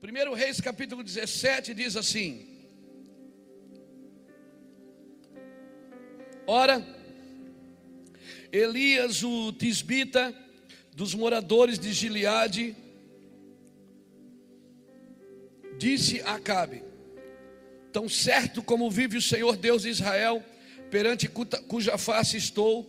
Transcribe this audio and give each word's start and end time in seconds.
1 0.00 0.32
Reis 0.32 0.60
capítulo 0.60 1.02
17 1.02 1.74
diz 1.74 1.96
assim: 1.96 2.46
Ora, 6.46 6.86
Elias 8.52 9.24
o 9.24 9.52
tisbita 9.52 10.32
dos 10.94 11.16
moradores 11.16 11.80
de 11.80 11.92
Gileade 11.92 12.76
disse 15.76 16.20
a 16.20 16.36
Acabe: 16.36 16.84
Tão 17.92 18.08
certo 18.08 18.62
como 18.62 18.88
vive 18.88 19.16
o 19.16 19.22
Senhor 19.22 19.56
Deus 19.56 19.82
de 19.82 19.88
Israel, 19.88 20.44
perante 20.92 21.28
cuja 21.66 21.98
face 21.98 22.36
estou, 22.36 22.88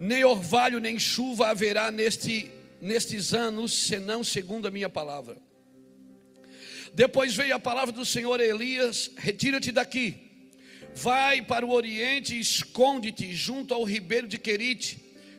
nem 0.00 0.24
orvalho 0.24 0.80
nem 0.80 0.98
chuva 0.98 1.50
haverá 1.50 1.92
neste, 1.92 2.50
nestes 2.80 3.32
anos, 3.34 3.72
senão 3.72 4.24
segundo 4.24 4.66
a 4.66 4.70
minha 4.72 4.90
palavra. 4.90 5.49
Depois 6.94 7.34
veio 7.34 7.54
a 7.54 7.60
palavra 7.60 7.92
do 7.92 8.04
Senhor 8.04 8.40
a 8.40 8.44
Elias: 8.44 9.10
Retira-te 9.16 9.70
daqui, 9.70 10.16
vai 10.94 11.42
para 11.42 11.64
o 11.64 11.72
oriente 11.72 12.34
e 12.34 12.40
esconde-te 12.40 13.32
junto 13.32 13.72
ao 13.72 13.84
ribeiro 13.84 14.26
de 14.26 14.38
Querite, 14.38 14.98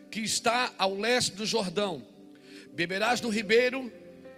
que 0.10 0.20
está 0.20 0.74
ao 0.78 0.96
leste 0.96 1.34
do 1.34 1.46
Jordão. 1.46 2.06
Beberás 2.74 3.20
do 3.20 3.30
ribeiro, 3.30 3.92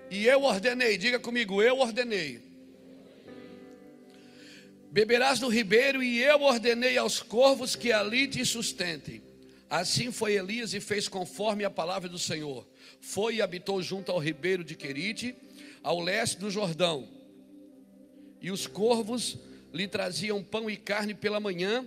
e 0.09 0.25
eu 0.25 0.43
ordenei, 0.43 0.97
diga 0.97 1.19
comigo, 1.19 1.61
eu 1.61 1.79
ordenei. 1.79 2.41
Beberás 4.91 5.39
do 5.39 5.47
ribeiro, 5.47 6.03
e 6.03 6.21
eu 6.21 6.41
ordenei 6.41 6.97
aos 6.97 7.21
corvos 7.21 7.75
que 7.75 7.91
ali 7.91 8.27
te 8.27 8.45
sustentem. 8.45 9.21
Assim 9.69 10.11
foi 10.11 10.33
Elias 10.33 10.73
e 10.75 10.79
fez 10.79 11.07
conforme 11.07 11.63
a 11.63 11.69
palavra 11.69 12.07
do 12.07 12.19
Senhor. 12.19 12.67
Foi 13.01 13.37
e 13.37 13.41
habitou 13.41 13.81
junto 13.81 14.11
ao 14.11 14.19
ribeiro 14.19 14.63
de 14.63 14.75
Querite 14.75 15.35
ao 15.83 15.99
leste 15.99 16.39
do 16.39 16.49
Jordão. 16.49 17.07
E 18.41 18.49
os 18.49 18.65
corvos 18.65 19.37
lhe 19.73 19.87
traziam 19.87 20.41
pão 20.41 20.69
e 20.69 20.77
carne 20.77 21.13
pela 21.13 21.39
manhã, 21.39 21.85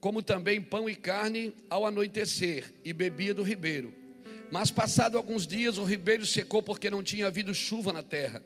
como 0.00 0.22
também 0.22 0.60
pão 0.60 0.88
e 0.88 0.96
carne 0.96 1.54
ao 1.70 1.86
anoitecer, 1.86 2.72
e 2.84 2.92
bebia 2.92 3.32
do 3.32 3.42
ribeiro. 3.42 3.94
Mas 4.50 4.70
passado 4.70 5.16
alguns 5.16 5.46
dias 5.46 5.78
o 5.78 5.84
ribeiro 5.84 6.24
secou 6.26 6.62
porque 6.62 6.90
não 6.90 7.02
tinha 7.02 7.26
havido 7.26 7.54
chuva 7.54 7.92
na 7.92 8.02
terra. 8.02 8.42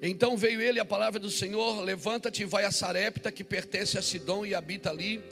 Então 0.00 0.36
veio 0.36 0.60
ele 0.60 0.80
a 0.80 0.84
palavra 0.84 1.20
do 1.20 1.30
Senhor: 1.30 1.80
Levanta-te 1.82 2.42
e 2.42 2.46
vai 2.46 2.64
a 2.64 2.70
Sarepta, 2.72 3.30
que 3.30 3.44
pertence 3.44 3.98
a 3.98 4.02
Sidom 4.02 4.46
e 4.46 4.54
habita 4.54 4.90
ali, 4.90 5.22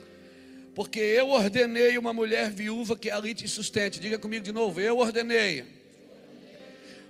porque 0.75 0.99
eu 0.99 1.29
ordenei 1.29 1.97
uma 1.97 2.13
mulher 2.13 2.51
viúva 2.51 2.95
que 2.95 3.09
ali 3.09 3.33
te 3.33 3.47
sustente. 3.47 3.99
Diga 3.99 4.19
comigo 4.19 4.45
de 4.45 4.51
novo: 4.51 4.79
Eu 4.79 4.99
ordenei 4.99 5.80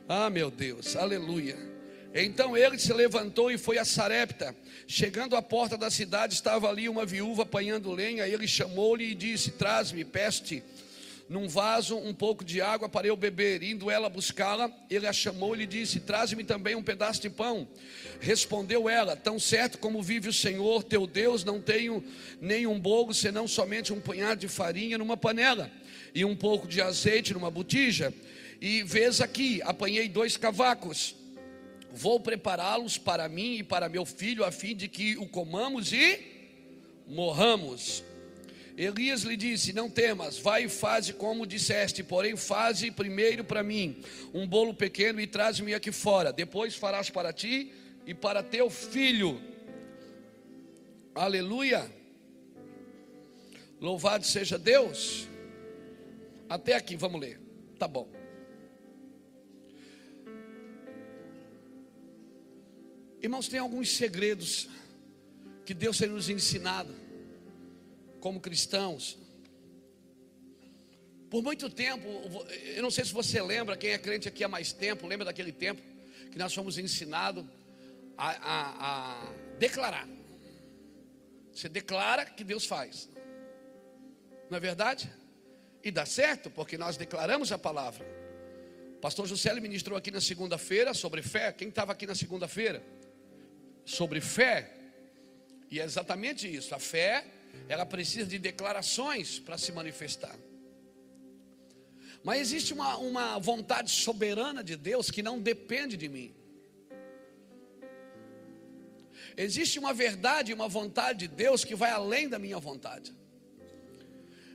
ah, 0.07 0.30
meu 0.30 0.52
Deus, 0.52 0.95
aleluia. 0.95 1.57
Então 2.13 2.57
ele 2.57 2.77
se 2.77 2.91
levantou 2.91 3.49
e 3.49 3.57
foi 3.57 3.77
a 3.77 3.85
Sarepta. 3.85 4.55
Chegando 4.85 5.35
à 5.35 5.41
porta 5.41 5.77
da 5.77 5.89
cidade, 5.89 6.33
estava 6.33 6.69
ali 6.69 6.89
uma 6.89 7.05
viúva 7.05 7.44
apanhando 7.44 7.91
lenha. 7.91 8.27
Ele 8.27 8.47
chamou-lhe 8.47 9.11
e 9.11 9.16
disse: 9.16 9.52
Traz-me, 9.52 10.03
peste, 10.03 10.61
num 11.29 11.47
vaso 11.47 11.97
um 11.97 12.13
pouco 12.13 12.44
de 12.44 12.59
água 12.59 12.89
para 12.89 13.07
eu 13.07 13.16
beber. 13.16 13.63
Indo 13.63 13.89
ela 13.89 14.09
buscá-la, 14.09 14.69
ele 14.89 15.07
a 15.07 15.13
chamou 15.13 15.55
e 15.55 15.59
lhe 15.59 15.66
disse: 15.66 16.02
Traz-me 16.02 16.44
também 16.44 16.75
um 16.75 16.83
pedaço 16.83 17.22
de 17.22 17.29
pão. 17.29 17.66
Respondeu 18.19 18.89
ela: 18.89 19.16
Tão 19.16 19.39
certo 19.39 19.77
como 19.77 20.03
vive 20.03 20.27
o 20.27 20.33
Senhor 20.33 20.83
teu 20.83 21.07
Deus, 21.07 21.45
não 21.45 21.61
tenho 21.61 22.03
nenhum 22.41 22.77
bolo, 22.77 23.13
senão 23.13 23.47
somente 23.47 23.94
um 23.94 24.02
punhado 24.02 24.41
de 24.41 24.49
farinha 24.49 24.97
numa 24.97 25.16
panela 25.16 25.72
e 26.13 26.25
um 26.25 26.35
pouco 26.35 26.67
de 26.67 26.81
azeite 26.81 27.33
numa 27.33 27.49
botija. 27.49 28.13
E 28.61 28.83
vês 28.83 29.19
aqui, 29.19 29.59
apanhei 29.63 30.07
dois 30.07 30.37
cavacos. 30.37 31.15
Vou 31.91 32.19
prepará-los 32.19 32.95
para 32.95 33.27
mim 33.27 33.57
e 33.57 33.63
para 33.63 33.89
meu 33.89 34.05
filho, 34.05 34.45
a 34.45 34.51
fim 34.51 34.75
de 34.75 34.87
que 34.87 35.17
o 35.17 35.27
comamos 35.27 35.91
e 35.91 36.19
morramos. 37.07 38.03
Elias 38.77 39.23
lhe 39.23 39.35
disse: 39.35 39.73
Não 39.73 39.89
temas, 39.89 40.38
vai 40.38 40.66
e 40.66 40.69
faze 40.69 41.11
como 41.11 41.47
disseste, 41.47 42.03
porém 42.03 42.38
faze 42.38 42.91
primeiro 42.91 43.44
para 43.44 43.63
mim 43.63 44.03
um 44.31 44.47
bolo 44.47 44.75
pequeno 44.75 45.19
e 45.19 45.25
traz-me 45.25 45.73
aqui 45.73 45.91
fora. 45.91 46.31
Depois 46.31 46.75
farás 46.75 47.09
para 47.09 47.33
ti 47.33 47.73
e 48.05 48.13
para 48.13 48.44
teu 48.44 48.69
filho. 48.69 49.41
Aleluia. 51.16 51.91
Louvado 53.79 54.23
seja 54.23 54.59
Deus. 54.59 55.27
Até 56.47 56.75
aqui, 56.75 56.95
vamos 56.95 57.19
ler. 57.19 57.39
Tá 57.79 57.88
bom. 57.88 58.20
Irmãos, 63.21 63.47
tem 63.47 63.59
alguns 63.59 63.95
segredos 63.95 64.67
que 65.63 65.75
Deus 65.75 65.99
tem 65.99 66.09
nos 66.09 66.27
ensinado 66.27 66.95
como 68.19 68.39
cristãos. 68.39 69.15
Por 71.29 71.43
muito 71.43 71.69
tempo, 71.69 72.07
eu 72.75 72.81
não 72.81 72.89
sei 72.89 73.05
se 73.05 73.13
você 73.13 73.39
lembra, 73.39 73.77
quem 73.77 73.91
é 73.91 73.97
crente 73.99 74.27
aqui 74.27 74.43
há 74.43 74.47
mais 74.47 74.73
tempo, 74.73 75.05
lembra 75.05 75.25
daquele 75.25 75.51
tempo 75.51 75.81
que 76.31 76.37
nós 76.37 76.51
fomos 76.51 76.79
ensinados 76.79 77.45
a, 78.17 78.29
a, 78.31 79.29
a 79.29 79.33
declarar. 79.59 80.07
Você 81.53 81.69
declara 81.69 82.25
que 82.25 82.43
Deus 82.43 82.65
faz, 82.65 83.07
não 84.49 84.57
é 84.57 84.59
verdade? 84.59 85.11
E 85.83 85.91
dá 85.91 86.07
certo, 86.07 86.49
porque 86.49 86.75
nós 86.75 86.97
declaramos 86.97 87.51
a 87.51 87.57
palavra. 87.57 88.03
Pastor 88.99 89.27
José 89.27 89.53
ministrou 89.59 89.95
aqui 89.95 90.09
na 90.09 90.21
segunda-feira 90.21 90.93
sobre 90.93 91.21
fé. 91.21 91.51
Quem 91.51 91.69
estava 91.69 91.91
aqui 91.91 92.07
na 92.07 92.15
segunda-feira? 92.15 92.83
Sobre 93.86 94.22
fé. 94.22 94.72
E 95.69 95.80
é 95.80 95.84
exatamente 95.84 96.53
isso. 96.53 96.75
A 96.75 96.80
fé, 96.80 97.25
ela 97.68 97.86
precisa 97.86 98.25
de 98.25 98.38
declarações 98.38 99.40
para 99.40 99.58
se 99.58 99.72
manifestar. 99.72 100.36
Mas 102.24 102.42
existe 102.42 102.74
uma, 102.74 102.97
uma 102.97 103.40
vontade 103.40 103.90
soberana 103.90 104.64
de 104.64 104.75
Deus 104.75 105.09
que 105.09 105.24
não 105.24 105.40
depende 105.40 105.97
de 105.97 106.08
mim. 106.08 106.36
Existe 109.36 109.80
uma 109.80 109.94
verdade, 109.94 110.53
uma 110.53 110.68
vontade 110.68 111.19
de 111.19 111.28
Deus 111.28 111.63
que 111.63 111.74
vai 111.74 111.90
além 111.90 112.28
da 112.28 112.38
minha 112.38 112.59
vontade. 112.59 113.16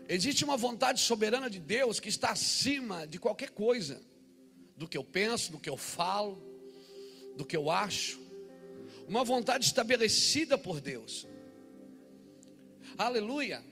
Existe 0.08 0.44
uma 0.44 0.56
vontade 0.56 1.00
soberana 1.00 1.50
de 1.50 1.58
Deus 1.58 1.98
que 1.98 2.08
está 2.08 2.30
acima 2.30 3.06
de 3.06 3.18
qualquer 3.18 3.50
coisa, 3.50 4.00
do 4.76 4.86
que 4.86 4.96
eu 4.96 5.02
penso, 5.02 5.50
do 5.50 5.58
que 5.58 5.68
eu 5.68 5.76
falo, 5.76 6.40
do 7.36 7.44
que 7.44 7.56
eu 7.56 7.70
acho 7.70 8.25
uma 9.08 9.24
vontade 9.24 9.64
estabelecida 9.64 10.58
por 10.58 10.80
Deus. 10.80 11.26
Aleluia. 12.98 13.62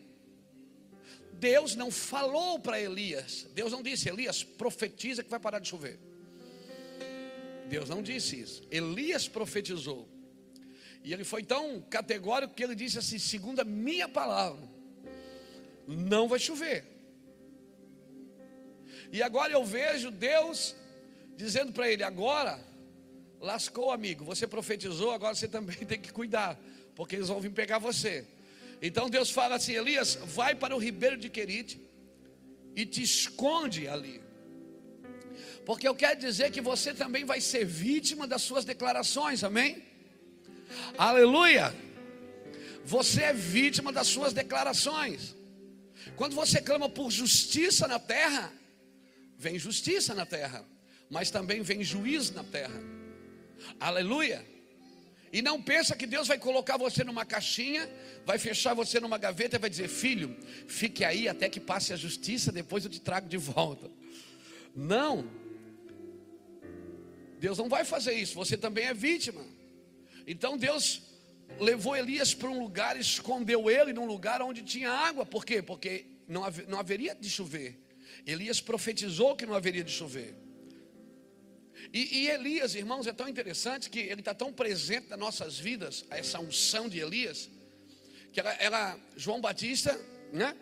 Deus 1.32 1.74
não 1.74 1.90
falou 1.90 2.58
para 2.58 2.80
Elias, 2.80 3.46
Deus 3.52 3.72
não 3.72 3.82
disse, 3.82 4.08
Elias, 4.08 4.42
profetiza 4.42 5.22
que 5.22 5.30
vai 5.30 5.40
parar 5.40 5.58
de 5.58 5.68
chover. 5.68 5.98
Deus 7.68 7.88
não 7.88 8.02
disse 8.02 8.40
isso. 8.40 8.62
Elias 8.70 9.26
profetizou. 9.26 10.08
E 11.02 11.12
ele 11.12 11.24
foi 11.24 11.42
tão 11.42 11.82
categórico 11.82 12.54
que 12.54 12.62
ele 12.62 12.74
disse 12.74 12.98
assim: 12.98 13.18
segundo 13.18 13.60
a 13.60 13.64
minha 13.64 14.08
palavra, 14.08 14.66
não 15.86 16.28
vai 16.28 16.38
chover. 16.38 16.84
E 19.12 19.22
agora 19.22 19.52
eu 19.52 19.64
vejo 19.64 20.10
Deus 20.10 20.74
dizendo 21.36 21.72
para 21.72 21.90
ele: 21.90 22.02
agora 22.02 22.58
lascou, 23.44 23.90
amigo. 23.92 24.24
Você 24.24 24.46
profetizou, 24.46 25.12
agora 25.12 25.34
você 25.34 25.46
também 25.46 25.76
tem 25.86 26.00
que 26.00 26.12
cuidar, 26.12 26.58
porque 26.96 27.16
eles 27.16 27.28
vão 27.28 27.40
vir 27.40 27.52
pegar 27.52 27.78
você. 27.78 28.26
Então 28.82 29.08
Deus 29.08 29.30
fala 29.30 29.56
assim: 29.56 29.72
Elias, 29.72 30.18
vai 30.24 30.54
para 30.54 30.74
o 30.74 30.78
ribeiro 30.78 31.16
de 31.16 31.28
Querite 31.28 31.80
e 32.74 32.84
te 32.84 33.02
esconde 33.02 33.86
ali. 33.86 34.22
Porque 35.64 35.86
eu 35.86 35.94
quero 35.94 36.18
dizer 36.20 36.50
que 36.50 36.60
você 36.60 36.92
também 36.92 37.24
vai 37.24 37.40
ser 37.40 37.64
vítima 37.64 38.26
das 38.26 38.42
suas 38.42 38.64
declarações, 38.64 39.44
amém? 39.44 39.82
Aleluia! 40.98 41.74
Você 42.84 43.22
é 43.22 43.32
vítima 43.32 43.90
das 43.90 44.08
suas 44.08 44.32
declarações. 44.32 45.34
Quando 46.16 46.34
você 46.34 46.60
clama 46.60 46.88
por 46.88 47.10
justiça 47.10 47.88
na 47.88 47.98
terra, 47.98 48.52
vem 49.38 49.58
justiça 49.58 50.14
na 50.14 50.26
terra, 50.26 50.62
mas 51.08 51.30
também 51.30 51.62
vem 51.62 51.82
juízo 51.82 52.34
na 52.34 52.44
terra. 52.44 52.78
Aleluia. 53.78 54.44
E 55.32 55.42
não 55.42 55.60
pensa 55.60 55.96
que 55.96 56.06
Deus 56.06 56.28
vai 56.28 56.38
colocar 56.38 56.76
você 56.76 57.02
numa 57.02 57.24
caixinha, 57.24 57.90
vai 58.24 58.38
fechar 58.38 58.72
você 58.72 59.00
numa 59.00 59.18
gaveta 59.18 59.56
e 59.56 59.58
vai 59.58 59.68
dizer: 59.68 59.88
Filho, 59.88 60.36
fique 60.68 61.04
aí 61.04 61.28
até 61.28 61.48
que 61.48 61.58
passe 61.58 61.92
a 61.92 61.96
justiça, 61.96 62.52
depois 62.52 62.84
eu 62.84 62.90
te 62.90 63.00
trago 63.00 63.28
de 63.28 63.36
volta. 63.36 63.90
Não. 64.74 65.28
Deus 67.40 67.58
não 67.58 67.68
vai 67.68 67.84
fazer 67.84 68.14
isso, 68.14 68.34
você 68.34 68.56
também 68.56 68.84
é 68.86 68.94
vítima. 68.94 69.44
Então 70.26 70.56
Deus 70.56 71.02
levou 71.58 71.96
Elias 71.96 72.32
para 72.32 72.48
um 72.48 72.58
lugar, 72.58 72.96
escondeu 72.96 73.70
ele 73.70 73.92
num 73.92 74.06
lugar 74.06 74.40
onde 74.40 74.62
tinha 74.62 74.90
água. 74.90 75.26
Por 75.26 75.44
quê? 75.44 75.60
Porque 75.60 76.06
não, 76.28 76.44
haveria 76.78 77.14
de 77.14 77.28
chover. 77.28 77.78
Elias 78.26 78.60
profetizou 78.60 79.36
que 79.36 79.44
não 79.44 79.54
haveria 79.54 79.84
de 79.84 79.92
chover. 79.92 80.34
E, 81.94 82.22
e 82.22 82.28
Elias, 82.28 82.74
irmãos, 82.74 83.06
é 83.06 83.12
tão 83.12 83.28
interessante 83.28 83.88
que 83.88 84.00
ele 84.00 84.20
está 84.20 84.34
tão 84.34 84.52
presente 84.52 85.08
nas 85.10 85.18
nossas 85.18 85.60
vidas, 85.60 86.04
essa 86.10 86.40
unção 86.40 86.88
de 86.88 86.98
Elias, 86.98 87.48
que 88.32 88.40
ela, 88.40 88.52
ela, 88.54 89.00
João 89.16 89.40
Batista, 89.40 89.96
né? 90.32 90.56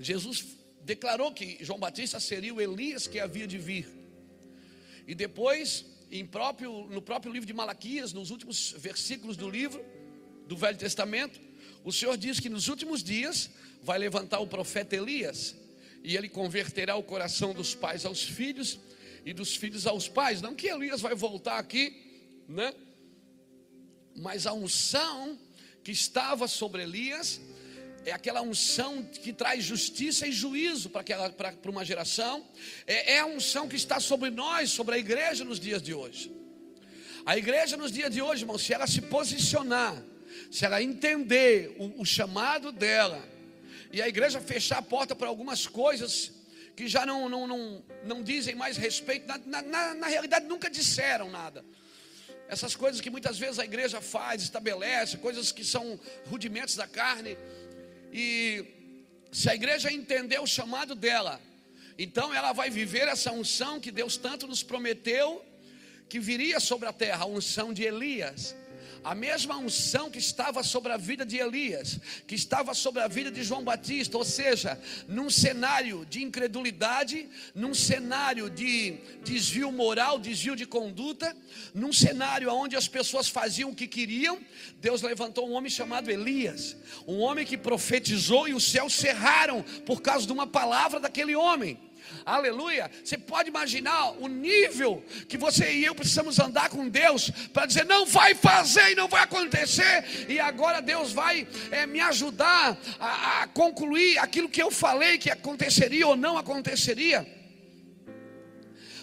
Jesus 0.00 0.46
declarou 0.80 1.34
que 1.34 1.58
João 1.60 1.78
Batista 1.78 2.18
seria 2.18 2.54
o 2.54 2.62
Elias 2.62 3.06
que 3.06 3.20
havia 3.20 3.46
de 3.46 3.58
vir. 3.58 3.86
E 5.06 5.14
depois, 5.14 5.84
próprio, 6.30 6.86
no 6.88 7.02
próprio 7.02 7.30
livro 7.30 7.46
de 7.46 7.52
Malaquias, 7.52 8.14
nos 8.14 8.30
últimos 8.30 8.72
versículos 8.78 9.36
do 9.36 9.50
livro 9.50 9.84
do 10.46 10.56
Velho 10.56 10.78
Testamento, 10.78 11.38
o 11.84 11.92
Senhor 11.92 12.16
diz 12.16 12.40
que 12.40 12.48
nos 12.48 12.68
últimos 12.68 13.04
dias 13.04 13.50
vai 13.82 13.98
levantar 13.98 14.38
o 14.38 14.46
profeta 14.46 14.96
Elias, 14.96 15.54
e 16.02 16.16
ele 16.16 16.28
converterá 16.30 16.96
o 16.96 17.02
coração 17.02 17.52
dos 17.52 17.74
pais 17.74 18.06
aos 18.06 18.22
filhos 18.22 18.80
e 19.28 19.34
dos 19.34 19.54
filhos 19.54 19.86
aos 19.86 20.08
pais. 20.08 20.40
Não 20.40 20.54
que 20.54 20.68
Elias 20.68 21.02
vai 21.02 21.14
voltar 21.14 21.58
aqui, 21.58 21.94
né? 22.48 22.72
Mas 24.16 24.46
a 24.46 24.54
unção 24.54 25.38
que 25.84 25.92
estava 25.92 26.48
sobre 26.48 26.82
Elias 26.82 27.38
é 28.06 28.12
aquela 28.12 28.40
unção 28.40 29.02
que 29.02 29.34
traz 29.34 29.62
justiça 29.62 30.26
e 30.26 30.32
juízo 30.32 30.88
para, 30.88 31.02
aquela, 31.02 31.28
para, 31.28 31.52
para 31.52 31.70
uma 31.70 31.84
geração, 31.84 32.42
é, 32.86 33.16
é 33.16 33.18
a 33.18 33.26
unção 33.26 33.68
que 33.68 33.76
está 33.76 34.00
sobre 34.00 34.30
nós, 34.30 34.70
sobre 34.70 34.94
a 34.94 34.98
igreja 34.98 35.44
nos 35.44 35.60
dias 35.60 35.82
de 35.82 35.92
hoje. 35.92 36.32
A 37.26 37.36
igreja 37.36 37.76
nos 37.76 37.92
dias 37.92 38.10
de 38.10 38.22
hoje, 38.22 38.44
irmão, 38.44 38.56
se 38.56 38.72
ela 38.72 38.86
se 38.86 39.02
posicionar, 39.02 40.02
se 40.50 40.64
ela 40.64 40.82
entender 40.82 41.76
o, 41.78 42.00
o 42.00 42.04
chamado 42.06 42.72
dela, 42.72 43.22
e 43.92 44.00
a 44.00 44.08
igreja 44.08 44.40
fechar 44.40 44.78
a 44.78 44.82
porta 44.82 45.14
para 45.14 45.28
algumas 45.28 45.66
coisas 45.66 46.37
que 46.78 46.86
já 46.86 47.04
não, 47.04 47.28
não, 47.28 47.44
não, 47.44 47.84
não 48.04 48.22
dizem 48.22 48.54
mais 48.54 48.76
respeito, 48.76 49.26
na, 49.26 49.60
na, 49.62 49.94
na 49.94 50.06
realidade 50.06 50.46
nunca 50.46 50.70
disseram 50.70 51.28
nada. 51.28 51.64
Essas 52.48 52.76
coisas 52.76 53.00
que 53.00 53.10
muitas 53.10 53.36
vezes 53.36 53.58
a 53.58 53.64
igreja 53.64 54.00
faz, 54.00 54.42
estabelece, 54.42 55.16
coisas 55.16 55.50
que 55.50 55.64
são 55.64 55.98
rudimentos 56.30 56.76
da 56.76 56.86
carne. 56.86 57.36
E 58.12 58.64
se 59.32 59.50
a 59.50 59.56
igreja 59.56 59.92
entender 59.92 60.38
o 60.38 60.46
chamado 60.46 60.94
dela, 60.94 61.40
então 61.98 62.32
ela 62.32 62.52
vai 62.52 62.70
viver 62.70 63.08
essa 63.08 63.32
unção 63.32 63.80
que 63.80 63.90
Deus 63.90 64.16
tanto 64.16 64.46
nos 64.46 64.62
prometeu 64.62 65.44
que 66.08 66.20
viria 66.20 66.60
sobre 66.60 66.88
a 66.88 66.92
terra, 66.92 67.24
a 67.24 67.26
unção 67.26 67.72
de 67.72 67.82
Elias 67.82 68.54
a 69.02 69.14
mesma 69.14 69.56
unção 69.56 70.10
que 70.10 70.18
estava 70.18 70.62
sobre 70.62 70.92
a 70.92 70.96
vida 70.96 71.24
de 71.24 71.36
Elias, 71.36 71.98
que 72.26 72.34
estava 72.34 72.74
sobre 72.74 73.02
a 73.02 73.08
vida 73.08 73.30
de 73.30 73.42
João 73.42 73.62
Batista, 73.62 74.16
ou 74.16 74.24
seja, 74.24 74.80
num 75.06 75.30
cenário 75.30 76.06
de 76.06 76.22
incredulidade, 76.22 77.28
num 77.54 77.74
cenário 77.74 78.50
de 78.50 78.98
desvio 79.24 79.72
moral, 79.72 80.18
desvio 80.18 80.56
de 80.56 80.66
conduta, 80.66 81.36
num 81.74 81.92
cenário 81.92 82.52
onde 82.52 82.76
as 82.76 82.88
pessoas 82.88 83.28
faziam 83.28 83.70
o 83.70 83.74
que 83.74 83.86
queriam, 83.86 84.38
Deus 84.80 85.02
levantou 85.02 85.48
um 85.48 85.52
homem 85.52 85.70
chamado 85.70 86.10
Elias, 86.10 86.76
um 87.06 87.18
homem 87.18 87.46
que 87.46 87.56
profetizou 87.56 88.48
e 88.48 88.54
os 88.54 88.64
céus 88.64 88.94
cerraram 88.94 89.62
por 89.86 90.02
causa 90.02 90.26
de 90.26 90.32
uma 90.32 90.46
palavra 90.46 91.00
daquele 91.00 91.34
homem. 91.34 91.87
Aleluia. 92.24 92.90
Você 93.02 93.16
pode 93.16 93.48
imaginar 93.48 94.10
o 94.20 94.28
nível 94.28 95.04
que 95.28 95.36
você 95.36 95.72
e 95.72 95.84
eu 95.84 95.94
precisamos 95.94 96.38
andar 96.38 96.68
com 96.68 96.88
Deus 96.88 97.30
para 97.52 97.66
dizer: 97.66 97.84
não 97.84 98.06
vai 98.06 98.34
fazer 98.34 98.92
e 98.92 98.94
não 98.94 99.08
vai 99.08 99.22
acontecer, 99.22 100.26
e 100.28 100.38
agora 100.38 100.80
Deus 100.80 101.12
vai 101.12 101.46
é, 101.70 101.86
me 101.86 102.00
ajudar 102.00 102.76
a, 102.98 103.42
a 103.42 103.46
concluir 103.48 104.18
aquilo 104.18 104.48
que 104.48 104.62
eu 104.62 104.70
falei 104.70 105.18
que 105.18 105.30
aconteceria 105.30 106.06
ou 106.06 106.16
não 106.16 106.36
aconteceria. 106.36 107.26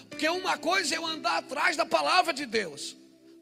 Porque 0.08 0.28
uma 0.28 0.56
coisa 0.56 0.94
é 0.94 0.98
eu 0.98 1.04
andar 1.04 1.38
atrás 1.38 1.76
da 1.76 1.84
palavra 1.84 2.32
de 2.32 2.46
Deus. 2.46 2.96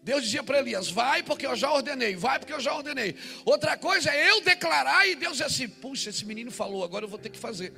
Deus 0.04 0.24
dizia 0.24 0.42
para 0.42 0.58
Elias: 0.58 0.90
Vai 0.90 1.22
porque 1.22 1.46
eu 1.46 1.56
já 1.56 1.72
ordenei, 1.72 2.14
vai 2.14 2.38
porque 2.38 2.52
eu 2.52 2.60
já 2.60 2.74
ordenei. 2.74 3.16
Outra 3.44 3.76
coisa 3.76 4.10
é 4.10 4.30
eu 4.30 4.42
declarar 4.42 5.08
e 5.08 5.14
Deus 5.14 5.38
diz 5.38 5.46
assim: 5.46 5.66
Puxa, 5.66 6.10
esse 6.10 6.26
menino 6.26 6.50
falou, 6.50 6.84
agora 6.84 7.06
eu 7.06 7.08
vou 7.08 7.18
ter 7.18 7.30
que 7.30 7.38
fazer. 7.38 7.72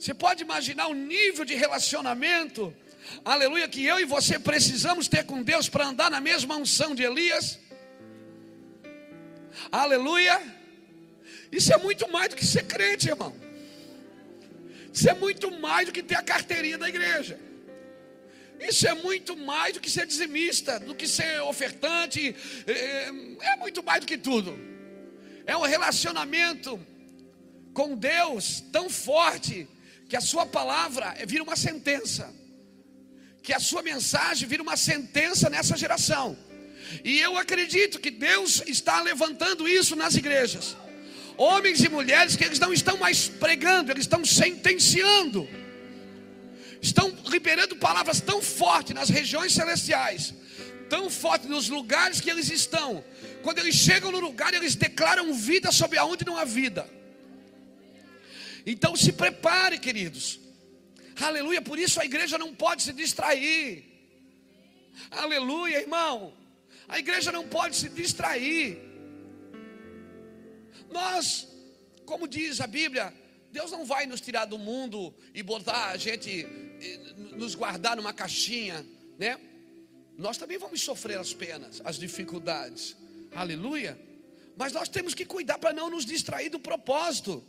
Você 0.00 0.14
pode 0.14 0.42
imaginar 0.42 0.86
o 0.86 0.94
nível 0.94 1.44
de 1.44 1.54
relacionamento, 1.54 2.74
aleluia, 3.22 3.68
que 3.68 3.84
eu 3.84 4.00
e 4.00 4.06
você 4.06 4.38
precisamos 4.38 5.06
ter 5.08 5.26
com 5.26 5.42
Deus 5.42 5.68
para 5.68 5.84
andar 5.84 6.10
na 6.10 6.22
mesma 6.22 6.56
unção 6.56 6.94
de 6.94 7.02
Elias? 7.02 7.58
Aleluia. 9.70 10.40
Isso 11.52 11.70
é 11.74 11.76
muito 11.76 12.10
mais 12.10 12.30
do 12.30 12.36
que 12.36 12.46
ser 12.46 12.64
crente, 12.64 13.10
irmão. 13.10 13.36
Isso 14.90 15.06
é 15.06 15.12
muito 15.12 15.50
mais 15.60 15.84
do 15.84 15.92
que 15.92 16.02
ter 16.02 16.14
a 16.14 16.22
carteirinha 16.22 16.78
da 16.78 16.88
igreja. 16.88 17.38
Isso 18.58 18.88
é 18.88 18.94
muito 18.94 19.36
mais 19.36 19.74
do 19.74 19.80
que 19.80 19.90
ser 19.90 20.06
dizimista, 20.06 20.80
do 20.80 20.94
que 20.94 21.06
ser 21.06 21.42
ofertante. 21.42 22.34
É, 22.66 23.52
é 23.52 23.56
muito 23.56 23.82
mais 23.82 24.00
do 24.00 24.06
que 24.06 24.16
tudo. 24.16 24.58
É 25.44 25.54
um 25.54 25.66
relacionamento 25.74 26.80
com 27.74 27.94
Deus 27.94 28.62
tão 28.72 28.88
forte 28.88 29.68
que 30.10 30.16
a 30.16 30.20
sua 30.20 30.44
palavra 30.44 31.14
vira 31.24 31.44
uma 31.44 31.54
sentença, 31.54 32.34
que 33.44 33.52
a 33.54 33.60
sua 33.60 33.80
mensagem 33.80 34.48
vira 34.48 34.60
uma 34.60 34.76
sentença 34.76 35.48
nessa 35.48 35.76
geração. 35.76 36.36
E 37.04 37.20
eu 37.20 37.38
acredito 37.38 38.00
que 38.00 38.10
Deus 38.10 38.60
está 38.66 39.00
levantando 39.02 39.68
isso 39.68 39.94
nas 39.94 40.16
igrejas. 40.16 40.76
Homens 41.36 41.80
e 41.84 41.88
mulheres 41.88 42.34
que 42.34 42.44
eles 42.44 42.58
não 42.58 42.72
estão 42.72 42.96
mais 42.96 43.28
pregando, 43.28 43.92
eles 43.92 44.02
estão 44.02 44.24
sentenciando. 44.24 45.48
Estão 46.82 47.16
liberando 47.26 47.76
palavras 47.76 48.20
tão 48.20 48.42
fortes 48.42 48.96
nas 48.96 49.10
regiões 49.10 49.52
celestiais, 49.52 50.34
tão 50.88 51.08
fortes 51.08 51.48
nos 51.48 51.68
lugares 51.68 52.20
que 52.20 52.28
eles 52.28 52.50
estão. 52.50 53.04
Quando 53.44 53.60
eles 53.60 53.76
chegam 53.76 54.10
no 54.10 54.18
lugar, 54.18 54.52
eles 54.54 54.74
declaram 54.74 55.32
vida 55.32 55.70
sobre 55.70 55.98
aonde 55.98 56.26
não 56.26 56.36
há 56.36 56.44
vida. 56.44 56.99
Então 58.66 58.96
se 58.96 59.12
prepare, 59.12 59.78
queridos. 59.78 60.40
Aleluia, 61.20 61.60
por 61.60 61.78
isso 61.78 62.00
a 62.00 62.04
igreja 62.04 62.38
não 62.38 62.54
pode 62.54 62.82
se 62.82 62.92
distrair. 62.92 63.84
Aleluia, 65.10 65.80
irmão. 65.80 66.34
A 66.88 66.98
igreja 66.98 67.30
não 67.30 67.46
pode 67.46 67.76
se 67.76 67.88
distrair. 67.88 68.78
Nós, 70.90 71.46
como 72.04 72.26
diz 72.26 72.60
a 72.60 72.66
Bíblia, 72.66 73.14
Deus 73.52 73.70
não 73.70 73.84
vai 73.84 74.06
nos 74.06 74.20
tirar 74.20 74.44
do 74.44 74.58
mundo 74.58 75.14
e 75.34 75.42
botar 75.42 75.90
a 75.90 75.96
gente, 75.96 76.46
nos 77.36 77.54
guardar 77.54 77.96
numa 77.96 78.12
caixinha, 78.12 78.84
né? 79.18 79.38
Nós 80.16 80.36
também 80.36 80.58
vamos 80.58 80.80
sofrer 80.82 81.18
as 81.18 81.32
penas, 81.32 81.80
as 81.84 81.96
dificuldades. 81.96 82.96
Aleluia. 83.34 83.98
Mas 84.56 84.72
nós 84.72 84.88
temos 84.88 85.14
que 85.14 85.24
cuidar 85.24 85.58
para 85.58 85.72
não 85.72 85.88
nos 85.88 86.04
distrair 86.04 86.50
do 86.50 86.58
propósito. 86.58 87.42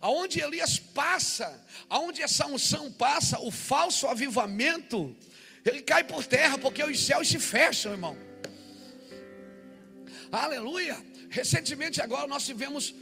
Aonde 0.00 0.40
Elias 0.40 0.78
passa, 0.78 1.64
aonde 1.88 2.22
essa 2.22 2.46
unção 2.46 2.92
passa, 2.92 3.38
o 3.40 3.50
falso 3.50 4.06
avivamento, 4.06 5.16
ele 5.64 5.82
cai 5.82 6.04
por 6.04 6.24
terra, 6.24 6.58
porque 6.58 6.82
os 6.82 6.98
céus 7.04 7.28
se 7.28 7.38
fecham, 7.38 7.92
irmão. 7.92 8.16
Aleluia. 10.30 10.96
Recentemente 11.28 12.00
agora 12.00 12.26
nós 12.26 12.44
tivemos, 12.44 12.94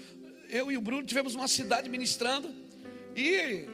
eu 0.49 0.71
e 0.73 0.77
o 0.77 0.81
Bruno 0.81 1.05
tivemos 1.05 1.35
uma 1.35 1.49
cidade 1.49 1.89
ministrando 1.89 2.55
e 3.15 3.69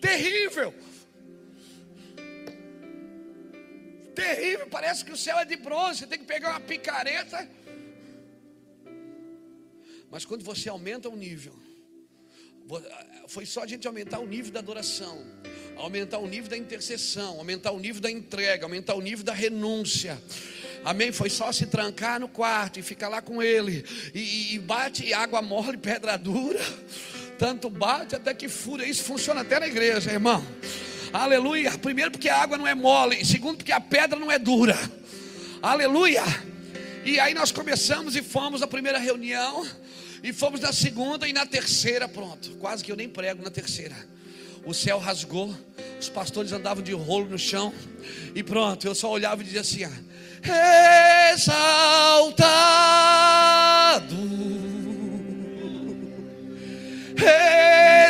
terrível. 0.00 0.74
Terrível, 4.14 4.66
parece 4.68 5.04
que 5.04 5.12
o 5.12 5.16
céu 5.16 5.38
é 5.38 5.44
de 5.44 5.56
bronze, 5.56 6.06
tem 6.06 6.18
que 6.18 6.24
pegar 6.24 6.50
uma 6.50 6.60
picareta 6.60 7.48
mas 10.10 10.24
quando 10.24 10.44
você 10.44 10.68
aumenta 10.68 11.08
o 11.08 11.16
nível, 11.16 11.54
foi 13.28 13.46
só 13.46 13.62
a 13.62 13.66
gente 13.66 13.86
aumentar 13.86 14.18
o 14.18 14.26
nível 14.26 14.52
da 14.52 14.60
adoração, 14.60 15.24
aumentar 15.76 16.18
o 16.18 16.26
nível 16.26 16.50
da 16.50 16.56
intercessão, 16.56 17.38
aumentar 17.38 17.72
o 17.72 17.78
nível 17.78 18.00
da 18.00 18.10
entrega, 18.10 18.64
aumentar 18.64 18.94
o 18.94 19.00
nível 19.00 19.24
da 19.24 19.32
renúncia. 19.32 20.20
Amém? 20.84 21.12
Foi 21.12 21.28
só 21.28 21.52
se 21.52 21.66
trancar 21.66 22.18
no 22.18 22.28
quarto 22.28 22.78
e 22.78 22.82
ficar 22.82 23.08
lá 23.08 23.20
com 23.20 23.42
ele. 23.42 23.84
E, 24.14 24.54
e 24.54 24.58
bate 24.58 25.12
água 25.12 25.42
mole, 25.42 25.76
pedra 25.78 26.16
dura. 26.16 26.60
Tanto 27.38 27.68
bate 27.70 28.16
até 28.16 28.34
que 28.34 28.48
fura. 28.48 28.86
Isso 28.86 29.04
funciona 29.04 29.42
até 29.42 29.60
na 29.60 29.66
igreja, 29.66 30.10
irmão. 30.10 30.44
Aleluia. 31.12 31.76
Primeiro, 31.78 32.10
porque 32.10 32.28
a 32.28 32.36
água 32.36 32.56
não 32.56 32.66
é 32.66 32.74
mole. 32.74 33.24
Segundo, 33.24 33.58
porque 33.58 33.72
a 33.72 33.80
pedra 33.80 34.18
não 34.18 34.30
é 34.30 34.38
dura. 34.38 34.76
Aleluia. 35.62 36.22
E 37.04 37.18
aí 37.18 37.34
nós 37.34 37.50
começamos 37.52 38.16
e 38.16 38.22
fomos 38.22 38.60
na 38.60 38.66
primeira 38.66 38.98
reunião. 38.98 39.66
E 40.22 40.32
fomos 40.32 40.60
na 40.60 40.72
segunda 40.72 41.26
e 41.26 41.32
na 41.32 41.46
terceira, 41.46 42.06
pronto. 42.08 42.50
Quase 42.56 42.84
que 42.84 42.92
eu 42.92 42.96
nem 42.96 43.08
prego 43.08 43.42
na 43.42 43.50
terceira. 43.50 43.96
O 44.64 44.74
céu 44.74 44.98
rasgou, 44.98 45.54
os 45.98 46.08
pastores 46.10 46.52
andavam 46.52 46.82
de 46.82 46.92
rolo 46.92 47.26
no 47.26 47.38
chão, 47.38 47.72
e 48.34 48.42
pronto, 48.42 48.86
eu 48.86 48.94
só 48.94 49.10
olhava 49.10 49.40
e 49.40 49.44
dizia 49.44 49.62
assim: 49.62 49.84
ah, 49.84 51.32
exaltado, 51.32 52.36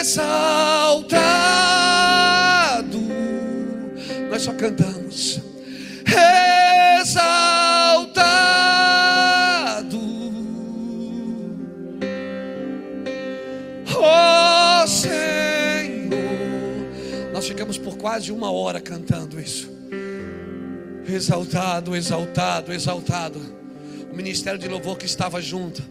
exaltado. 0.01 0.61
Nós 4.29 4.43
só 4.43 4.53
cantamos, 4.55 5.41
exaltado. 7.01 7.60
Nós 17.41 17.49
ficamos 17.49 17.79
por 17.79 17.97
quase 17.97 18.31
uma 18.31 18.53
hora 18.53 18.79
cantando 18.83 19.41
isso. 19.41 19.71
Exaltado, 21.09 21.97
exaltado, 21.97 22.71
exaltado. 22.71 23.41
O 24.13 24.15
ministério 24.15 24.59
de 24.59 24.69
louvor 24.69 24.99
que 24.99 25.07
estava 25.07 25.41
junto 25.41 25.83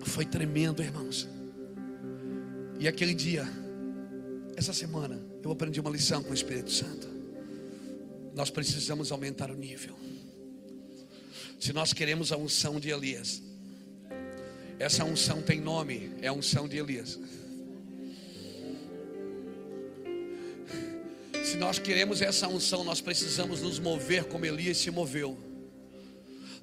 foi 0.00 0.24
tremendo, 0.24 0.82
irmãos. 0.82 1.28
E 2.78 2.88
aquele 2.88 3.12
dia, 3.12 3.46
essa 4.56 4.72
semana, 4.72 5.20
eu 5.44 5.50
aprendi 5.52 5.78
uma 5.78 5.90
lição 5.90 6.22
com 6.22 6.30
o 6.30 6.34
Espírito 6.34 6.70
Santo. 6.70 7.06
Nós 8.34 8.48
precisamos 8.48 9.12
aumentar 9.12 9.50
o 9.50 9.54
nível. 9.54 9.94
Se 11.58 11.70
nós 11.74 11.92
queremos 11.92 12.32
a 12.32 12.38
unção 12.38 12.80
de 12.80 12.88
Elias, 12.88 13.42
essa 14.78 15.04
unção 15.04 15.42
tem 15.42 15.60
nome, 15.60 16.12
é 16.22 16.28
a 16.28 16.32
unção 16.32 16.66
de 16.66 16.78
Elias. 16.78 17.18
Se 21.44 21.56
nós 21.56 21.78
queremos 21.78 22.20
essa 22.20 22.46
unção, 22.48 22.84
nós 22.84 23.00
precisamos 23.00 23.62
nos 23.62 23.78
mover 23.78 24.24
como 24.24 24.44
Elias 24.44 24.76
se 24.76 24.90
moveu. 24.90 25.38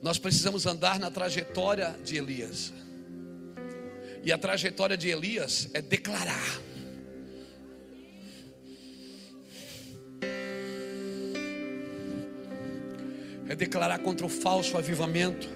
Nós 0.01 0.19
precisamos 0.19 0.65
andar 0.65 0.99
na 0.99 1.09
trajetória 1.09 1.95
de 2.03 2.17
Elias. 2.17 2.71
E 4.23 4.31
a 4.31 4.37
trajetória 4.37 4.95
de 4.95 5.09
Elias 5.09 5.69
é 5.73 5.81
declarar. 5.81 6.61
É 13.49 13.55
declarar 13.55 13.99
contra 13.99 14.25
o 14.25 14.29
falso 14.29 14.77
avivamento, 14.77 15.47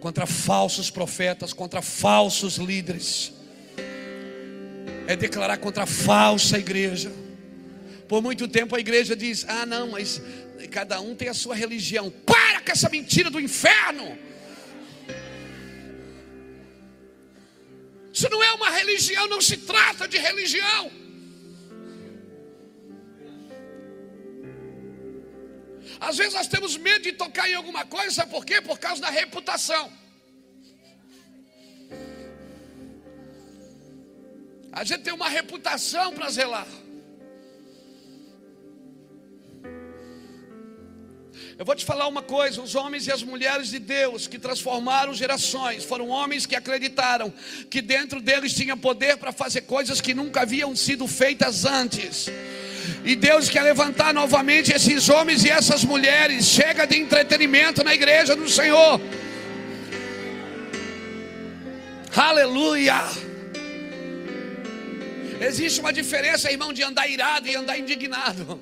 contra 0.00 0.26
falsos 0.26 0.90
profetas, 0.90 1.52
contra 1.52 1.80
falsos 1.82 2.56
líderes. 2.56 3.32
É 5.06 5.14
declarar 5.14 5.58
contra 5.58 5.84
a 5.84 5.86
falsa 5.86 6.58
igreja. 6.58 7.12
Por 8.08 8.22
muito 8.22 8.48
tempo 8.48 8.74
a 8.74 8.80
igreja 8.80 9.14
diz: 9.14 9.44
ah, 9.46 9.66
não, 9.66 9.90
mas 9.90 10.20
cada 10.70 11.00
um 11.00 11.14
tem 11.14 11.28
a 11.28 11.34
sua 11.34 11.54
religião. 11.54 12.10
Para 12.10 12.60
com 12.62 12.72
essa 12.72 12.88
mentira 12.88 13.30
do 13.30 13.38
inferno. 13.38 14.18
Isso 18.12 18.28
não 18.30 18.42
é 18.42 18.52
uma 18.52 18.70
religião, 18.70 19.28
não 19.28 19.40
se 19.40 19.58
trata 19.58 20.08
de 20.08 20.18
religião. 20.18 20.90
Às 26.00 26.16
vezes 26.16 26.34
nós 26.34 26.48
temos 26.48 26.76
medo 26.76 27.02
de 27.02 27.12
tocar 27.12 27.48
em 27.48 27.54
alguma 27.54 27.84
coisa, 27.84 28.10
sabe 28.10 28.30
por 28.30 28.44
quê? 28.44 28.60
Por 28.60 28.78
causa 28.78 29.02
da 29.02 29.10
reputação. 29.10 29.92
A 34.72 34.84
gente 34.84 35.02
tem 35.02 35.12
uma 35.12 35.28
reputação 35.28 36.12
para 36.14 36.30
zelar. 36.30 36.66
Eu 41.58 41.64
vou 41.64 41.74
te 41.74 41.84
falar 41.84 42.06
uma 42.06 42.22
coisa: 42.22 42.62
os 42.62 42.76
homens 42.76 43.08
e 43.08 43.12
as 43.12 43.20
mulheres 43.24 43.68
de 43.68 43.80
Deus 43.80 44.28
que 44.28 44.38
transformaram 44.38 45.12
gerações 45.12 45.84
foram 45.84 46.08
homens 46.08 46.46
que 46.46 46.54
acreditaram 46.54 47.34
que 47.68 47.82
dentro 47.82 48.20
deles 48.20 48.54
tinha 48.54 48.76
poder 48.76 49.16
para 49.16 49.32
fazer 49.32 49.62
coisas 49.62 50.00
que 50.00 50.14
nunca 50.14 50.42
haviam 50.42 50.76
sido 50.76 51.08
feitas 51.08 51.64
antes. 51.64 52.28
E 53.04 53.16
Deus 53.16 53.48
quer 53.48 53.62
levantar 53.62 54.14
novamente 54.14 54.72
esses 54.72 55.08
homens 55.08 55.44
e 55.44 55.50
essas 55.50 55.82
mulheres. 55.84 56.46
Chega 56.46 56.86
de 56.86 56.96
entretenimento 56.96 57.82
na 57.82 57.92
igreja 57.92 58.36
do 58.36 58.48
Senhor. 58.48 59.00
Aleluia. 62.14 63.02
Existe 65.40 65.80
uma 65.80 65.92
diferença, 65.92 66.50
irmão, 66.52 66.72
de 66.72 66.84
andar 66.84 67.08
irado 67.08 67.48
e 67.48 67.56
andar 67.56 67.76
indignado. 67.76 68.60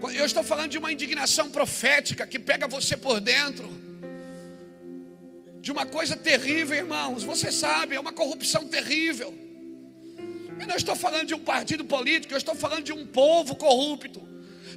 Eu 0.00 0.24
estou 0.24 0.44
falando 0.44 0.70
de 0.70 0.78
uma 0.78 0.92
indignação 0.92 1.50
profética 1.50 2.26
que 2.26 2.38
pega 2.38 2.68
você 2.68 2.96
por 2.96 3.20
dentro. 3.20 3.68
De 5.60 5.72
uma 5.72 5.84
coisa 5.84 6.16
terrível, 6.16 6.76
irmãos. 6.76 7.24
Você 7.24 7.50
sabe, 7.50 7.96
é 7.96 8.00
uma 8.00 8.12
corrupção 8.12 8.68
terrível. 8.68 9.34
Eu 10.60 10.66
não 10.66 10.76
estou 10.76 10.94
falando 10.94 11.26
de 11.26 11.34
um 11.34 11.40
partido 11.40 11.84
político, 11.84 12.32
eu 12.32 12.38
estou 12.38 12.54
falando 12.54 12.84
de 12.84 12.92
um 12.92 13.06
povo 13.06 13.54
corrupto, 13.54 14.20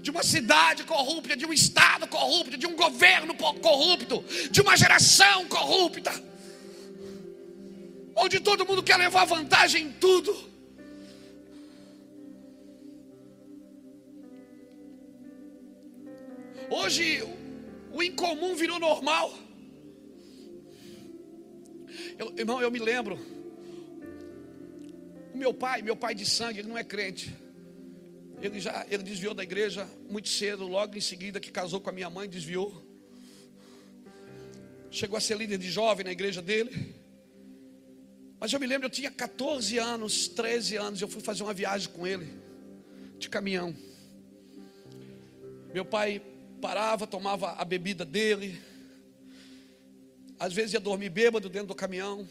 de 0.01 0.11
uma 0.11 0.23
cidade 0.23 0.83
corrupta, 0.83 1.35
de 1.35 1.45
um 1.45 1.53
estado 1.53 2.07
corrupto, 2.07 2.57
de 2.57 2.67
um 2.67 2.75
governo 2.75 3.33
corrupto, 3.35 4.23
de 4.49 4.61
uma 4.61 4.75
geração 4.77 5.47
corrupta, 5.47 6.11
onde 8.15 8.39
todo 8.39 8.65
mundo 8.65 8.83
quer 8.83 8.97
levar 8.97 9.25
vantagem 9.25 9.85
em 9.85 9.91
tudo. 9.91 10.50
Hoje 16.71 17.21
o 17.91 18.01
incomum 18.01 18.55
virou 18.55 18.79
normal. 18.79 19.37
Eu, 22.17 22.33
irmão, 22.37 22.61
eu 22.61 22.71
me 22.71 22.79
lembro. 22.79 23.19
O 25.33 25.37
meu 25.37 25.53
pai, 25.53 25.81
meu 25.81 25.97
pai 25.97 26.15
de 26.15 26.25
sangue, 26.25 26.59
ele 26.59 26.69
não 26.69 26.77
é 26.77 26.83
crente. 26.85 27.35
Ele 28.41 28.57
já 28.61 28.85
ele 28.89 29.03
desviou 29.03 29.33
da 29.33 29.43
igreja 29.43 29.85
muito 30.09 30.29
cedo, 30.29 30.65
logo 30.65 30.97
em 30.97 31.01
seguida 31.01 31.41
que 31.41 31.51
casou 31.51 31.81
com 31.81 31.89
a 31.89 31.93
minha 31.93 32.09
mãe, 32.09 32.29
desviou. 32.29 32.87
Chegou 34.89 35.17
a 35.17 35.19
ser 35.19 35.37
líder 35.37 35.57
de 35.57 35.69
jovem 35.69 36.05
na 36.05 36.11
igreja 36.13 36.41
dele. 36.41 36.95
Mas 38.39 38.53
eu 38.53 38.59
me 38.61 38.65
lembro, 38.65 38.87
eu 38.87 38.89
tinha 38.89 39.11
14 39.11 39.77
anos, 39.77 40.29
13 40.29 40.77
anos, 40.77 41.01
eu 41.01 41.09
fui 41.09 41.21
fazer 41.21 41.43
uma 41.43 41.53
viagem 41.53 41.89
com 41.89 42.07
ele, 42.07 42.33
de 43.19 43.29
caminhão. 43.29 43.75
Meu 45.73 45.83
pai 45.83 46.21
parava, 46.61 47.07
tomava 47.07 47.53
a 47.53 47.65
bebida 47.65 48.05
dele. 48.05 48.61
Às 50.39 50.53
vezes 50.53 50.73
ia 50.73 50.79
dormir 50.79 51.09
bêbado 51.09 51.49
dentro 51.49 51.69
do 51.69 51.75
caminhão. 51.75 52.27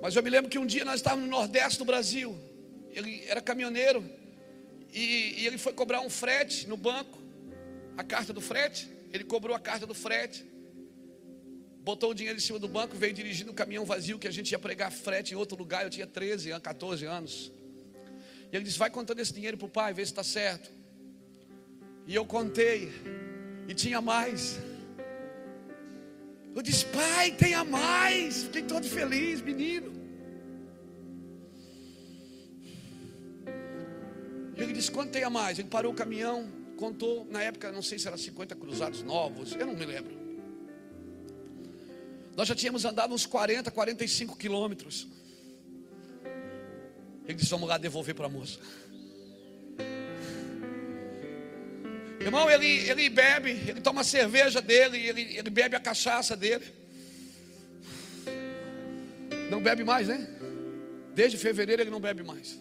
Mas 0.00 0.14
eu 0.14 0.22
me 0.22 0.30
lembro 0.30 0.50
que 0.50 0.58
um 0.58 0.66
dia 0.66 0.84
nós 0.84 0.96
estávamos 0.96 1.24
no 1.24 1.30
Nordeste 1.30 1.78
do 1.78 1.84
Brasil. 1.84 2.38
Ele 2.92 3.24
era 3.26 3.40
caminhoneiro. 3.40 4.04
E, 4.92 5.40
e 5.40 5.46
ele 5.46 5.58
foi 5.58 5.72
cobrar 5.72 6.00
um 6.02 6.10
frete 6.10 6.68
no 6.68 6.76
banco. 6.76 7.18
A 7.96 8.04
carta 8.04 8.32
do 8.32 8.40
frete. 8.40 8.88
Ele 9.12 9.24
cobrou 9.24 9.56
a 9.56 9.60
carta 9.60 9.86
do 9.86 9.94
frete. 9.94 10.44
Botou 11.80 12.10
o 12.10 12.14
dinheiro 12.14 12.38
em 12.38 12.40
cima 12.40 12.58
do 12.58 12.68
banco, 12.68 12.96
veio 12.96 13.12
dirigindo 13.12 13.50
o 13.50 13.54
caminhão 13.54 13.84
vazio 13.84 14.18
que 14.18 14.26
a 14.26 14.30
gente 14.30 14.52
ia 14.52 14.58
pregar 14.58 14.90
frete 14.90 15.34
em 15.34 15.36
outro 15.36 15.56
lugar. 15.56 15.84
Eu 15.84 15.90
tinha 15.90 16.06
13, 16.06 16.58
14 16.60 17.04
anos. 17.04 17.52
E 18.50 18.56
ele 18.56 18.64
disse: 18.64 18.78
Vai 18.78 18.88
contando 18.90 19.20
esse 19.20 19.32
dinheiro 19.32 19.58
para 19.58 19.66
o 19.66 19.70
pai, 19.70 19.92
vê 19.92 20.04
se 20.04 20.12
está 20.12 20.24
certo. 20.24 20.70
E 22.06 22.14
eu 22.14 22.24
contei, 22.26 22.92
e 23.66 23.74
tinha 23.74 24.00
mais. 24.00 24.58
Eu 26.54 26.62
disse, 26.62 26.84
pai, 26.86 27.32
tenha 27.32 27.64
mais. 27.64 28.44
Fiquei 28.44 28.62
todo 28.62 28.86
feliz, 28.86 29.40
menino. 29.40 29.92
Ele 34.56 34.72
disse, 34.72 34.90
quanto 34.90 35.10
tenha 35.10 35.28
mais? 35.28 35.58
Ele 35.58 35.68
parou 35.68 35.92
o 35.92 35.94
caminhão, 35.96 36.48
contou, 36.76 37.26
na 37.30 37.42
época, 37.42 37.72
não 37.72 37.82
sei 37.82 37.98
se 37.98 38.06
era 38.06 38.16
50 38.16 38.54
cruzados 38.54 39.02
novos, 39.02 39.52
eu 39.54 39.66
não 39.66 39.74
me 39.74 39.84
lembro. 39.84 40.14
Nós 42.36 42.48
já 42.48 42.54
tínhamos 42.54 42.84
andado 42.84 43.14
uns 43.14 43.26
40, 43.26 43.70
45 43.70 44.36
quilômetros. 44.36 45.08
Ele 47.24 47.34
disse, 47.34 47.50
vamos 47.50 47.68
lá 47.68 47.78
devolver 47.78 48.14
para 48.14 48.26
a 48.26 48.28
moça. 48.28 48.60
Irmão, 52.24 52.50
ele, 52.50 52.88
ele 52.88 53.10
bebe, 53.10 53.50
ele 53.50 53.82
toma 53.82 54.00
a 54.00 54.04
cerveja 54.04 54.62
dele, 54.62 54.96
ele, 54.96 55.36
ele 55.36 55.50
bebe 55.50 55.76
a 55.76 55.80
cachaça 55.80 56.34
dele. 56.34 56.64
Não 59.50 59.62
bebe 59.62 59.84
mais, 59.84 60.08
né? 60.08 60.26
Desde 61.14 61.36
fevereiro 61.36 61.82
ele 61.82 61.90
não 61.90 62.00
bebe 62.00 62.22
mais. 62.22 62.58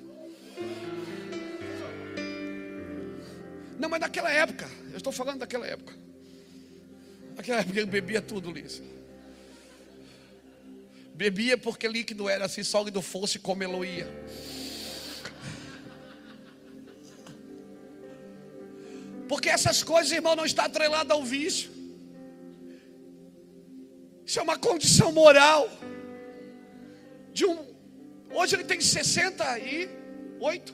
Não, 3.80 3.88
mas 3.88 4.02
naquela 4.02 4.30
época, 4.30 4.70
eu 4.92 4.98
estou 4.98 5.14
falando 5.14 5.40
daquela 5.40 5.66
época. 5.66 5.94
Naquela 7.34 7.62
época 7.62 7.80
ele 7.80 7.90
bebia 7.90 8.22
tudo, 8.22 8.52
Liz. 8.52 8.82
Bebia 11.16 11.58
porque 11.58 11.88
líquido 11.88 12.28
era, 12.28 12.50
se 12.50 12.66
sólido 12.66 13.02
fosse, 13.02 13.40
como 13.40 13.64
ele 13.64 13.98
ia. 13.98 14.08
Porque 19.34 19.50
essas 19.50 19.82
coisas, 19.82 20.12
irmão, 20.12 20.36
não 20.36 20.46
está 20.46 20.66
atrelada 20.66 21.12
ao 21.16 21.24
vício. 21.24 21.72
Isso 24.28 24.40
é 24.40 24.44
uma 24.44 24.58
condição 24.58 25.12
moral. 25.12 25.68
De 27.38 27.46
um, 27.46 27.58
hoje 28.32 28.56
ele 28.56 28.64
tem 28.64 28.80
68 28.80 30.04
68. 30.44 30.74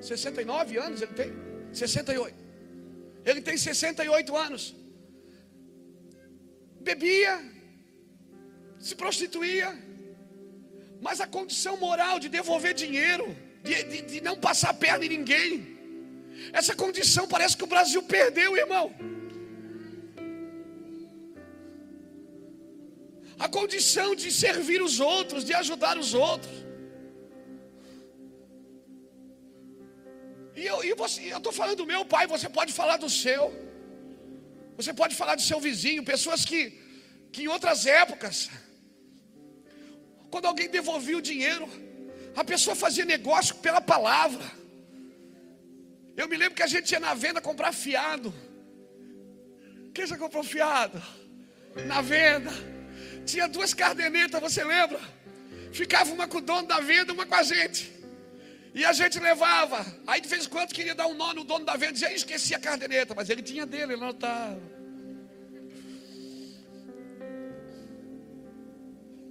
69 0.00 0.78
anos 0.78 1.02
ele 1.02 1.14
tem? 1.14 1.32
68. 1.72 2.36
Ele 3.24 3.40
tem 3.40 3.56
68 3.56 4.36
anos. 4.36 4.74
Bebia, 6.80 7.40
se 8.78 8.94
prostituía, 8.94 9.76
mas 11.00 11.20
a 11.20 11.26
condição 11.26 11.76
moral 11.76 12.18
de 12.18 12.28
devolver 12.28 12.74
dinheiro, 12.74 13.36
de, 13.62 13.82
de, 13.84 14.02
de 14.02 14.20
não 14.20 14.36
passar 14.36 14.74
perna 14.74 15.00
de 15.00 15.16
ninguém, 15.16 15.71
essa 16.52 16.74
condição 16.74 17.26
parece 17.26 17.56
que 17.56 17.64
o 17.64 17.72
Brasil 17.74 18.02
perdeu, 18.02 18.56
irmão. 18.56 18.86
A 23.38 23.48
condição 23.48 24.14
de 24.14 24.30
servir 24.30 24.80
os 24.82 25.00
outros, 25.00 25.44
de 25.44 25.54
ajudar 25.54 25.98
os 25.98 26.14
outros. 26.14 26.52
E 30.54 30.66
eu 30.66 30.80
estou 31.38 31.52
falando 31.52 31.78
do 31.78 31.86
meu 31.86 32.04
pai, 32.04 32.26
você 32.26 32.48
pode 32.48 32.72
falar 32.72 32.98
do 32.98 33.10
seu. 33.10 33.44
Você 34.76 34.92
pode 34.94 35.14
falar 35.14 35.34
do 35.34 35.42
seu 35.42 35.60
vizinho, 35.60 36.04
pessoas 36.04 36.44
que, 36.44 36.60
que 37.32 37.42
em 37.42 37.48
outras 37.48 37.84
épocas, 37.86 38.50
quando 40.30 40.46
alguém 40.46 40.68
devolvia 40.68 41.18
o 41.18 41.22
dinheiro, 41.22 41.68
a 42.34 42.44
pessoa 42.44 42.74
fazia 42.74 43.04
negócio 43.04 43.56
pela 43.56 43.80
palavra. 43.80 44.61
Eu 46.16 46.28
me 46.28 46.36
lembro 46.36 46.54
que 46.54 46.62
a 46.62 46.66
gente 46.66 46.90
ia 46.92 47.00
na 47.00 47.14
venda 47.14 47.40
comprar 47.40 47.72
fiado. 47.72 48.32
Quem 49.94 50.06
já 50.06 50.16
comprou 50.16 50.44
fiado? 50.44 51.02
Na 51.86 52.00
venda. 52.00 52.50
Tinha 53.24 53.48
duas 53.48 53.72
cardenetas, 53.72 54.40
você 54.40 54.62
lembra? 54.64 55.00
Ficava 55.72 56.12
uma 56.12 56.28
com 56.28 56.38
o 56.38 56.40
dono 56.40 56.68
da 56.68 56.80
venda, 56.80 57.12
uma 57.12 57.24
com 57.24 57.34
a 57.34 57.42
gente. 57.42 57.90
E 58.74 58.84
a 58.84 58.92
gente 58.92 59.18
levava. 59.18 59.84
Aí 60.06 60.20
de 60.20 60.28
vez 60.28 60.46
em 60.46 60.48
quando 60.48 60.72
queria 60.72 60.94
dar 60.94 61.06
um 61.06 61.14
nó 61.14 61.32
no 61.32 61.44
dono 61.44 61.64
da 61.64 61.76
venda, 61.76 61.92
dizia, 61.92 62.12
esqueci 62.12 62.54
a 62.54 62.58
caderneta, 62.58 63.14
mas 63.14 63.30
ele 63.30 63.42
tinha 63.42 63.64
dele, 63.66 63.94
ele 63.94 64.00
não. 64.00 64.16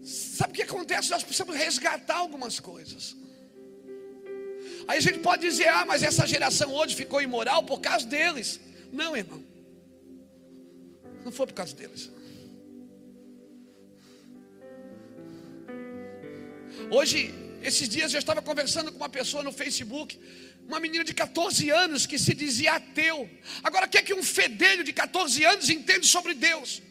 Sabe 0.03 0.51
o 0.51 0.55
que 0.55 0.63
acontece? 0.63 1.11
Nós 1.11 1.23
precisamos 1.23 1.55
resgatar 1.55 2.17
algumas 2.17 2.59
coisas. 2.59 3.15
Aí 4.88 4.97
a 4.97 5.01
gente 5.01 5.19
pode 5.19 5.41
dizer, 5.41 5.67
ah, 5.67 5.85
mas 5.85 6.03
essa 6.03 6.25
geração 6.27 6.73
hoje 6.73 6.95
ficou 6.95 7.21
imoral 7.21 7.63
por 7.63 7.79
causa 7.79 8.05
deles. 8.05 8.59
Não, 8.91 9.15
irmão. 9.15 9.43
Não 11.23 11.31
foi 11.31 11.47
por 11.47 11.53
causa 11.53 11.75
deles. 11.75 12.09
Hoje 16.89 17.33
esses 17.61 17.88
dias 17.88 18.13
eu 18.13 18.19
estava 18.19 18.41
conversando 18.41 18.91
com 18.91 18.97
uma 18.97 19.09
pessoa 19.09 19.43
no 19.43 19.51
Facebook, 19.51 20.19
uma 20.67 20.79
menina 20.79 21.03
de 21.03 21.13
14 21.13 21.69
anos 21.69 22.05
que 22.05 22.17
se 22.17 22.33
dizia 22.33 22.73
ateu. 22.73 23.29
Agora, 23.63 23.85
o 23.85 23.89
que 23.89 23.97
é 23.97 24.01
que 24.01 24.13
um 24.13 24.23
fedelho 24.23 24.83
de 24.83 24.91
14 24.91 25.43
anos 25.43 25.69
entende 25.69 26.07
sobre 26.07 26.33
Deus? 26.33 26.81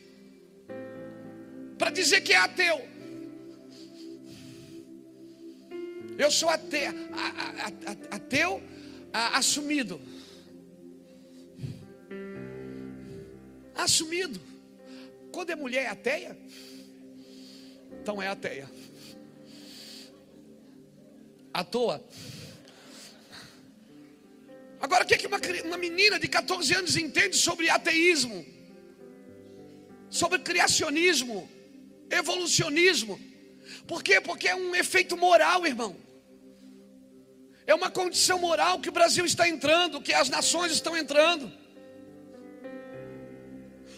Para 1.77 1.91
dizer 1.91 2.21
que 2.21 2.33
é 2.33 2.37
ateu. 2.37 2.90
Eu 6.21 6.31
sou 6.31 6.51
ateu, 6.51 6.93
assumido. 9.11 9.99
Assumido. 13.75 14.39
Quando 15.33 15.49
é 15.49 15.57
mulher 15.57 15.85
é 15.85 15.87
ateia, 15.87 16.39
então 18.03 18.21
é 18.21 18.29
ateia 18.29 18.71
à 21.55 21.65
toa. 21.65 22.05
Agora, 24.79 25.05
o 25.05 25.07
que, 25.07 25.15
é 25.15 25.17
que 25.17 25.27
uma, 25.27 25.41
uma 25.65 25.79
menina 25.79 26.19
de 26.19 26.29
14 26.29 26.75
anos 26.75 26.97
entende 26.97 27.39
sobre 27.39 27.71
ateísmo, 27.71 28.45
sobre 30.11 30.39
criacionismo, 30.41 31.49
evolucionismo? 32.11 33.19
Por 33.87 34.03
quê? 34.03 34.21
Porque 34.21 34.49
é 34.49 34.55
um 34.55 34.75
efeito 34.75 35.17
moral, 35.17 35.67
irmão. 35.67 36.10
É 37.71 37.75
uma 37.75 37.91
condição 37.99 38.37
moral 38.47 38.81
que 38.81 38.89
o 38.89 38.97
Brasil 38.99 39.25
está 39.25 39.49
entrando, 39.49 40.03
que 40.07 40.13
as 40.13 40.29
nações 40.29 40.73
estão 40.73 40.97
entrando. 40.97 41.45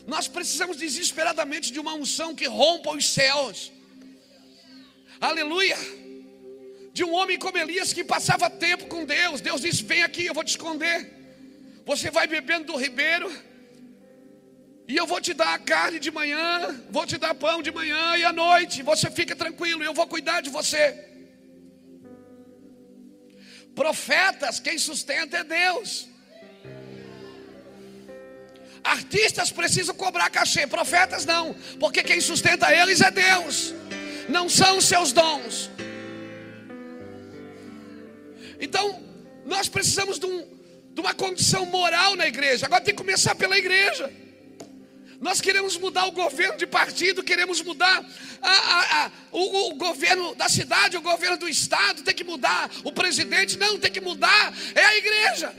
Nós 0.06 0.28
precisamos 0.28 0.76
desesperadamente 0.76 1.72
de 1.72 1.80
uma 1.80 1.94
unção 1.94 2.35
que 2.35 2.46
rompa 2.46 2.90
os 2.90 3.08
céus. 3.08 3.72
Aleluia 5.18 5.78
de 6.92 7.02
um 7.02 7.14
homem 7.14 7.38
como 7.38 7.56
Elias 7.56 7.94
que 7.94 8.04
passava 8.04 8.50
tempo 8.50 8.85
com 8.88 9.06
Deus. 9.06 9.40
Deus 9.40 9.62
disse: 9.62 9.82
Vem 9.85 10.02
aqui, 10.02 10.26
eu 10.26 10.35
vou 10.35 10.44
te 10.44 10.50
esconder. 10.56 10.98
Você 11.87 12.11
vai 12.11 12.26
bebendo 12.26 12.66
do 12.72 12.76
ribeiro, 12.76 13.32
e 14.87 14.94
eu 14.94 15.06
vou 15.06 15.20
te 15.20 15.32
dar 15.32 15.54
a 15.54 15.58
carne 15.58 15.98
de 15.98 16.11
manhã, 16.11 16.85
vou 16.90 17.06
te 17.06 17.16
dar 17.16 17.35
pão 17.35 17.62
de 17.62 17.72
manhã 17.72 18.18
e 18.18 18.24
à 18.24 18.35
noite. 18.35 18.82
Você 18.82 19.11
fica 19.11 19.35
tranquilo, 19.35 19.82
eu 19.82 19.94
vou 19.94 20.06
cuidar 20.06 20.42
de 20.42 20.50
você. 20.50 21.12
Profetas, 23.74 24.61
quem 24.61 24.78
sustenta 24.78 25.38
é 25.38 25.44
Deus. 25.44 26.08
Artistas 28.85 29.50
precisam 29.50 29.94
cobrar 29.94 30.28
cachê, 30.28 30.66
profetas 30.66 31.24
não, 31.24 31.54
porque 31.78 32.02
quem 32.02 32.20
sustenta 32.20 32.74
eles 32.74 33.00
é 33.00 33.11
Deus, 33.11 33.72
não 34.28 34.48
são 34.48 34.80
seus 34.80 35.12
dons. 35.12 35.70
Então, 38.61 39.02
nós 39.44 39.68
precisamos 39.68 40.18
de, 40.18 40.26
um, 40.26 40.46
de 40.92 41.00
uma 41.00 41.14
condição 41.14 41.64
moral 41.66 42.16
na 42.16 42.26
igreja. 42.26 42.66
Agora 42.66 42.82
tem 42.82 42.94
que 42.94 43.02
começar 43.02 43.35
pela 43.35 43.56
igreja. 43.56 44.12
Nós 45.22 45.40
queremos 45.40 45.76
mudar 45.76 46.06
o 46.06 46.11
governo 46.11 46.58
de 46.58 46.66
partido, 46.66 47.22
queremos 47.22 47.62
mudar 47.62 48.04
a, 48.42 48.50
a, 48.50 49.04
a, 49.04 49.11
o, 49.30 49.70
o, 49.70 49.74
governo 49.76 50.35
da 50.35 50.48
cidade, 50.48 50.96
o 50.96 51.00
governo 51.00 51.38
do 51.38 51.48
estado, 51.48 52.02
tem 52.02 52.12
que 52.12 52.24
mudar 52.24 52.68
o 52.82 52.90
presidente. 52.90 53.56
Não, 53.56 53.78
tem 53.78 53.92
que 53.92 54.00
mudar. 54.00 54.52
É 54.74 54.85
a 54.85 54.96
igreja. 54.96 55.54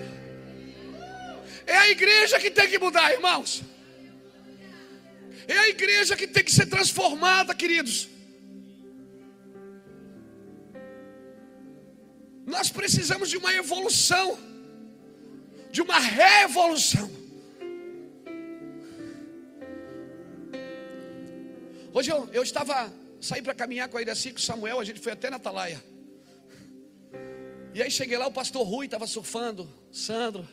É 1.65 1.77
a 1.77 1.89
igreja 1.89 2.41
que 2.41 2.51
tem 2.51 2.67
que 2.67 2.77
mudar, 2.77 3.13
irmãos. 3.13 3.63
É 5.47 5.57
a 5.57 5.69
igreja 5.69 6.17
que 6.17 6.27
tem 6.27 6.43
que 6.43 6.51
ser 6.51 6.65
transformada, 6.65 7.55
queridos. 7.55 8.09
Nós 12.45 12.69
precisamos 12.69 13.29
de 13.29 13.37
uma 13.37 13.53
evolução, 13.53 14.37
de 15.71 15.81
uma 15.81 15.99
revolução. 15.99 17.22
Hoje 21.93 22.11
eu, 22.11 22.27
eu 22.33 22.41
estava, 22.41 22.91
saí 23.21 23.41
para 23.41 23.53
caminhar 23.53 23.87
com 23.87 23.97
a 23.97 24.01
Iraci, 24.01 24.31
com 24.31 24.39
o 24.39 24.41
Samuel, 24.41 24.79
a 24.79 24.83
gente 24.83 24.99
foi 24.99 25.11
até 25.11 25.29
na 25.29 25.35
Atalaia. 25.35 25.83
E 27.73 27.81
aí 27.81 27.91
cheguei 27.91 28.17
lá, 28.17 28.25
o 28.27 28.31
pastor 28.31 28.67
Rui 28.67 28.85
estava 28.85 29.05
surfando, 29.05 29.69
Sandro. 29.91 30.47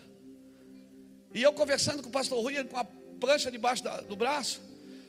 E 1.33 1.43
eu 1.43 1.53
conversando 1.53 2.03
com 2.03 2.11
o 2.11 2.13
pastor 2.13 2.43
Rui, 2.43 2.63
com 2.65 2.77
a 2.77 2.85
prancha 2.85 3.51
debaixo 3.51 3.83
da, 3.83 4.01
do 4.03 4.17
braço 4.17 4.61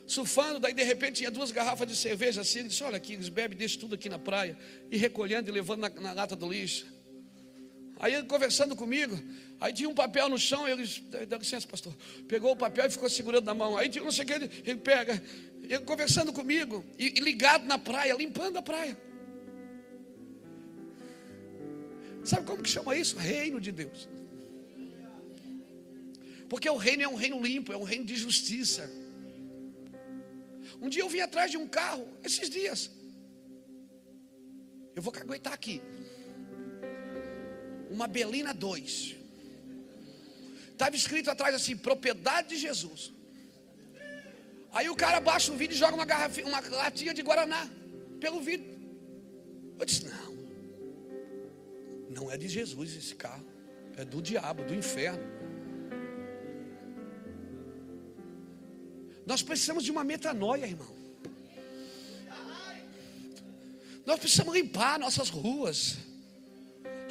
surfando, 0.06 0.58
daí 0.58 0.74
de 0.74 0.82
repente 0.82 1.18
tinha 1.18 1.30
duas 1.30 1.50
garrafas 1.50 1.88
de 1.88 1.96
cerveja 1.96 2.40
assim, 2.40 2.60
ele 2.60 2.68
disse, 2.68 2.82
olha 2.82 2.96
aqui, 2.96 3.14
eles 3.14 3.28
bebem, 3.28 3.56
deixam 3.56 3.80
tudo 3.80 3.94
aqui 3.94 4.08
na 4.08 4.18
praia, 4.18 4.58
e 4.90 4.96
recolhendo 4.96 5.48
e 5.48 5.52
levando 5.52 5.80
na, 5.80 5.88
na 5.88 6.12
lata 6.12 6.36
do 6.36 6.50
lixo. 6.50 6.86
Aí 8.02 8.14
ele 8.14 8.26
conversando 8.26 8.74
comigo, 8.74 9.16
aí 9.60 9.72
tinha 9.72 9.88
um 9.88 9.94
papel 9.94 10.28
no 10.28 10.36
chão, 10.36 10.66
ele 10.66 10.84
dá 11.28 11.38
licença, 11.38 11.68
pastor, 11.68 11.94
pegou 12.26 12.50
o 12.50 12.56
papel 12.56 12.86
e 12.86 12.90
ficou 12.90 13.08
segurando 13.08 13.44
na 13.44 13.54
mão, 13.54 13.78
aí 13.78 13.88
tinha 13.88 14.02
não 14.02 14.10
sei 14.10 14.24
o 14.24 14.26
que, 14.26 14.32
ele, 14.32 14.50
ele 14.64 14.80
pega, 14.80 15.22
ele 15.62 15.84
conversando 15.84 16.32
comigo, 16.32 16.84
e, 16.98 17.16
e 17.16 17.20
ligado 17.20 17.64
na 17.64 17.78
praia, 17.78 18.12
limpando 18.14 18.56
a 18.56 18.62
praia. 18.62 18.98
Sabe 22.24 22.44
como 22.44 22.60
que 22.60 22.68
chama 22.68 22.96
isso? 22.96 23.16
Reino 23.16 23.60
de 23.60 23.70
Deus. 23.70 24.08
Porque 26.48 26.68
o 26.68 26.76
reino 26.76 27.04
é 27.04 27.08
um 27.08 27.14
reino 27.14 27.40
limpo, 27.40 27.72
é 27.72 27.76
um 27.76 27.84
reino 27.84 28.04
de 28.04 28.16
justiça. 28.16 28.90
Um 30.80 30.88
dia 30.88 31.04
eu 31.04 31.08
vim 31.08 31.20
atrás 31.20 31.52
de 31.52 31.56
um 31.56 31.68
carro, 31.68 32.08
esses 32.24 32.50
dias. 32.50 32.90
Eu 34.96 35.02
vou 35.02 35.12
caguetar 35.12 35.52
aqui. 35.52 35.80
Uma 37.92 38.06
Belina 38.06 38.52
2. 38.54 39.16
Estava 40.72 40.96
escrito 40.96 41.30
atrás 41.30 41.54
assim: 41.54 41.76
propriedade 41.76 42.48
de 42.48 42.56
Jesus. 42.56 43.12
Aí 44.72 44.88
o 44.88 44.96
cara 44.96 45.20
baixa 45.20 45.52
o 45.52 45.56
vídeo 45.56 45.74
e 45.74 45.78
joga 45.78 45.94
uma 45.94 46.06
garrafinha, 46.06 46.46
uma 46.46 46.60
latinha 46.60 47.12
de 47.12 47.22
Guaraná 47.22 47.68
pelo 48.18 48.40
vidro. 48.40 48.70
Eu 49.78 49.84
disse: 49.84 50.06
não, 50.06 50.32
não 52.16 52.30
é 52.30 52.36
de 52.38 52.48
Jesus 52.48 52.96
esse 52.96 53.14
carro, 53.14 53.46
é 53.96 54.04
do 54.04 54.22
diabo, 54.22 54.64
do 54.64 54.74
inferno. 54.74 55.22
Nós 59.26 59.42
precisamos 59.42 59.84
de 59.84 59.90
uma 59.90 60.02
metanoia, 60.02 60.66
irmão. 60.66 61.02
Nós 64.04 64.18
precisamos 64.18 64.54
limpar 64.54 64.98
nossas 64.98 65.28
ruas. 65.28 65.98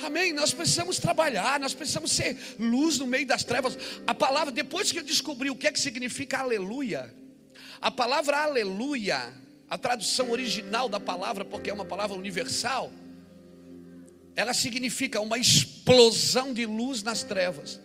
Amém? 0.03 0.33
Nós 0.33 0.53
precisamos 0.53 0.99
trabalhar, 0.99 1.59
nós 1.59 1.73
precisamos 1.73 2.11
ser 2.11 2.37
luz 2.59 2.97
no 2.97 3.07
meio 3.07 3.25
das 3.25 3.43
trevas. 3.43 3.77
A 4.05 4.13
palavra, 4.13 4.51
depois 4.51 4.91
que 4.91 4.99
eu 4.99 5.03
descobri 5.03 5.49
o 5.49 5.55
que 5.55 5.67
é 5.67 5.71
que 5.71 5.79
significa 5.79 6.39
aleluia, 6.39 7.13
a 7.79 7.89
palavra 7.91 8.37
aleluia, 8.43 9.33
a 9.69 9.77
tradução 9.77 10.31
original 10.31 10.89
da 10.89 10.99
palavra, 10.99 11.45
porque 11.45 11.69
é 11.69 11.73
uma 11.73 11.85
palavra 11.85 12.17
universal, 12.17 12.91
ela 14.35 14.53
significa 14.53 15.19
uma 15.19 15.37
explosão 15.37 16.53
de 16.53 16.65
luz 16.65 17.03
nas 17.03 17.23
trevas. 17.23 17.79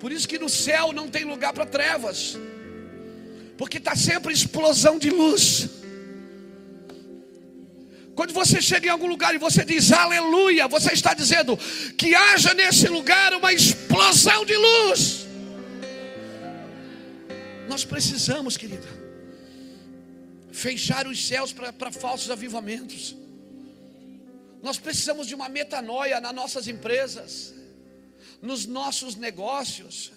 Por 0.00 0.12
isso 0.12 0.28
que 0.28 0.38
no 0.38 0.48
céu 0.48 0.92
não 0.92 1.08
tem 1.08 1.24
lugar 1.24 1.52
para 1.52 1.66
trevas, 1.66 2.36
porque 3.56 3.78
está 3.78 3.96
sempre 3.96 4.32
explosão 4.32 4.98
de 4.98 5.10
luz. 5.10 5.85
Quando 8.16 8.32
você 8.32 8.62
chega 8.62 8.86
em 8.86 8.90
algum 8.90 9.06
lugar 9.06 9.34
e 9.34 9.38
você 9.38 9.62
diz 9.62 9.92
aleluia, 9.92 10.66
você 10.66 10.94
está 10.94 11.12
dizendo 11.12 11.54
que 11.98 12.14
haja 12.14 12.54
nesse 12.54 12.88
lugar 12.88 13.34
uma 13.34 13.52
explosão 13.52 14.42
de 14.46 14.56
luz. 14.56 15.26
Nós 17.68 17.84
precisamos, 17.84 18.56
querida, 18.56 18.88
fechar 20.50 21.06
os 21.06 21.28
céus 21.28 21.52
para 21.52 21.92
falsos 21.92 22.30
avivamentos. 22.30 23.14
Nós 24.62 24.78
precisamos 24.78 25.26
de 25.26 25.34
uma 25.34 25.50
metanoia 25.50 26.18
nas 26.18 26.34
nossas 26.34 26.66
empresas, 26.68 27.54
nos 28.40 28.64
nossos 28.64 29.14
negócios. 29.14 30.10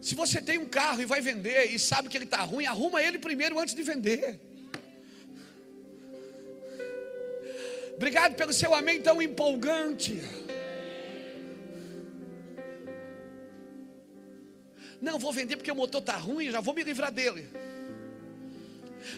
Se 0.00 0.14
você 0.14 0.40
tem 0.40 0.56
um 0.56 0.66
carro 0.66 1.02
e 1.02 1.04
vai 1.04 1.20
vender 1.20 1.74
e 1.74 1.78
sabe 1.78 2.08
que 2.08 2.16
ele 2.16 2.24
está 2.24 2.40
ruim, 2.40 2.64
arruma 2.64 3.02
ele 3.02 3.18
primeiro 3.18 3.58
antes 3.60 3.74
de 3.74 3.82
vender. 3.82 4.47
Obrigado 7.98 8.36
pelo 8.36 8.52
seu 8.52 8.72
amém 8.72 9.02
tão 9.02 9.20
empolgante. 9.20 10.22
Não, 15.00 15.18
vou 15.18 15.32
vender 15.32 15.56
porque 15.56 15.72
o 15.72 15.74
motor 15.74 16.00
está 16.00 16.16
ruim, 16.16 16.48
já 16.48 16.60
vou 16.60 16.74
me 16.74 16.84
livrar 16.84 17.10
dele. 17.10 17.50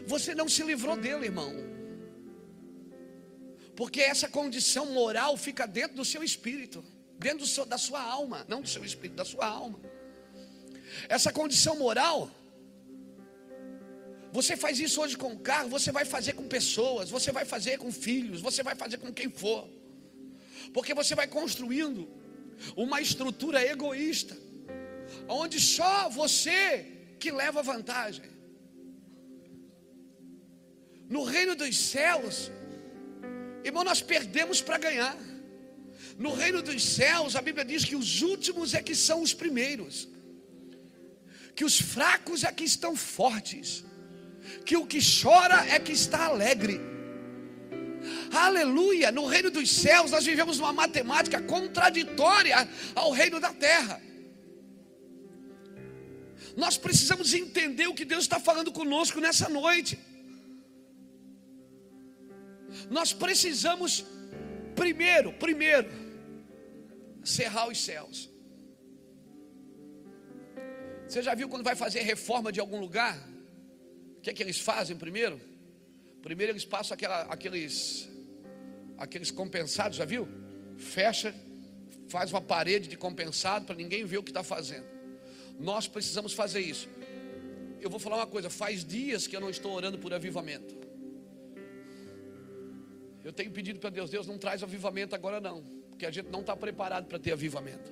Você 0.07 0.35
não 0.35 0.49
se 0.49 0.63
livrou 0.63 0.97
dele, 0.97 1.27
irmão. 1.27 1.53
Porque 3.77 4.01
essa 4.01 4.31
condição 4.31 4.87
moral 4.87 5.37
fica 5.37 5.67
dentro 5.67 5.97
do 5.97 6.05
seu 6.05 6.25
espírito, 6.25 6.83
dentro 7.19 7.47
seu, 7.47 7.67
da 7.67 7.77
sua 7.77 8.03
alma, 8.03 8.47
não 8.49 8.63
do 8.63 8.69
seu 8.69 8.83
espírito, 8.83 9.17
da 9.17 9.27
sua 9.27 9.45
alma. 9.45 9.79
Essa 11.07 11.31
condição 11.31 11.77
moral 11.77 12.31
você 14.33 14.57
faz 14.57 14.79
isso 14.79 15.01
hoje 15.01 15.17
com 15.17 15.33
o 15.33 15.39
carro, 15.39 15.69
você 15.69 15.91
vai 15.91 16.05
fazer 16.05 16.35
com 16.35 16.47
pessoas, 16.47 17.11
você 17.11 17.33
vai 17.33 17.45
fazer 17.45 17.79
com 17.79 17.91
filhos, 17.91 18.41
você 18.41 18.63
vai 18.63 18.75
fazer 18.75 18.99
com 18.99 19.13
quem 19.13 19.29
for. 19.29 19.69
Porque 20.73 20.95
você 20.95 21.15
vai 21.15 21.27
construindo 21.27 22.09
uma 22.77 23.01
estrutura 23.01 23.65
egoísta, 23.65 24.37
onde 25.29 25.59
só 25.59 26.09
você 26.09 26.87
que 27.19 27.31
leva 27.33 27.63
vantagem. 27.63 28.25
No 31.09 31.25
reino 31.25 31.57
dos 31.57 31.77
céus, 31.77 32.53
irmão, 33.65 33.83
nós 33.83 34.01
perdemos 34.01 34.61
para 34.63 34.79
ganhar. 34.79 35.19
No 36.17 36.33
reino 36.33 36.63
dos 36.63 36.85
céus, 36.85 37.35
a 37.35 37.43
Bíblia 37.43 37.65
diz 37.65 37.85
que 37.85 37.97
os 37.97 38.23
últimos 38.23 38.75
é 38.75 38.83
que 38.83 38.95
são 38.95 39.23
os 39.23 39.35
primeiros, 39.35 40.09
que 41.57 41.65
os 41.65 41.81
fracos 41.81 42.45
é 42.45 42.53
que 42.53 42.63
estão 42.63 42.95
fortes 42.95 43.90
que 44.65 44.77
o 44.77 44.87
que 44.87 44.99
chora 45.01 45.67
é 45.69 45.79
que 45.79 45.93
está 45.93 46.27
alegre. 46.27 46.81
Aleluia! 48.33 49.11
No 49.13 49.27
reino 49.27 49.51
dos 49.51 49.71
céus 49.71 50.11
nós 50.11 50.25
vivemos 50.25 50.59
uma 50.59 50.73
matemática 50.73 51.41
contraditória 51.43 52.69
ao 52.95 53.11
reino 53.11 53.41
da 53.41 53.53
terra. 53.53 54.01
Nós 56.57 56.77
precisamos 56.77 57.33
entender 57.33 57.87
o 57.87 57.95
que 57.95 58.05
Deus 58.05 58.23
está 58.25 58.41
falando 58.41 58.73
conosco 58.73 59.21
nessa 59.21 59.49
noite. 59.49 59.99
Nós 62.89 63.13
precisamos, 63.13 64.05
primeiro, 64.75 65.33
primeiro, 65.35 65.91
cerrar 67.25 67.69
os 67.69 67.81
céus. 67.81 68.31
Você 71.07 71.23
já 71.23 71.35
viu 71.35 71.49
quando 71.49 71.65
vai 71.65 71.75
fazer 71.75 72.01
reforma 72.03 72.53
de 72.53 72.61
algum 72.61 72.81
lugar? 72.81 73.30
O 74.21 74.23
que 74.23 74.29
é 74.29 74.35
que 74.35 74.43
eles 74.43 74.59
fazem 74.59 74.95
primeiro? 74.95 75.41
Primeiro 76.21 76.53
eles 76.53 76.67
passam 76.67 76.95
aquela, 76.95 77.23
aqueles, 77.23 78.07
aqueles 78.99 79.31
compensados, 79.31 79.97
já 79.97 80.05
viu? 80.05 80.29
Fecha, 80.77 81.35
faz 82.07 82.31
uma 82.31 82.43
parede 82.43 82.87
de 82.87 82.99
compensado 82.99 83.65
para 83.65 83.75
ninguém 83.75 84.05
ver 84.05 84.19
o 84.19 84.23
que 84.23 84.29
está 84.31 84.43
fazendo. 84.43 84.85
Nós 85.59 85.89
precisamos 85.89 86.35
fazer 86.35 86.61
isso. 86.61 86.87
Eu 87.81 87.89
vou 87.89 87.99
falar 87.99 88.17
uma 88.17 88.27
coisa: 88.27 88.51
faz 88.51 88.85
dias 88.85 89.27
que 89.27 89.35
eu 89.35 89.41
não 89.41 89.49
estou 89.49 89.73
orando 89.73 89.99
por 89.99 90.13
avivamento. 90.13 90.77
Eu 93.25 93.33
tenho 93.33 93.51
pedido 93.51 93.79
para 93.79 93.89
Deus, 93.89 94.11
Deus 94.11 94.27
não 94.27 94.37
traz 94.37 94.63
avivamento 94.63 95.15
agora 95.15 95.41
não, 95.41 95.65
porque 95.89 96.05
a 96.05 96.11
gente 96.11 96.29
não 96.29 96.41
está 96.41 96.55
preparado 96.55 97.07
para 97.07 97.19
ter 97.19 97.33
avivamento. 97.33 97.91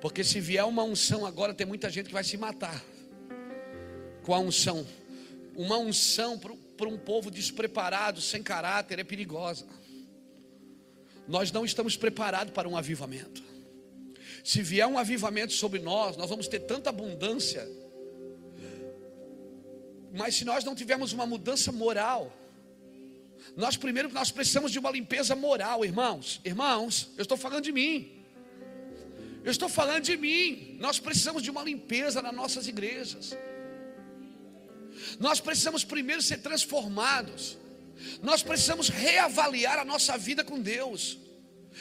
Porque 0.00 0.24
se 0.24 0.40
vier 0.40 0.64
uma 0.64 0.82
unção 0.82 1.26
agora, 1.26 1.52
tem 1.52 1.66
muita 1.66 1.90
gente 1.90 2.06
que 2.06 2.14
vai 2.14 2.24
se 2.24 2.38
matar 2.38 2.82
com 4.28 4.34
a 4.34 4.38
unção. 4.38 4.86
Uma 5.56 5.78
unção 5.78 6.38
para 6.38 6.86
um 6.86 6.98
povo 6.98 7.30
despreparado, 7.30 8.20
sem 8.20 8.42
caráter, 8.42 8.98
é 8.98 9.02
perigosa. 9.02 9.66
Nós 11.26 11.50
não 11.50 11.64
estamos 11.64 11.96
preparados 11.96 12.52
para 12.52 12.68
um 12.68 12.76
avivamento. 12.76 13.42
Se 14.44 14.60
vier 14.60 14.86
um 14.86 14.98
avivamento 14.98 15.54
sobre 15.54 15.80
nós, 15.80 16.18
nós 16.18 16.28
vamos 16.28 16.46
ter 16.46 16.60
tanta 16.60 16.90
abundância. 16.90 17.66
Mas 20.12 20.34
se 20.34 20.44
nós 20.44 20.62
não 20.62 20.74
tivermos 20.74 21.14
uma 21.14 21.24
mudança 21.24 21.72
moral, 21.72 22.30
nós 23.56 23.78
primeiro 23.78 24.12
nós 24.12 24.30
precisamos 24.30 24.70
de 24.70 24.78
uma 24.78 24.90
limpeza 24.90 25.34
moral, 25.34 25.86
irmãos. 25.86 26.38
Irmãos, 26.44 27.08
eu 27.16 27.22
estou 27.22 27.38
falando 27.38 27.64
de 27.64 27.72
mim. 27.72 28.12
Eu 29.42 29.50
estou 29.50 29.70
falando 29.70 30.02
de 30.02 30.18
mim. 30.18 30.76
Nós 30.78 31.00
precisamos 31.00 31.42
de 31.42 31.50
uma 31.50 31.62
limpeza 31.62 32.20
nas 32.20 32.34
nossas 32.34 32.68
igrejas. 32.68 33.34
Nós 35.18 35.40
precisamos 35.40 35.84
primeiro 35.84 36.22
ser 36.22 36.38
transformados. 36.38 37.56
Nós 38.22 38.42
precisamos 38.42 38.88
reavaliar 38.88 39.78
a 39.78 39.84
nossa 39.84 40.16
vida 40.16 40.44
com 40.44 40.60
Deus. 40.60 41.18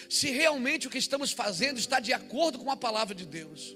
Se 0.09 0.29
realmente 0.29 0.87
o 0.87 0.89
que 0.89 0.97
estamos 0.97 1.31
fazendo 1.31 1.79
está 1.79 1.99
de 1.99 2.13
acordo 2.13 2.59
com 2.59 2.69
a 2.69 2.77
palavra 2.77 3.15
de 3.15 3.25
Deus. 3.25 3.75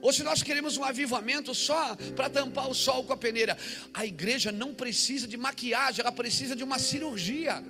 Ou 0.00 0.12
se 0.12 0.22
nós 0.22 0.42
queremos 0.42 0.76
um 0.76 0.84
avivamento 0.84 1.54
só 1.54 1.96
para 2.14 2.30
tampar 2.30 2.68
o 2.68 2.74
sol 2.74 3.04
com 3.04 3.12
a 3.12 3.16
peneira. 3.16 3.56
A 3.92 4.06
igreja 4.06 4.52
não 4.52 4.74
precisa 4.74 5.26
de 5.26 5.36
maquiagem, 5.36 6.02
ela 6.02 6.12
precisa 6.12 6.54
de 6.54 6.62
uma 6.62 6.78
cirurgia. 6.78 7.64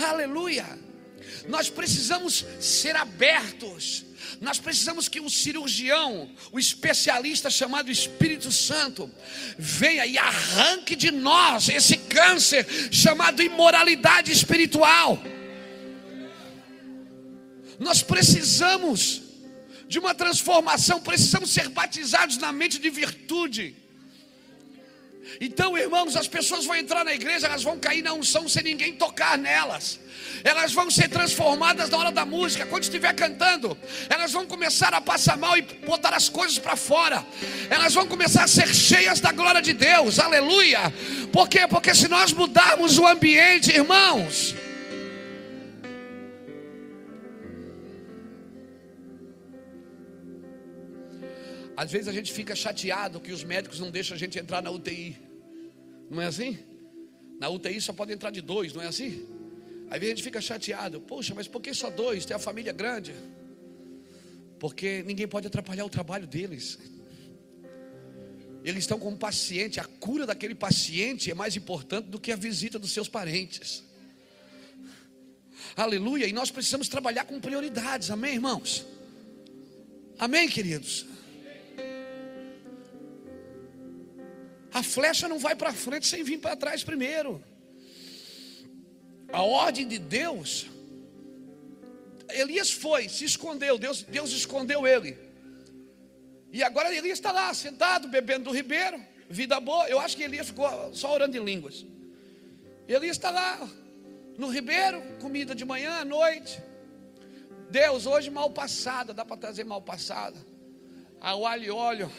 Aleluia. 0.00 0.66
Nós 1.48 1.68
precisamos 1.68 2.44
ser 2.60 2.96
abertos 2.96 4.05
nós 4.40 4.58
precisamos 4.58 5.08
que 5.08 5.20
o 5.20 5.30
cirurgião, 5.30 6.30
o 6.52 6.58
especialista 6.58 7.50
chamado 7.50 7.90
Espírito 7.90 8.50
Santo, 8.52 9.10
venha 9.58 10.06
e 10.06 10.18
arranque 10.18 10.94
de 10.94 11.10
nós 11.10 11.68
esse 11.68 11.96
câncer 11.96 12.66
chamado 12.90 13.42
imoralidade 13.42 14.32
espiritual. 14.32 15.22
Nós 17.78 18.02
precisamos 18.02 19.22
de 19.88 19.98
uma 19.98 20.14
transformação, 20.14 21.00
precisamos 21.00 21.50
ser 21.50 21.68
batizados 21.68 22.38
na 22.38 22.52
mente 22.52 22.78
de 22.78 22.90
virtude. 22.90 23.85
Então, 25.40 25.76
irmãos, 25.76 26.16
as 26.16 26.28
pessoas 26.28 26.64
vão 26.64 26.76
entrar 26.76 27.04
na 27.04 27.14
igreja, 27.14 27.46
elas 27.46 27.62
vão 27.62 27.78
cair 27.78 28.02
na 28.02 28.12
unção 28.12 28.48
sem 28.48 28.62
ninguém 28.62 28.94
tocar 28.94 29.36
nelas. 29.36 30.00
Elas 30.42 30.72
vão 30.72 30.90
ser 30.90 31.08
transformadas 31.08 31.90
na 31.90 31.98
hora 31.98 32.12
da 32.12 32.24
música, 32.24 32.66
quando 32.66 32.84
estiver 32.84 33.14
cantando. 33.14 33.76
Elas 34.08 34.32
vão 34.32 34.46
começar 34.46 34.94
a 34.94 35.00
passar 35.00 35.36
mal 35.36 35.56
e 35.58 35.62
botar 35.62 36.14
as 36.14 36.28
coisas 36.28 36.58
para 36.58 36.76
fora. 36.76 37.24
Elas 37.68 37.94
vão 37.94 38.06
começar 38.06 38.44
a 38.44 38.48
ser 38.48 38.74
cheias 38.74 39.20
da 39.20 39.32
glória 39.32 39.60
de 39.60 39.72
Deus. 39.72 40.18
Aleluia. 40.18 40.92
Por 41.32 41.48
quê? 41.48 41.66
Porque 41.68 41.94
se 41.94 42.08
nós 42.08 42.32
mudarmos 42.32 42.98
o 42.98 43.06
ambiente, 43.06 43.70
irmãos, 43.70 44.54
Às 51.76 51.92
vezes 51.92 52.08
a 52.08 52.12
gente 52.12 52.32
fica 52.32 52.56
chateado 52.56 53.20
que 53.20 53.32
os 53.32 53.44
médicos 53.44 53.78
não 53.80 53.90
deixam 53.90 54.14
a 54.14 54.18
gente 54.18 54.38
entrar 54.38 54.62
na 54.62 54.70
UTI. 54.70 55.25
Não 56.10 56.22
é 56.22 56.26
assim? 56.26 56.58
Na 57.38 57.48
UTI 57.48 57.80
só 57.80 57.92
pode 57.92 58.12
entrar 58.12 58.30
de 58.30 58.40
dois, 58.40 58.72
não 58.72 58.82
é 58.82 58.86
assim? 58.86 59.26
Aí 59.90 60.00
a 60.00 60.08
gente 60.08 60.22
fica 60.22 60.40
chateado. 60.40 61.00
Poxa, 61.00 61.34
mas 61.34 61.46
por 61.46 61.60
que 61.60 61.72
só 61.74 61.90
dois? 61.90 62.24
Tem 62.24 62.34
a 62.34 62.38
família 62.38 62.72
grande. 62.72 63.14
Porque 64.58 65.02
ninguém 65.04 65.28
pode 65.28 65.46
atrapalhar 65.46 65.84
o 65.84 65.90
trabalho 65.90 66.26
deles. 66.26 66.78
Eles 68.64 68.80
estão 68.82 68.98
com 68.98 69.10
um 69.10 69.16
paciente, 69.16 69.78
a 69.78 69.84
cura 69.84 70.26
daquele 70.26 70.54
paciente 70.54 71.30
é 71.30 71.34
mais 71.34 71.56
importante 71.56 72.06
do 72.06 72.18
que 72.18 72.32
a 72.32 72.36
visita 72.36 72.78
dos 72.78 72.90
seus 72.90 73.08
parentes. 73.08 73.84
Aleluia, 75.76 76.26
e 76.26 76.32
nós 76.32 76.50
precisamos 76.50 76.88
trabalhar 76.88 77.24
com 77.26 77.38
prioridades, 77.38 78.10
amém, 78.10 78.34
irmãos? 78.34 78.84
Amém, 80.18 80.48
queridos? 80.48 81.06
A 84.78 84.82
flecha 84.82 85.26
não 85.26 85.38
vai 85.38 85.56
para 85.56 85.72
frente 85.72 86.06
sem 86.06 86.22
vir 86.22 86.38
para 86.38 86.54
trás 86.54 86.84
primeiro. 86.84 87.42
A 89.32 89.40
ordem 89.40 89.88
de 89.88 89.98
Deus. 89.98 90.66
Elias 92.28 92.70
foi, 92.70 93.08
se 93.08 93.24
escondeu, 93.24 93.78
Deus, 93.78 94.02
Deus 94.02 94.30
escondeu 94.32 94.86
ele. 94.86 95.16
E 96.52 96.62
agora 96.62 96.94
Elias 96.94 97.18
está 97.18 97.32
lá, 97.32 97.54
sentado, 97.54 98.06
bebendo 98.08 98.44
do 98.44 98.50
ribeiro, 98.50 99.02
vida 99.30 99.58
boa. 99.58 99.88
Eu 99.88 99.98
acho 99.98 100.14
que 100.14 100.24
Elias 100.24 100.48
ficou 100.48 100.68
só 100.92 101.14
orando 101.14 101.34
em 101.38 101.42
línguas. 101.42 101.86
Elias 102.86 103.16
está 103.16 103.30
lá, 103.30 103.66
no 104.36 104.48
ribeiro, 104.48 105.00
comida 105.22 105.54
de 105.54 105.64
manhã, 105.64 106.00
à 106.00 106.04
noite. 106.04 106.62
Deus, 107.70 108.04
hoje 108.04 108.28
mal 108.28 108.50
passada, 108.50 109.14
dá 109.14 109.24
para 109.24 109.38
trazer 109.38 109.64
mal 109.64 109.80
passada. 109.80 110.36
Ao 111.18 111.46
alho 111.46 111.64
e 111.64 111.70
óleo. 111.70 112.12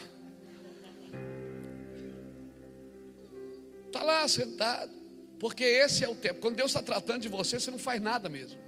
Está 3.88 4.02
lá 4.02 4.26
sentado. 4.28 4.92
Porque 5.38 5.64
esse 5.64 6.04
é 6.04 6.08
o 6.08 6.14
tempo. 6.14 6.40
Quando 6.40 6.56
Deus 6.56 6.70
está 6.70 6.82
tratando 6.82 7.22
de 7.22 7.28
você, 7.28 7.58
você 7.58 7.70
não 7.70 7.78
faz 7.78 8.00
nada 8.00 8.28
mesmo. 8.28 8.58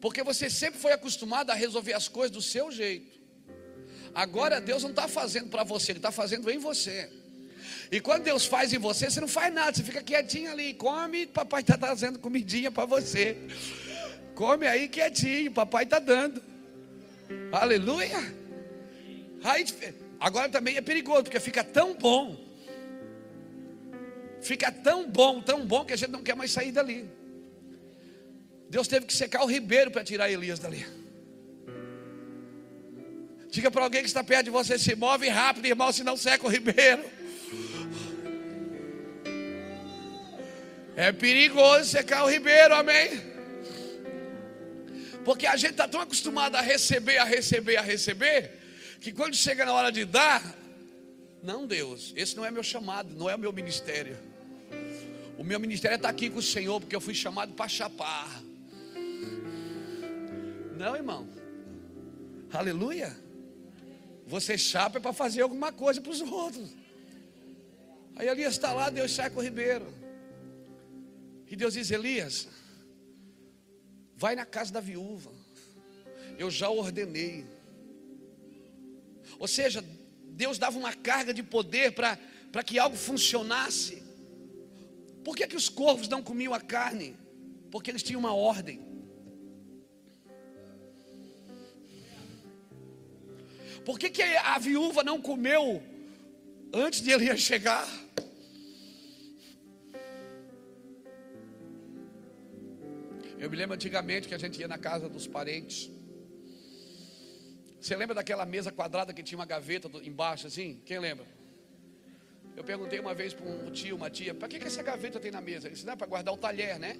Porque 0.00 0.22
você 0.22 0.48
sempre 0.48 0.80
foi 0.80 0.92
acostumado 0.92 1.50
a 1.50 1.54
resolver 1.54 1.92
as 1.92 2.08
coisas 2.08 2.30
do 2.30 2.42
seu 2.42 2.70
jeito. 2.70 3.18
Agora 4.14 4.60
Deus 4.60 4.82
não 4.82 4.90
está 4.90 5.06
fazendo 5.06 5.48
para 5.48 5.64
você, 5.64 5.92
Ele 5.92 5.98
está 5.98 6.10
fazendo 6.10 6.50
em 6.50 6.58
você. 6.58 7.10
E 7.90 8.00
quando 8.00 8.24
Deus 8.24 8.46
faz 8.46 8.72
em 8.72 8.78
você, 8.78 9.10
você 9.10 9.20
não 9.20 9.28
faz 9.28 9.52
nada, 9.52 9.72
você 9.72 9.82
fica 9.82 10.02
quietinho 10.02 10.50
ali, 10.50 10.74
come, 10.74 11.26
papai 11.26 11.62
está 11.62 11.76
trazendo 11.76 12.18
comidinha 12.18 12.70
para 12.70 12.84
você. 12.84 13.36
Come 14.34 14.66
aí 14.66 14.88
quietinho, 14.88 15.52
papai 15.52 15.84
está 15.84 15.98
dando. 15.98 16.42
Aleluia. 17.52 18.18
Aí, 19.42 19.64
agora 20.20 20.48
também 20.48 20.76
é 20.76 20.80
perigoso, 20.80 21.24
porque 21.24 21.40
fica 21.40 21.62
tão 21.62 21.94
bom. 21.94 22.47
Fica 24.40 24.70
tão 24.70 25.08
bom, 25.08 25.40
tão 25.40 25.66
bom 25.66 25.84
que 25.84 25.92
a 25.92 25.96
gente 25.96 26.10
não 26.10 26.22
quer 26.22 26.36
mais 26.36 26.50
sair 26.50 26.72
dali. 26.72 27.08
Deus 28.68 28.86
teve 28.86 29.06
que 29.06 29.14
secar 29.14 29.42
o 29.42 29.46
ribeiro 29.46 29.90
para 29.90 30.04
tirar 30.04 30.30
Elias 30.30 30.58
dali. 30.58 30.86
Diga 33.50 33.70
para 33.70 33.82
alguém 33.82 34.02
que 34.02 34.08
está 34.08 34.22
perto 34.22 34.44
de 34.44 34.50
você: 34.50 34.78
se 34.78 34.94
move 34.94 35.28
rápido, 35.28 35.66
irmão, 35.66 35.90
senão 35.90 36.16
seca 36.16 36.46
o 36.46 36.50
ribeiro. 36.50 37.04
É 40.94 41.12
perigoso 41.12 41.90
secar 41.90 42.24
o 42.24 42.28
ribeiro, 42.28 42.74
amém? 42.74 43.22
Porque 45.24 45.46
a 45.46 45.56
gente 45.56 45.72
está 45.72 45.86
tão 45.86 46.00
acostumado 46.00 46.56
a 46.56 46.60
receber, 46.60 47.18
a 47.18 47.24
receber, 47.24 47.76
a 47.76 47.82
receber, 47.82 48.50
que 49.00 49.12
quando 49.12 49.36
chega 49.36 49.64
na 49.64 49.72
hora 49.72 49.92
de 49.92 50.04
dar, 50.04 50.42
não, 51.42 51.66
Deus, 51.66 52.12
esse 52.16 52.36
não 52.36 52.44
é 52.44 52.50
meu 52.50 52.62
chamado, 52.62 53.14
não 53.14 53.30
é 53.30 53.34
o 53.34 53.38
meu 53.38 53.52
ministério. 53.52 54.27
O 55.38 55.44
meu 55.44 55.60
ministério 55.60 55.94
estar 55.94 56.08
aqui 56.08 56.28
com 56.28 56.40
o 56.40 56.42
Senhor, 56.42 56.80
porque 56.80 56.96
eu 56.96 57.00
fui 57.00 57.14
chamado 57.14 57.52
para 57.52 57.68
chapar. 57.68 58.42
Não, 60.76 60.96
irmão. 60.96 61.28
Aleluia. 62.52 63.16
Você 64.26 64.58
chapa 64.58 64.98
é 64.98 65.00
para 65.00 65.12
fazer 65.12 65.42
alguma 65.42 65.70
coisa 65.70 66.00
para 66.00 66.10
os 66.10 66.20
outros. 66.20 66.70
Aí 68.16 68.26
Elias 68.26 68.54
está 68.54 68.72
lá, 68.72 68.90
Deus 68.90 69.12
sai 69.12 69.30
com 69.30 69.38
o 69.38 69.42
ribeiro. 69.42 69.86
E 71.46 71.54
Deus 71.54 71.74
diz: 71.74 71.90
Elias, 71.92 72.48
vai 74.16 74.34
na 74.34 74.44
casa 74.44 74.72
da 74.72 74.80
viúva. 74.80 75.30
Eu 76.36 76.50
já 76.50 76.68
ordenei. 76.68 77.46
Ou 79.38 79.46
seja, 79.46 79.84
Deus 80.30 80.58
dava 80.58 80.76
uma 80.76 80.92
carga 80.92 81.32
de 81.32 81.44
poder 81.44 81.92
para 81.92 82.62
que 82.64 82.76
algo 82.76 82.96
funcionasse. 82.96 84.07
Por 85.24 85.36
que, 85.36 85.46
que 85.46 85.56
os 85.56 85.68
corvos 85.68 86.08
não 86.08 86.22
comiam 86.22 86.54
a 86.54 86.60
carne? 86.60 87.16
Porque 87.70 87.90
eles 87.90 88.02
tinham 88.02 88.20
uma 88.20 88.34
ordem. 88.34 88.80
Por 93.84 93.98
que, 93.98 94.10
que 94.10 94.22
a 94.22 94.58
viúva 94.58 95.02
não 95.02 95.20
comeu 95.20 95.82
antes 96.72 97.00
de 97.00 97.10
Elias 97.10 97.40
chegar? 97.40 97.88
Eu 103.38 103.48
me 103.48 103.56
lembro 103.56 103.74
antigamente 103.74 104.26
que 104.28 104.34
a 104.34 104.38
gente 104.38 104.60
ia 104.60 104.68
na 104.68 104.76
casa 104.76 105.08
dos 105.08 105.26
parentes. 105.26 105.90
Você 107.80 107.96
lembra 107.96 108.14
daquela 108.14 108.44
mesa 108.44 108.72
quadrada 108.72 109.14
que 109.14 109.22
tinha 109.22 109.38
uma 109.38 109.46
gaveta 109.46 109.88
embaixo 110.02 110.46
assim? 110.48 110.82
Quem 110.84 110.98
lembra? 110.98 111.37
Eu 112.58 112.64
perguntei 112.64 112.98
uma 112.98 113.14
vez 113.14 113.32
para 113.32 113.46
um 113.48 113.70
tio, 113.70 113.94
uma 113.94 114.10
tia, 114.10 114.34
para 114.34 114.48
que, 114.48 114.58
que 114.58 114.66
essa 114.66 114.82
gaveta 114.82 115.20
tem 115.20 115.30
na 115.30 115.40
mesa? 115.40 115.68
Ele 115.68 115.74
disse, 115.74 115.86
não, 115.86 115.92
é 115.92 115.96
para 115.96 116.08
guardar 116.08 116.34
o 116.34 116.36
talher, 116.36 116.76
né? 116.76 116.96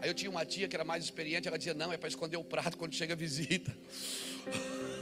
Aí 0.00 0.08
eu 0.08 0.14
tinha 0.14 0.30
uma 0.30 0.46
tia 0.46 0.66
que 0.66 0.74
era 0.74 0.82
mais 0.82 1.04
experiente, 1.04 1.46
ela 1.46 1.58
dizia, 1.58 1.74
não, 1.74 1.92
é 1.92 1.98
para 1.98 2.08
esconder 2.08 2.38
o 2.38 2.42
prato 2.42 2.78
quando 2.78 2.94
chega 2.94 3.12
a 3.12 3.16
visita. 3.16 3.70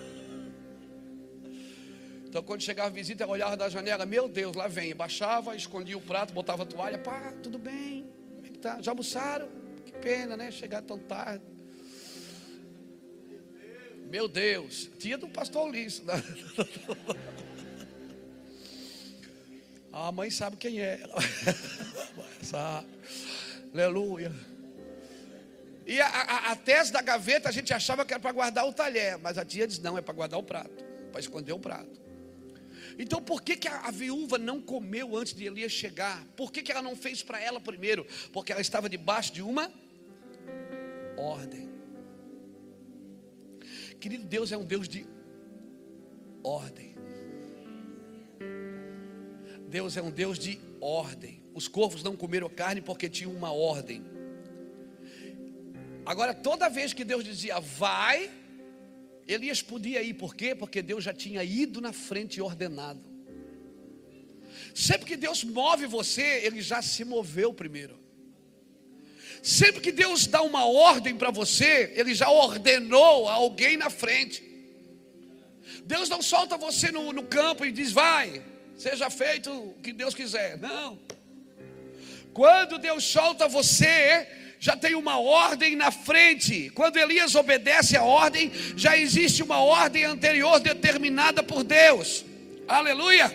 Então, 2.33 2.43
quando 2.43 2.62
chegava 2.62 2.88
a 2.88 2.91
visita, 2.91 3.25
ela 3.25 3.33
olhava 3.35 3.59
da 3.59 3.69
janela, 3.69 4.07
meu 4.07 4.27
Deus, 4.27 4.57
lá 4.57 4.67
vem. 4.67 4.95
Baixava, 4.95 5.55
escondia 5.55 5.99
o 5.99 6.01
prato, 6.01 6.33
botava 6.33 6.62
a 6.62 6.67
toalha, 6.67 6.97
pá, 6.97 7.31
tudo 7.43 7.59
bem, 7.59 8.11
como 8.37 8.47
é 8.47 8.49
que 8.49 8.59
tá? 8.59 8.81
Já 8.81 8.93
almoçaram? 8.93 9.51
Que 9.85 9.93
pena, 9.93 10.35
né? 10.35 10.51
Chegar 10.51 10.81
tão 10.81 10.99
tarde. 10.99 11.45
Meu 14.09 14.27
Deus, 14.29 14.91
tia 14.99 15.19
do 15.19 15.29
pastor 15.29 15.69
Ulisses. 15.69 16.03
A 19.93 20.11
mãe 20.11 20.31
sabe 20.31 20.57
quem 20.57 20.81
é. 20.81 21.01
sabe. 22.43 22.89
Aleluia. 23.75 24.33
E 25.87 26.01
a, 26.01 26.07
a, 26.07 26.53
a, 26.53 26.57
tese 26.57 26.93
da 26.93 27.03
gaveta 27.03 27.49
a 27.49 27.53
gente 27.53 27.75
achava 27.75 28.05
que 28.05 28.13
era 28.13 28.21
para 28.21 28.33
guardar 28.33 28.67
o 28.67 28.73
talher, 28.73 29.19
mas 29.19 29.37
a 29.37 29.45
tia 29.45 29.67
diz: 29.67 29.79
não, 29.79 29.99
é 29.99 30.01
para 30.01 30.15
guardar 30.15 30.39
o 30.39 30.43
prato, 30.43 30.85
para 31.11 31.21
esconder 31.21 31.53
o 31.53 31.59
prato. 31.59 32.01
Então 32.99 33.21
por 33.21 33.43
que, 33.43 33.57
que 33.57 33.69
a, 33.69 33.81
a 33.81 33.91
viúva 33.91 34.39
não 34.39 34.61
comeu 34.61 35.17
antes 35.17 35.35
de 35.35 35.45
Elias 35.45 35.73
chegar? 35.73 36.25
Por 36.37 36.53
que, 36.53 36.63
que 36.63 36.73
ela 36.73 36.83
não 36.83 36.97
fez 36.97 37.23
para 37.23 37.41
ela 37.41 37.61
primeiro? 37.61 38.07
Porque 38.33 38.53
ela 38.53 38.61
estava 38.61 38.89
debaixo 38.89 39.33
de 39.33 39.43
uma 39.43 39.71
ordem. 41.17 41.71
Querido, 44.01 44.25
Deus 44.25 44.53
é 44.53 44.57
um 44.57 44.65
Deus 44.65 44.89
de 44.89 45.07
ordem. 46.43 46.92
Deus 49.73 49.97
é 49.97 50.03
um 50.03 50.11
Deus 50.11 50.39
de 50.39 50.61
ordem. 50.83 51.43
Os 51.55 51.67
corvos 51.67 52.03
não 52.03 52.15
comeram 52.15 52.47
carne 52.51 52.83
porque 52.83 53.09
tinham 53.09 53.33
uma 53.33 53.51
ordem. 53.51 54.05
Agora, 56.05 56.35
toda 56.35 56.69
vez 56.69 56.93
que 56.93 57.03
Deus 57.03 57.25
dizia 57.25 57.59
vai, 57.59 58.31
Elias 59.27 59.63
podia 59.63 60.03
ir, 60.03 60.13
por 60.13 60.35
quê? 60.35 60.55
Porque 60.55 60.83
Deus 60.83 61.03
já 61.03 61.15
tinha 61.15 61.43
ido 61.43 61.81
na 61.81 61.91
frente 61.91 62.37
e 62.37 62.43
ordenado. 62.43 63.01
Sempre 64.75 65.07
que 65.07 65.17
Deus 65.17 65.43
move 65.43 65.87
você, 65.87 66.43
Ele 66.45 66.61
já 66.61 66.83
se 66.83 67.03
moveu 67.03 67.55
primeiro. 67.55 67.99
Sempre 69.43 69.81
que 69.81 69.91
Deus 69.91 70.27
dá 70.27 70.43
uma 70.43 70.67
ordem 70.67 71.17
para 71.17 71.31
você, 71.31 71.95
Ele 71.97 72.15
já 72.15 72.29
ordenou 72.29 73.27
a 73.27 73.33
alguém 73.33 73.79
na 73.79 73.89
frente. 73.89 74.43
Deus 75.87 76.11
não 76.11 76.21
solta 76.21 76.59
você 76.59 76.93
no, 76.93 77.11
no 77.11 77.23
campo 77.23 77.65
e 77.65 77.73
diz, 77.73 77.91
vai, 77.91 78.52
seja 78.77 79.09
feito 79.11 79.51
o 79.51 79.75
que 79.83 79.93
Deus 79.93 80.15
quiser. 80.15 80.59
Não. 80.59 80.99
Quando 82.33 82.79
Deus 82.79 83.05
solta 83.05 83.47
você, 83.47 84.27
já 84.59 84.77
tem 84.77 84.95
uma 84.95 85.19
ordem 85.19 85.77
na 85.77 85.91
frente. 85.91 86.71
Quando 86.71 86.97
Elias 86.97 87.35
obedece 87.35 87.97
a 87.97 88.03
ordem, 88.03 88.51
já 88.77 88.97
existe 88.97 89.43
uma 89.43 89.59
ordem 89.59 90.05
anterior 90.05 90.61
determinada 90.61 91.43
por 91.43 91.63
Deus. 91.65 92.25
Aleluia. 92.67 93.35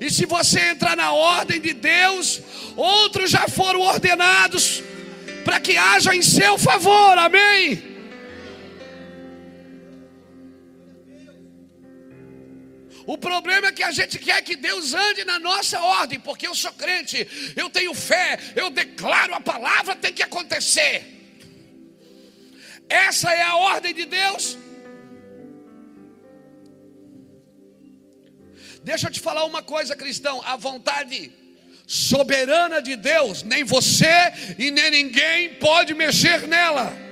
E 0.00 0.10
se 0.10 0.24
você 0.24 0.70
entrar 0.70 0.96
na 0.96 1.12
ordem 1.12 1.60
de 1.60 1.72
Deus, 1.74 2.40
outros 2.76 3.30
já 3.30 3.48
foram 3.48 3.80
ordenados 3.80 4.82
para 5.44 5.60
que 5.60 5.76
haja 5.76 6.14
em 6.14 6.22
seu 6.22 6.56
favor. 6.56 7.18
Amém. 7.18 7.91
O 13.06 13.18
problema 13.18 13.68
é 13.68 13.72
que 13.72 13.82
a 13.82 13.90
gente 13.90 14.18
quer 14.18 14.42
que 14.42 14.56
Deus 14.56 14.94
ande 14.94 15.24
na 15.24 15.38
nossa 15.38 15.80
ordem, 15.80 16.20
porque 16.20 16.46
eu 16.46 16.54
sou 16.54 16.72
crente, 16.72 17.26
eu 17.56 17.68
tenho 17.68 17.94
fé, 17.94 18.38
eu 18.54 18.70
declaro 18.70 19.34
a 19.34 19.40
palavra, 19.40 19.96
tem 19.96 20.12
que 20.12 20.22
acontecer. 20.22 21.04
Essa 22.88 23.32
é 23.32 23.42
a 23.42 23.56
ordem 23.56 23.94
de 23.94 24.04
Deus. 24.04 24.58
Deixa 28.84 29.06
eu 29.06 29.12
te 29.12 29.20
falar 29.20 29.44
uma 29.44 29.62
coisa, 29.62 29.96
cristão: 29.96 30.42
a 30.44 30.56
vontade 30.56 31.32
soberana 31.86 32.80
de 32.80 32.96
Deus, 32.96 33.42
nem 33.42 33.64
você 33.64 34.32
e 34.58 34.70
nem 34.70 34.90
ninguém 34.90 35.54
pode 35.54 35.94
mexer 35.94 36.46
nela. 36.46 37.11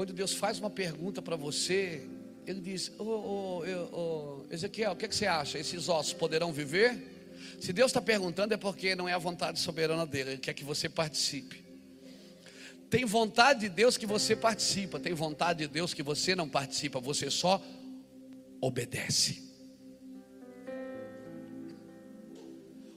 Quando 0.00 0.14
Deus 0.14 0.32
faz 0.32 0.58
uma 0.58 0.70
pergunta 0.70 1.20
para 1.20 1.36
você, 1.36 2.08
Ele 2.46 2.62
diz: 2.62 2.90
oh, 2.98 3.04
oh, 3.04 3.62
oh, 3.92 4.46
Ezequiel, 4.50 4.92
o 4.92 4.96
que, 4.96 5.04
é 5.04 5.08
que 5.08 5.14
você 5.14 5.26
acha? 5.26 5.58
Esses 5.58 5.90
ossos 5.90 6.14
poderão 6.14 6.54
viver? 6.54 7.36
Se 7.60 7.70
Deus 7.70 7.90
está 7.90 8.00
perguntando, 8.00 8.54
é 8.54 8.56
porque 8.56 8.94
não 8.94 9.06
é 9.06 9.12
a 9.12 9.18
vontade 9.18 9.60
soberana 9.60 10.06
dele, 10.06 10.30
Ele 10.30 10.38
quer 10.38 10.54
que 10.54 10.64
você 10.64 10.88
participe. 10.88 11.62
Tem 12.88 13.04
vontade 13.04 13.60
de 13.60 13.68
Deus 13.68 13.98
que 13.98 14.06
você 14.06 14.34
participa, 14.34 14.98
tem 14.98 15.12
vontade 15.12 15.66
de 15.66 15.68
Deus 15.68 15.92
que 15.92 16.02
você 16.02 16.34
não 16.34 16.48
participa, 16.48 16.98
você 16.98 17.30
só 17.30 17.62
obedece. 18.58 19.52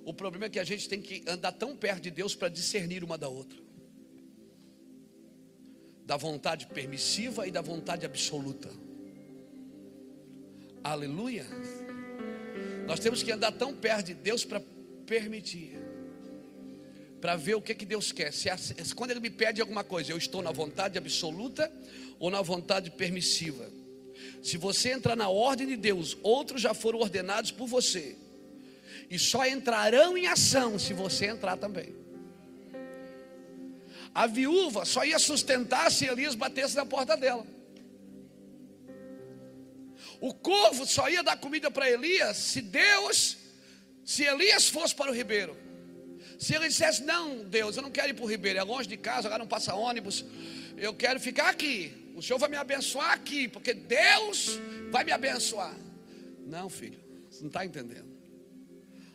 O 0.05 0.13
problema 0.13 0.45
é 0.45 0.49
que 0.49 0.59
a 0.59 0.63
gente 0.63 0.87
tem 0.87 1.01
que 1.01 1.21
andar 1.27 1.51
tão 1.51 1.75
perto 1.75 2.03
de 2.03 2.11
Deus 2.11 2.33
para 2.33 2.47
discernir 2.47 3.03
uma 3.03 3.17
da 3.17 3.27
outra. 3.27 3.62
Da 6.05 6.17
vontade 6.17 6.67
permissiva 6.67 7.47
e 7.47 7.51
da 7.51 7.61
vontade 7.61 8.05
absoluta. 8.05 8.69
Aleluia. 10.83 11.45
Nós 12.85 12.99
temos 12.99 13.23
que 13.23 13.31
andar 13.31 13.53
tão 13.53 13.73
perto 13.73 14.07
de 14.07 14.13
Deus 14.13 14.43
para 14.43 14.61
permitir 15.05 15.83
para 17.23 17.37
ver 17.37 17.55
o 17.55 17.61
que, 17.61 17.73
que 17.73 17.85
Deus 17.85 18.11
quer. 18.11 18.33
Se, 18.33 18.49
quando 18.93 19.11
Ele 19.11 19.21
me 19.21 19.29
pede 19.29 19.61
alguma 19.61 19.81
coisa, 19.81 20.11
eu 20.11 20.17
estou 20.17 20.41
na 20.41 20.51
vontade 20.51 20.97
absoluta 20.97 21.71
ou 22.19 22.29
na 22.29 22.41
vontade 22.41 22.91
permissiva. 22.91 23.71
Se 24.41 24.57
você 24.57 24.91
entrar 24.91 25.15
na 25.15 25.29
ordem 25.29 25.65
de 25.67 25.77
Deus, 25.77 26.17
outros 26.21 26.61
já 26.61 26.73
foram 26.73 26.99
ordenados 26.99 27.49
por 27.49 27.65
você, 27.65 28.17
e 29.09 29.17
só 29.17 29.47
entrarão 29.47 30.17
em 30.17 30.27
ação 30.27 30.77
se 30.77 30.93
você 30.93 31.27
entrar 31.27 31.55
também. 31.55 31.95
A 34.13 34.27
viúva 34.27 34.85
só 34.85 35.03
ia 35.03 35.17
sustentar 35.17 35.91
se 35.91 36.05
Elias 36.05 36.35
batesse 36.35 36.75
na 36.75 36.85
porta 36.85 37.17
dela. 37.17 37.45
O 40.21 40.33
corvo 40.33 40.85
só 40.85 41.09
ia 41.09 41.23
dar 41.23 41.37
comida 41.37 41.69
para 41.71 41.89
Elias 41.89 42.37
se 42.37 42.61
Deus, 42.61 43.37
se 44.05 44.23
Elias 44.23 44.69
fosse 44.69 44.93
para 44.95 45.11
o 45.11 45.13
ribeiro. 45.13 45.57
Se 46.39 46.55
ele 46.55 46.67
dissesse, 46.67 47.03
não, 47.03 47.43
Deus, 47.45 47.77
eu 47.77 47.83
não 47.83 47.91
quero 47.91 48.09
ir 48.09 48.13
para 48.13 48.25
o 48.25 48.27
Ribeiro, 48.27 48.59
é 48.59 48.63
longe 48.63 48.87
de 48.87 48.97
casa, 48.97 49.27
agora 49.27 49.39
não 49.39 49.47
passa 49.47 49.73
ônibus, 49.75 50.25
eu 50.77 50.93
quero 50.93 51.19
ficar 51.19 51.49
aqui. 51.49 52.11
O 52.15 52.21
Senhor 52.21 52.37
vai 52.37 52.49
me 52.49 52.57
abençoar 52.57 53.11
aqui, 53.11 53.47
porque 53.47 53.73
Deus 53.73 54.59
vai 54.91 55.03
me 55.03 55.11
abençoar. 55.11 55.73
Não, 56.45 56.69
filho, 56.69 56.99
você 57.29 57.41
não 57.41 57.47
está 57.47 57.65
entendendo. 57.65 58.12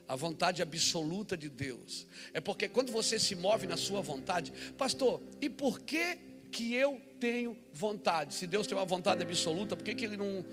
A 0.08 0.16
vontade 0.16 0.62
absoluta 0.62 1.36
de 1.36 1.48
Deus. 1.48 2.06
É 2.32 2.40
porque 2.40 2.68
quando 2.68 2.90
você 2.90 3.18
se 3.18 3.36
move 3.36 3.66
na 3.66 3.76
sua 3.76 4.00
vontade, 4.00 4.52
pastor, 4.76 5.20
e 5.40 5.50
por 5.50 5.80
que 5.80 6.18
que 6.50 6.74
eu 6.74 7.00
tenho 7.20 7.56
vontade? 7.72 8.34
Se 8.34 8.46
Deus 8.46 8.66
tem 8.66 8.76
uma 8.76 8.86
vontade 8.86 9.22
absoluta, 9.22 9.76
por 9.76 9.84
que, 9.84 9.94
que 9.94 10.06
Ele 10.06 10.16
não, 10.16 10.44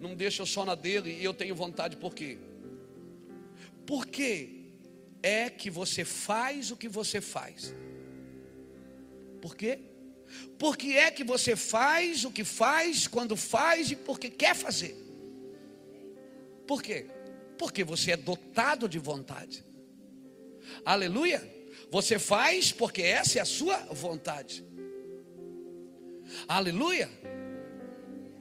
não 0.00 0.14
deixa 0.14 0.42
eu 0.42 0.46
só 0.46 0.64
na 0.64 0.74
dele 0.74 1.16
e 1.20 1.24
eu 1.24 1.32
tenho 1.32 1.54
vontade 1.54 1.96
por 1.96 2.12
quê? 2.12 2.36
Por 3.86 4.04
quê? 4.06 4.56
é 5.26 5.50
que 5.50 5.68
você 5.68 6.04
faz 6.04 6.70
o 6.70 6.76
que 6.76 6.88
você 6.88 7.20
faz. 7.20 7.74
Por 9.40 9.56
quê? 9.56 9.80
Porque 10.56 10.88
é 10.92 11.10
que 11.10 11.24
você 11.24 11.56
faz 11.56 12.24
o 12.24 12.30
que 12.30 12.44
faz 12.44 13.08
quando 13.08 13.36
faz 13.36 13.90
e 13.90 13.96
porque 13.96 14.30
quer 14.30 14.54
fazer. 14.54 14.94
Por 16.64 16.80
quê? 16.80 17.06
Porque 17.58 17.84
você 17.84 18.12
é 18.12 18.16
dotado 18.16 18.88
de 18.88 18.98
vontade. 18.98 19.64
Aleluia. 20.84 21.42
Você 21.90 22.18
faz 22.18 22.72
porque 22.72 23.02
essa 23.02 23.38
é 23.38 23.42
a 23.42 23.44
sua 23.44 23.76
vontade. 23.92 24.64
Aleluia. 26.48 27.08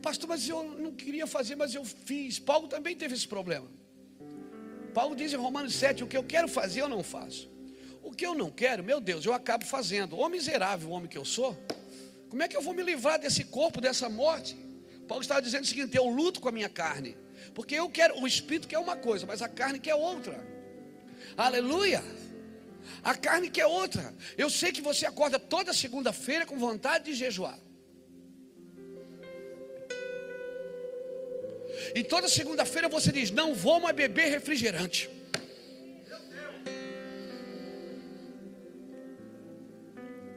Pastor, 0.01 0.29
mas 0.29 0.47
eu 0.47 0.63
não 0.63 0.91
queria 0.91 1.25
fazer, 1.25 1.55
mas 1.55 1.73
eu 1.73 1.83
fiz. 1.83 2.39
Paulo 2.39 2.67
também 2.67 2.95
teve 2.95 3.15
esse 3.15 3.27
problema. 3.27 3.67
Paulo 4.93 5.15
diz 5.15 5.33
em 5.33 5.35
Romanos 5.35 5.75
7: 5.75 6.03
o 6.03 6.07
que 6.07 6.17
eu 6.17 6.23
quero 6.23 6.47
fazer, 6.47 6.81
eu 6.81 6.89
não 6.89 7.03
faço. 7.03 7.49
O 8.01 8.11
que 8.11 8.25
eu 8.25 8.35
não 8.35 8.51
quero, 8.51 8.83
meu 8.83 9.01
Deus, 9.01 9.25
eu 9.25 9.33
acabo 9.33 9.65
fazendo. 9.65 10.17
Ô 10.17 10.29
miserável 10.29 10.91
homem 10.91 11.09
que 11.09 11.17
eu 11.17 11.25
sou, 11.25 11.57
como 12.29 12.43
é 12.43 12.47
que 12.47 12.55
eu 12.55 12.61
vou 12.61 12.73
me 12.73 12.83
livrar 12.83 13.19
desse 13.19 13.43
corpo, 13.45 13.81
dessa 13.81 14.07
morte? 14.07 14.55
Paulo 15.07 15.21
estava 15.21 15.41
dizendo 15.41 15.63
o 15.63 15.67
seguinte: 15.67 15.95
eu 15.95 16.07
luto 16.07 16.39
com 16.39 16.49
a 16.49 16.51
minha 16.51 16.69
carne, 16.69 17.17
porque 17.55 17.73
eu 17.73 17.89
quero, 17.89 18.21
o 18.21 18.27
espírito 18.27 18.67
quer 18.67 18.77
uma 18.77 18.97
coisa, 18.97 19.25
mas 19.25 19.41
a 19.41 19.47
carne 19.47 19.79
quer 19.79 19.95
outra. 19.95 20.45
Aleluia! 21.37 22.03
A 23.01 23.15
carne 23.15 23.49
quer 23.49 23.65
outra. 23.65 24.13
Eu 24.37 24.49
sei 24.49 24.71
que 24.71 24.81
você 24.81 25.05
acorda 25.05 25.39
toda 25.39 25.73
segunda-feira 25.73 26.45
com 26.45 26.57
vontade 26.57 27.05
de 27.05 27.13
jejuar. 27.13 27.57
E 31.95 32.03
toda 32.03 32.27
segunda-feira 32.27 32.89
você 32.89 33.11
diz: 33.11 33.31
Não 33.31 33.55
vou 33.55 33.79
mais 33.79 33.95
beber 33.95 34.29
refrigerante. 34.29 35.09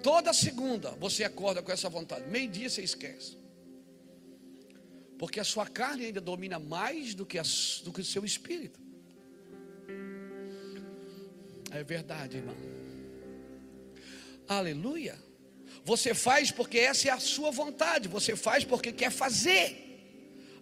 Toda 0.02 0.33
segunda 0.33 0.92
você 0.92 1.24
acorda 1.24 1.62
com 1.62 1.72
essa 1.72 1.88
vontade. 1.88 2.28
Meio-dia 2.28 2.70
você 2.70 2.83
esquece. 2.83 3.38
Porque 5.18 5.40
a 5.40 5.44
sua 5.44 5.66
carne 5.66 6.07
ainda 6.07 6.20
domina 6.20 6.59
mais 6.59 7.14
do 7.14 7.26
que, 7.26 7.38
a, 7.38 7.42
do 7.85 7.92
que 7.92 8.00
o 8.00 8.04
seu 8.04 8.24
espírito. 8.24 8.81
É 11.70 11.83
verdade, 11.83 12.38
irmão. 12.38 12.57
Aleluia. 14.46 15.18
Você 15.85 16.14
faz 16.14 16.50
porque 16.50 16.78
essa 16.78 17.09
é 17.09 17.11
a 17.11 17.18
sua 17.18 17.50
vontade. 17.50 18.09
Você 18.09 18.37
faz 18.37 18.64
porque 18.64 18.92
quer 18.92 19.11
fazer. 19.11 19.66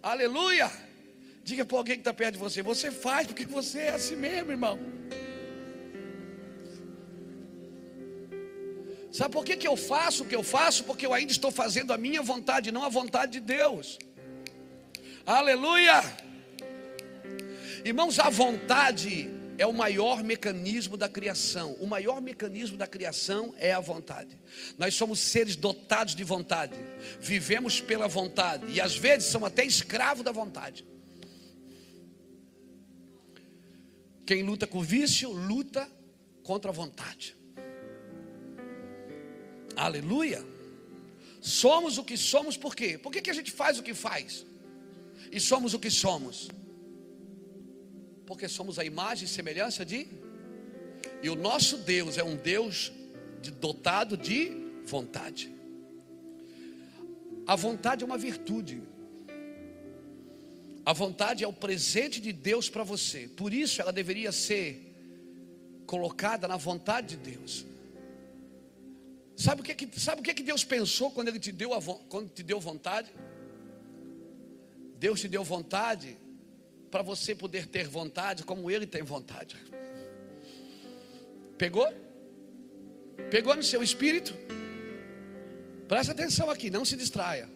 Aleluia. 0.01 0.71
Diga 1.43 1.63
para 1.63 1.77
alguém 1.77 1.95
que 1.95 2.01
está 2.01 2.13
perto 2.13 2.33
de 2.33 2.39
você: 2.39 2.61
você 2.61 2.91
faz 2.91 3.27
porque 3.27 3.45
você 3.45 3.79
é 3.79 3.89
assim 3.89 4.15
mesmo, 4.15 4.51
irmão. 4.51 4.79
Sabe 9.11 9.31
por 9.33 9.45
que, 9.45 9.55
que 9.55 9.67
eu 9.67 9.77
faço 9.77 10.23
o 10.23 10.27
que 10.27 10.35
eu 10.35 10.43
faço? 10.43 10.83
Porque 10.83 11.05
eu 11.05 11.13
ainda 11.13 11.31
estou 11.31 11.51
fazendo 11.51 11.93
a 11.93 11.97
minha 11.97 12.21
vontade, 12.21 12.71
não 12.71 12.83
a 12.83 12.89
vontade 12.89 13.33
de 13.33 13.39
Deus. 13.39 13.97
Aleluia. 15.27 16.01
Irmãos, 17.83 18.17
a 18.17 18.29
vontade 18.29 19.29
é 19.57 19.67
o 19.67 19.73
maior 19.73 20.23
mecanismo 20.23 20.95
da 20.95 21.09
criação. 21.09 21.73
O 21.81 21.85
maior 21.85 22.21
mecanismo 22.21 22.77
da 22.77 22.87
criação 22.87 23.53
é 23.57 23.73
a 23.73 23.81
vontade. 23.81 24.39
Nós 24.77 24.93
somos 24.93 25.19
seres 25.19 25.57
dotados 25.57 26.15
de 26.15 26.23
vontade, 26.23 26.77
vivemos 27.19 27.81
pela 27.81 28.07
vontade 28.07 28.71
e 28.71 28.79
às 28.79 28.95
vezes 28.95 29.27
somos 29.27 29.49
até 29.49 29.65
escravos 29.65 30.23
da 30.23 30.31
vontade. 30.31 30.87
Quem 34.25 34.43
luta 34.43 34.65
com 34.65 34.81
vício, 34.81 35.29
luta 35.29 35.91
contra 36.41 36.71
a 36.71 36.73
vontade. 36.73 37.35
Aleluia. 39.75 40.41
Somos 41.41 41.97
o 41.97 42.03
que 42.05 42.15
somos 42.15 42.55
por 42.55 42.73
quê? 42.73 42.97
Por 42.97 43.11
que, 43.11 43.21
que 43.21 43.29
a 43.29 43.33
gente 43.33 43.51
faz 43.51 43.77
o 43.77 43.83
que 43.83 43.93
faz? 43.93 44.46
E 45.31 45.39
somos 45.39 45.73
o 45.73 45.79
que 45.79 45.89
somos? 45.89 46.49
Porque 48.25 48.47
somos 48.47 48.79
a 48.79 48.85
imagem 48.85 49.25
e 49.25 49.27
semelhança 49.27 49.85
de. 49.85 50.07
E 51.21 51.29
o 51.29 51.35
nosso 51.35 51.77
Deus 51.77 52.17
é 52.17 52.23
um 52.23 52.35
Deus 52.35 52.91
de, 53.41 53.51
dotado 53.51 54.17
de 54.17 54.51
vontade. 54.85 55.53
A 57.45 57.55
vontade 57.55 58.03
é 58.03 58.05
uma 58.05 58.17
virtude. 58.17 58.81
A 60.85 60.93
vontade 60.93 61.43
é 61.43 61.47
o 61.47 61.53
presente 61.53 62.19
de 62.21 62.31
Deus 62.31 62.69
para 62.69 62.83
você. 62.83 63.27
Por 63.27 63.53
isso 63.53 63.81
ela 63.81 63.91
deveria 63.91 64.31
ser 64.31 64.87
colocada 65.85 66.47
na 66.47 66.57
vontade 66.57 67.15
de 67.15 67.31
Deus. 67.31 67.65
Sabe 69.35 69.61
o 69.61 69.63
que, 69.63 69.73
que, 69.75 69.99
sabe 69.99 70.21
o 70.21 70.23
que, 70.23 70.33
que 70.33 70.43
Deus 70.43 70.63
pensou 70.63 71.11
quando 71.11 71.27
Ele 71.27 71.39
te 71.39 71.51
deu, 71.51 71.73
a, 71.73 71.81
quando 71.81 72.29
te 72.29 72.43
deu 72.43 72.59
vontade? 72.59 73.11
Deus 74.97 75.21
te 75.21 75.27
deu 75.27 75.43
vontade 75.43 76.17
para 76.89 77.01
você 77.01 77.35
poder 77.35 77.67
ter 77.67 77.87
vontade 77.87 78.43
como 78.43 78.71
Ele 78.71 78.87
tem 78.87 79.03
vontade. 79.03 79.55
Pegou? 81.57 81.87
Pegou 83.29 83.55
no 83.55 83.63
seu 83.63 83.83
espírito? 83.83 84.33
Presta 85.87 86.11
atenção 86.11 86.49
aqui, 86.49 86.69
não 86.69 86.83
se 86.83 86.95
distraia. 86.95 87.49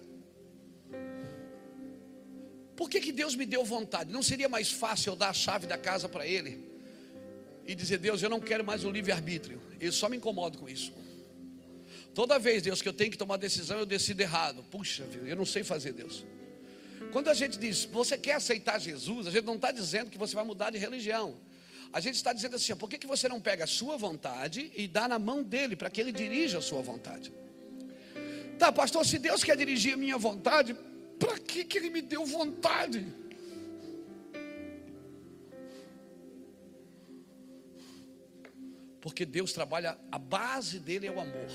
Por 2.76 2.90
que, 2.90 3.00
que 3.00 3.12
Deus 3.12 3.36
me 3.36 3.46
deu 3.46 3.64
vontade? 3.64 4.12
Não 4.12 4.24
seria 4.24 4.50
mais 4.50 4.72
fácil 4.72 5.12
eu 5.12 5.16
dar 5.16 5.30
a 5.30 5.34
chave 5.34 5.68
da 5.68 5.78
casa 5.78 6.10
para 6.10 6.26
Ele 6.26 6.64
e 7.66 7.76
dizer: 7.76 7.98
Deus, 7.98 8.24
eu 8.24 8.30
não 8.30 8.40
quero 8.40 8.64
mais 8.64 8.84
o 8.84 8.90
livre-arbítrio. 8.90 9.62
Eu 9.80 9.92
só 9.92 10.10
me 10.10 10.18
incomodo 10.18 10.58
com 10.58 10.68
isso. 10.68 10.94
Toda 12.14 12.40
vez, 12.40 12.64
Deus, 12.64 12.82
que 12.82 12.90
eu 12.90 12.94
tenho 12.94 13.12
que 13.12 13.18
tomar 13.18 13.38
decisão, 13.38 13.78
eu 13.78 13.86
decido 13.86 14.22
errado. 14.22 14.64
Puxa, 14.70 15.06
eu 15.26 15.36
não 15.36 15.46
sei 15.46 15.64
fazer, 15.64 15.94
Deus. 15.94 16.26
Quando 17.12 17.30
a 17.30 17.34
gente 17.34 17.60
diz, 17.60 17.86
você 17.86 18.18
quer 18.18 18.36
aceitar 18.36 18.80
Jesus, 18.80 19.28
a 19.28 19.32
gente 19.32 19.46
não 19.46 19.56
está 19.56 19.72
dizendo 19.72 20.10
que 20.10 20.18
você 20.18 20.34
vai 20.34 20.46
mudar 20.46 20.70
de 20.70 20.78
religião. 20.78 21.38
A 21.92 22.00
gente 22.00 22.16
está 22.16 22.32
dizendo 22.32 22.56
assim, 22.56 22.74
por 22.76 22.90
que, 22.90 22.98
que 22.98 23.08
você 23.08 23.28
não 23.28 23.42
pega 23.42 23.66
a 23.66 23.68
sua 23.68 23.98
vontade 23.98 24.72
e 24.76 24.88
dá 24.88 25.08
na 25.08 25.20
mão 25.20 25.44
dele 25.44 25.76
para 25.76 25.90
que 25.90 26.00
ele 26.00 26.12
dirija 26.12 26.60
a 26.60 26.62
sua 26.62 26.82
vontade? 26.82 27.34
Tá, 28.58 28.72
pastor, 28.72 29.06
se 29.06 29.20
Deus 29.20 29.44
quer 29.44 29.58
dirigir 29.58 29.96
a 29.96 29.98
minha 29.98 30.18
vontade, 30.18 30.74
para 31.20 31.38
que, 31.38 31.66
que 31.66 31.78
ele 31.78 31.90
me 31.90 32.02
deu 32.02 32.26
vontade? 32.26 33.06
Porque 39.02 39.26
Deus 39.26 39.52
trabalha, 39.52 39.98
a 40.12 40.18
base 40.18 40.80
dele 40.80 41.08
é 41.08 41.12
o 41.12 41.20
amor. 41.20 41.52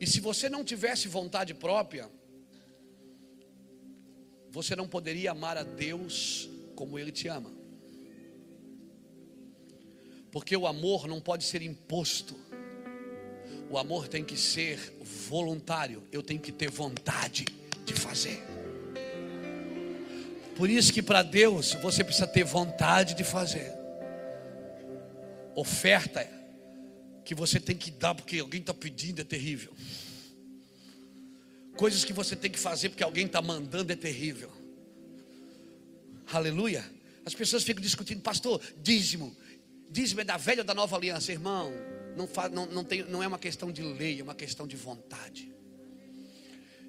E 0.00 0.06
se 0.06 0.18
você 0.18 0.48
não 0.48 0.64
tivesse 0.64 1.06
vontade 1.06 1.52
própria, 1.54 2.10
você 4.50 4.74
não 4.74 4.88
poderia 4.88 5.30
amar 5.30 5.56
a 5.56 5.62
Deus 5.62 6.48
como 6.74 6.98
Ele 6.98 7.12
te 7.12 7.28
ama. 7.28 7.50
Porque 10.32 10.56
o 10.56 10.66
amor 10.66 11.06
não 11.06 11.20
pode 11.20 11.44
ser 11.44 11.62
imposto. 11.62 12.36
O 13.68 13.78
amor 13.78 14.08
tem 14.08 14.24
que 14.24 14.36
ser 14.36 14.78
voluntário. 15.28 16.02
Eu 16.10 16.22
tenho 16.22 16.40
que 16.40 16.52
ter 16.52 16.70
vontade 16.70 17.46
de 17.84 17.94
fazer. 17.94 18.42
Por 20.56 20.68
isso 20.68 20.92
que 20.92 21.02
para 21.02 21.22
Deus 21.22 21.74
você 21.74 22.04
precisa 22.04 22.26
ter 22.26 22.44
vontade 22.44 23.14
de 23.14 23.24
fazer. 23.24 23.72
Oferta 25.54 26.28
que 27.24 27.34
você 27.34 27.60
tem 27.60 27.76
que 27.76 27.90
dar 27.90 28.14
porque 28.14 28.38
alguém 28.38 28.60
está 28.60 28.74
pedindo 28.74 29.20
é 29.20 29.24
terrível. 29.24 29.72
Coisas 31.80 32.04
que 32.04 32.12
você 32.12 32.36
tem 32.36 32.50
que 32.50 32.58
fazer 32.58 32.90
porque 32.90 33.02
alguém 33.02 33.24
está 33.24 33.40
mandando 33.40 33.90
é 33.90 33.96
terrível. 33.96 34.52
Aleluia. 36.30 36.84
As 37.24 37.32
pessoas 37.32 37.62
ficam 37.62 37.80
discutindo, 37.80 38.20
pastor, 38.20 38.60
dízimo. 38.82 39.34
Dízimo 39.88 40.20
é 40.20 40.24
da 40.24 40.36
velha 40.36 40.60
ou 40.60 40.64
da 40.66 40.74
nova 40.74 40.94
aliança, 40.94 41.32
irmão. 41.32 41.72
Não, 42.14 42.26
faz, 42.26 42.52
não, 42.52 42.66
não, 42.66 42.84
tem, 42.84 43.02
não 43.04 43.22
é 43.22 43.26
uma 43.26 43.38
questão 43.38 43.72
de 43.72 43.80
lei, 43.82 44.20
é 44.20 44.22
uma 44.22 44.34
questão 44.34 44.66
de 44.66 44.76
vontade. 44.76 45.50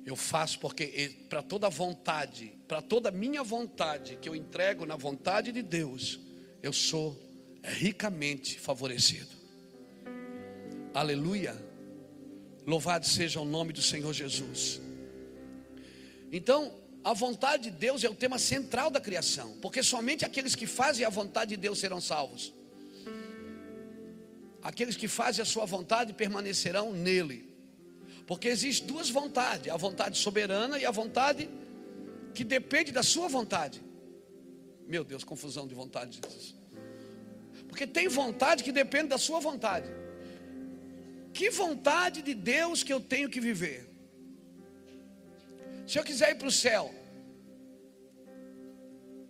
Eu 0.05 0.17
faço 0.17 0.59
porque 0.59 1.15
para 1.29 1.41
toda 1.41 1.69
vontade, 1.69 2.51
para 2.67 2.81
toda 2.81 3.09
minha 3.11 3.43
vontade 3.43 4.17
que 4.21 4.27
eu 4.27 4.35
entrego 4.35 4.85
na 4.85 4.97
vontade 4.97 5.53
de 5.53 5.61
Deus, 5.61 6.19
eu 6.61 6.73
sou 6.73 7.17
ricamente 7.63 8.59
favorecido. 8.59 9.37
Aleluia. 10.93 11.70
Louvado 12.65 13.05
seja 13.05 13.39
o 13.39 13.45
nome 13.45 13.73
do 13.73 13.81
Senhor 13.81 14.13
Jesus. 14.13 14.81
Então, 16.31 16.73
a 17.03 17.13
vontade 17.13 17.63
de 17.63 17.71
Deus 17.71 18.03
é 18.03 18.09
o 18.09 18.15
tema 18.15 18.37
central 18.37 18.91
da 18.91 19.01
criação, 19.01 19.57
porque 19.61 19.81
somente 19.81 20.23
aqueles 20.23 20.55
que 20.55 20.67
fazem 20.67 21.05
a 21.05 21.09
vontade 21.09 21.55
de 21.55 21.57
Deus 21.57 21.79
serão 21.79 21.99
salvos. 21.99 22.53
Aqueles 24.61 24.95
que 24.95 25.07
fazem 25.07 25.41
a 25.41 25.45
sua 25.45 25.65
vontade 25.65 26.13
permanecerão 26.13 26.93
nele. 26.93 27.51
Porque 28.27 28.47
existe 28.47 28.85
duas 28.85 29.09
vontades: 29.09 29.71
a 29.71 29.77
vontade 29.77 30.17
soberana 30.17 30.77
e 30.77 30.85
a 30.85 30.91
vontade 30.91 31.49
que 32.33 32.43
depende 32.43 32.91
da 32.91 33.01
sua 33.01 33.27
vontade. 33.27 33.81
Meu 34.87 35.03
Deus, 35.03 35.23
confusão 35.23 35.67
de 35.67 35.73
vontade, 35.73 36.19
Jesus. 36.21 36.55
Porque 37.67 37.87
tem 37.87 38.07
vontade 38.07 38.63
que 38.63 38.71
depende 38.71 39.07
da 39.07 39.17
sua 39.17 39.39
vontade. 39.39 39.89
Que 41.33 41.49
vontade 41.49 42.21
de 42.21 42.33
Deus 42.33 42.83
que 42.83 42.91
eu 42.91 42.99
tenho 42.99 43.29
que 43.29 43.39
viver? 43.39 43.89
Se 45.87 45.97
eu 45.99 46.03
quiser 46.03 46.31
ir 46.31 46.35
para 46.35 46.47
o 46.47 46.51
céu, 46.51 46.93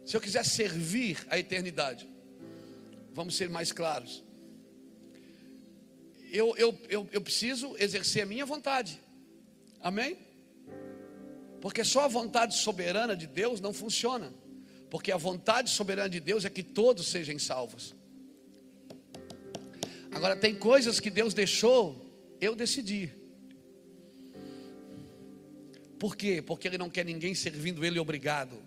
se 0.05 0.15
eu 0.15 0.21
quiser 0.21 0.45
servir 0.45 1.25
a 1.29 1.37
eternidade, 1.37 2.07
vamos 3.13 3.35
ser 3.35 3.49
mais 3.49 3.71
claros. 3.71 4.23
Eu, 6.31 6.55
eu, 6.57 6.77
eu, 6.89 7.09
eu 7.11 7.21
preciso 7.21 7.75
exercer 7.77 8.23
a 8.23 8.25
minha 8.25 8.45
vontade, 8.45 8.99
amém? 9.79 10.17
Porque 11.59 11.83
só 11.83 12.05
a 12.05 12.07
vontade 12.07 12.55
soberana 12.55 13.15
de 13.15 13.27
Deus 13.27 13.59
não 13.59 13.73
funciona, 13.73 14.33
porque 14.89 15.11
a 15.11 15.17
vontade 15.17 15.69
soberana 15.69 16.09
de 16.09 16.19
Deus 16.19 16.45
é 16.45 16.49
que 16.49 16.63
todos 16.63 17.07
sejam 17.07 17.37
salvos. 17.37 17.95
Agora, 20.11 20.35
tem 20.35 20.53
coisas 20.53 20.99
que 20.99 21.09
Deus 21.09 21.33
deixou 21.33 22.11
eu 22.39 22.55
decidir. 22.55 23.15
Por 25.97 26.15
quê? 26.15 26.41
Porque 26.41 26.67
Ele 26.67 26.77
não 26.77 26.89
quer 26.89 27.05
ninguém 27.05 27.33
servindo 27.35 27.85
Ele 27.85 27.99
obrigado. 27.99 28.57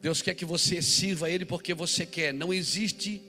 Deus 0.00 0.22
quer 0.22 0.34
que 0.34 0.44
você 0.44 0.80
sirva 0.80 1.30
Ele 1.30 1.44
porque 1.44 1.74
você 1.74 2.06
quer. 2.06 2.32
Não 2.32 2.52
existe 2.52 3.22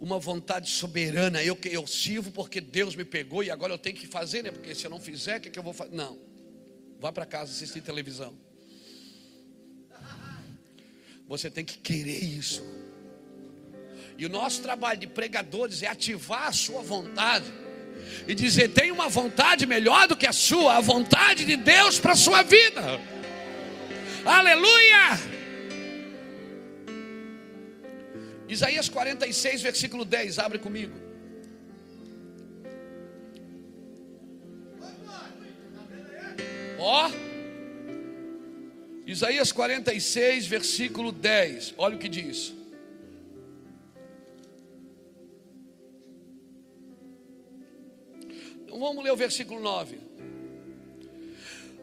uma 0.00 0.18
vontade 0.18 0.70
soberana. 0.70 1.42
Eu, 1.42 1.58
eu 1.64 1.86
sirvo 1.86 2.30
porque 2.30 2.60
Deus 2.60 2.94
me 2.94 3.04
pegou 3.04 3.42
e 3.42 3.50
agora 3.50 3.72
eu 3.72 3.78
tenho 3.78 3.96
que 3.96 4.06
fazer, 4.06 4.42
né? 4.42 4.50
Porque 4.50 4.74
se 4.74 4.86
eu 4.86 4.90
não 4.90 5.00
fizer, 5.00 5.38
o 5.38 5.40
que, 5.40 5.50
que 5.50 5.58
eu 5.58 5.62
vou 5.62 5.72
fazer? 5.72 5.94
Não. 5.94 6.18
Vá 6.98 7.12
para 7.12 7.26
casa 7.26 7.50
assistir 7.52 7.82
televisão. 7.82 8.34
Você 11.28 11.50
tem 11.50 11.64
que 11.64 11.78
querer 11.78 12.22
isso. 12.22 12.62
E 14.18 14.24
o 14.24 14.28
nosso 14.28 14.62
trabalho 14.62 14.98
de 14.98 15.06
pregadores 15.06 15.82
é 15.82 15.88
ativar 15.88 16.48
a 16.48 16.52
sua 16.52 16.82
vontade 16.82 17.44
e 18.26 18.34
dizer: 18.34 18.68
tem 18.68 18.90
uma 18.90 19.08
vontade 19.08 19.66
melhor 19.66 20.08
do 20.08 20.16
que 20.16 20.26
a 20.26 20.32
sua, 20.32 20.76
a 20.76 20.80
vontade 20.80 21.44
de 21.44 21.56
Deus 21.56 21.98
para 21.98 22.12
a 22.12 22.16
sua 22.16 22.42
vida. 22.42 23.00
Aleluia! 24.24 25.36
Isaías 28.48 28.88
46, 28.88 29.62
versículo 29.62 30.04
10, 30.04 30.38
abre 30.38 30.58
comigo. 30.58 31.06
Ó, 36.78 37.10
Isaías 39.06 39.50
46, 39.52 40.46
versículo 40.46 41.10
10, 41.12 41.74
olha 41.76 41.96
o 41.96 41.98
que 41.98 42.08
diz. 42.08 42.55
Vamos 48.78 49.04
ler 49.04 49.12
o 49.12 49.16
versículo 49.16 49.60
9. 49.60 49.98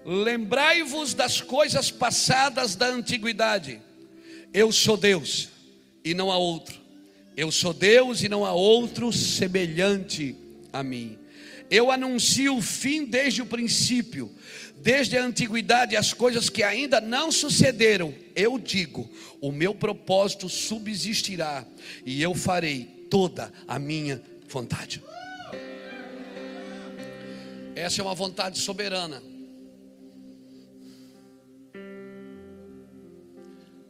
Lembrai-vos 0.06 1.14
das 1.14 1.41
coisas 1.41 1.89
passadas 1.89 2.76
da 2.76 2.88
antiguidade. 2.88 3.82
Eu 4.54 4.72
sou 4.72 4.98
Deus 4.98 5.50
e 6.04 6.14
não 6.14 6.32
há 6.32 6.38
outro. 6.38 6.80
Eu 7.36 7.52
sou 7.52 7.74
Deus 7.74 8.22
e 8.22 8.30
não 8.30 8.46
há 8.46 8.54
outro 8.54 9.12
semelhante 9.12 10.36
a 10.72 10.84
mim. 10.84 11.18
Eu 11.70 11.89
anuncio 11.89 12.58
o 12.58 12.62
fim 12.62 13.06
desde 13.06 13.41
o 13.41 13.46
princípio, 13.46 14.32
desde 14.78 15.18
a 15.18 15.24
antiguidade, 15.24 15.96
as 15.96 16.14
coisas 16.14 16.50
que 16.50 16.62
ainda 16.62 17.02
não 17.02 17.32
sucederam. 17.32 18.14
Eu 18.36 18.60
digo: 18.60 19.10
o 19.41 19.52
meu 19.52 19.74
propósito 19.74 20.48
subsistirá 20.48 21.66
e 22.06 22.22
eu 22.22 22.36
farei 22.36 23.08
toda 23.10 23.52
a 23.68 23.80
minha 23.80 24.22
vontade. 24.48 25.02
Essa 27.76 28.02
é 28.02 28.04
uma 28.04 28.16
vontade 28.16 28.60
soberana. 28.60 29.22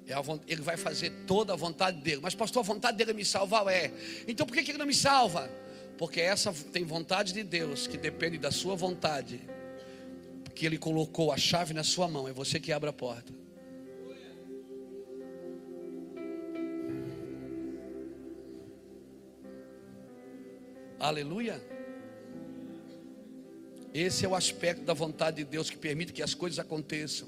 É 0.08 0.14
ele 0.48 0.62
vai 0.62 0.78
fazer 0.78 1.12
toda 1.26 1.54
a 1.54 1.56
vontade 1.56 2.00
dele. 2.02 2.20
Mas, 2.22 2.36
pastor, 2.36 2.62
a 2.62 2.66
vontade 2.66 2.98
dele 2.98 3.12
é 3.12 3.14
me 3.14 3.26
salvar? 3.26 3.68
É. 3.68 3.92
Então 4.28 4.46
por 4.46 4.56
que 4.56 4.70
ele 4.70 4.78
não 4.78 4.86
me 4.86 4.94
salva? 4.94 5.50
Porque 5.98 6.22
essa 6.22 6.54
tem 6.72 6.84
vontade 6.84 7.34
de 7.34 7.44
Deus 7.44 7.88
que 7.88 7.98
depende 7.98 8.38
da 8.38 8.52
sua 8.52 8.76
vontade. 8.76 9.42
Que 10.54 10.66
ele 10.66 10.78
colocou 10.78 11.32
a 11.32 11.38
chave 11.38 11.74
na 11.74 11.84
sua 11.84 12.08
mão. 12.08 12.28
É 12.28 12.34
você 12.34 12.60
que 12.60 12.72
abre 12.72 12.90
a 12.90 12.94
porta. 12.94 13.34
Aleluia. 21.00 21.72
Esse 23.94 24.26
é 24.26 24.28
o 24.28 24.34
aspecto 24.34 24.84
da 24.84 24.94
vontade 24.94 25.38
de 25.38 25.44
Deus 25.44 25.70
que 25.70 25.78
permite 25.78 26.12
que 26.12 26.24
as 26.24 26.34
coisas 26.34 26.58
aconteçam. 26.58 27.28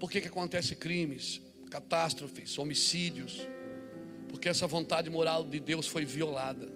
Por 0.00 0.10
que, 0.10 0.20
que 0.20 0.28
acontece 0.28 0.74
crimes, 0.74 1.40
catástrofes, 1.70 2.58
homicídios? 2.58 3.46
Porque 4.28 4.48
essa 4.48 4.66
vontade 4.66 5.08
moral 5.08 5.44
de 5.44 5.60
Deus 5.60 5.86
foi 5.86 6.04
violada. 6.04 6.68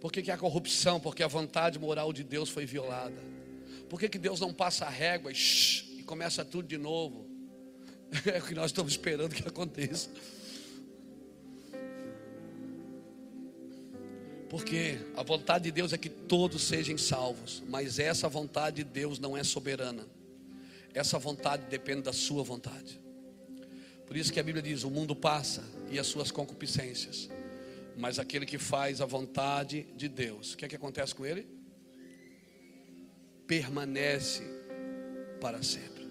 Por 0.00 0.12
que, 0.12 0.22
que 0.22 0.30
há 0.30 0.36
corrupção? 0.36 1.00
Porque 1.00 1.22
a 1.22 1.28
vontade 1.28 1.78
moral 1.78 2.12
de 2.12 2.22
Deus 2.22 2.50
foi 2.50 2.66
violada. 2.66 3.20
Por 3.88 3.98
que, 3.98 4.08
que 4.08 4.18
Deus 4.18 4.40
não 4.40 4.52
passa 4.52 4.84
a 4.84 4.90
régua 4.90 5.32
e, 5.32 5.34
shh, 5.34 5.84
e 5.98 6.02
começa 6.02 6.44
tudo 6.44 6.68
de 6.68 6.78
novo? 6.78 7.26
É 8.24 8.38
o 8.38 8.42
que 8.42 8.54
nós 8.54 8.66
estamos 8.66 8.92
esperando 8.92 9.34
que 9.34 9.46
aconteça. 9.46 10.08
Porque 14.48 14.98
a 15.14 15.22
vontade 15.22 15.64
de 15.64 15.70
Deus 15.70 15.92
é 15.92 15.98
que 15.98 16.08
todos 16.08 16.62
sejam 16.62 16.96
salvos, 16.96 17.62
mas 17.68 17.98
essa 17.98 18.28
vontade 18.28 18.82
de 18.82 18.84
Deus 18.84 19.18
não 19.18 19.36
é 19.36 19.44
soberana. 19.44 20.06
Essa 20.94 21.18
vontade 21.18 21.66
depende 21.66 22.02
da 22.02 22.12
sua 22.12 22.42
vontade. 22.42 22.98
Por 24.06 24.16
isso 24.16 24.32
que 24.32 24.40
a 24.40 24.42
Bíblia 24.42 24.62
diz: 24.62 24.84
o 24.84 24.90
mundo 24.90 25.14
passa 25.14 25.62
e 25.90 25.98
as 25.98 26.06
suas 26.06 26.30
concupiscências, 26.30 27.28
mas 27.96 28.18
aquele 28.18 28.46
que 28.46 28.58
faz 28.58 29.02
a 29.02 29.06
vontade 29.06 29.86
de 29.94 30.08
Deus, 30.08 30.54
o 30.54 30.56
que 30.56 30.64
é 30.64 30.68
que 30.68 30.76
acontece 30.76 31.14
com 31.14 31.26
ele? 31.26 31.46
Permanece 33.46 34.42
para 35.40 35.62
sempre. 35.62 36.08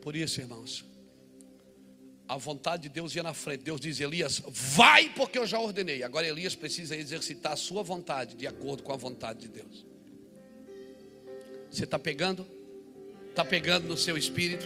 Por 0.00 0.16
isso, 0.16 0.40
irmãos, 0.40 0.84
a 2.30 2.36
vontade 2.36 2.84
de 2.84 2.88
Deus 2.88 3.12
ia 3.16 3.24
na 3.24 3.34
frente. 3.34 3.64
Deus 3.64 3.80
diz: 3.80 3.98
Elias, 3.98 4.40
vai, 4.46 5.12
porque 5.14 5.36
eu 5.36 5.44
já 5.44 5.58
ordenei. 5.58 6.04
Agora 6.04 6.28
Elias 6.28 6.54
precisa 6.54 6.96
exercitar 6.96 7.54
a 7.54 7.56
sua 7.56 7.82
vontade 7.82 8.36
de 8.36 8.46
acordo 8.46 8.84
com 8.84 8.92
a 8.92 8.96
vontade 8.96 9.40
de 9.40 9.48
Deus. 9.48 9.84
Você 11.68 11.82
está 11.82 11.98
pegando? 11.98 12.46
Está 13.30 13.44
pegando 13.44 13.88
no 13.88 13.96
seu 13.96 14.16
espírito? 14.16 14.64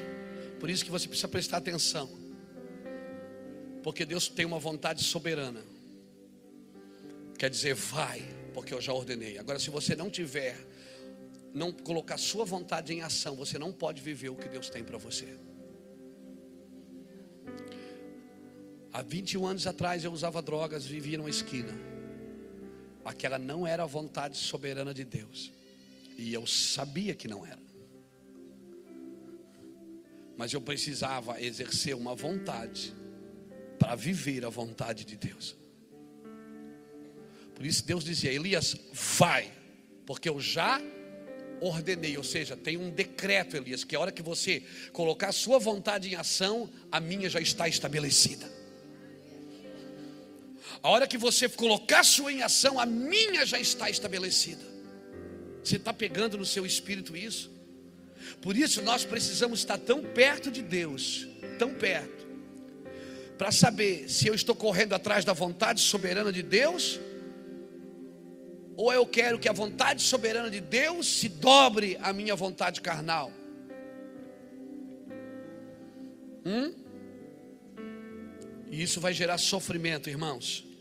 Por 0.60 0.68
isso 0.68 0.84
que 0.84 0.90
você 0.90 1.08
precisa 1.08 1.26
prestar 1.26 1.56
atenção. 1.56 2.10
Porque 3.82 4.04
Deus 4.04 4.28
tem 4.28 4.44
uma 4.44 4.58
vontade 4.58 5.02
soberana. 5.02 5.62
Quer 7.38 7.48
dizer, 7.48 7.74
vai, 7.74 8.22
porque 8.52 8.74
eu 8.74 8.80
já 8.80 8.92
ordenei. 8.92 9.38
Agora, 9.38 9.58
se 9.58 9.70
você 9.70 9.96
não 9.96 10.10
tiver 10.10 10.54
não 11.54 11.72
colocar 11.72 12.18
sua 12.18 12.44
vontade 12.44 12.92
em 12.92 13.00
ação, 13.00 13.34
você 13.34 13.58
não 13.58 13.72
pode 13.72 14.02
viver 14.02 14.28
o 14.28 14.36
que 14.36 14.50
Deus 14.50 14.68
tem 14.68 14.84
para 14.84 14.98
você. 14.98 15.53
Há 18.94 19.02
21 19.02 19.44
anos 19.44 19.66
atrás 19.66 20.04
eu 20.04 20.12
usava 20.12 20.40
drogas, 20.40 20.86
vivia 20.86 21.18
numa 21.18 21.28
esquina. 21.28 21.74
Aquela 23.04 23.40
não 23.40 23.66
era 23.66 23.82
a 23.82 23.86
vontade 23.86 24.36
soberana 24.36 24.94
de 24.94 25.04
Deus. 25.04 25.50
E 26.16 26.32
eu 26.32 26.46
sabia 26.46 27.12
que 27.12 27.26
não 27.26 27.44
era. 27.44 27.58
Mas 30.36 30.52
eu 30.52 30.60
precisava 30.60 31.42
exercer 31.42 31.96
uma 31.96 32.14
vontade 32.14 32.94
para 33.80 33.96
viver 33.96 34.44
a 34.44 34.48
vontade 34.48 35.04
de 35.04 35.16
Deus. 35.16 35.56
Por 37.52 37.66
isso 37.66 37.84
Deus 37.84 38.04
dizia: 38.04 38.32
Elias, 38.32 38.76
vai, 38.92 39.50
porque 40.06 40.28
eu 40.28 40.40
já 40.40 40.80
ordenei, 41.60 42.16
ou 42.16 42.22
seja, 42.22 42.56
tem 42.56 42.76
um 42.76 42.90
decreto, 42.90 43.56
Elias, 43.56 43.82
que 43.82 43.96
a 43.96 44.00
hora 44.00 44.12
que 44.12 44.22
você 44.22 44.62
colocar 44.92 45.30
a 45.30 45.32
sua 45.32 45.58
vontade 45.58 46.08
em 46.08 46.14
ação, 46.14 46.70
a 46.92 47.00
minha 47.00 47.28
já 47.28 47.40
está 47.40 47.66
estabelecida. 47.66 48.62
A 50.84 50.90
hora 50.90 51.06
que 51.06 51.16
você 51.16 51.48
colocar 51.48 52.04
sua 52.04 52.30
em 52.30 52.42
ação, 52.42 52.78
a 52.78 52.84
minha 52.84 53.46
já 53.46 53.58
está 53.58 53.88
estabelecida. 53.88 54.62
Você 55.62 55.76
está 55.76 55.94
pegando 55.94 56.36
no 56.36 56.44
seu 56.44 56.66
espírito 56.66 57.16
isso? 57.16 57.50
Por 58.42 58.54
isso 58.54 58.82
nós 58.82 59.02
precisamos 59.02 59.60
estar 59.60 59.78
tão 59.78 60.02
perto 60.02 60.50
de 60.50 60.60
Deus, 60.60 61.26
tão 61.58 61.72
perto, 61.72 62.26
para 63.38 63.50
saber 63.50 64.10
se 64.10 64.26
eu 64.26 64.34
estou 64.34 64.54
correndo 64.54 64.92
atrás 64.92 65.24
da 65.24 65.32
vontade 65.32 65.80
soberana 65.80 66.30
de 66.30 66.42
Deus 66.42 67.00
ou 68.76 68.92
eu 68.92 69.06
quero 69.06 69.38
que 69.38 69.48
a 69.48 69.54
vontade 69.54 70.02
soberana 70.02 70.50
de 70.50 70.60
Deus 70.60 71.06
se 71.06 71.30
dobre 71.30 71.96
à 72.02 72.12
minha 72.12 72.36
vontade 72.36 72.82
carnal? 72.82 73.32
Hum? 76.44 76.74
E 78.70 78.82
isso 78.82 79.00
vai 79.00 79.14
gerar 79.14 79.38
sofrimento, 79.38 80.10
irmãos. 80.10 80.73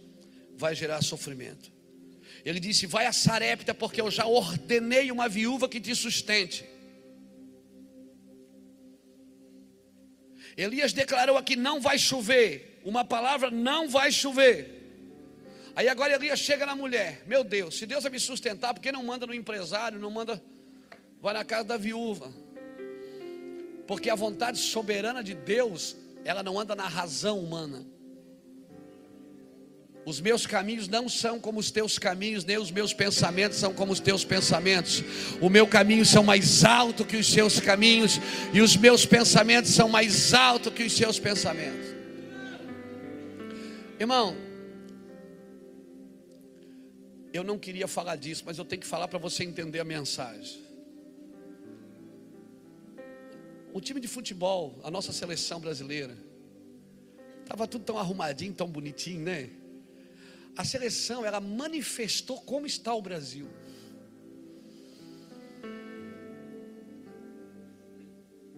Vai 0.56 0.76
gerar 0.76 1.02
sofrimento. 1.02 1.72
Ele 2.46 2.60
disse: 2.60 2.86
Vai 2.86 3.06
a 3.06 3.14
Sarepta, 3.14 3.74
porque 3.74 4.02
eu 4.02 4.12
já 4.12 4.26
ordenei 4.26 5.12
uma 5.12 5.30
viúva 5.30 5.70
que 5.70 5.80
te 5.80 5.96
sustente. 5.96 6.66
Elias 10.58 10.94
declarou 10.94 11.38
aqui: 11.38 11.56
Não 11.56 11.80
vai 11.80 11.98
chover. 11.98 12.82
Uma 12.84 13.06
palavra: 13.06 13.50
Não 13.50 13.88
vai 13.90 14.12
chover. 14.12 14.82
Aí 15.76 15.88
agora 15.88 16.14
Elias 16.14 16.40
chega 16.40 16.66
na 16.66 16.76
mulher: 16.76 17.24
Meu 17.26 17.44
Deus, 17.44 17.78
se 17.78 17.86
Deus 17.86 18.04
vai 18.04 18.12
me 18.12 18.20
sustentar, 18.20 18.74
por 18.74 18.82
que 18.82 18.92
não 18.92 19.04
manda 19.04 19.26
no 19.26 19.34
empresário? 19.34 20.00
Não 20.00 20.12
manda, 20.12 20.42
vai 21.22 21.34
na 21.34 21.44
casa 21.44 21.64
da 21.64 21.78
viúva. 21.78 22.32
Porque 23.88 24.10
a 24.10 24.16
vontade 24.16 24.60
soberana 24.60 25.24
de 25.24 25.34
Deus, 25.34 25.96
ela 26.24 26.44
não 26.44 26.60
anda 26.60 26.76
na 26.76 26.88
razão 26.88 27.40
humana. 27.40 27.86
Os 30.06 30.20
meus 30.20 30.46
caminhos 30.46 30.88
não 30.88 31.08
são 31.08 31.40
como 31.40 31.60
os 31.60 31.72
teus 31.72 31.98
caminhos, 31.98 32.44
nem 32.44 32.58
os 32.58 32.72
meus 32.72 32.94
pensamentos 32.94 33.58
são 33.58 33.74
como 33.74 33.94
os 33.94 34.02
teus 34.02 34.26
pensamentos. 34.26 35.02
O 35.40 35.50
meu 35.50 35.66
caminho 35.66 36.06
são 36.06 36.24
mais 36.24 36.66
alto 36.66 37.06
que 37.06 37.16
os 37.16 37.32
seus 37.32 37.60
caminhos, 37.60 38.20
e 38.54 38.62
os 38.62 38.76
meus 38.76 39.06
pensamentos 39.06 39.72
são 39.72 39.88
mais 39.88 40.34
alto 40.34 40.72
que 40.72 40.84
os 40.84 40.94
seus 40.94 41.20
pensamentos. 41.20 41.88
Irmão, 43.98 44.36
eu 47.32 47.44
não 47.44 47.58
queria 47.58 47.88
falar 47.88 48.18
disso, 48.18 48.44
mas 48.46 48.58
eu 48.58 48.66
tenho 48.66 48.82
que 48.82 48.88
falar 48.88 49.08
para 49.08 49.18
você 49.18 49.46
entender 49.46 49.80
a 49.80 49.86
mensagem. 49.86 50.62
O 53.74 53.80
time 53.80 54.02
de 54.02 54.08
futebol, 54.08 54.78
a 54.84 54.92
nossa 54.92 55.14
seleção 55.14 55.62
brasileira, 55.62 56.16
estava 57.42 57.66
tudo 57.68 57.86
tão 57.86 57.98
arrumadinho, 57.98 58.54
tão 58.54 58.68
bonitinho, 58.68 59.22
né? 59.22 59.50
A 60.56 60.64
seleção, 60.64 61.26
ela 61.26 61.40
manifestou 61.40 62.40
como 62.42 62.66
está 62.66 62.94
o 62.94 63.02
Brasil. 63.02 63.50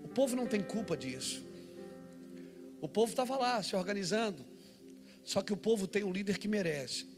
O 0.04 0.08
povo 0.08 0.36
não 0.36 0.48
tem 0.48 0.62
culpa 0.62 0.98
disso. 0.98 1.44
O 2.82 2.88
povo 2.88 3.12
estava 3.12 3.38
lá 3.38 3.64
se 3.64 3.76
organizando. 3.76 4.46
Só 5.24 5.42
que 5.42 5.54
o 5.54 5.58
povo 5.58 5.88
tem 5.88 6.04
um 6.04 6.12
líder 6.12 6.38
que 6.38 6.48
merece. 6.48 7.16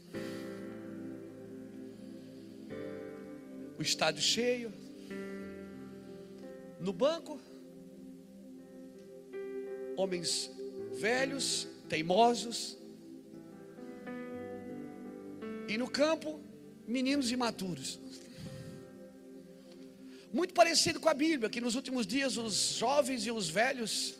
o 3.78 3.82
estádio 3.82 4.20
cheio, 4.20 4.72
no 6.80 6.92
banco, 6.92 7.40
homens 9.96 10.50
velhos, 10.98 11.68
teimosos, 11.88 12.76
e 15.68 15.76
no 15.76 15.88
campo, 15.88 16.40
meninos 16.86 17.30
imaturos. 17.30 18.00
Muito 20.32 20.54
parecido 20.54 20.98
com 20.98 21.08
a 21.08 21.14
Bíblia, 21.14 21.50
que 21.50 21.60
nos 21.60 21.74
últimos 21.74 22.06
dias 22.06 22.36
os 22.36 22.54
jovens 22.76 23.26
e 23.26 23.30
os 23.30 23.48
velhos, 23.48 24.14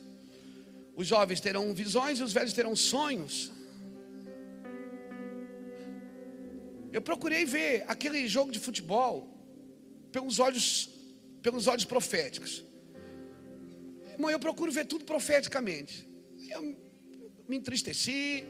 os 0.95 1.07
jovens 1.07 1.41
terão 1.41 1.75
visões 1.75 2.19
e 2.19 2.23
os 2.23 2.33
velhos 2.33 2.53
terão 2.53 2.75
sonhos. 2.77 3.51
Eu 6.93 7.03
procurei 7.03 7.45
ver 7.45 7.85
aquele 7.87 8.27
jogo 8.27 8.51
de 8.51 8.59
futebol 8.59 9.15
pelos 10.11 10.39
olhos, 10.39 10.89
pelos 11.43 11.67
olhos 11.67 11.85
proféticos. 11.85 12.65
Irmão, 14.13 14.31
eu 14.31 14.39
procuro 14.39 14.73
ver 14.73 14.87
tudo 14.87 15.05
profeticamente. 15.05 16.09
Eu 16.51 16.63
me 17.49 17.57
entristeci. 17.57 18.45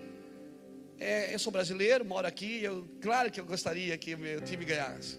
É, 0.99 1.33
eu 1.33 1.39
sou 1.39 1.53
brasileiro, 1.53 2.05
moro 2.05 2.27
aqui. 2.27 2.63
Eu, 2.63 2.87
claro 3.01 3.31
que 3.31 3.41
eu 3.41 3.45
gostaria 3.45 3.97
que 3.97 4.17
meu 4.17 4.41
time 4.41 4.65
ganhasse. 4.65 5.19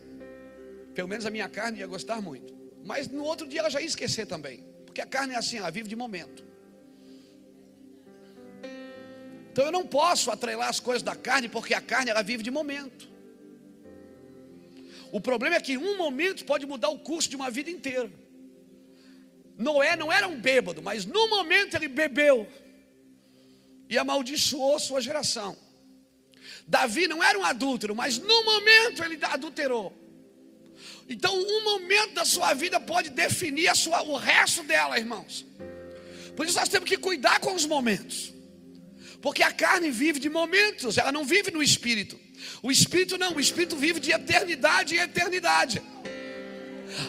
Pelo 0.94 1.08
menos 1.08 1.26
a 1.26 1.30
minha 1.30 1.48
carne 1.48 1.80
ia 1.80 1.88
gostar 1.88 2.22
muito. 2.22 2.54
Mas 2.86 3.08
no 3.08 3.24
outro 3.24 3.48
dia 3.48 3.60
ela 3.60 3.70
já 3.70 3.80
ia 3.80 3.88
esquecer 3.88 4.26
também. 4.26 4.64
Porque 4.86 5.02
a 5.02 5.06
carne 5.06 5.34
é 5.34 5.38
assim, 5.38 5.58
ela 5.58 5.70
vive 5.70 5.88
de 5.88 5.96
momento. 5.96 6.44
Então 9.52 9.66
eu 9.66 9.72
não 9.72 9.86
posso 9.86 10.30
atrelar 10.32 10.70
as 10.70 10.80
coisas 10.80 11.02
da 11.02 11.16
carne, 11.16 11.48
porque 11.48 11.74
a 11.74 11.82
carne 11.82 12.12
ela 12.12 12.22
vive 12.22 12.44
de 12.44 12.52
momento. 12.52 13.10
O 15.12 15.20
problema 15.20 15.56
é 15.56 15.62
que 15.62 15.78
um 15.78 15.98
momento 15.98 16.46
pode 16.46 16.66
mudar 16.66 16.90
o 16.90 17.00
curso 17.00 17.30
de 17.30 17.36
uma 17.36 17.50
vida 17.50 17.70
inteira. 17.70 18.12
Noé 19.58 19.96
não 19.96 20.12
era 20.12 20.28
um 20.28 20.40
bêbado, 20.40 20.82
mas 20.82 21.06
no 21.06 21.30
momento 21.30 21.76
ele 21.76 21.88
bebeu 21.88 22.48
e 23.90 23.98
amaldiçoou 23.98 24.80
sua 24.80 25.02
geração. 25.02 25.58
Davi 26.70 27.08
não 27.08 27.24
era 27.24 27.38
um 27.38 27.44
adúltero, 27.44 27.96
mas 27.96 28.20
no 28.20 28.46
momento 28.46 29.04
ele 29.04 29.18
adulterou. 29.24 29.92
Então, 31.10 31.36
um 31.36 31.64
momento 31.64 32.14
da 32.14 32.24
sua 32.24 32.54
vida 32.54 32.80
pode 32.80 33.10
definir 33.10 33.76
sua, 33.76 34.04
o 34.04 34.16
resto 34.16 34.62
dela, 34.62 35.00
irmãos. 35.00 35.44
Por 36.36 36.46
isso 36.46 36.60
nós 36.60 36.70
temos 36.70 36.88
que 36.88 36.96
cuidar 36.96 37.40
com 37.40 37.56
os 37.56 37.66
momentos. 37.66 38.32
Porque 39.20 39.42
a 39.42 39.52
carne 39.52 39.90
vive 39.90 40.20
de 40.20 40.30
momentos, 40.30 41.00
ela 41.00 41.12
não 41.12 41.26
vive 41.26 41.50
no 41.50 41.64
espírito. 41.64 42.20
O 42.62 42.72
espírito 42.72 43.18
não, 43.18 43.36
o 43.36 43.40
espírito 43.40 43.76
vive 43.76 44.00
de 44.00 44.12
eternidade 44.12 44.96
em 44.96 45.00
eternidade. 45.00 45.82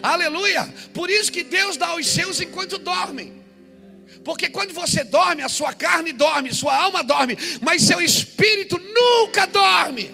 Aleluia! 0.02 0.72
Por 0.94 1.10
isso 1.10 1.30
que 1.30 1.44
Deus 1.44 1.76
dá 1.76 1.88
aos 1.88 2.08
seus 2.08 2.40
enquanto 2.40 2.78
dormem. 2.78 3.39
Porque 4.24 4.48
quando 4.48 4.72
você 4.72 5.02
dorme, 5.02 5.42
a 5.42 5.48
sua 5.48 5.72
carne 5.72 6.12
dorme, 6.12 6.52
sua 6.52 6.76
alma 6.76 7.02
dorme, 7.02 7.36
mas 7.60 7.82
seu 7.82 8.00
espírito 8.00 8.78
nunca 8.78 9.46
dorme. 9.46 10.10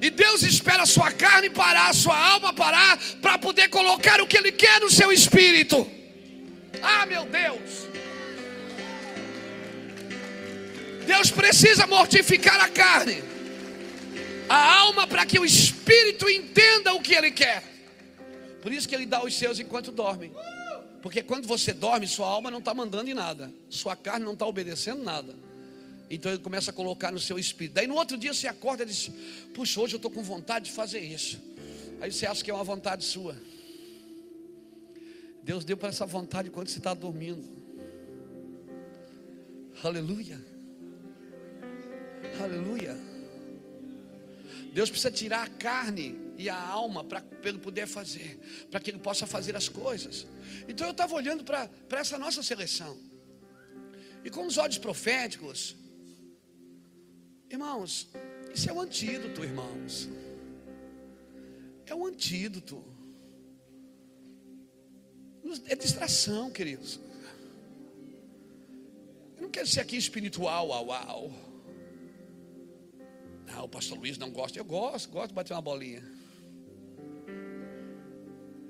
E 0.00 0.10
Deus 0.10 0.42
espera 0.42 0.82
a 0.82 0.86
sua 0.86 1.12
carne 1.12 1.48
parar, 1.48 1.88
a 1.88 1.94
sua 1.94 2.18
alma 2.18 2.52
parar, 2.52 2.98
para 3.22 3.38
poder 3.38 3.68
colocar 3.68 4.20
o 4.20 4.26
que 4.26 4.36
Ele 4.36 4.52
quer 4.52 4.80
no 4.80 4.90
seu 4.90 5.12
espírito. 5.12 5.88
Ah, 6.82 7.06
meu 7.06 7.24
Deus! 7.24 7.86
Deus 11.06 11.30
precisa 11.30 11.86
mortificar 11.86 12.60
a 12.60 12.68
carne, 12.68 13.22
a 14.48 14.78
alma, 14.80 15.06
para 15.06 15.24
que 15.24 15.38
o 15.38 15.44
espírito 15.44 16.28
entenda 16.28 16.92
o 16.94 17.00
que 17.00 17.14
Ele 17.14 17.30
quer. 17.30 17.62
Por 18.60 18.72
isso 18.72 18.88
que 18.88 18.94
Ele 18.94 19.06
dá 19.06 19.22
os 19.24 19.34
seus 19.34 19.58
enquanto 19.58 19.90
dormem. 19.90 20.32
Porque 21.02 21.20
quando 21.20 21.48
você 21.48 21.72
dorme, 21.72 22.06
sua 22.06 22.28
alma 22.28 22.50
não 22.50 22.60
está 22.60 22.72
mandando 22.72 23.10
em 23.10 23.14
nada, 23.14 23.52
sua 23.68 23.96
carne 23.96 24.24
não 24.24 24.34
está 24.34 24.46
obedecendo 24.46 25.02
nada. 25.02 25.34
Então 26.08 26.30
ele 26.30 26.40
começa 26.40 26.70
a 26.70 26.74
colocar 26.74 27.10
no 27.10 27.18
seu 27.18 27.38
espírito. 27.38 27.74
Daí 27.74 27.86
no 27.88 27.96
outro 27.96 28.16
dia 28.16 28.32
você 28.32 28.46
acorda 28.46 28.84
e 28.84 28.86
diz: 28.86 29.10
Puxa, 29.52 29.80
hoje 29.80 29.94
eu 29.94 29.96
estou 29.96 30.10
com 30.10 30.22
vontade 30.22 30.66
de 30.66 30.70
fazer 30.70 31.00
isso. 31.00 31.40
Aí 32.00 32.12
você 32.12 32.24
acha 32.24 32.44
que 32.44 32.50
é 32.50 32.54
uma 32.54 32.62
vontade 32.62 33.04
sua. 33.04 33.36
Deus 35.42 35.64
deu 35.64 35.76
para 35.76 35.88
essa 35.88 36.06
vontade 36.06 36.50
quando 36.50 36.68
você 36.68 36.78
está 36.78 36.94
dormindo. 36.94 37.42
Aleluia. 39.82 40.40
Aleluia. 42.40 42.96
Deus 44.72 44.88
precisa 44.88 45.10
tirar 45.10 45.42
a 45.42 45.48
carne 45.48 46.16
e 46.42 46.48
a 46.48 46.60
alma 46.60 47.04
para 47.04 47.22
ele 47.44 47.58
poder 47.58 47.86
fazer, 47.86 48.38
para 48.70 48.80
que 48.80 48.90
ele 48.90 48.98
possa 48.98 49.26
fazer 49.26 49.56
as 49.56 49.68
coisas. 49.68 50.26
Então 50.68 50.86
eu 50.86 50.92
estava 50.92 51.14
olhando 51.14 51.44
para 51.44 51.68
essa 51.92 52.18
nossa 52.18 52.42
seleção. 52.42 52.98
E 54.24 54.30
com 54.30 54.46
os 54.46 54.56
olhos 54.58 54.78
proféticos, 54.78 55.76
Irmãos, 57.52 58.08
isso 58.54 58.70
é 58.70 58.72
o 58.72 58.76
um 58.76 58.80
antídoto, 58.80 59.44
irmãos. 59.44 60.08
É 61.84 61.94
um 61.94 62.06
antídoto. 62.06 62.82
É 65.66 65.76
distração, 65.76 66.50
queridos. 66.50 66.98
Eu 69.36 69.42
não 69.42 69.50
quero 69.50 69.66
ser 69.66 69.80
aqui 69.80 69.98
espiritual, 69.98 70.68
uau, 70.68 70.86
uau. 70.86 71.32
Não, 73.48 73.64
o 73.64 73.68
pastor 73.68 73.98
Luiz 73.98 74.16
não 74.16 74.30
gosta. 74.30 74.58
Eu 74.58 74.64
gosto, 74.64 75.10
gosto 75.10 75.28
de 75.28 75.34
bater 75.34 75.52
uma 75.52 75.60
bolinha. 75.60 76.02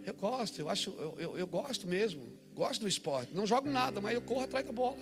Eu 0.04 0.14
gosto, 0.14 0.58
eu 0.58 0.68
acho, 0.68 0.90
eu, 0.90 1.14
eu, 1.18 1.38
eu 1.38 1.46
gosto 1.46 1.86
mesmo. 1.86 2.22
Gosto 2.54 2.82
do 2.82 2.88
esporte. 2.88 3.34
Não 3.34 3.46
jogo 3.46 3.70
nada, 3.70 4.00
mas 4.00 4.14
eu 4.14 4.22
corro 4.22 4.42
atrás 4.42 4.64
da 4.66 4.72
bola. 4.72 4.98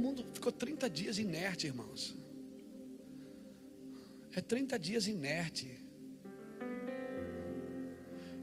mundo 0.00 0.24
ficou 0.32 0.50
30 0.50 0.88
dias 0.90 1.18
inerte, 1.18 1.66
irmãos. 1.66 2.16
É 4.32 4.40
30 4.40 4.78
dias 4.78 5.06
inerte. 5.06 5.78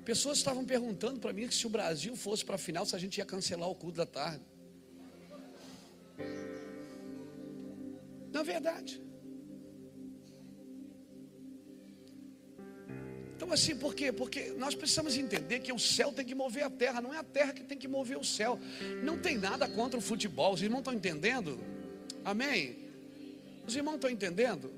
Pessoas 0.07 0.37
estavam 0.37 0.63
perguntando 0.63 1.19
para 1.19 1.33
mim 1.33 1.51
se 1.51 1.67
o 1.67 1.69
Brasil 1.69 2.15
fosse 2.15 2.45
para 2.45 2.55
a 2.55 2.57
final, 2.57 2.85
se 2.85 2.95
a 2.95 2.99
gente 3.03 3.17
ia 3.17 3.25
cancelar 3.25 3.67
o 3.69 3.75
culto 3.75 3.97
da 3.97 4.05
tarde. 4.05 4.45
Na 8.31 8.41
verdade. 8.41 9.01
Então, 13.35 13.51
assim, 13.51 13.75
por 13.75 13.93
quê? 13.93 14.13
Porque 14.13 14.51
nós 14.51 14.73
precisamos 14.73 15.17
entender 15.17 15.59
que 15.59 15.73
o 15.73 15.77
céu 15.77 16.13
tem 16.13 16.23
que 16.23 16.33
mover 16.33 16.63
a 16.63 16.69
terra, 16.69 17.01
não 17.01 17.13
é 17.13 17.17
a 17.17 17.23
terra 17.23 17.51
que 17.51 17.65
tem 17.65 17.77
que 17.77 17.89
mover 17.89 18.17
o 18.17 18.23
céu. 18.23 18.57
Não 19.03 19.19
tem 19.19 19.37
nada 19.37 19.67
contra 19.67 19.99
o 19.99 20.01
futebol, 20.01 20.53
os 20.53 20.61
irmãos 20.61 20.79
estão 20.79 20.93
entendendo? 20.93 21.59
Amém? 22.23 22.77
Os 23.67 23.75
irmãos 23.75 23.95
estão 23.95 24.09
entendendo? 24.09 24.71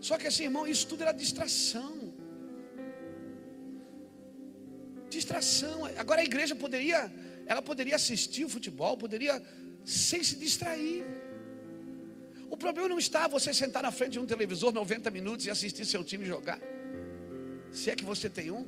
Só 0.00 0.18
que 0.18 0.26
assim, 0.26 0.42
irmão, 0.50 0.66
isso 0.66 0.84
tudo 0.88 1.02
era 1.02 1.12
distração. 1.12 1.97
Distração. 5.08 5.84
Agora 5.96 6.20
a 6.20 6.24
igreja 6.24 6.54
poderia, 6.54 7.12
ela 7.46 7.62
poderia 7.62 7.96
assistir 7.96 8.44
o 8.44 8.48
futebol, 8.48 8.96
poderia 8.96 9.42
sem 9.84 10.22
se 10.22 10.36
distrair. 10.36 11.04
O 12.50 12.56
problema 12.56 12.88
não 12.88 12.98
está 12.98 13.28
você 13.28 13.52
sentar 13.52 13.82
na 13.82 13.90
frente 13.90 14.12
de 14.12 14.18
um 14.18 14.26
televisor 14.26 14.72
90 14.72 15.10
minutos 15.10 15.46
e 15.46 15.50
assistir 15.50 15.84
seu 15.84 16.02
time 16.02 16.24
jogar. 16.24 16.60
Se 17.72 17.90
é 17.90 17.96
que 17.96 18.04
você 18.04 18.28
tem 18.28 18.50
um. 18.50 18.66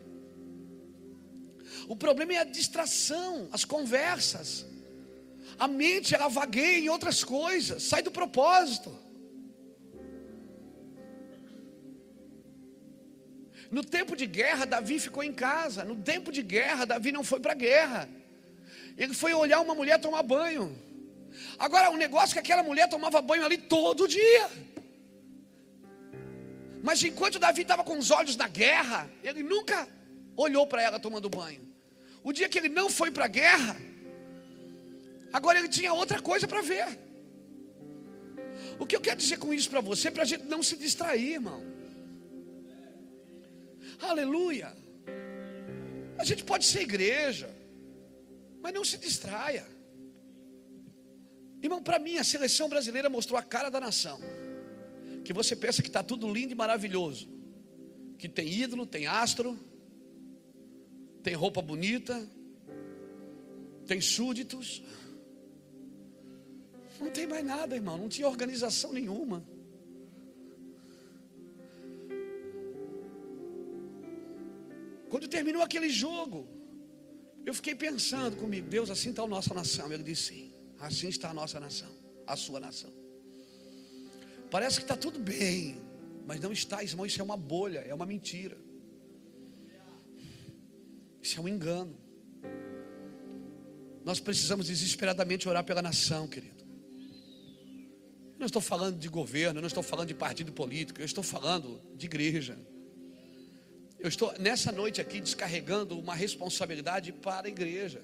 O 1.88 1.96
problema 1.96 2.34
é 2.34 2.38
a 2.38 2.44
distração, 2.44 3.48
as 3.52 3.64
conversas. 3.64 4.66
A 5.58 5.66
mente 5.66 6.14
ela 6.14 6.28
vagueia 6.28 6.78
em 6.78 6.88
outras 6.88 7.24
coisas, 7.24 7.82
sai 7.82 8.02
do 8.02 8.10
propósito. 8.10 8.96
No 13.70 13.84
tempo 13.84 14.16
de 14.16 14.26
guerra, 14.26 14.64
Davi 14.64 14.98
ficou 14.98 15.22
em 15.22 15.32
casa. 15.32 15.84
No 15.84 15.96
tempo 15.96 16.32
de 16.32 16.42
guerra, 16.42 16.84
Davi 16.84 17.12
não 17.12 17.22
foi 17.22 17.38
para 17.38 17.52
a 17.52 17.54
guerra. 17.54 18.08
Ele 18.98 19.14
foi 19.14 19.32
olhar 19.32 19.60
uma 19.60 19.74
mulher 19.74 20.00
tomar 20.00 20.22
banho. 20.22 20.76
Agora, 21.58 21.90
o 21.90 21.96
negócio 21.96 22.32
é 22.32 22.34
que 22.34 22.40
aquela 22.40 22.62
mulher 22.62 22.88
tomava 22.88 23.22
banho 23.22 23.44
ali 23.44 23.56
todo 23.56 24.08
dia. 24.08 24.50
Mas 26.82 27.02
enquanto 27.04 27.38
Davi 27.38 27.62
estava 27.62 27.84
com 27.84 27.96
os 27.96 28.10
olhos 28.10 28.36
na 28.36 28.48
guerra, 28.48 29.08
ele 29.22 29.42
nunca 29.42 29.86
olhou 30.36 30.66
para 30.66 30.82
ela 30.82 30.98
tomando 30.98 31.28
banho. 31.28 31.68
O 32.24 32.32
dia 32.32 32.48
que 32.48 32.58
ele 32.58 32.68
não 32.68 32.90
foi 32.90 33.10
para 33.10 33.26
a 33.26 33.28
guerra, 33.28 33.76
agora 35.32 35.58
ele 35.58 35.68
tinha 35.68 35.92
outra 35.92 36.20
coisa 36.20 36.48
para 36.48 36.60
ver. 36.60 36.98
O 38.78 38.86
que 38.86 38.96
eu 38.96 39.00
quero 39.00 39.16
dizer 39.16 39.38
com 39.38 39.54
isso 39.54 39.70
para 39.70 39.80
você? 39.80 40.10
Para 40.10 40.22
a 40.22 40.26
gente 40.26 40.44
não 40.44 40.62
se 40.62 40.76
distrair, 40.76 41.34
irmão. 41.34 41.69
Aleluia. 44.00 44.72
A 46.18 46.24
gente 46.24 46.44
pode 46.44 46.66
ser 46.66 46.82
igreja, 46.82 47.48
mas 48.60 48.72
não 48.72 48.84
se 48.84 48.98
distraia. 48.98 49.66
Irmão, 51.62 51.82
para 51.82 51.98
mim 51.98 52.16
a 52.16 52.24
seleção 52.24 52.68
brasileira 52.68 53.10
mostrou 53.10 53.38
a 53.38 53.42
cara 53.42 53.70
da 53.70 53.80
nação 53.80 54.20
que 55.24 55.32
você 55.32 55.54
pensa 55.54 55.82
que 55.82 55.88
está 55.88 56.02
tudo 56.02 56.32
lindo 56.32 56.52
e 56.52 56.56
maravilhoso, 56.56 57.28
que 58.18 58.28
tem 58.28 58.48
ídolo, 58.48 58.86
tem 58.86 59.06
astro, 59.06 59.58
tem 61.22 61.34
roupa 61.34 61.60
bonita, 61.60 62.28
tem 63.86 64.00
súditos. 64.00 64.82
Não 66.98 67.10
tem 67.10 67.26
mais 67.26 67.44
nada, 67.44 67.74
irmão, 67.74 67.96
não 67.96 68.08
tinha 68.08 68.28
organização 68.28 68.92
nenhuma. 68.92 69.44
Quando 75.10 75.26
terminou 75.26 75.60
aquele 75.60 75.90
jogo, 75.90 76.48
eu 77.44 77.52
fiquei 77.52 77.74
pensando 77.74 78.36
comigo, 78.36 78.68
Deus, 78.68 78.90
assim 78.90 79.10
está 79.10 79.22
a 79.22 79.26
nossa 79.26 79.52
nação. 79.52 79.92
Ele 79.92 80.04
disse 80.04 80.34
sim, 80.34 80.54
assim 80.78 81.08
está 81.08 81.30
a 81.30 81.34
nossa 81.34 81.58
nação, 81.58 81.90
a 82.26 82.36
sua 82.36 82.60
nação. 82.60 82.92
Parece 84.50 84.76
que 84.76 84.84
está 84.84 84.96
tudo 84.96 85.18
bem, 85.18 85.80
mas 86.26 86.40
não 86.40 86.52
está, 86.52 86.82
irmão. 86.82 87.04
Isso 87.04 87.20
é 87.20 87.24
uma 87.24 87.36
bolha, 87.36 87.80
é 87.80 87.92
uma 87.92 88.06
mentira. 88.06 88.56
Isso 91.20 91.38
é 91.38 91.42
um 91.42 91.48
engano. 91.48 91.98
Nós 94.04 94.20
precisamos 94.20 94.68
desesperadamente 94.68 95.48
orar 95.48 95.64
pela 95.64 95.82
nação, 95.82 96.28
querido. 96.28 96.64
Eu 98.34 98.38
não 98.38 98.46
estou 98.46 98.62
falando 98.62 98.96
de 98.96 99.08
governo, 99.08 99.58
eu 99.58 99.62
não 99.62 99.66
estou 99.66 99.82
falando 99.82 100.08
de 100.08 100.14
partido 100.14 100.52
político, 100.52 101.00
eu 101.00 101.04
estou 101.04 101.22
falando 101.22 101.82
de 101.96 102.06
igreja. 102.06 102.56
Eu 104.00 104.08
estou 104.08 104.32
nessa 104.38 104.72
noite 104.72 104.98
aqui 104.98 105.20
descarregando 105.20 105.98
uma 105.98 106.14
responsabilidade 106.14 107.12
para 107.12 107.46
a 107.46 107.50
igreja. 107.50 108.00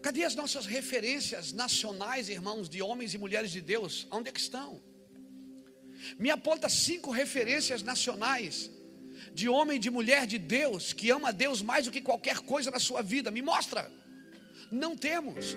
Cadê 0.00 0.22
as 0.24 0.36
nossas 0.36 0.64
referências 0.64 1.52
nacionais, 1.52 2.28
irmãos, 2.28 2.68
de 2.68 2.80
homens 2.80 3.14
e 3.14 3.18
mulheres 3.18 3.50
de 3.50 3.60
Deus? 3.60 4.06
Onde 4.12 4.28
é 4.28 4.32
que 4.32 4.38
estão? 4.38 4.80
Me 6.18 6.30
aponta 6.30 6.68
cinco 6.68 7.10
referências 7.10 7.82
nacionais 7.82 8.70
de 9.34 9.48
homem 9.48 9.76
e 9.76 9.80
de 9.80 9.90
mulher 9.90 10.24
de 10.26 10.38
Deus 10.38 10.92
que 10.92 11.10
ama 11.10 11.30
a 11.30 11.32
Deus 11.32 11.62
mais 11.62 11.86
do 11.86 11.90
que 11.90 12.00
qualquer 12.00 12.38
coisa 12.40 12.70
na 12.70 12.78
sua 12.78 13.02
vida. 13.02 13.30
Me 13.30 13.42
mostra. 13.42 13.90
Não 14.70 14.96
temos. 14.96 15.56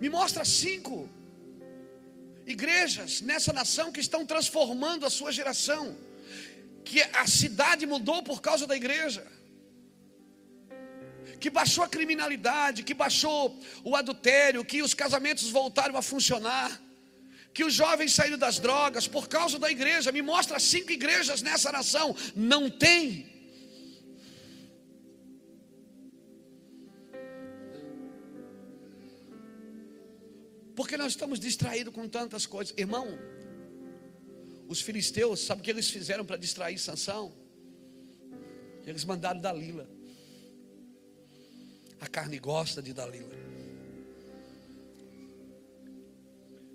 Me 0.00 0.08
mostra 0.08 0.44
cinco 0.44 1.08
igrejas 2.46 3.20
nessa 3.20 3.52
nação 3.52 3.90
que 3.90 4.00
estão 4.00 4.24
transformando 4.24 5.04
a 5.04 5.10
sua 5.10 5.32
geração 5.32 5.96
que 6.86 7.02
a 7.02 7.26
cidade 7.26 7.84
mudou 7.84 8.22
por 8.22 8.40
causa 8.40 8.66
da 8.66 8.76
igreja. 8.76 9.26
Que 11.40 11.50
baixou 11.50 11.82
a 11.84 11.88
criminalidade, 11.88 12.84
que 12.84 12.94
baixou 12.94 13.58
o 13.82 13.96
adultério, 13.96 14.64
que 14.64 14.80
os 14.82 14.94
casamentos 14.94 15.50
voltaram 15.50 15.96
a 15.96 16.02
funcionar, 16.02 16.80
que 17.52 17.64
os 17.64 17.74
jovens 17.74 18.14
saíram 18.14 18.38
das 18.38 18.58
drogas 18.60 19.08
por 19.08 19.28
causa 19.28 19.58
da 19.58 19.70
igreja. 19.70 20.12
Me 20.12 20.22
mostra 20.22 20.60
cinco 20.60 20.92
igrejas 20.92 21.42
nessa 21.42 21.72
nação. 21.72 22.14
Não 22.36 22.70
tem. 22.70 23.35
Porque 30.76 30.98
nós 30.98 31.12
estamos 31.12 31.40
distraídos 31.40 31.94
com 31.94 32.06
tantas 32.06 32.44
coisas. 32.44 32.74
Irmão, 32.76 33.18
os 34.68 34.82
filisteus, 34.82 35.40
sabe 35.40 35.62
o 35.62 35.64
que 35.64 35.70
eles 35.70 35.88
fizeram 35.88 36.24
para 36.24 36.36
distrair 36.36 36.78
Sansão? 36.78 37.32
Eles 38.84 39.02
mandaram 39.02 39.40
Dalila. 39.40 39.88
A 41.98 42.06
carne 42.06 42.38
gosta 42.38 42.82
de 42.82 42.92
Dalila. 42.92 43.34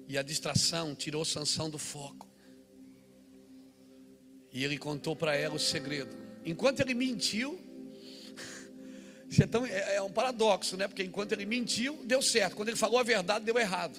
E 0.07 0.17
a 0.17 0.23
distração 0.23 0.95
tirou 0.95 1.23
Sansão 1.23 1.69
do 1.69 1.77
foco. 1.77 2.27
E 4.51 4.63
ele 4.63 4.79
contou 4.79 5.15
para 5.15 5.35
ela 5.35 5.55
o 5.55 5.59
segredo. 5.59 6.13
Enquanto 6.43 6.79
ele 6.79 6.95
mentiu, 6.95 7.59
isso 9.31 9.41
é, 9.41 9.95
é, 9.95 10.01
um 10.01 10.11
paradoxo, 10.11 10.75
né? 10.75 10.89
Porque 10.89 11.01
enquanto 11.01 11.31
ele 11.31 11.45
mentiu, 11.45 12.03
deu 12.03 12.21
certo. 12.21 12.53
Quando 12.53 12.67
ele 12.67 12.77
falou 12.77 12.99
a 12.99 13.03
verdade, 13.03 13.45
deu 13.45 13.57
errado. 13.57 13.97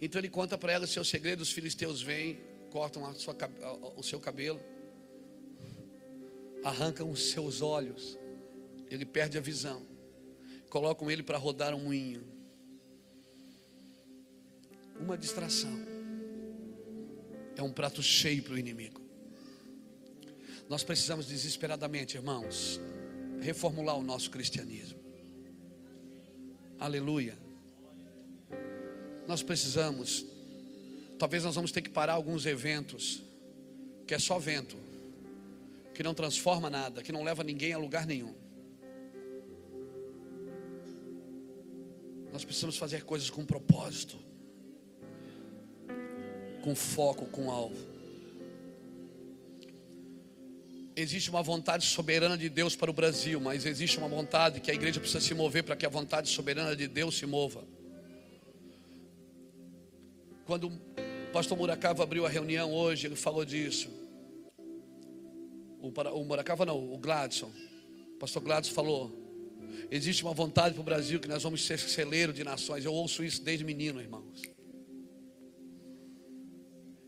Então 0.00 0.20
ele 0.20 0.28
conta 0.28 0.56
para 0.56 0.72
ela 0.72 0.84
o 0.84 0.86
seu 0.86 1.02
segredo. 1.04 1.40
Os 1.40 1.50
filisteus 1.50 2.00
vêm, 2.00 2.38
cortam 2.70 3.12
sua, 3.16 3.36
o 3.96 4.02
seu 4.04 4.20
cabelo, 4.20 4.60
arrancam 6.62 7.10
os 7.10 7.32
seus 7.32 7.62
olhos. 7.62 8.16
Ele 8.88 9.04
perde 9.04 9.36
a 9.36 9.40
visão. 9.40 9.84
Colocam 10.70 11.10
ele 11.10 11.24
para 11.24 11.36
rodar 11.36 11.74
um 11.74 11.82
moinho. 11.82 12.22
Uma 15.00 15.18
distração. 15.18 15.76
É 17.56 17.62
um 17.62 17.72
prato 17.72 18.00
cheio 18.04 18.40
para 18.44 18.54
o 18.54 18.58
inimigo. 18.58 19.01
Nós 20.72 20.82
precisamos 20.82 21.26
desesperadamente, 21.26 22.16
irmãos, 22.16 22.80
reformular 23.42 23.94
o 23.94 24.02
nosso 24.02 24.30
cristianismo. 24.30 24.98
Aleluia. 26.80 27.36
Nós 29.28 29.42
precisamos, 29.42 30.24
talvez 31.18 31.44
nós 31.44 31.56
vamos 31.56 31.72
ter 31.72 31.82
que 31.82 31.90
parar 31.90 32.14
alguns 32.14 32.46
eventos, 32.46 33.22
que 34.06 34.14
é 34.14 34.18
só 34.18 34.38
vento, 34.38 34.78
que 35.94 36.02
não 36.02 36.14
transforma 36.14 36.70
nada, 36.70 37.02
que 37.02 37.12
não 37.12 37.22
leva 37.22 37.44
ninguém 37.44 37.74
a 37.74 37.78
lugar 37.78 38.06
nenhum. 38.06 38.34
Nós 42.32 42.46
precisamos 42.46 42.78
fazer 42.78 43.04
coisas 43.04 43.28
com 43.28 43.44
propósito, 43.44 44.16
com 46.64 46.74
foco, 46.74 47.26
com 47.26 47.50
alvo. 47.50 47.91
Existe 50.94 51.30
uma 51.30 51.42
vontade 51.42 51.86
soberana 51.86 52.36
de 52.36 52.48
Deus 52.48 52.76
para 52.76 52.90
o 52.90 52.94
Brasil, 52.94 53.40
mas 53.40 53.64
existe 53.64 53.96
uma 53.96 54.08
vontade 54.08 54.60
que 54.60 54.70
a 54.70 54.74
igreja 54.74 55.00
precisa 55.00 55.20
se 55.20 55.32
mover 55.34 55.64
para 55.64 55.74
que 55.74 55.86
a 55.86 55.88
vontade 55.88 56.28
soberana 56.28 56.76
de 56.76 56.86
Deus 56.86 57.16
se 57.16 57.24
mova. 57.24 57.64
Quando 60.44 60.68
o 60.68 61.32
pastor 61.32 61.56
Muracava 61.56 62.02
abriu 62.02 62.26
a 62.26 62.28
reunião 62.28 62.74
hoje, 62.74 63.06
ele 63.06 63.16
falou 63.16 63.44
disso. 63.44 63.88
O, 65.80 65.88
o 65.88 66.24
Muracava 66.24 66.66
não, 66.66 66.92
o 66.92 66.98
Gladson. 66.98 67.50
O 68.14 68.18
pastor 68.18 68.42
Gladson 68.42 68.74
falou: 68.74 69.10
existe 69.90 70.22
uma 70.22 70.34
vontade 70.34 70.74
para 70.74 70.82
o 70.82 70.84
Brasil 70.84 71.18
que 71.18 71.28
nós 71.28 71.42
vamos 71.42 71.64
ser 71.64 71.78
celeiro 71.78 72.34
de 72.34 72.44
nações. 72.44 72.84
Eu 72.84 72.92
ouço 72.92 73.24
isso 73.24 73.42
desde 73.42 73.64
menino, 73.64 73.98
irmãos. 73.98 74.51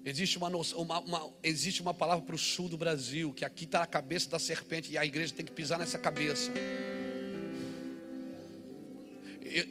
Existe 0.07 0.37
uma, 0.37 0.49
uma, 0.49 1.01
uma, 1.01 1.33
existe 1.43 1.81
uma 1.81 1.95
palavra 1.95 2.23
para 2.23 2.35
o 2.35 2.39
sul 2.39 2.69
do 2.69 2.77
Brasil, 2.77 3.33
que 3.33 3.43
aqui 3.43 3.65
está 3.65 3.83
a 3.83 3.87
cabeça 3.87 4.29
da 4.29 4.39
serpente 4.39 4.93
e 4.93 4.99
a 4.99 5.05
igreja 5.05 5.33
tem 5.33 5.47
que 5.47 5.53
pisar 5.53 5.79
nessa 5.79 5.99
cabeça. 5.99 6.53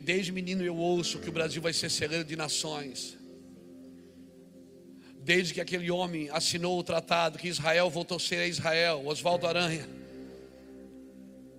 desde 0.02 0.32
menino 0.32 0.64
eu 0.64 0.76
ouço 0.76 1.20
que 1.20 1.30
o 1.30 1.32
Brasil 1.32 1.62
vai 1.62 1.72
ser 1.72 1.92
celeiro 1.92 2.24
de 2.24 2.36
nações. 2.36 3.16
Desde 5.20 5.54
que 5.54 5.62
aquele 5.62 5.92
homem 5.92 6.30
assinou 6.32 6.80
o 6.80 6.84
tratado, 6.84 7.38
que 7.38 7.48
Israel 7.48 7.90
voltou 7.92 8.18
a 8.18 8.20
ser 8.20 8.48
Israel, 8.48 9.06
Oswaldo 9.06 9.46
Aranha. 9.46 9.88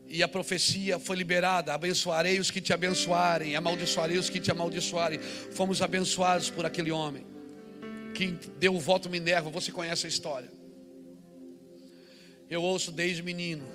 E 0.08 0.20
a 0.20 0.26
profecia 0.26 0.98
foi 0.98 1.16
liberada: 1.16 1.72
abençoarei 1.72 2.40
os 2.40 2.50
que 2.50 2.60
te 2.60 2.72
abençoarem, 2.72 3.54
amaldiçoarei 3.54 4.18
os 4.18 4.28
que 4.28 4.40
te 4.40 4.50
amaldiçoarem. 4.50 5.20
Fomos 5.52 5.80
abençoados 5.80 6.50
por 6.50 6.66
aquele 6.66 6.90
homem 6.90 7.33
que 8.14 8.28
deu 8.58 8.74
o 8.74 8.80
voto 8.80 9.10
Minerva, 9.10 9.50
você 9.50 9.70
conhece 9.70 10.06
a 10.06 10.08
história. 10.08 10.50
Eu 12.48 12.62
ouço 12.62 12.92
desde 12.92 13.22
menino 13.22 13.66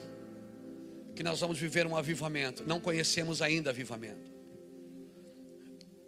que 1.16 1.22
nós 1.22 1.40
vamos 1.42 1.60
viver 1.60 1.86
um 1.86 1.98
avivamento. 1.98 2.64
Não 2.66 2.80
conhecemos 2.80 3.42
ainda 3.42 3.70
avivamento. 3.70 4.32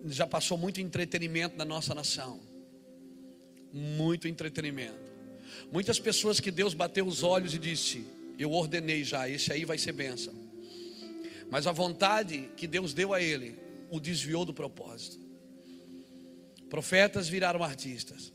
Já 0.05 0.25
passou 0.25 0.57
muito 0.57 0.79
entretenimento 0.79 1.57
na 1.57 1.65
nossa 1.65 1.93
nação. 1.93 2.39
Muito 3.73 4.27
entretenimento. 4.27 5.11
Muitas 5.71 5.99
pessoas 5.99 6.39
que 6.39 6.49
Deus 6.49 6.73
bateu 6.73 7.05
os 7.05 7.23
olhos 7.23 7.53
e 7.53 7.59
disse: 7.59 8.05
Eu 8.39 8.51
ordenei 8.51 9.03
já, 9.03 9.29
esse 9.29 9.51
aí 9.51 9.65
vai 9.65 9.77
ser 9.77 9.91
bênção. 9.91 10.33
Mas 11.49 11.67
a 11.67 11.71
vontade 11.71 12.49
que 12.55 12.65
Deus 12.65 12.93
deu 12.93 13.13
a 13.13 13.21
ele 13.21 13.59
o 13.89 13.99
desviou 13.99 14.45
do 14.45 14.53
propósito. 14.53 15.20
Profetas 16.71 17.27
viraram 17.27 17.61
artistas. 17.61 18.31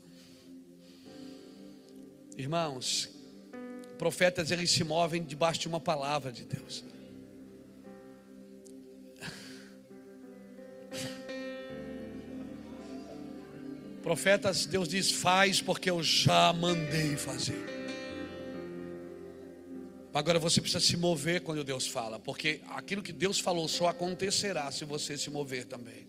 Irmãos, 2.37 3.09
profetas 3.97 4.51
eles 4.51 4.69
se 4.69 4.83
movem 4.83 5.23
debaixo 5.23 5.61
de 5.61 5.67
uma 5.67 5.79
palavra 5.79 6.31
de 6.31 6.45
Deus. 6.45 6.85
Profetas, 14.03 14.67
Deus 14.67 14.87
diz: 14.87 15.09
faz 15.11 15.59
porque 15.59 15.89
eu 15.89 16.03
já 16.03 16.53
mandei 16.53 17.17
fazer. 17.17 17.65
Agora 20.13 20.37
você 20.37 20.61
precisa 20.61 20.79
se 20.79 20.95
mover 20.95 21.41
quando 21.41 21.63
Deus 21.63 21.87
fala, 21.87 22.19
porque 22.19 22.61
aquilo 22.69 23.01
que 23.01 23.11
Deus 23.11 23.39
falou 23.39 23.67
só 23.67 23.87
acontecerá 23.87 24.71
se 24.71 24.85
você 24.85 25.17
se 25.17 25.31
mover 25.31 25.65
também. 25.65 26.06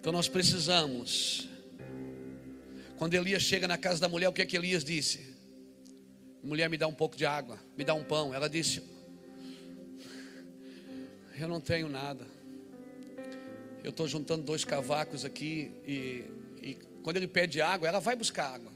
Então 0.00 0.12
nós 0.12 0.28
precisamos. 0.28 1.46
Quando 2.96 3.12
Elias 3.12 3.42
chega 3.42 3.68
na 3.68 3.76
casa 3.76 4.00
da 4.00 4.08
mulher, 4.08 4.28
o 4.28 4.32
que 4.32 4.40
é 4.40 4.46
que 4.46 4.56
Elias 4.56 4.82
disse? 4.82 5.36
Mulher, 6.42 6.70
me 6.70 6.78
dá 6.78 6.86
um 6.86 6.94
pouco 6.94 7.14
de 7.18 7.26
água, 7.26 7.60
me 7.76 7.84
dá 7.84 7.92
um 7.92 8.02
pão. 8.02 8.32
Ela 8.32 8.48
disse: 8.48 8.82
Eu 11.38 11.48
não 11.48 11.60
tenho 11.60 11.86
nada. 11.86 12.26
Eu 13.84 13.90
estou 13.90 14.08
juntando 14.08 14.42
dois 14.42 14.64
cavacos 14.64 15.22
aqui 15.22 15.70
e, 15.86 16.24
e 16.62 16.74
quando 17.02 17.18
ele 17.18 17.28
pede 17.28 17.60
água, 17.60 17.86
ela 17.86 18.00
vai 18.00 18.16
buscar 18.16 18.54
água. 18.54 18.72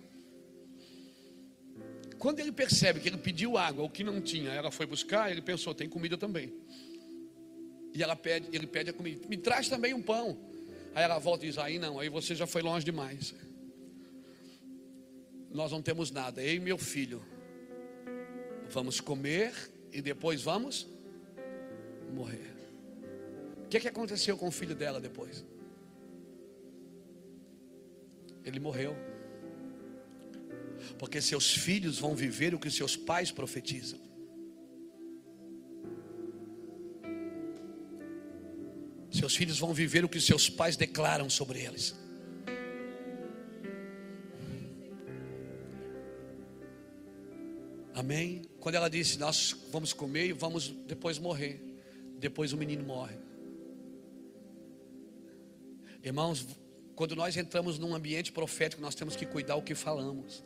Quando 2.19 2.39
ele 2.41 2.53
percebe 2.53 3.01
que 3.01 3.09
ele 3.09 3.17
pediu 3.17 3.57
água, 3.57 3.83
o 3.83 3.89
que 3.89 4.05
não 4.05 4.21
tinha, 4.21 4.51
ela 4.51 4.71
foi 4.71 4.85
buscar, 4.85 5.31
ele 5.31 5.41
pensou: 5.41 5.75
tem 5.75 5.89
comida 5.89 6.19
também. 6.19 6.53
E 7.95 8.03
ela 8.03 8.15
pede, 8.15 8.47
ele 8.53 8.67
pede 8.67 8.91
a 8.91 8.93
comida. 8.93 9.27
Me 9.27 9.39
traz 9.39 9.71
também 9.71 9.95
um 9.95 10.03
pão. 10.03 10.53
Aí 10.95 11.03
ela 11.03 11.19
volta 11.19 11.45
e 11.45 11.49
diz: 11.49 11.59
Aí 11.59 11.79
não, 11.79 11.99
aí 11.99 12.09
você 12.09 12.35
já 12.35 12.47
foi 12.47 12.63
longe 12.63 12.85
demais. 12.85 13.35
Nós 15.51 15.73
não 15.73 15.83
temos 15.83 16.11
nada. 16.11 16.43
Eu 16.43 16.55
e 16.55 16.61
meu 16.61 16.79
filho 16.79 17.23
vamos 18.71 19.01
comer 19.01 19.53
e 19.93 20.01
depois 20.01 20.43
vamos 20.43 20.87
morrer. 22.13 22.55
O 23.65 23.69
que, 23.69 23.81
que 23.81 23.89
aconteceu 23.89 24.37
com 24.37 24.49
o 24.49 24.51
filho 24.51 24.75
dela 24.75 25.01
depois? 25.01 25.45
Ele 28.45 28.61
morreu. 28.61 28.97
Porque 30.99 31.21
seus 31.21 31.53
filhos 31.55 31.99
vão 31.99 32.15
viver 32.15 32.55
o 32.55 32.59
que 32.59 32.71
seus 32.71 32.97
pais 32.97 33.33
profetizam. 33.33 33.99
Seus 39.25 39.37
filhos 39.37 39.59
vão 39.59 39.73
viver 39.73 40.05
o 40.05 40.09
que 40.09 40.21
seus 40.21 40.51
pais 40.51 40.77
declaram 40.77 41.31
sobre 41.31 41.59
eles. 41.59 41.95
Amém? 47.95 48.43
Quando 48.61 48.75
ela 48.75 48.91
disse, 48.91 49.19
nós 49.19 49.57
vamos 49.73 49.95
comer 49.95 50.27
e 50.27 50.33
vamos 50.35 50.69
depois 50.87 51.19
morrer. 51.19 51.59
Depois 52.19 52.53
o 52.53 52.59
menino 52.59 52.85
morre. 52.85 53.17
Irmãos, 56.03 56.47
Quando 56.95 57.17
nós 57.17 57.35
entramos 57.35 57.79
num 57.79 57.95
ambiente 57.95 58.31
profético, 58.31 58.83
nós 58.83 58.95
temos 58.95 59.17
que 59.17 59.25
cuidar 59.25 59.57
o 59.57 59.63
que 59.63 59.75
falamos. 59.75 60.45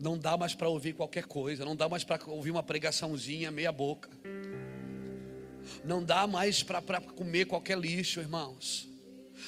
Não 0.00 0.16
dá 0.16 0.36
mais 0.36 0.54
para 0.54 0.68
ouvir 0.68 0.94
qualquer 0.94 1.24
coisa, 1.24 1.64
não 1.64 1.74
dá 1.74 1.88
mais 1.88 2.04
para 2.04 2.24
ouvir 2.30 2.52
uma 2.52 2.62
pregaçãozinha 2.62 3.50
meia 3.50 3.72
boca. 3.72 4.08
Não 5.84 6.02
dá 6.02 6.26
mais 6.26 6.62
para 6.62 7.00
comer 7.00 7.46
qualquer 7.46 7.78
lixo, 7.78 8.20
irmãos. 8.20 8.88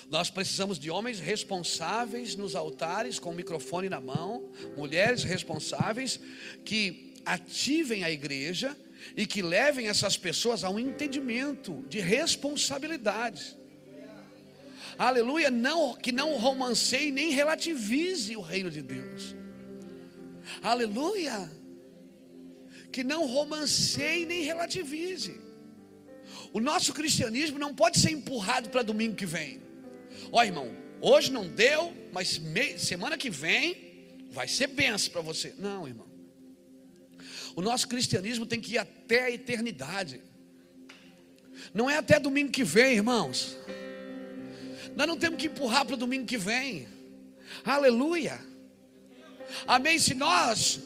Nós 0.08 0.30
precisamos 0.30 0.78
de 0.78 0.90
homens 0.90 1.20
responsáveis 1.20 2.36
nos 2.36 2.54
altares, 2.54 3.18
com 3.18 3.30
o 3.30 3.34
microfone 3.34 3.88
na 3.88 4.00
mão, 4.00 4.50
mulheres 4.76 5.24
responsáveis 5.24 6.20
que 6.64 7.14
ativem 7.24 8.04
a 8.04 8.10
igreja 8.10 8.76
e 9.16 9.26
que 9.26 9.42
levem 9.42 9.88
essas 9.88 10.16
pessoas 10.16 10.64
a 10.64 10.70
um 10.70 10.78
entendimento 10.78 11.84
de 11.88 12.00
responsabilidade. 12.00 13.56
Aleluia, 14.98 15.50
não 15.50 15.94
que 15.94 16.12
não 16.12 16.36
romanceie 16.36 17.10
nem 17.10 17.30
relativize 17.30 18.36
o 18.36 18.40
reino 18.40 18.70
de 18.70 18.82
Deus. 18.82 19.34
Aleluia. 20.62 21.50
Que 22.92 23.02
não 23.04 23.26
romanceie 23.26 24.26
nem 24.26 24.42
relativize. 24.42 25.40
O 26.52 26.60
nosso 26.60 26.92
cristianismo 26.92 27.58
não 27.58 27.74
pode 27.74 27.98
ser 27.98 28.10
empurrado 28.10 28.68
para 28.70 28.82
domingo 28.82 29.14
que 29.14 29.26
vem. 29.26 29.60
Ó 30.32 30.42
irmão, 30.42 30.74
hoje 31.00 31.32
não 31.32 31.48
deu, 31.48 31.94
mas 32.12 32.40
semana 32.78 33.16
que 33.16 33.30
vem 33.30 34.16
vai 34.30 34.48
ser 34.48 34.68
benção 34.68 35.12
para 35.12 35.20
você. 35.20 35.54
Não, 35.58 35.86
irmão. 35.86 36.08
O 37.54 37.62
nosso 37.62 37.88
cristianismo 37.88 38.46
tem 38.46 38.60
que 38.60 38.74
ir 38.74 38.78
até 38.78 39.24
a 39.24 39.30
eternidade. 39.30 40.20
Não 41.74 41.90
é 41.90 41.96
até 41.96 42.18
domingo 42.18 42.50
que 42.50 42.64
vem, 42.64 42.94
irmãos. 42.94 43.56
Nós 44.96 45.06
não 45.06 45.16
temos 45.16 45.38
que 45.38 45.46
empurrar 45.46 45.84
para 45.84 45.94
o 45.94 45.98
domingo 45.98 46.26
que 46.26 46.38
vem. 46.38 46.88
Aleluia. 47.64 48.40
Amém. 49.66 49.98
Se 49.98 50.14
nós, 50.14 50.80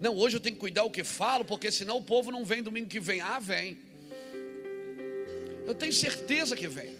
não, 0.00 0.16
hoje 0.16 0.36
eu 0.36 0.40
tenho 0.40 0.54
que 0.54 0.60
cuidar 0.60 0.84
o 0.84 0.90
que 0.90 1.04
falo, 1.04 1.44
porque 1.44 1.70
senão 1.70 1.98
o 1.98 2.02
povo 2.02 2.30
não 2.30 2.44
vem 2.44 2.62
domingo 2.62 2.88
que 2.88 3.00
vem. 3.00 3.20
Ah, 3.20 3.38
vem. 3.38 3.78
Eu 5.68 5.74
tenho 5.74 5.92
certeza 5.92 6.56
que 6.56 6.66
vem. 6.66 6.96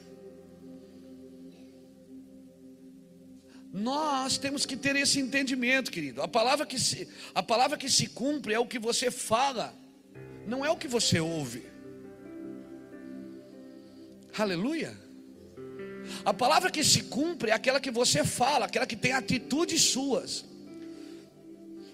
Nós 3.73 4.37
temos 4.37 4.67
que 4.67 4.77
ter 4.77 4.95
esse 4.95 5.19
entendimento, 5.19 5.91
querido. 5.91 6.21
A 6.21 6.29
palavra 6.29 6.67
que 6.67 6.79
se, 6.79 7.09
a 7.35 7.43
palavra 7.43 7.79
que 7.79 7.89
se 7.89 8.09
cumpre 8.09 8.53
é 8.53 8.59
o 8.59 8.67
que 8.67 8.79
você 8.79 9.11
fala, 9.11 9.75
não 10.47 10.67
é 10.67 10.71
o 10.71 10.77
que 10.77 10.87
você 10.87 11.19
ouve. 11.19 11.65
Aleluia. 14.37 14.95
A 16.23 16.35
palavra 16.35 16.71
que 16.71 16.85
se 16.85 17.05
cumpre 17.05 17.51
é 17.51 17.55
aquela 17.55 17.81
que 17.81 17.91
você 17.91 18.23
fala, 18.23 18.67
aquela 18.67 18.87
que 18.87 18.97
tem 18.97 19.13
atitudes 19.13 19.81
suas. 19.81 20.45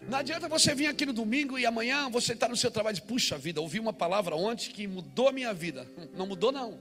Não 0.09 0.19
adianta 0.19 0.49
você 0.49 0.75
vir 0.75 0.87
aqui 0.87 1.07
no 1.07 1.13
domingo 1.13 1.59
e 1.59 1.65
amanhã 1.65 2.11
você 2.11 2.35
está 2.35 2.47
no 2.47 2.57
seu 2.57 2.71
trabalho 2.71 2.95
e 2.95 3.01
diz, 3.01 3.09
puxa 3.09 3.39
vida, 3.39 3.61
ouvi 3.61 3.81
uma 3.81 3.93
palavra 3.93 4.37
ontem 4.37 4.71
que 4.71 4.87
mudou 4.87 5.29
a 5.29 5.33
minha 5.33 5.53
vida. 5.55 5.87
Não 6.15 6.27
mudou, 6.27 6.53
não. 6.53 6.79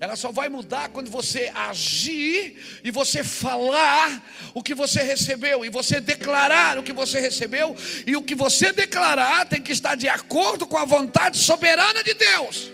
Ela 0.00 0.16
só 0.16 0.32
vai 0.32 0.48
mudar 0.48 0.88
quando 0.88 1.10
você 1.10 1.52
agir 1.54 2.56
e 2.82 2.90
você 2.90 3.22
falar 3.22 4.24
o 4.54 4.62
que 4.62 4.74
você 4.74 5.02
recebeu, 5.02 5.64
e 5.64 5.68
você 5.68 6.00
declarar 6.00 6.78
o 6.78 6.82
que 6.82 6.92
você 6.92 7.20
recebeu, 7.20 7.76
e 8.06 8.16
o 8.16 8.22
que 8.22 8.34
você 8.34 8.72
declarar 8.72 9.46
tem 9.46 9.60
que 9.60 9.72
estar 9.72 9.94
de 9.94 10.08
acordo 10.08 10.66
com 10.66 10.76
a 10.76 10.84
vontade 10.84 11.36
soberana 11.36 12.02
de 12.02 12.14
Deus. 12.14 12.72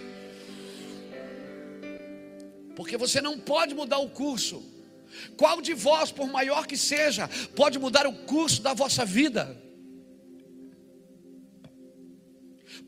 Porque 2.76 2.96
você 2.96 3.20
não 3.20 3.38
pode 3.38 3.74
mudar 3.74 3.98
o 3.98 4.08
curso. 4.08 4.62
Qual 5.36 5.60
de 5.60 5.74
vós, 5.74 6.10
por 6.10 6.28
maior 6.28 6.66
que 6.66 6.76
seja, 6.76 7.28
pode 7.56 7.78
mudar 7.78 8.06
o 8.06 8.12
curso 8.12 8.62
da 8.62 8.72
vossa 8.72 9.04
vida? 9.04 9.69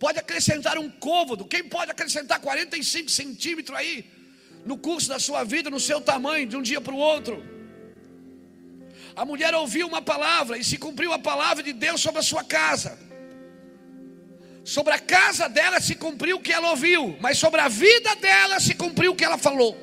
Pode 0.02 0.18
acrescentar 0.18 0.76
um 0.78 0.90
côvado. 0.90 1.44
Quem 1.44 1.62
pode 1.62 1.92
acrescentar 1.92 2.40
45 2.40 3.08
centímetros 3.08 3.78
aí 3.78 4.04
no 4.66 4.76
curso 4.76 5.08
da 5.08 5.20
sua 5.26 5.44
vida, 5.44 5.70
no 5.70 5.78
seu 5.78 6.00
tamanho, 6.00 6.48
de 6.48 6.56
um 6.56 6.62
dia 6.70 6.80
para 6.80 6.92
o 6.92 6.98
outro? 6.98 7.36
A 9.14 9.24
mulher 9.24 9.54
ouviu 9.54 9.86
uma 9.86 10.02
palavra 10.02 10.58
e 10.58 10.64
se 10.64 10.76
cumpriu 10.76 11.12
a 11.12 11.20
palavra 11.20 11.62
de 11.62 11.72
Deus 11.72 12.00
sobre 12.00 12.18
a 12.18 12.22
sua 12.30 12.42
casa. 12.42 12.98
Sobre 14.64 14.92
a 14.92 14.98
casa 14.98 15.48
dela 15.48 15.80
se 15.80 15.94
cumpriu 15.94 16.38
o 16.38 16.40
que 16.40 16.52
ela 16.52 16.70
ouviu, 16.70 17.16
mas 17.20 17.38
sobre 17.38 17.60
a 17.60 17.68
vida 17.68 18.16
dela 18.16 18.58
se 18.58 18.74
cumpriu 18.74 19.12
o 19.12 19.16
que 19.16 19.24
ela 19.24 19.38
falou. 19.38 19.78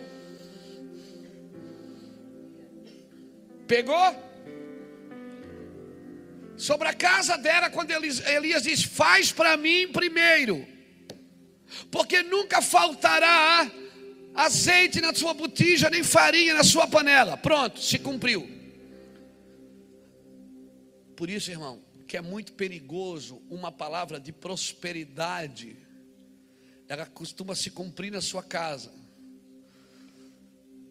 Pegou? 3.65 4.28
Sobre 6.59 6.89
a 6.89 6.93
casa 6.93 7.37
dela, 7.37 7.69
quando 7.69 7.91
Elias 7.91 8.63
diz: 8.63 8.83
Faz 8.83 9.31
para 9.31 9.55
mim 9.55 9.87
primeiro, 9.87 10.67
porque 11.89 12.21
nunca 12.21 12.61
faltará 12.61 13.71
azeite 14.35 14.99
na 14.99 15.15
sua 15.15 15.33
botija, 15.33 15.89
nem 15.89 16.03
farinha 16.03 16.53
na 16.53 16.63
sua 16.63 16.85
panela. 16.85 17.37
Pronto, 17.37 17.81
se 17.81 17.97
cumpriu. 17.97 18.47
Por 21.15 21.29
isso, 21.29 21.49
irmão, 21.49 21.81
que 22.05 22.17
é 22.17 22.21
muito 22.21 22.53
perigoso 22.53 23.41
uma 23.49 23.71
palavra 23.71 24.19
de 24.19 24.33
prosperidade, 24.33 25.77
ela 26.89 27.05
costuma 27.05 27.55
se 27.55 27.71
cumprir 27.71 28.11
na 28.11 28.21
sua 28.21 28.43
casa, 28.43 28.91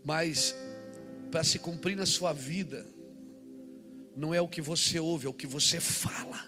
mas 0.02 0.54
para 1.30 1.44
se 1.44 1.58
cumprir 1.58 1.96
na 1.96 2.06
sua 2.06 2.32
vida, 2.32 2.86
não 4.18 4.34
é 4.34 4.40
o 4.40 4.48
que 4.48 4.60
você 4.60 4.98
ouve, 4.98 5.26
é 5.26 5.30
o 5.30 5.32
que 5.32 5.46
você 5.46 5.78
fala, 5.78 6.44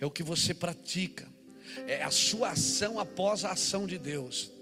é 0.00 0.06
o 0.06 0.10
que 0.10 0.22
você 0.22 0.54
pratica, 0.54 1.26
é 1.88 2.04
a 2.04 2.10
sua 2.10 2.50
ação 2.50 3.00
após 3.00 3.44
a 3.44 3.50
ação 3.50 3.84
de 3.84 3.98
Deus. 3.98 4.52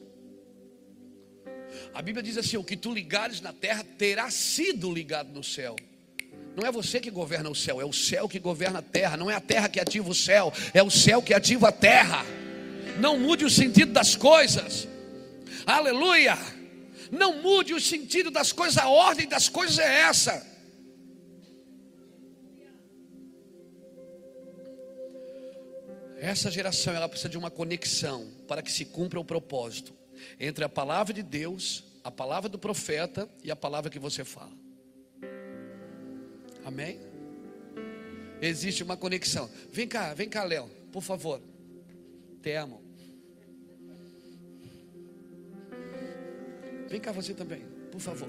A 1.92 2.00
Bíblia 2.00 2.22
diz 2.22 2.38
assim: 2.38 2.56
o 2.56 2.64
que 2.64 2.74
tu 2.74 2.90
ligares 2.90 3.42
na 3.42 3.52
terra 3.52 3.84
terá 3.98 4.30
sido 4.30 4.90
ligado 4.90 5.30
no 5.30 5.44
céu. 5.44 5.76
Não 6.56 6.66
é 6.66 6.72
você 6.72 6.98
que 6.98 7.10
governa 7.10 7.50
o 7.50 7.54
céu, 7.54 7.82
é 7.82 7.84
o 7.84 7.92
céu 7.92 8.26
que 8.26 8.38
governa 8.38 8.78
a 8.78 8.82
terra. 8.82 9.18
Não 9.18 9.30
é 9.30 9.34
a 9.34 9.40
terra 9.40 9.68
que 9.68 9.78
ativa 9.78 10.08
o 10.08 10.14
céu, 10.14 10.50
é 10.72 10.82
o 10.82 10.90
céu 10.90 11.20
que 11.20 11.34
ativa 11.34 11.68
a 11.68 11.72
terra. 11.72 12.24
Não 12.98 13.18
mude 13.18 13.44
o 13.44 13.50
sentido 13.50 13.92
das 13.92 14.16
coisas. 14.16 14.88
Aleluia! 15.66 16.38
Não 17.10 17.42
mude 17.42 17.74
o 17.74 17.80
sentido 17.80 18.30
das 18.30 18.52
coisas, 18.52 18.78
a 18.78 18.88
ordem 18.88 19.28
das 19.28 19.50
coisas 19.50 19.78
é 19.78 20.00
essa. 20.00 20.51
Essa 26.22 26.52
geração 26.52 26.94
ela 26.94 27.08
precisa 27.08 27.28
de 27.28 27.36
uma 27.36 27.50
conexão 27.50 28.30
para 28.46 28.62
que 28.62 28.70
se 28.70 28.84
cumpra 28.84 29.18
o 29.18 29.24
propósito 29.24 29.92
entre 30.38 30.62
a 30.62 30.68
palavra 30.68 31.12
de 31.12 31.20
Deus, 31.20 31.82
a 32.04 32.12
palavra 32.12 32.48
do 32.48 32.56
profeta 32.56 33.28
e 33.42 33.50
a 33.50 33.56
palavra 33.56 33.90
que 33.90 33.98
você 33.98 34.24
fala. 34.24 34.52
Amém? 36.64 37.00
Existe 38.40 38.84
uma 38.84 38.96
conexão. 38.96 39.50
Vem 39.72 39.88
cá, 39.88 40.14
vem 40.14 40.28
cá, 40.28 40.44
Léo, 40.44 40.70
por 40.92 41.02
favor. 41.02 41.42
Te 42.40 42.54
amo. 42.54 42.80
Vem 46.88 47.00
cá 47.00 47.10
você 47.10 47.34
também, 47.34 47.66
por 47.90 48.00
favor. 48.00 48.28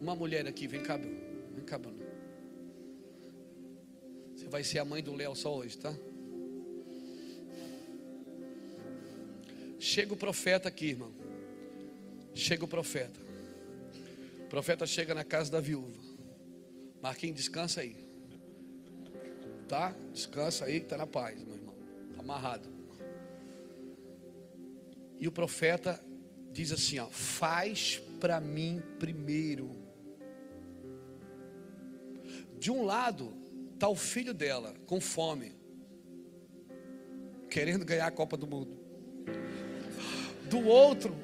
Uma 0.00 0.16
mulher 0.16 0.46
aqui, 0.46 0.66
vem 0.66 0.82
cá, 0.82 0.96
vem 0.96 1.64
cá, 1.66 1.76
Bruno. 1.76 2.05
Vai 4.48 4.62
ser 4.62 4.78
a 4.78 4.84
mãe 4.84 5.02
do 5.02 5.14
Léo 5.14 5.34
só 5.34 5.54
hoje, 5.54 5.76
tá? 5.78 5.94
Chega 9.78 10.14
o 10.14 10.16
profeta 10.16 10.68
aqui, 10.68 10.86
irmão. 10.86 11.12
Chega 12.34 12.64
o 12.64 12.68
profeta. 12.68 13.20
O 14.40 14.48
profeta 14.48 14.86
chega 14.86 15.14
na 15.14 15.24
casa 15.24 15.50
da 15.50 15.60
viúva. 15.60 16.00
Marquinhos, 17.02 17.36
descansa 17.36 17.80
aí. 17.80 17.96
Tá? 19.68 19.94
Descansa 20.12 20.64
aí 20.64 20.80
que 20.80 20.86
está 20.86 20.96
na 20.96 21.06
paz, 21.06 21.42
meu 21.42 21.54
irmão. 21.54 21.74
Está 22.10 22.22
amarrado. 22.22 22.68
E 25.18 25.26
o 25.26 25.32
profeta 25.32 26.02
diz 26.52 26.72
assim: 26.72 26.98
ó, 26.98 27.06
faz 27.08 28.00
para 28.20 28.40
mim 28.40 28.82
primeiro. 28.98 29.70
De 32.58 32.70
um 32.70 32.84
lado, 32.84 33.32
Está 33.76 33.90
o 33.90 33.94
filho 33.94 34.32
dela 34.32 34.74
com 34.86 34.98
fome, 34.98 35.54
querendo 37.50 37.84
ganhar 37.84 38.06
a 38.06 38.10
Copa 38.10 38.34
do 38.34 38.46
Mundo. 38.46 38.74
Do 40.48 40.66
outro, 40.66 41.14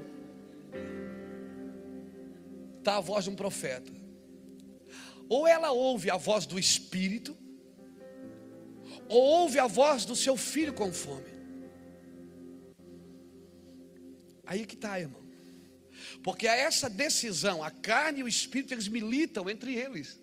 está 2.76 2.98
a 2.98 3.00
voz 3.00 3.24
de 3.24 3.30
um 3.30 3.34
profeta. 3.34 3.90
Ou 5.30 5.46
ela 5.46 5.72
ouve 5.72 6.10
a 6.10 6.18
voz 6.18 6.44
do 6.44 6.58
Espírito, 6.58 7.34
ou 9.08 9.22
ouve 9.22 9.58
a 9.58 9.66
voz 9.66 10.04
do 10.04 10.14
seu 10.14 10.36
filho 10.36 10.74
com 10.74 10.92
fome. 10.92 11.32
Aí 14.44 14.66
que 14.66 14.74
está, 14.74 15.00
irmão. 15.00 15.22
Porque 16.22 16.46
a 16.46 16.54
essa 16.54 16.90
decisão, 16.90 17.64
a 17.64 17.70
carne 17.70 18.20
e 18.20 18.22
o 18.22 18.28
espírito, 18.28 18.74
eles 18.74 18.88
militam 18.88 19.48
entre 19.48 19.74
eles. 19.74 20.21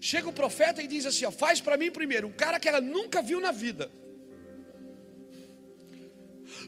Chega 0.00 0.28
o 0.28 0.32
profeta 0.32 0.82
e 0.82 0.86
diz 0.86 1.06
assim: 1.06 1.24
ó, 1.24 1.30
faz 1.30 1.60
para 1.60 1.76
mim 1.76 1.90
primeiro, 1.90 2.28
um 2.28 2.32
cara 2.32 2.60
que 2.60 2.68
ela 2.68 2.80
nunca 2.80 3.20
viu 3.22 3.40
na 3.40 3.50
vida. 3.50 3.90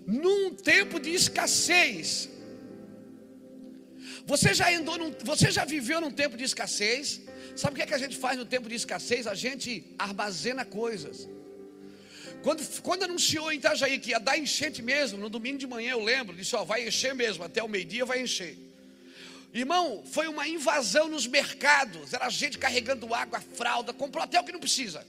Num 0.07 0.55
tempo 0.55 0.99
de 0.99 1.11
escassez. 1.11 2.29
Você 4.27 4.55
já 4.55 4.71
andou 4.71 4.97
num, 4.99 5.13
você 5.25 5.51
já 5.51 5.65
viveu 5.65 6.01
num 6.01 6.11
tempo 6.11 6.37
de 6.37 6.45
escassez? 6.45 7.23
Sabe 7.57 7.73
o 7.73 7.77
que, 7.77 7.83
é 7.83 7.87
que 7.87 7.95
a 7.95 7.99
gente 7.99 8.17
faz 8.17 8.39
no 8.39 8.45
tempo 8.45 8.69
de 8.69 8.75
escassez? 8.75 9.27
A 9.27 9.35
gente 9.35 9.95
armazena 9.99 10.65
coisas. 10.65 11.29
Quando, 12.43 12.63
quando 12.81 13.03
anunciou 13.03 13.53
em 13.53 13.57
Itajaí 13.57 13.99
que 13.99 14.11
ia 14.11 14.21
dar 14.21 14.39
enchente 14.39 14.83
mesmo, 14.83 15.19
no 15.19 15.29
domingo 15.29 15.59
de 15.59 15.67
manhã 15.67 15.93
eu 15.93 16.03
lembro, 16.03 16.37
disse: 16.37 16.55
Ó, 16.57 16.65
vai 16.65 16.87
encher 16.87 17.15
mesmo, 17.15 17.45
até 17.45 17.63
o 17.63 17.69
meio-dia 17.69 18.05
vai 18.05 18.23
encher. 18.23 18.57
Irmão, 19.53 20.05
foi 20.05 20.29
uma 20.29 20.47
invasão 20.47 21.09
nos 21.09 21.27
mercados, 21.27 22.13
era 22.13 22.29
gente 22.29 22.57
carregando 22.57 23.13
água, 23.13 23.41
fralda, 23.41 23.93
comprou 23.93 24.23
até 24.23 24.41
o 24.41 24.45
que 24.45 24.53
não 24.53 24.61
precisa. 24.61 25.05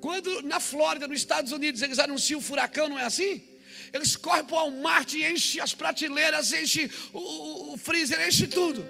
Quando 0.00 0.42
na 0.42 0.58
Flórida, 0.58 1.06
nos 1.06 1.18
Estados 1.18 1.52
Unidos, 1.52 1.82
eles 1.82 1.98
anunciam 1.98 2.40
o 2.40 2.42
furacão, 2.42 2.88
não 2.88 2.98
é 2.98 3.04
assim? 3.04 3.46
Eles 3.92 4.16
correm 4.16 4.44
para 4.44 4.56
o 4.56 4.58
Walmart 4.58 5.12
e 5.12 5.30
enchem 5.30 5.60
as 5.60 5.74
prateleiras, 5.74 6.52
enchem 6.52 6.90
o, 7.12 7.18
o, 7.18 7.74
o 7.74 7.76
freezer, 7.76 8.26
enchem 8.26 8.48
tudo. 8.48 8.84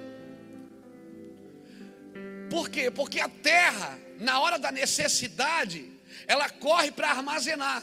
Por 2.49 2.71
quê? 2.71 2.91
Porque 2.91 3.19
a 3.19 3.29
terra 3.29 3.99
na 4.23 4.41
hora 4.41 4.59
da 4.59 4.71
necessidade, 4.71 5.91
ela 6.27 6.49
corre 6.49 6.91
para 6.91 7.11
armazenar. 7.11 7.83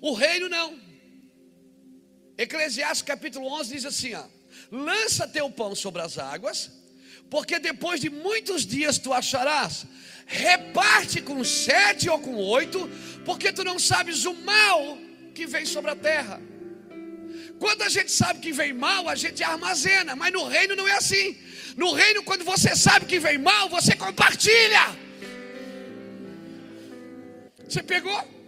O 0.00 0.12
reino 0.12 0.48
não. 0.48 0.78
Eclesiastes 2.36 3.02
capítulo 3.02 3.46
11 3.60 3.74
diz 3.74 3.84
assim: 3.84 4.14
ó, 4.14 4.24
lança 4.70 5.28
teu 5.28 5.50
pão 5.50 5.74
sobre 5.74 6.02
as 6.02 6.18
águas, 6.18 6.70
porque 7.30 7.58
depois 7.58 8.00
de 8.00 8.10
muitos 8.10 8.66
dias 8.66 8.98
tu 8.98 9.12
acharás. 9.12 9.86
Reparte 10.26 11.20
com 11.20 11.42
sete 11.44 12.08
ou 12.08 12.18
com 12.18 12.34
oito, 12.36 12.88
porque 13.24 13.52
tu 13.52 13.64
não 13.64 13.78
sabes 13.78 14.24
o 14.24 14.34
mal 14.34 14.96
que 15.34 15.46
vem 15.46 15.66
sobre 15.66 15.90
a 15.90 15.96
terra. 15.96 16.40
Quando 17.58 17.82
a 17.82 17.88
gente 17.88 18.10
sabe 18.10 18.40
que 18.40 18.52
vem 18.52 18.72
mal, 18.72 19.08
a 19.08 19.14
gente 19.14 19.42
armazena, 19.42 20.16
mas 20.16 20.32
no 20.32 20.44
reino 20.44 20.74
não 20.74 20.86
é 20.88 20.92
assim. 20.92 21.38
No 21.76 21.92
reino, 21.92 22.22
quando 22.22 22.44
você 22.44 22.74
sabe 22.74 23.06
que 23.06 23.18
vem 23.20 23.38
mal, 23.38 23.68
você 23.68 23.94
compartilha. 23.94 24.96
Você 27.68 27.82
pegou? 27.82 28.41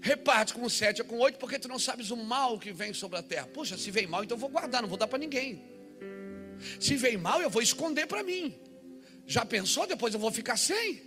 Reparte 0.00 0.54
com 0.54 0.68
sete 0.68 1.02
ou 1.02 1.06
com 1.06 1.18
oito, 1.18 1.38
porque 1.38 1.58
tu 1.58 1.68
não 1.68 1.78
sabes 1.78 2.10
o 2.10 2.16
mal 2.16 2.58
que 2.58 2.72
vem 2.72 2.94
sobre 2.94 3.18
a 3.18 3.22
terra. 3.22 3.46
Puxa, 3.46 3.76
se 3.76 3.90
vem 3.90 4.06
mal, 4.06 4.24
então 4.24 4.36
eu 4.36 4.40
vou 4.40 4.48
guardar, 4.48 4.80
não 4.80 4.88
vou 4.88 4.96
dar 4.96 5.06
para 5.06 5.18
ninguém. 5.18 5.62
Se 6.78 6.96
vem 6.96 7.16
mal, 7.16 7.40
eu 7.42 7.50
vou 7.50 7.60
esconder 7.60 8.06
para 8.06 8.22
mim. 8.22 8.54
Já 9.26 9.44
pensou? 9.44 9.86
Depois 9.86 10.14
eu 10.14 10.20
vou 10.20 10.32
ficar 10.32 10.56
sem. 10.56 11.02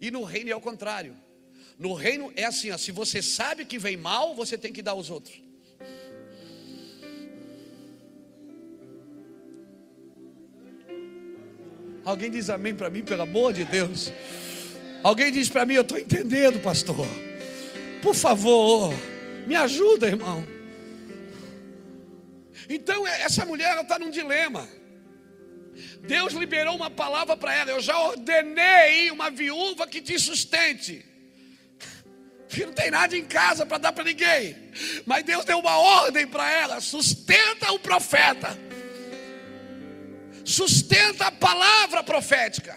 E 0.00 0.10
no 0.10 0.22
reino 0.22 0.50
é 0.50 0.56
o 0.56 0.60
contrário. 0.60 1.16
No 1.78 1.92
reino 1.94 2.32
é 2.36 2.44
assim: 2.44 2.70
ó, 2.70 2.78
se 2.78 2.92
você 2.92 3.20
sabe 3.20 3.64
que 3.64 3.78
vem 3.78 3.96
mal, 3.96 4.34
você 4.34 4.56
tem 4.56 4.72
que 4.72 4.82
dar 4.82 4.92
aos 4.92 5.10
outros. 5.10 5.40
Alguém 12.04 12.30
diz 12.30 12.50
amém 12.50 12.74
para 12.74 12.90
mim, 12.90 13.02
pelo 13.02 13.22
amor 13.22 13.52
de 13.52 13.64
Deus. 13.64 14.12
Alguém 15.02 15.32
diz 15.32 15.48
para 15.48 15.64
mim, 15.64 15.74
eu 15.74 15.82
estou 15.82 15.98
entendendo, 15.98 16.60
pastor. 16.60 17.06
Por 18.02 18.14
favor, 18.14 18.92
me 19.46 19.54
ajuda, 19.54 20.08
irmão. 20.08 20.46
Então, 22.68 23.06
é, 23.06 23.22
essa 23.22 23.46
mulher 23.46 23.80
está 23.80 23.98
num 23.98 24.10
dilema. 24.10 24.68
Deus 26.00 26.34
liberou 26.34 26.76
uma 26.76 26.90
palavra 26.90 27.36
para 27.36 27.54
ela. 27.54 27.70
Eu 27.70 27.80
já 27.80 27.98
ordenei 27.98 29.10
uma 29.10 29.30
viúva 29.30 29.86
que 29.86 30.02
te 30.02 30.18
sustente. 30.18 31.06
Que 32.48 32.66
não 32.66 32.72
tem 32.72 32.90
nada 32.90 33.16
em 33.16 33.24
casa 33.24 33.64
para 33.64 33.78
dar 33.78 33.92
para 33.92 34.04
ninguém. 34.04 34.56
Mas 35.06 35.24
Deus 35.24 35.44
deu 35.44 35.58
uma 35.58 35.78
ordem 35.78 36.26
para 36.26 36.50
ela: 36.50 36.80
sustenta 36.80 37.72
o 37.72 37.78
profeta 37.78 38.58
sustenta 40.44 41.26
a 41.26 41.32
palavra 41.32 42.02
profética. 42.02 42.76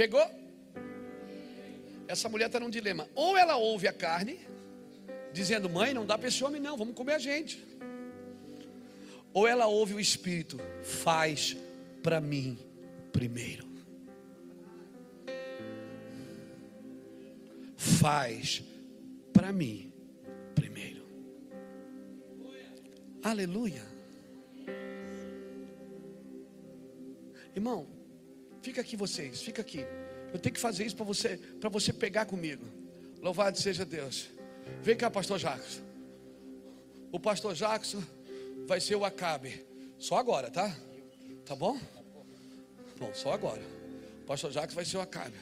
Pegou? 0.00 0.26
Essa 2.08 2.26
mulher 2.30 2.46
está 2.46 2.58
num 2.58 2.70
dilema. 2.70 3.06
Ou 3.14 3.36
ela 3.36 3.56
ouve 3.56 3.86
a 3.86 3.92
carne, 3.92 4.40
dizendo: 5.30 5.68
Mãe, 5.68 5.92
não 5.92 6.06
dá 6.06 6.16
para 6.16 6.28
esse 6.28 6.42
homem, 6.42 6.58
não, 6.58 6.74
vamos 6.74 6.94
comer 6.94 7.12
a 7.12 7.18
gente. 7.18 7.62
Ou 9.34 9.46
ela 9.46 9.66
ouve 9.66 9.92
o 9.92 10.00
Espírito: 10.00 10.58
Faz 10.82 11.54
para 12.02 12.18
mim 12.18 12.58
primeiro. 13.12 13.68
Faz 17.76 18.62
para 19.34 19.52
mim 19.52 19.92
Aleluia. 23.22 23.82
Irmão, 27.54 27.99
fica 28.62 28.80
aqui 28.80 28.96
vocês, 28.96 29.42
fica 29.42 29.62
aqui. 29.62 29.84
Eu 30.32 30.38
tenho 30.38 30.54
que 30.54 30.60
fazer 30.60 30.84
isso 30.84 30.96
para 30.96 31.04
você, 31.04 31.36
para 31.36 31.68
você 31.68 31.92
pegar 31.92 32.26
comigo. 32.26 32.64
Louvado 33.20 33.58
seja 33.58 33.84
Deus. 33.84 34.28
Vem 34.82 34.96
cá, 34.96 35.10
pastor 35.10 35.38
Jacques. 35.38 35.82
O 37.12 37.18
pastor 37.18 37.54
Jacques 37.54 37.96
vai 38.66 38.80
ser 38.80 38.94
o 38.94 39.04
Acabe. 39.04 39.66
Só 39.98 40.16
agora, 40.16 40.50
tá? 40.50 40.74
Tá 41.44 41.56
bom? 41.56 41.78
Bom, 42.98 43.12
só 43.12 43.32
agora. 43.32 43.62
O 44.22 44.26
pastor 44.26 44.52
Jacques 44.52 44.74
vai 44.74 44.84
ser 44.84 44.98
o 44.98 45.00
Acabe. 45.00 45.36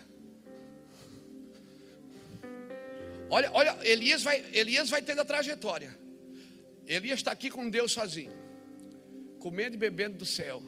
Olha, 3.30 3.50
olha, 3.52 3.76
Elias 3.82 4.22
vai, 4.22 4.44
Elias 4.52 4.88
vai 4.88 5.02
tendo 5.02 5.20
a 5.20 5.24
trajetória. 5.24 5.96
Elias 6.86 7.18
está 7.18 7.30
aqui 7.30 7.50
com 7.50 7.68
Deus 7.68 7.92
sozinho, 7.92 8.32
comendo 9.38 9.76
e 9.76 9.78
bebendo 9.78 10.16
do 10.16 10.24
céu, 10.24 10.62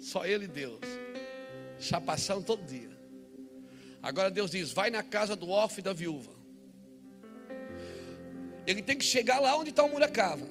só 0.00 0.24
ele 0.24 0.46
e 0.46 0.48
Deus, 0.48 0.80
chapação 1.82 2.42
todo 2.42 2.64
dia. 2.64 2.90
Agora 4.02 4.30
Deus 4.30 4.50
diz: 4.50 4.72
vai 4.72 4.90
na 4.90 5.02
casa 5.02 5.36
do 5.36 5.50
órfão 5.50 5.80
e 5.80 5.82
da 5.82 5.92
viúva. 5.92 6.32
Ele 8.66 8.80
tem 8.80 8.96
que 8.96 9.04
chegar 9.04 9.40
lá 9.40 9.56
onde 9.56 9.70
está 9.70 9.82
o 9.82 9.88
Muracava, 9.88 10.46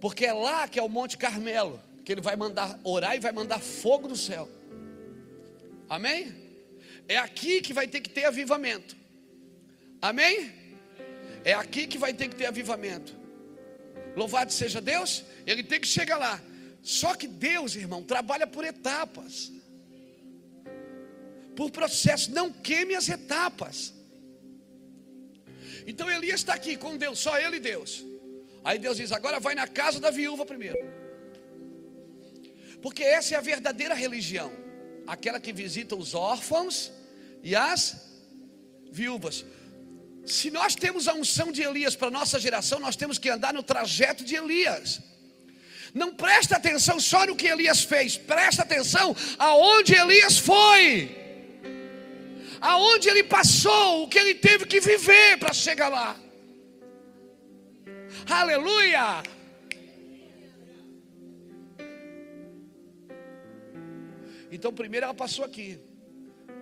porque 0.00 0.26
é 0.26 0.32
lá 0.32 0.68
que 0.68 0.78
é 0.78 0.82
o 0.82 0.88
Monte 0.88 1.16
Carmelo, 1.16 1.80
que 2.04 2.12
ele 2.12 2.20
vai 2.20 2.36
mandar 2.36 2.78
orar 2.84 3.16
e 3.16 3.20
vai 3.20 3.32
mandar 3.32 3.58
fogo 3.58 4.06
do 4.06 4.16
céu. 4.16 4.48
Amém? 5.88 6.34
É 7.08 7.16
aqui 7.16 7.60
que 7.60 7.72
vai 7.72 7.88
ter 7.88 8.00
que 8.00 8.10
ter 8.10 8.24
avivamento. 8.24 8.96
Amém? 10.00 10.52
É 11.44 11.54
aqui 11.54 11.86
que 11.86 11.98
vai 11.98 12.12
ter 12.12 12.28
que 12.28 12.36
ter 12.36 12.46
avivamento. 12.46 13.16
Louvado 14.16 14.52
seja 14.52 14.80
Deus, 14.80 15.24
ele 15.46 15.62
tem 15.62 15.80
que 15.80 15.86
chegar 15.86 16.18
lá. 16.18 16.40
Só 16.82 17.14
que 17.14 17.26
Deus, 17.26 17.76
irmão, 17.76 18.02
trabalha 18.02 18.46
por 18.46 18.64
etapas, 18.64 19.52
por 21.56 21.70
processo. 21.70 22.30
Não 22.32 22.52
queime 22.52 22.94
as 22.94 23.08
etapas. 23.08 23.92
Então 25.86 26.10
Elias 26.10 26.40
está 26.40 26.54
aqui 26.54 26.76
com 26.76 26.96
Deus, 26.96 27.18
só 27.18 27.38
ele 27.38 27.56
e 27.56 27.60
Deus. 27.60 28.04
Aí 28.64 28.78
Deus 28.78 28.96
diz: 28.96 29.12
agora 29.12 29.40
vai 29.40 29.54
na 29.54 29.66
casa 29.66 29.98
da 30.00 30.10
viúva 30.10 30.46
primeiro. 30.46 30.78
Porque 32.80 33.02
essa 33.02 33.34
é 33.34 33.38
a 33.38 33.40
verdadeira 33.40 33.94
religião, 33.94 34.52
aquela 35.06 35.38
que 35.38 35.52
visita 35.52 35.94
os 35.94 36.14
órfãos 36.14 36.90
e 37.42 37.54
as 37.54 37.96
viúvas. 38.90 39.44
Se 40.24 40.50
nós 40.50 40.74
temos 40.74 41.08
a 41.08 41.14
unção 41.14 41.50
de 41.50 41.62
Elias 41.62 41.96
para 41.96 42.10
nossa 42.10 42.38
geração, 42.38 42.78
nós 42.78 42.96
temos 42.96 43.18
que 43.18 43.28
andar 43.28 43.52
no 43.52 43.62
trajeto 43.62 44.24
de 44.24 44.36
Elias. 44.36 45.00
Não 45.94 46.14
presta 46.14 46.56
atenção 46.56 46.98
só 46.98 47.26
no 47.26 47.36
que 47.36 47.46
Elias 47.46 47.82
fez, 47.82 48.16
presta 48.16 48.62
atenção 48.62 49.14
aonde 49.38 49.94
Elias 49.94 50.38
foi, 50.38 51.21
aonde 52.62 53.08
ele 53.08 53.24
passou, 53.24 54.04
o 54.04 54.08
que 54.08 54.18
ele 54.18 54.36
teve 54.36 54.64
que 54.64 54.80
viver 54.80 55.36
para 55.38 55.52
chegar 55.52 55.88
lá. 55.88 56.16
Aleluia! 58.30 59.22
Então, 64.50 64.72
primeiro 64.72 65.04
ela 65.04 65.14
passou 65.14 65.44
aqui. 65.44 65.80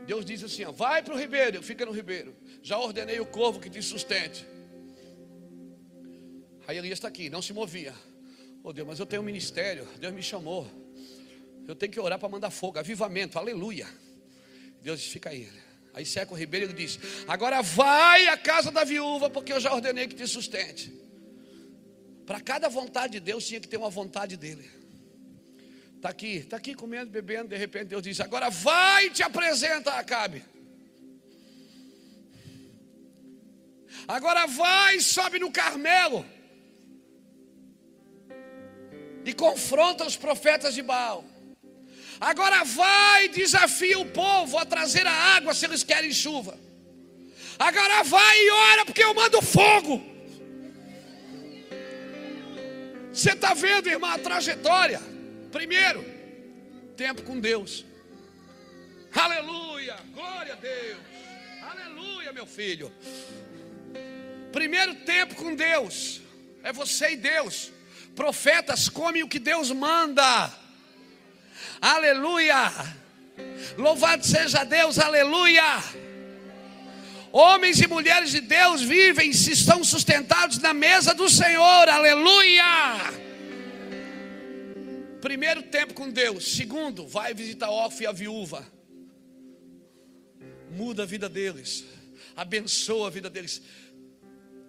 Deus 0.06 0.24
diz 0.24 0.42
assim: 0.42 0.64
ó, 0.64 0.72
vai 0.72 1.02
para 1.02 1.14
o 1.14 1.18
ribeiro, 1.18 1.62
fica 1.62 1.84
no 1.84 1.92
ribeiro. 1.92 2.34
Já 2.62 2.78
ordenei 2.78 3.20
o 3.20 3.26
corvo 3.26 3.60
que 3.60 3.68
te 3.68 3.82
sustente. 3.82 4.46
Aí 6.66 6.78
Elias 6.78 6.98
está 6.98 7.08
aqui, 7.08 7.28
não 7.28 7.42
se 7.42 7.52
movia. 7.52 7.94
Oh 8.62 8.72
Deus, 8.72 8.86
mas 8.86 8.98
eu 8.98 9.06
tenho 9.06 9.20
um 9.20 9.24
ministério, 9.24 9.86
Deus 9.98 10.14
me 10.14 10.22
chamou. 10.22 10.66
Eu 11.66 11.74
tenho 11.74 11.92
que 11.92 12.00
orar 12.00 12.18
para 12.18 12.28
mandar 12.28 12.50
fogo, 12.50 12.78
avivamento, 12.78 13.38
aleluia. 13.38 13.86
Deus 14.80 15.00
disse, 15.00 15.12
fica 15.12 15.30
aí. 15.30 15.48
Aí 15.92 16.06
seca 16.06 16.32
o 16.32 16.36
ribeiro 16.36 16.70
e 16.70 16.74
diz: 16.74 16.98
Agora 17.26 17.62
vai 17.62 18.28
à 18.28 18.36
casa 18.36 18.70
da 18.70 18.84
viúva, 18.84 19.28
porque 19.28 19.52
eu 19.52 19.60
já 19.60 19.72
ordenei 19.72 20.06
que 20.06 20.14
te 20.14 20.26
sustente. 20.26 20.92
Para 22.26 22.40
cada 22.40 22.68
vontade 22.68 23.14
de 23.14 23.20
Deus 23.20 23.46
tinha 23.46 23.60
que 23.60 23.68
ter 23.68 23.76
uma 23.76 23.90
vontade 23.90 24.36
dele. 24.36 24.70
Está 25.96 26.08
aqui, 26.08 26.36
está 26.36 26.56
aqui 26.56 26.74
comendo, 26.74 27.10
bebendo, 27.10 27.48
de 27.48 27.56
repente 27.56 27.86
Deus 27.86 28.02
diz: 28.02 28.20
Agora 28.20 28.48
vai 28.50 29.06
e 29.06 29.10
te 29.10 29.22
apresenta 29.22 29.92
Acabe. 29.92 30.44
Agora 34.06 34.46
vai 34.46 34.96
e 34.96 35.02
sobe 35.02 35.38
no 35.38 35.50
Carmelo. 35.50 36.24
E 39.24 39.32
confronta 39.34 40.06
os 40.06 40.16
profetas 40.16 40.74
de 40.74 40.82
Baal. 40.82 41.29
Agora 42.20 42.64
vai 42.64 43.28
desafia 43.28 43.98
o 43.98 44.04
povo 44.04 44.58
a 44.58 44.66
trazer 44.66 45.06
a 45.06 45.12
água 45.12 45.54
se 45.54 45.64
eles 45.64 45.82
querem 45.82 46.12
chuva. 46.12 46.58
Agora 47.58 48.02
vai 48.04 48.38
e 48.38 48.50
ora 48.50 48.84
porque 48.84 49.02
eu 49.02 49.14
mando 49.14 49.40
fogo. 49.40 50.04
Você 53.12 53.32
está 53.32 53.54
vendo, 53.54 53.88
irmã, 53.88 54.12
a 54.12 54.18
trajetória. 54.18 55.00
Primeiro, 55.50 56.04
tempo 56.96 57.22
com 57.22 57.40
Deus. 57.40 57.84
Aleluia, 59.12 59.96
glória 60.12 60.52
a 60.52 60.56
Deus. 60.56 61.00
Aleluia, 61.62 62.32
meu 62.32 62.46
filho. 62.46 62.92
Primeiro 64.52 64.94
tempo 64.96 65.34
com 65.34 65.54
Deus. 65.54 66.20
É 66.62 66.72
você 66.72 67.12
e 67.12 67.16
Deus. 67.16 67.72
Profetas 68.14 68.88
comem 68.88 69.22
o 69.22 69.28
que 69.28 69.38
Deus 69.38 69.70
manda. 69.70 70.59
Aleluia! 71.80 72.70
Louvado 73.78 74.26
seja 74.26 74.64
Deus, 74.64 74.98
aleluia! 74.98 75.82
Homens 77.32 77.80
e 77.80 77.86
mulheres 77.86 78.32
de 78.32 78.40
Deus 78.40 78.82
vivem 78.82 79.32
se 79.32 79.52
estão 79.52 79.82
sustentados 79.82 80.58
na 80.58 80.74
mesa 80.74 81.14
do 81.14 81.30
Senhor, 81.30 81.88
aleluia! 81.88 82.64
Primeiro 85.20 85.62
tempo 85.62 85.94
com 85.94 86.10
Deus. 86.10 86.56
Segundo, 86.56 87.06
vai 87.06 87.32
visitar 87.34 87.70
Off 87.70 88.02
e 88.02 88.06
a 88.06 88.12
viúva. 88.12 88.66
Muda 90.70 91.02
a 91.02 91.06
vida 91.06 91.28
deles. 91.28 91.84
Abençoa 92.34 93.08
a 93.08 93.10
vida 93.10 93.28
deles. 93.28 93.62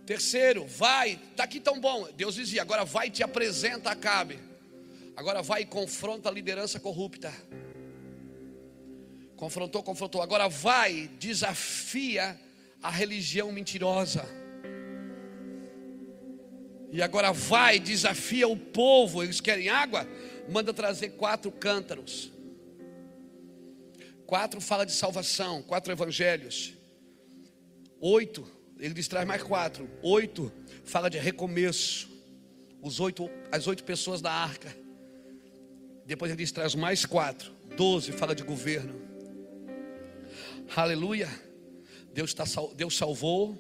Terceiro, 0.06 0.66
vai, 0.66 1.20
está 1.32 1.44
aqui 1.44 1.60
tão 1.60 1.80
bom. 1.80 2.08
Deus 2.18 2.36
dizia, 2.36 2.62
agora 2.62 2.84
vai 2.84 3.08
e 3.08 3.12
te 3.12 3.24
apresenta 3.24 3.92
a 3.92 3.96
Cabe. 3.96 4.51
Agora 5.16 5.42
vai 5.42 5.64
e 5.64 5.66
confronta 5.66 6.30
a 6.30 6.32
liderança 6.32 6.80
corrupta. 6.80 7.32
Confrontou, 9.36 9.82
confrontou. 9.82 10.22
Agora 10.22 10.48
vai, 10.48 11.10
desafia 11.20 12.40
a 12.82 12.90
religião 12.90 13.52
mentirosa. 13.52 14.24
E 16.92 17.02
agora 17.02 17.32
vai, 17.32 17.80
desafia 17.80 18.48
o 18.48 18.58
povo. 18.58 19.24
Eles 19.24 19.40
querem 19.40 19.70
água? 19.70 20.08
Manda 20.50 20.74
trazer 20.74 21.12
quatro 21.12 21.52
cântaros. 21.52 22.32
Quatro 24.26 24.62
fala 24.62 24.86
de 24.86 24.92
salvação, 24.92 25.62
quatro 25.62 25.92
evangelhos. 25.92 26.74
Oito, 28.00 28.50
ele 28.80 28.94
diz 28.94 29.08
traz 29.08 29.28
mais 29.28 29.44
quatro. 29.44 29.90
Oito 30.02 30.52
fala 30.84 31.10
de 31.10 31.18
recomeço. 31.18 32.10
Os 32.82 33.00
oito, 33.00 33.30
as 33.52 33.68
oito 33.68 33.84
pessoas 33.84 34.22
da 34.22 34.32
arca. 34.32 34.76
Depois 36.06 36.32
ele 36.32 36.42
diz: 36.42 36.52
traz 36.52 36.76
mais 36.76 37.06
quatro. 37.06 37.52
Doze 37.76 38.12
fala 38.12 38.36
de 38.36 38.44
governo. 38.44 39.02
Aleluia. 40.76 41.30
Deus, 42.14 42.34
tá, 42.34 42.44
Deus 42.76 42.98
salvou. 42.98 43.58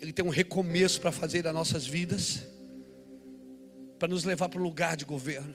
Ele 0.00 0.12
tem 0.12 0.24
um 0.24 0.30
recomeço 0.30 1.00
para 1.00 1.10
fazer 1.10 1.42
nas 1.44 1.54
nossas 1.54 1.86
vidas. 1.86 2.42
Para 3.98 4.08
nos 4.08 4.24
levar 4.24 4.48
para 4.48 4.60
o 4.60 4.62
lugar 4.62 4.96
de 4.96 5.04
governo. 5.04 5.54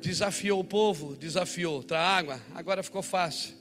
Desafiou 0.00 0.60
o 0.60 0.64
povo, 0.64 1.16
desafiou. 1.16 1.82
Tra 1.82 2.00
água, 2.00 2.40
agora 2.54 2.82
ficou 2.82 3.02
fácil. 3.02 3.54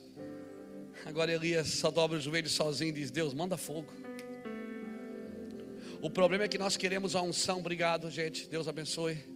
Agora 1.05 1.31
Elias 1.31 1.67
só 1.67 1.91
dobra 1.91 2.17
os 2.17 2.23
joelhos 2.23 2.53
sozinho 2.53 2.89
e 2.89 2.93
diz: 2.93 3.11
Deus, 3.11 3.33
manda 3.33 3.57
fogo. 3.57 3.93
O 6.01 6.09
problema 6.09 6.43
é 6.43 6.47
que 6.47 6.57
nós 6.57 6.75
queremos 6.75 7.15
a 7.15 7.21
unção. 7.21 7.59
Obrigado, 7.59 8.09
gente. 8.11 8.49
Deus 8.49 8.67
abençoe. 8.67 9.32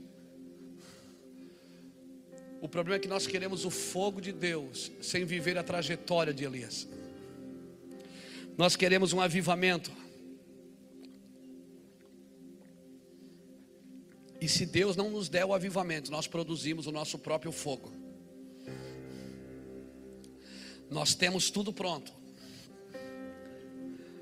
O 2.60 2.68
problema 2.68 2.96
é 2.98 3.00
que 3.00 3.08
nós 3.08 3.28
queremos 3.28 3.66
o 3.66 3.70
fogo 3.70 4.20
de 4.20 4.32
Deus 4.32 4.92
sem 5.02 5.26
viver 5.26 5.58
a 5.58 5.64
trajetória 5.64 6.34
de 6.34 6.44
Elias. 6.44 6.88
Nós 8.58 8.76
queremos 8.76 9.14
um 9.14 9.22
avivamento. 9.22 9.92
E 14.42 14.48
se 14.48 14.66
Deus 14.66 14.96
não 14.96 15.12
nos 15.12 15.30
der 15.30 15.46
o 15.46 15.54
avivamento, 15.54 16.12
nós 16.12 16.28
produzimos 16.28 16.88
o 16.88 16.92
nosso 16.92 17.20
próprio 17.20 17.52
fogo. 17.52 17.92
Nós 20.90 21.14
temos 21.14 21.52
tudo 21.52 21.72
pronto. 21.72 22.12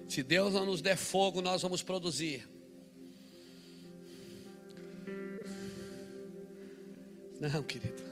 Se 0.10 0.24
Deus 0.24 0.54
não 0.54 0.66
nos 0.66 0.82
der 0.82 0.98
fogo, 0.98 1.42
nós 1.42 1.62
vamos 1.62 1.82
produzir. 1.82 2.48
Não, 7.40 7.64
querido 7.64 8.05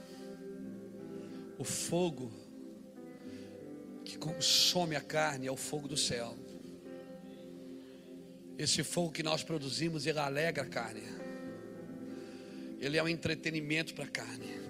o 1.64 1.66
fogo 1.66 2.30
que 4.04 4.18
consome 4.18 4.98
a 4.98 5.02
carne 5.02 5.48
é 5.48 5.52
o 5.52 5.56
fogo 5.56 5.88
do 5.88 5.96
céu. 5.96 6.36
Esse 8.58 8.84
fogo 8.84 9.14
que 9.14 9.24
nós 9.24 9.44
produzimos, 9.44 10.06
ele 10.06 10.20
alegra 10.20 10.64
a 10.64 10.66
carne. 10.66 11.04
Ele 12.82 12.98
é 12.98 13.02
um 13.02 13.08
entretenimento 13.08 13.94
para 13.94 14.04
a 14.04 14.08
carne. 14.08 14.62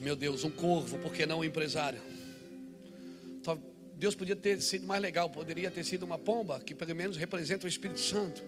Meu 0.00 0.14
Deus, 0.14 0.44
um 0.44 0.50
corvo, 0.50 0.96
por 0.98 1.12
que 1.12 1.26
não 1.26 1.40
um 1.40 1.44
empresário? 1.44 2.00
Deus 3.96 4.14
podia 4.14 4.36
ter 4.36 4.62
sido 4.62 4.86
mais 4.86 5.02
legal, 5.02 5.28
poderia 5.28 5.72
ter 5.72 5.82
sido 5.82 6.04
uma 6.04 6.18
pomba, 6.18 6.60
que 6.60 6.72
pelo 6.72 6.94
menos 6.94 7.16
representa 7.16 7.66
o 7.66 7.68
Espírito 7.68 7.98
Santo. 7.98 8.44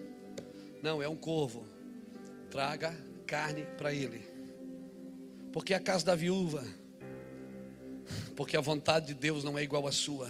Não, 0.81 1.03
é 1.03 1.09
um 1.09 1.17
corvo. 1.17 1.67
Traga 2.49 2.95
carne 3.25 3.65
para 3.77 3.93
ele. 3.93 4.36
Porque 5.57 5.73
a 5.73 5.79
casa 5.79 6.05
da 6.05 6.13
viúva, 6.13 6.63
porque 8.35 8.55
a 8.55 8.61
vontade 8.61 9.07
de 9.07 9.15
Deus 9.15 9.43
não 9.43 9.57
é 9.57 9.63
igual 9.63 9.87
à 9.87 9.91
sua. 9.91 10.29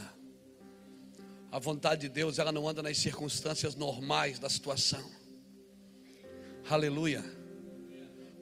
A 1.51 1.59
vontade 1.59 2.03
de 2.03 2.07
Deus, 2.07 2.39
ela 2.39 2.49
não 2.49 2.65
anda 2.65 2.81
nas 2.81 2.97
circunstâncias 2.97 3.75
normais 3.75 4.39
da 4.39 4.47
situação. 4.47 5.03
Aleluia. 6.69 7.21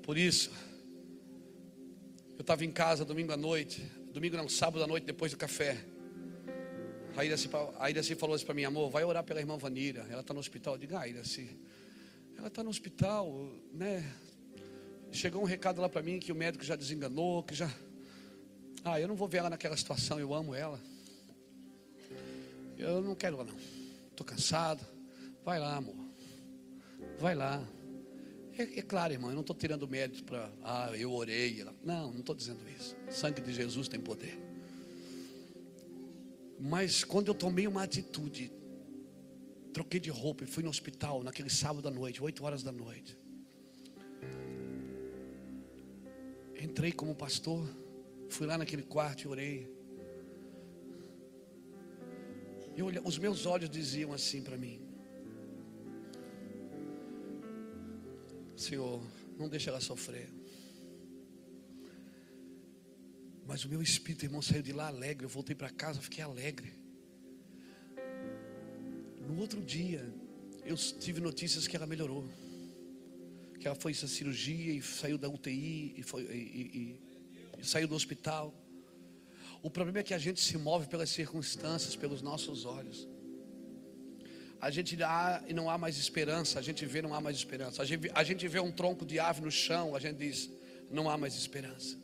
Por 0.03 0.15
isso, 0.15 0.51
eu 2.35 2.41
estava 2.41 2.63
em 2.63 2.71
casa 2.71 3.03
domingo 3.03 3.31
à 3.31 3.37
noite, 3.37 3.81
domingo 4.13 4.37
não, 4.37 4.47
sábado 4.47 4.83
à 4.83 4.87
noite, 4.87 5.05
depois 5.05 5.31
do 5.31 5.37
café. 5.39 5.83
A 7.17 7.25
Iraci, 7.25 7.49
a 7.79 7.89
Iraci 7.89 8.13
falou 8.13 8.35
assim 8.35 8.45
para 8.45 8.53
mim, 8.53 8.63
amor, 8.63 8.91
vai 8.91 9.03
orar 9.03 9.23
pela 9.23 9.39
irmã 9.39 9.57
Vanira, 9.57 10.05
ela 10.07 10.21
está 10.21 10.35
no 10.35 10.39
hospital. 10.39 10.75
Eu 10.75 10.79
digo, 10.81 10.95
ah, 10.95 11.07
Iraci, 11.07 11.49
ela 12.37 12.47
está 12.47 12.63
no 12.63 12.69
hospital, 12.69 13.49
né? 13.73 14.05
Chegou 15.15 15.41
um 15.41 15.45
recado 15.45 15.81
lá 15.81 15.87
para 15.87 16.01
mim 16.01 16.19
que 16.19 16.31
o 16.31 16.35
médico 16.35 16.63
já 16.63 16.75
desenganou, 16.75 17.41
que 17.41 17.55
já. 17.55 17.73
Ah, 18.83 18.99
eu 18.99 19.07
não 19.07 19.15
vou 19.15 19.27
ver 19.29 19.37
ela 19.37 19.49
naquela 19.49 19.77
situação, 19.77 20.19
eu 20.19 20.33
amo 20.33 20.53
ela. 20.53 20.79
Eu 22.77 23.01
não 23.01 23.15
quero 23.15 23.37
ela 23.37 23.45
não. 23.45 23.57
Estou 24.11 24.25
cansado. 24.25 24.85
Vai 25.45 25.57
lá, 25.57 25.77
amor. 25.77 25.95
Vai 27.17 27.33
lá. 27.33 27.65
É, 28.57 28.79
é 28.79 28.81
claro, 28.81 29.13
irmão, 29.13 29.29
eu 29.29 29.35
não 29.35 29.41
estou 29.41 29.55
tirando 29.55 29.87
mérito 29.87 30.23
para. 30.25 30.51
Ah, 30.61 30.91
eu 30.97 31.13
orei. 31.13 31.65
Não, 31.81 32.11
não 32.11 32.19
estou 32.19 32.35
dizendo 32.35 32.59
isso. 32.69 32.95
O 33.07 33.11
sangue 33.11 33.41
de 33.41 33.53
Jesus 33.53 33.87
tem 33.87 34.01
poder. 34.01 34.37
Mas 36.59 37.05
quando 37.05 37.29
eu 37.29 37.33
tomei 37.33 37.67
uma 37.67 37.83
atitude, 37.83 38.51
troquei 39.73 39.99
de 39.99 40.09
roupa 40.09 40.43
e 40.43 40.47
fui 40.47 40.61
no 40.61 40.69
hospital 40.69 41.23
naquele 41.23 41.49
sábado 41.49 41.87
à 41.87 41.91
noite, 41.91 42.21
8 42.21 42.43
horas 42.43 42.63
da 42.63 42.71
noite. 42.71 43.17
Entrei 46.65 46.91
como 46.91 47.13
pastor, 47.13 47.63
fui 48.27 48.47
lá 48.47 48.57
naquele 48.57 48.81
quarto 48.81 49.21
e 49.21 49.27
orei. 49.27 49.57
Eu, 52.75 52.87
os 53.03 53.17
meus 53.19 53.45
olhos 53.45 53.69
diziam 53.69 54.11
assim 54.11 54.41
para 54.41 54.57
mim: 54.57 54.81
Senhor, 58.57 58.99
não 59.37 59.47
deixe 59.47 59.69
ela 59.69 59.79
sofrer. 59.79 60.27
Mas 63.45 63.63
o 63.63 63.69
meu 63.69 63.81
espírito, 63.81 64.25
irmão, 64.25 64.41
saiu 64.41 64.63
de 64.63 64.73
lá 64.73 64.87
alegre. 64.87 65.23
Eu 65.23 65.29
voltei 65.29 65.55
para 65.55 65.69
casa, 65.69 66.01
fiquei 66.01 66.23
alegre. 66.23 66.73
No 69.27 69.39
outro 69.39 69.61
dia, 69.61 70.03
Eu 70.65 70.75
tive 70.75 71.21
notícias 71.21 71.67
que 71.67 71.75
ela 71.75 71.85
melhorou. 71.85 72.27
Que 73.59 73.67
ela 73.67 73.75
foi 73.75 73.91
essa 73.91 74.07
cirurgia 74.07 74.73
e 74.73 74.81
saiu 74.81 75.17
da 75.17 75.29
UTI 75.29 75.93
e, 75.97 76.03
foi, 76.03 76.23
e, 76.23 76.99
e, 77.57 77.59
e 77.59 77.65
saiu 77.65 77.87
do 77.87 77.95
hospital. 77.95 78.53
O 79.61 79.69
problema 79.69 79.99
é 79.99 80.03
que 80.03 80.13
a 80.13 80.17
gente 80.17 80.39
se 80.39 80.57
move 80.57 80.87
pelas 80.87 81.09
circunstâncias, 81.09 81.95
pelos 81.95 82.21
nossos 82.21 82.65
olhos. 82.65 83.07
A 84.61 84.69
gente 84.69 85.01
há 85.03 85.43
e 85.47 85.53
não 85.53 85.69
há 85.69 85.77
mais 85.77 85.97
esperança. 85.97 86.59
A 86.59 86.61
gente 86.61 86.85
vê, 86.85 87.01
não 87.01 87.13
há 87.13 87.21
mais 87.21 87.37
esperança. 87.37 87.81
A 87.81 87.85
gente, 87.85 88.11
a 88.13 88.23
gente 88.23 88.47
vê 88.47 88.59
um 88.59 88.71
tronco 88.71 89.05
de 89.05 89.19
ave 89.19 89.41
no 89.41 89.51
chão, 89.51 89.95
a 89.95 89.99
gente 89.99 90.17
diz, 90.17 90.49
não 90.91 91.09
há 91.09 91.17
mais 91.17 91.35
esperança. 91.35 91.97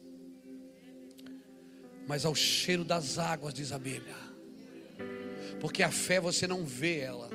Mas 2.07 2.25
ao 2.25 2.33
cheiro 2.33 2.83
das 2.83 3.17
águas, 3.17 3.53
diz 3.53 3.71
a 3.71 3.79
Bíblia. 3.79 4.15
Porque 5.59 5.83
a 5.83 5.91
fé 5.91 6.19
você 6.19 6.47
não 6.47 6.65
vê 6.65 6.99
ela 6.99 7.29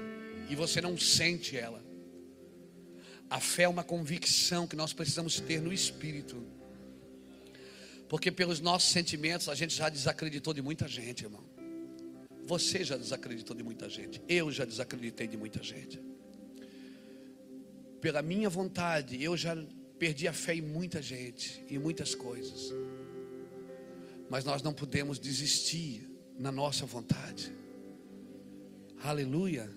e 0.51 0.57
você 0.57 0.81
não 0.81 0.99
sente 0.99 1.57
ela. 1.57 1.86
A 3.29 3.41
fé 3.41 3.65
é 3.65 3.69
uma 3.69 3.83
convicção 3.83 4.67
que 4.67 4.77
nós 4.77 4.93
precisamos 4.93 5.41
ter 5.41 5.61
no 5.61 5.73
espírito. 5.73 6.43
Porque 8.09 8.31
pelos 8.31 8.61
nossos 8.61 8.91
sentimentos 8.91 9.49
a 9.49 9.55
gente 9.55 9.75
já 9.75 9.89
desacreditou 9.89 10.55
de 10.55 10.63
muita 10.63 10.87
gente, 10.87 11.25
irmão. 11.25 11.45
Você 12.45 12.85
já 12.85 12.97
desacreditou 12.97 13.57
de 13.57 13.65
muita 13.65 13.89
gente. 13.89 14.23
Eu 14.29 14.53
já 14.53 14.65
desacreditei 14.65 15.27
de 15.27 15.37
muita 15.37 15.63
gente. 15.63 16.01
Pela 18.01 18.23
minha 18.23 18.49
vontade, 18.49 19.21
eu 19.21 19.37
já 19.37 19.57
perdi 19.99 20.29
a 20.29 20.33
fé 20.33 20.55
em 20.55 20.63
muita 20.63 21.03
gente, 21.03 21.65
em 21.69 21.79
muitas 21.79 22.15
coisas. 22.15 22.73
Mas 24.31 24.45
nós 24.45 24.63
não 24.63 24.73
podemos 24.73 25.19
desistir 25.19 26.09
na 26.39 26.53
nossa 26.53 26.87
vontade. 26.87 27.53
Aleluia. 29.03 29.69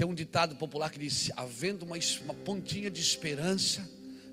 Tem 0.00 0.08
um 0.08 0.14
ditado 0.14 0.56
popular 0.56 0.88
que 0.90 0.98
diz: 0.98 1.30
havendo 1.36 1.84
uma, 1.84 1.94
uma 2.24 2.32
pontinha 2.32 2.90
de 2.90 3.02
esperança. 3.02 3.86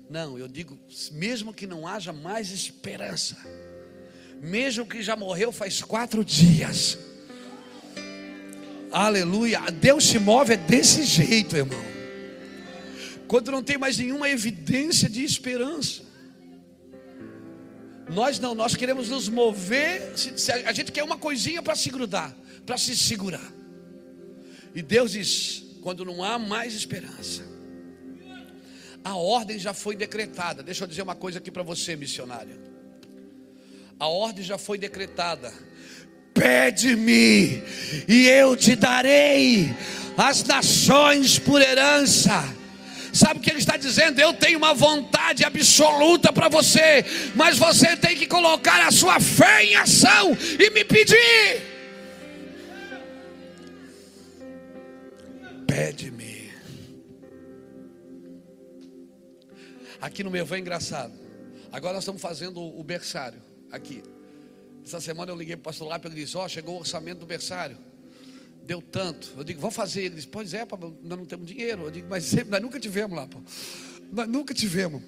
Não, 0.08 0.38
eu 0.38 0.48
digo, 0.48 0.78
mesmo 1.12 1.52
que 1.52 1.66
não 1.66 1.86
haja 1.86 2.10
mais 2.10 2.50
esperança, 2.50 3.36
mesmo 4.40 4.86
que 4.86 5.02
já 5.02 5.14
morreu 5.14 5.52
faz 5.52 5.82
quatro 5.82 6.24
dias, 6.24 6.98
aleluia, 8.90 9.60
Deus 9.70 10.06
se 10.06 10.18
move 10.18 10.54
é 10.54 10.56
desse 10.56 11.04
jeito, 11.04 11.54
irmão, 11.54 11.84
quando 13.26 13.50
não 13.50 13.62
tem 13.62 13.76
mais 13.76 13.98
nenhuma 13.98 14.30
evidência 14.30 15.06
de 15.06 15.22
esperança, 15.22 16.00
nós 18.08 18.38
não, 18.38 18.54
nós 18.54 18.74
queremos 18.74 19.10
nos 19.10 19.28
mover, 19.28 20.14
a 20.64 20.72
gente 20.72 20.90
quer 20.90 21.04
uma 21.04 21.18
coisinha 21.18 21.62
para 21.62 21.76
se 21.76 21.90
grudar, 21.90 22.34
para 22.64 22.78
se 22.78 22.96
segurar. 22.96 23.57
E 24.74 24.82
Deus 24.82 25.12
diz: 25.12 25.62
quando 25.82 26.04
não 26.04 26.22
há 26.22 26.38
mais 26.38 26.74
esperança, 26.74 27.42
a 29.04 29.16
ordem 29.16 29.58
já 29.58 29.72
foi 29.72 29.96
decretada. 29.96 30.62
Deixa 30.62 30.84
eu 30.84 30.88
dizer 30.88 31.02
uma 31.02 31.14
coisa 31.14 31.38
aqui 31.38 31.50
para 31.50 31.62
você, 31.62 31.96
missionária. 31.96 32.56
A 33.98 34.06
ordem 34.06 34.44
já 34.44 34.58
foi 34.58 34.78
decretada. 34.78 35.52
Pede-me, 36.34 37.62
e 38.06 38.28
eu 38.28 38.54
te 38.54 38.76
darei 38.76 39.74
as 40.16 40.44
nações 40.44 41.38
por 41.38 41.60
herança. 41.60 42.44
Sabe 43.12 43.40
o 43.40 43.42
que 43.42 43.50
ele 43.50 43.58
está 43.58 43.76
dizendo? 43.76 44.20
Eu 44.20 44.32
tenho 44.34 44.58
uma 44.58 44.74
vontade 44.74 45.44
absoluta 45.44 46.32
para 46.32 46.48
você, 46.48 47.04
mas 47.34 47.58
você 47.58 47.96
tem 47.96 48.14
que 48.14 48.26
colocar 48.26 48.86
a 48.86 48.92
sua 48.92 49.18
fé 49.18 49.64
em 49.64 49.74
ação 49.74 50.36
e 50.58 50.70
me 50.70 50.84
pedir. 50.84 51.77
Pede-me. 55.68 56.50
Aqui 60.00 60.24
no 60.24 60.30
meu 60.30 60.48
é 60.50 60.58
engraçado. 60.58 61.12
Agora 61.70 61.92
nós 61.92 62.02
estamos 62.02 62.22
fazendo 62.22 62.60
o 62.60 62.82
berçário. 62.82 63.40
Aqui. 63.70 64.02
Essa 64.84 65.00
semana 65.00 65.30
eu 65.30 65.36
liguei 65.36 65.54
para 65.54 65.60
o 65.60 65.64
pastor 65.64 65.86
Lápio 65.86 66.08
e 66.08 66.14
ele 66.14 66.24
disse: 66.24 66.36
Ó, 66.36 66.44
oh, 66.44 66.48
chegou 66.48 66.76
o 66.76 66.78
orçamento 66.78 67.18
do 67.18 67.26
berçário. 67.26 67.76
Deu 68.64 68.80
tanto. 68.80 69.34
Eu 69.36 69.44
digo, 69.44 69.60
vamos 69.60 69.76
fazer. 69.76 70.04
Ele 70.04 70.14
disse, 70.14 70.26
pois 70.28 70.54
é, 70.54 70.66
nós 71.02 71.18
não 71.18 71.24
temos 71.24 71.46
dinheiro. 71.46 71.84
Eu 71.84 71.90
digo, 71.90 72.08
mas 72.08 72.24
sempre, 72.24 72.50
nós 72.50 72.60
nunca 72.60 72.80
tivemos 72.80 73.16
lá, 73.16 73.26
pô. 73.26 73.40
Nós 74.12 74.28
nunca 74.28 74.54
tivemos. 74.54 75.02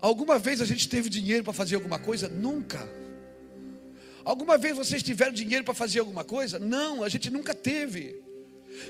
Alguma 0.00 0.38
vez 0.38 0.60
a 0.60 0.64
gente 0.64 0.88
teve 0.88 1.08
dinheiro 1.08 1.44
para 1.44 1.52
fazer 1.52 1.76
alguma 1.76 1.98
coisa? 1.98 2.28
Nunca. 2.28 2.88
Alguma 4.24 4.58
vez 4.58 4.76
vocês 4.76 5.02
tiveram 5.02 5.32
dinheiro 5.32 5.64
para 5.64 5.74
fazer 5.74 6.00
alguma 6.00 6.24
coisa? 6.24 6.58
Não, 6.58 7.02
a 7.02 7.08
gente 7.08 7.30
nunca 7.30 7.54
teve. 7.54 8.20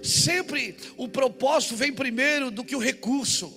Sempre 0.03 0.77
o 0.97 1.09
propósito 1.09 1.77
vem 1.77 1.93
primeiro 1.93 2.51
do 2.51 2.65
que 2.65 2.77
o 2.77 2.79
recurso. 2.79 3.53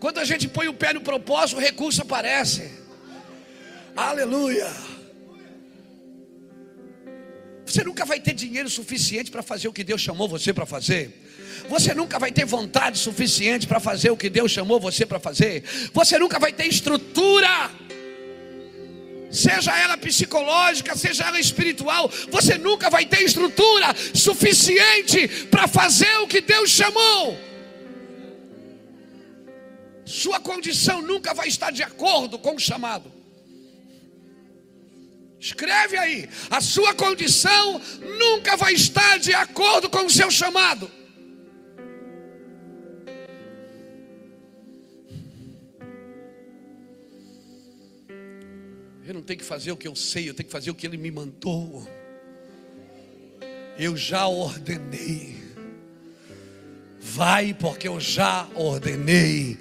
Quando 0.00 0.18
a 0.18 0.24
gente 0.24 0.48
põe 0.48 0.68
o 0.68 0.74
pé 0.74 0.92
no 0.92 1.00
propósito, 1.00 1.58
o 1.58 1.60
recurso 1.60 2.02
aparece. 2.02 2.70
Aleluia. 3.96 4.70
Você 7.64 7.82
nunca 7.82 8.04
vai 8.04 8.20
ter 8.20 8.34
dinheiro 8.34 8.68
suficiente 8.68 9.30
para 9.30 9.42
fazer 9.42 9.68
o 9.68 9.72
que 9.72 9.82
Deus 9.82 10.00
chamou 10.00 10.28
você 10.28 10.52
para 10.52 10.66
fazer. 10.66 11.22
Você 11.68 11.94
nunca 11.94 12.18
vai 12.18 12.30
ter 12.30 12.44
vontade 12.44 12.98
suficiente 12.98 13.66
para 13.66 13.80
fazer 13.80 14.10
o 14.10 14.16
que 14.16 14.28
Deus 14.28 14.50
chamou 14.52 14.78
você 14.78 15.06
para 15.06 15.18
fazer. 15.18 15.64
Você 15.92 16.18
nunca 16.18 16.38
vai 16.38 16.52
ter 16.52 16.66
estrutura 16.66 17.70
seja 19.34 19.76
ela 19.76 19.96
psicológica, 19.96 20.96
seja 20.96 21.24
ela 21.24 21.40
espiritual, 21.40 22.10
você 22.30 22.56
nunca 22.56 22.88
vai 22.88 23.04
ter 23.04 23.22
estrutura 23.22 23.94
suficiente 24.14 25.28
para 25.50 25.66
fazer 25.66 26.16
o 26.18 26.28
que 26.28 26.40
Deus 26.40 26.70
chamou. 26.70 27.36
Sua 30.06 30.38
condição 30.38 31.02
nunca 31.02 31.34
vai 31.34 31.48
estar 31.48 31.70
de 31.70 31.82
acordo 31.82 32.38
com 32.38 32.54
o 32.54 32.60
chamado. 32.60 33.12
Escreve 35.40 35.98
aí, 35.98 36.28
a 36.48 36.60
sua 36.60 36.94
condição 36.94 37.80
nunca 38.18 38.56
vai 38.56 38.72
estar 38.72 39.18
de 39.18 39.34
acordo 39.34 39.90
com 39.90 40.06
o 40.06 40.10
seu 40.10 40.30
chamado. 40.30 40.90
Eu 49.06 49.12
não 49.12 49.20
tenho 49.20 49.38
que 49.38 49.44
fazer 49.44 49.70
o 49.70 49.76
que 49.76 49.86
eu 49.86 49.94
sei, 49.94 50.30
eu 50.30 50.34
tenho 50.34 50.46
que 50.46 50.52
fazer 50.52 50.70
o 50.70 50.74
que 50.74 50.86
Ele 50.86 50.96
me 50.96 51.10
mandou. 51.10 51.86
Eu 53.78 53.98
já 53.98 54.26
ordenei. 54.26 55.36
Vai, 57.00 57.52
porque 57.52 57.86
eu 57.86 58.00
já 58.00 58.48
ordenei. 58.54 59.58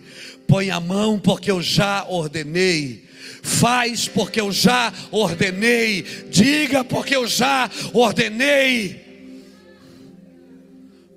Põe 0.47 0.71
a 0.71 0.79
mão, 0.79 1.19
porque 1.19 1.51
eu 1.51 1.61
já 1.61 2.05
ordenei. 2.05 3.03
Faz, 3.41 4.07
porque 4.07 4.39
eu 4.39 4.49
já 4.49 4.93
ordenei. 5.11 6.03
Diga, 6.29 6.85
porque 6.85 7.13
eu 7.13 7.27
já 7.27 7.69
ordenei. 7.91 9.03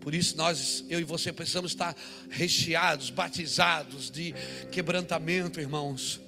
Por 0.01 0.13
isso 0.13 0.37
nós, 0.37 0.85
eu 0.89 0.99
e 0.99 1.05
você 1.05 1.33
precisamos 1.33 1.71
estar 1.71 1.97
recheados, 2.29 3.09
batizados 3.09 4.11
de 4.11 4.35
quebrantamento, 4.73 5.61
irmãos 5.61 6.26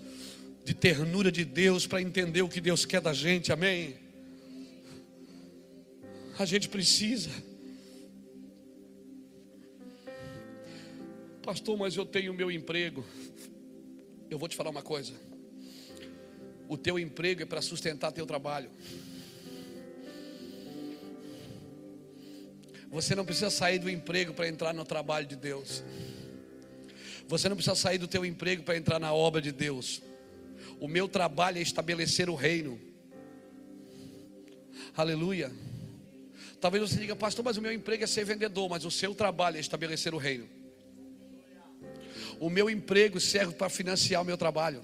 de 0.69 0.75
ternura 0.75 1.33
de 1.33 1.47
Deus 1.47 1.87
para 1.87 2.03
entender 2.03 2.43
o 2.43 2.49
que 2.49 2.61
Deus 2.61 2.85
quer 2.85 3.01
da 3.01 3.15
gente, 3.15 3.51
amém? 3.51 3.97
A 6.39 6.45
gente 6.45 6.69
precisa. 6.69 7.31
Pastor, 11.43 11.79
mas 11.79 11.97
eu 11.97 12.05
tenho 12.05 12.35
meu 12.35 12.51
emprego. 12.51 13.03
Eu 14.29 14.39
vou 14.39 14.47
te 14.47 14.55
falar 14.55 14.69
uma 14.69 14.83
coisa. 14.83 15.15
O 16.69 16.77
teu 16.77 16.99
emprego 16.99 17.41
é 17.41 17.47
para 17.47 17.63
sustentar 17.63 18.13
teu 18.13 18.27
trabalho. 18.27 18.71
Você 22.91 23.15
não 23.15 23.25
precisa 23.25 23.49
sair 23.49 23.79
do 23.79 23.89
emprego 23.89 24.35
para 24.35 24.47
entrar 24.47 24.75
no 24.75 24.85
trabalho 24.85 25.27
de 25.27 25.35
Deus. 25.35 25.83
Você 27.27 27.49
não 27.49 27.57
precisa 27.57 27.75
sair 27.75 27.97
do 27.97 28.07
teu 28.07 28.23
emprego 28.23 28.63
para 28.63 28.77
entrar 28.77 28.99
na 28.99 29.15
obra 29.15 29.41
de 29.41 29.51
Deus. 29.51 30.03
O 30.81 30.89
meu 30.89 31.09
trabalho 31.09 31.59
é 31.59 31.63
estabelecer 31.63 32.31
o 32.31 32.35
reino. 32.35 32.81
Aleluia. 34.97 35.51
Talvez 36.61 36.91
você 36.91 37.01
diga, 37.01 37.15
pastor, 37.15 37.45
mas 37.45 37.57
o 37.57 37.63
meu 37.63 37.73
emprego 37.73 38.05
é 38.05 38.07
ser 38.07 38.25
vendedor, 38.25 38.69
mas 38.69 38.85
o 38.85 38.91
seu 38.91 39.15
trabalho 39.15 39.57
é 39.57 39.61
estabelecer 39.61 40.15
o 40.15 40.19
reino. 40.19 40.49
O 42.41 42.51
meu 42.51 42.69
emprego 42.71 43.19
serve 43.21 43.55
para 43.55 43.69
financiar 43.69 44.23
o 44.23 44.25
meu 44.25 44.37
trabalho. 44.37 44.83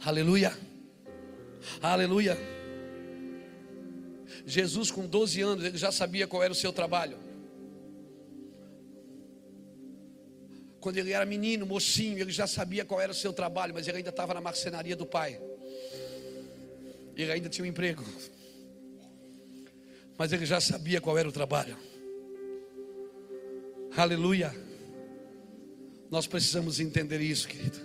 Aleluia. 0.00 0.56
Aleluia. 1.80 2.38
Jesus, 4.46 4.90
com 4.90 5.06
12 5.06 5.40
anos, 5.40 5.64
ele 5.64 5.78
já 5.78 5.92
sabia 5.92 6.26
qual 6.26 6.42
era 6.42 6.52
o 6.52 6.56
seu 6.56 6.72
trabalho. 6.72 7.29
Quando 10.80 10.96
ele 10.96 11.12
era 11.12 11.26
menino, 11.26 11.66
mocinho, 11.66 12.18
ele 12.18 12.32
já 12.32 12.46
sabia 12.46 12.84
qual 12.84 13.00
era 13.00 13.12
o 13.12 13.14
seu 13.14 13.32
trabalho, 13.32 13.74
mas 13.74 13.86
ele 13.86 13.98
ainda 13.98 14.10
estava 14.10 14.32
na 14.32 14.40
marcenaria 14.40 14.96
do 14.96 15.04
pai. 15.04 15.40
Ele 17.14 17.30
ainda 17.30 17.50
tinha 17.50 17.64
um 17.64 17.68
emprego. 17.68 18.02
Mas 20.16 20.32
ele 20.32 20.46
já 20.46 20.60
sabia 20.60 21.00
qual 21.00 21.18
era 21.18 21.28
o 21.28 21.32
trabalho. 21.32 21.76
Aleluia. 23.94 24.54
Nós 26.10 26.26
precisamos 26.26 26.80
entender 26.80 27.20
isso, 27.20 27.46
querido. 27.46 27.78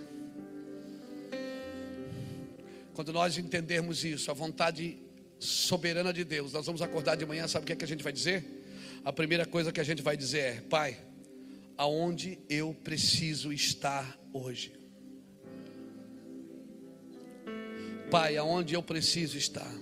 Quando 2.94 3.12
nós 3.12 3.36
entendermos 3.36 4.04
isso, 4.04 4.30
a 4.30 4.34
vontade 4.34 4.96
soberana 5.38 6.14
de 6.14 6.24
Deus, 6.24 6.54
nós 6.54 6.64
vamos 6.64 6.80
acordar 6.80 7.14
de 7.14 7.26
manhã, 7.26 7.46
sabe 7.46 7.64
o 7.64 7.66
que, 7.66 7.72
é 7.74 7.76
que 7.76 7.84
a 7.84 7.88
gente 7.88 8.02
vai 8.02 8.12
dizer? 8.12 8.42
A 9.04 9.12
primeira 9.12 9.44
coisa 9.44 9.70
que 9.70 9.80
a 9.80 9.84
gente 9.84 10.00
vai 10.00 10.16
dizer 10.16 10.38
é: 10.38 10.60
Pai, 10.62 10.96
aonde 11.76 12.38
eu 12.48 12.74
preciso 12.74 13.52
estar 13.52 14.18
hoje? 14.32 14.72
Pai, 18.10 18.36
aonde 18.36 18.74
eu 18.74 18.82
preciso 18.82 19.36
estar? 19.36 19.72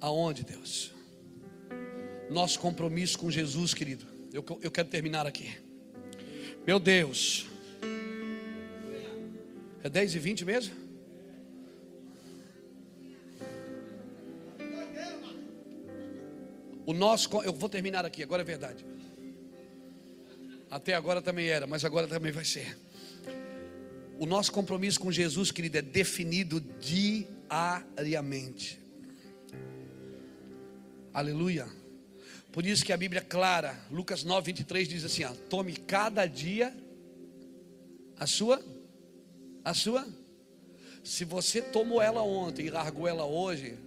Aonde, 0.00 0.44
Deus? 0.44 0.92
Nosso 2.30 2.58
compromisso 2.58 3.18
com 3.18 3.30
Jesus, 3.30 3.74
querido. 3.74 4.06
Eu, 4.32 4.44
eu 4.60 4.70
quero 4.70 4.88
terminar 4.88 5.26
aqui. 5.26 5.56
Meu 6.66 6.78
Deus. 6.78 7.46
É 9.82 9.88
10 9.88 10.14
e 10.14 10.18
20 10.18 10.44
mesmo? 10.44 10.88
O 16.84 16.94
nosso, 16.94 17.28
eu 17.42 17.52
vou 17.52 17.68
terminar 17.68 18.06
aqui, 18.06 18.22
agora 18.22 18.40
é 18.40 18.44
verdade. 18.44 18.84
Até 20.70 20.94
agora 20.94 21.22
também 21.22 21.48
era, 21.48 21.66
mas 21.66 21.84
agora 21.84 22.06
também 22.06 22.30
vai 22.32 22.44
ser. 22.44 22.78
O 24.18 24.26
nosso 24.26 24.52
compromisso 24.52 25.00
com 25.00 25.10
Jesus, 25.10 25.50
querido, 25.50 25.78
é 25.78 25.82
definido 25.82 26.60
diariamente. 26.80 28.78
Aleluia. 31.12 31.66
Por 32.52 32.66
isso 32.66 32.84
que 32.84 32.92
a 32.92 32.96
Bíblia 32.96 33.20
é 33.20 33.24
clara, 33.24 33.78
Lucas 33.90 34.24
9, 34.24 34.46
23 34.46 34.88
diz 34.88 35.04
assim: 35.04 35.24
ó, 35.24 35.32
tome 35.48 35.74
cada 35.76 36.26
dia 36.26 36.76
a 38.18 38.26
sua, 38.26 38.60
a 39.64 39.72
sua. 39.74 40.06
Se 41.04 41.24
você 41.24 41.62
tomou 41.62 42.02
ela 42.02 42.22
ontem 42.22 42.66
e 42.66 42.70
largou 42.70 43.06
ela 43.06 43.24
hoje, 43.24 43.78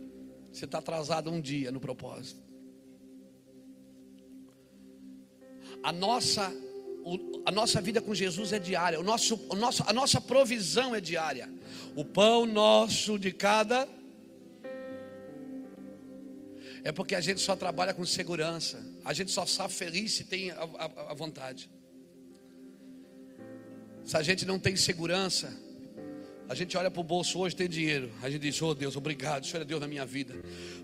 você 0.51 0.65
está 0.65 0.79
atrasado 0.79 1.29
um 1.29 1.39
dia 1.39 1.71
no 1.71 1.79
propósito. 1.79 2.41
A 5.83 5.91
nossa, 5.91 6.53
a 7.45 7.51
nossa 7.51 7.81
vida 7.81 8.01
com 8.01 8.13
Jesus 8.13 8.53
é 8.53 8.59
diária, 8.59 8.99
o 8.99 9.03
nosso, 9.03 9.39
o 9.49 9.55
nosso, 9.55 9.83
a 9.87 9.93
nossa 9.93 10.21
provisão 10.21 10.93
é 10.93 11.01
diária. 11.01 11.49
O 11.95 12.05
pão 12.05 12.45
nosso 12.45 13.17
de 13.17 13.31
cada 13.31 13.87
é 16.83 16.91
porque 16.91 17.15
a 17.15 17.21
gente 17.21 17.41
só 17.41 17.55
trabalha 17.55 17.93
com 17.93 18.05
segurança. 18.05 18.83
A 19.03 19.13
gente 19.13 19.31
só 19.31 19.43
está 19.43 19.67
feliz 19.67 20.13
se 20.13 20.23
tem 20.23 20.51
a, 20.51 20.63
a, 20.63 21.11
a 21.11 21.13
vontade. 21.13 21.69
Se 24.03 24.17
a 24.17 24.23
gente 24.23 24.45
não 24.45 24.59
tem 24.59 24.75
segurança, 24.75 25.55
a 26.49 26.55
gente 26.55 26.75
olha 26.75 26.89
para 26.89 26.99
o 26.99 27.03
bolso 27.03 27.39
hoje 27.39 27.55
tem 27.55 27.69
dinheiro. 27.69 28.11
A 28.21 28.29
gente 28.29 28.41
diz, 28.41 28.61
oh 28.61 28.73
Deus, 28.73 28.95
obrigado, 28.95 29.43
o 29.43 29.47
Senhor 29.47 29.61
é 29.61 29.65
Deus 29.65 29.79
na 29.79 29.87
minha 29.87 30.05
vida. 30.05 30.33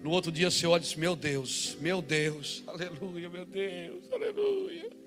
No 0.04 0.12
outro 0.12 0.32
dia 0.32 0.50
você 0.50 0.68
olha 0.68 0.80
diz, 0.80 0.96
meu 0.96 1.16
Deus, 1.16 1.78
meu 1.82 2.02
Deus, 2.02 2.64
aleluia, 2.68 3.30
meu 3.30 3.46
Deus, 3.46 4.12
aleluia. 4.12 5.07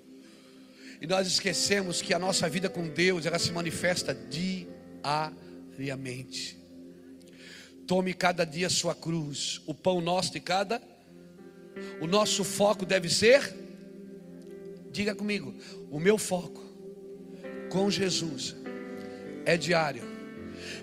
E 1.01 1.07
nós 1.07 1.27
esquecemos 1.27 2.03
que 2.03 2.13
a 2.13 2.19
nossa 2.19 2.49
vida 2.49 2.69
com 2.69 2.87
Deus, 2.89 3.25
ela 3.25 3.39
se 3.39 3.51
manifesta 3.53 4.15
diariamente. 5.03 6.59
Tome 7.87 8.13
cada 8.13 8.45
dia 8.45 8.69
sua 8.69 8.95
cruz, 8.95 9.63
o 9.67 9.75
pão 9.75 10.01
nosso 10.01 10.33
de 10.33 10.41
cada. 10.41 10.83
O 12.01 12.07
nosso 12.07 12.45
foco 12.45 12.85
deve 12.85 13.09
ser, 13.09 13.55
diga 14.93 15.15
comigo, 15.15 15.55
o 15.91 15.99
meu 15.99 16.19
foco 16.19 16.63
com 17.71 17.91
Jesus 17.91 18.55
é 19.47 19.57
diário. 19.57 20.03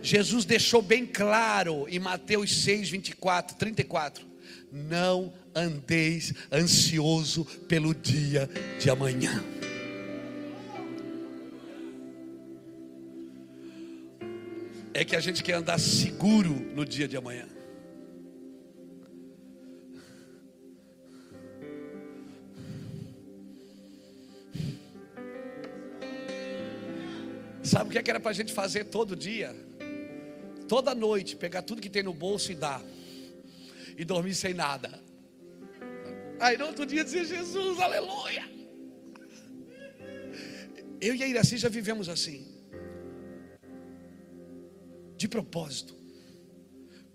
Jesus 0.02 0.46
deixou 0.46 0.82
bem 0.82 1.06
claro 1.06 1.88
em 1.88 2.00
Mateus 2.00 2.64
6, 2.64 2.90
24, 2.90 3.58
34: 3.58 4.26
Não 4.72 5.34
andeis 5.54 6.34
ansioso 6.52 7.46
pelo 7.68 7.94
dia 7.94 8.50
de 8.80 8.90
amanhã. 8.90 9.57
É 15.00 15.06
que 15.06 15.16
a 15.16 15.20
gente 15.20 15.44
quer 15.44 15.54
andar 15.54 15.80
seguro 15.80 16.50
no 16.50 16.84
dia 16.84 17.08
de 17.08 17.16
amanhã. 17.16 17.48
Sabe 27.62 27.90
o 27.90 27.92
que, 27.92 28.00
é 28.00 28.02
que 28.02 28.10
era 28.10 28.20
para 28.20 28.32
a 28.32 28.34
gente 28.34 28.52
fazer 28.52 28.86
todo 28.86 29.16
dia? 29.16 29.56
Toda 30.68 30.96
noite, 30.96 31.36
pegar 31.36 31.62
tudo 31.62 31.80
que 31.80 31.92
tem 31.92 32.02
no 32.02 32.12
bolso 32.12 32.52
e 32.52 32.56
dar, 32.56 32.84
e 33.96 34.04
dormir 34.04 34.34
sem 34.34 34.56
nada. 34.56 35.00
Aí 36.40 36.58
no 36.58 36.66
outro 36.66 36.88
dia 36.88 37.04
dizer: 37.04 37.24
Jesus, 37.24 37.80
aleluia. 37.80 38.50
Eu 41.00 41.14
e 41.14 41.22
a 41.22 41.28
Iraci 41.28 41.58
já 41.58 41.70
vivemos 41.70 42.10
assim 42.10 42.57
de 45.18 45.28
propósito. 45.28 45.98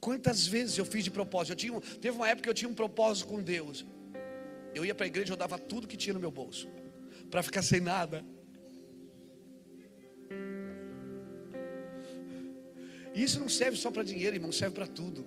Quantas 0.00 0.46
vezes 0.46 0.76
eu 0.76 0.84
fiz 0.84 1.04
de 1.04 1.10
propósito? 1.10 1.52
Eu 1.52 1.56
tinha, 1.56 1.80
teve 2.00 2.16
uma 2.16 2.28
época 2.28 2.42
que 2.42 2.50
eu 2.50 2.54
tinha 2.54 2.68
um 2.68 2.74
propósito 2.74 3.28
com 3.28 3.40
Deus. 3.40 3.86
Eu 4.74 4.84
ia 4.84 4.94
para 4.94 5.06
a 5.06 5.06
igreja, 5.06 5.32
eu 5.32 5.36
dava 5.36 5.58
tudo 5.58 5.86
que 5.86 5.96
tinha 5.96 6.12
no 6.12 6.20
meu 6.20 6.30
bolso, 6.30 6.68
para 7.30 7.42
ficar 7.42 7.62
sem 7.62 7.80
nada. 7.80 8.24
Isso 13.14 13.38
não 13.38 13.48
serve 13.48 13.76
só 13.76 13.90
para 13.90 14.02
dinheiro, 14.02 14.36
irmão, 14.36 14.50
serve 14.50 14.74
para 14.74 14.86
tudo. 14.86 15.24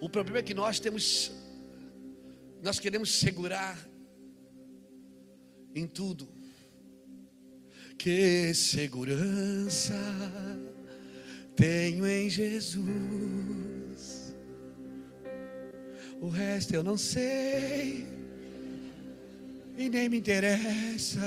O 0.00 0.08
problema 0.08 0.38
é 0.38 0.42
que 0.42 0.54
nós 0.54 0.78
temos, 0.78 1.32
nós 2.62 2.78
queremos 2.78 3.18
segurar 3.18 3.76
em 5.74 5.86
tudo. 5.86 6.28
Que 7.96 8.54
segurança 8.54 9.96
tenho 11.58 12.06
em 12.06 12.30
Jesus. 12.30 12.86
O 16.20 16.28
resto 16.28 16.72
eu 16.72 16.84
não 16.84 16.96
sei 16.96 18.06
e 19.76 19.88
nem 19.88 20.08
me 20.08 20.18
interessa. 20.18 21.20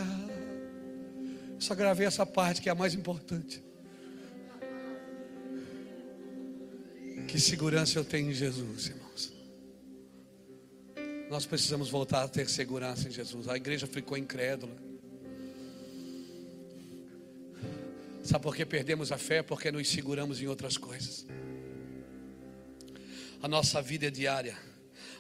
Só 1.59 1.75
gravei 1.75 2.07
essa 2.07 2.25
parte 2.25 2.61
que 2.61 2.69
é 2.69 2.71
a 2.71 2.75
mais 2.75 2.93
importante. 2.93 3.61
Que 7.27 7.39
segurança 7.39 7.99
eu 7.99 8.05
tenho 8.05 8.31
em 8.31 8.33
Jesus, 8.33 8.87
irmãos. 8.87 9.33
Nós 11.29 11.45
precisamos 11.45 11.89
voltar 11.89 12.23
a 12.23 12.27
ter 12.27 12.49
segurança 12.49 13.07
em 13.07 13.11
Jesus. 13.11 13.47
A 13.47 13.55
igreja 13.57 13.85
ficou 13.85 14.17
incrédula. 14.17 14.90
Sabe 18.23 18.43
por 18.43 18.55
que 18.55 18.65
perdemos 18.65 19.11
a 19.11 19.17
fé? 19.17 19.41
Porque 19.41 19.71
nos 19.71 19.87
seguramos 19.89 20.41
em 20.41 20.47
outras 20.47 20.77
coisas. 20.77 21.25
A 23.41 23.47
nossa 23.47 23.81
vida 23.81 24.07
é 24.07 24.11
diária. 24.11 24.57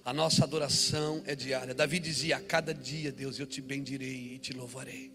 A 0.05 0.13
nossa 0.13 0.43
adoração 0.43 1.21
é 1.25 1.35
diária. 1.35 1.73
Davi 1.73 1.99
dizia: 1.99 2.37
A 2.37 2.41
cada 2.41 2.73
dia, 2.73 3.11
Deus, 3.11 3.39
eu 3.39 3.47
te 3.47 3.61
bendirei 3.61 4.35
e 4.35 4.39
te 4.39 4.53
louvarei. 4.53 5.11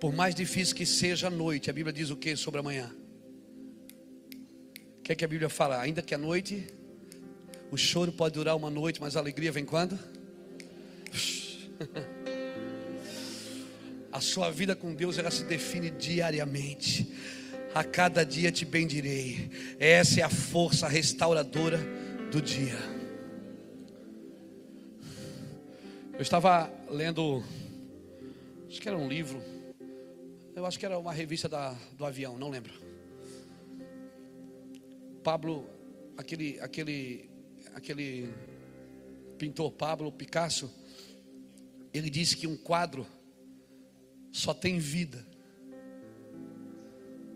Por 0.00 0.12
mais 0.12 0.34
difícil 0.34 0.74
que 0.74 0.84
seja 0.84 1.28
a 1.28 1.30
noite, 1.30 1.70
a 1.70 1.72
Bíblia 1.72 1.92
diz 1.92 2.10
o 2.10 2.16
que 2.16 2.36
sobre 2.36 2.60
amanhã? 2.60 2.94
O 4.98 5.02
que 5.02 5.12
é 5.12 5.14
que 5.14 5.24
a 5.24 5.28
Bíblia 5.28 5.48
fala? 5.48 5.80
Ainda 5.80 6.02
que 6.02 6.14
a 6.14 6.18
noite, 6.18 6.66
o 7.70 7.76
choro 7.76 8.12
pode 8.12 8.34
durar 8.34 8.56
uma 8.56 8.70
noite, 8.70 9.00
mas 9.00 9.16
a 9.16 9.20
alegria 9.20 9.52
vem 9.52 9.64
quando? 9.64 9.98
A 14.14 14.20
sua 14.20 14.48
vida 14.48 14.76
com 14.76 14.94
Deus 14.94 15.18
ela 15.18 15.28
se 15.28 15.42
define 15.42 15.90
diariamente. 15.90 17.12
A 17.74 17.82
cada 17.82 18.24
dia 18.24 18.52
te 18.52 18.64
bendirei. 18.64 19.50
Essa 19.76 20.20
é 20.20 20.22
a 20.22 20.28
força 20.28 20.86
restauradora 20.86 21.78
do 22.30 22.40
dia. 22.40 22.78
Eu 26.12 26.20
estava 26.20 26.72
lendo, 26.88 27.42
acho 28.68 28.80
que 28.80 28.88
era 28.88 28.96
um 28.96 29.08
livro, 29.08 29.42
eu 30.54 30.64
acho 30.64 30.78
que 30.78 30.86
era 30.86 30.96
uma 30.96 31.12
revista 31.12 31.48
da, 31.48 31.76
do 31.98 32.04
avião, 32.04 32.38
não 32.38 32.50
lembro. 32.50 32.72
Pablo, 35.24 35.68
aquele, 36.16 36.60
aquele, 36.60 37.28
aquele 37.74 38.32
pintor 39.36 39.72
Pablo 39.72 40.12
Picasso, 40.12 40.72
ele 41.92 42.08
disse 42.08 42.36
que 42.36 42.46
um 42.46 42.56
quadro 42.56 43.04
só 44.34 44.52
tem 44.52 44.80
vida 44.80 45.24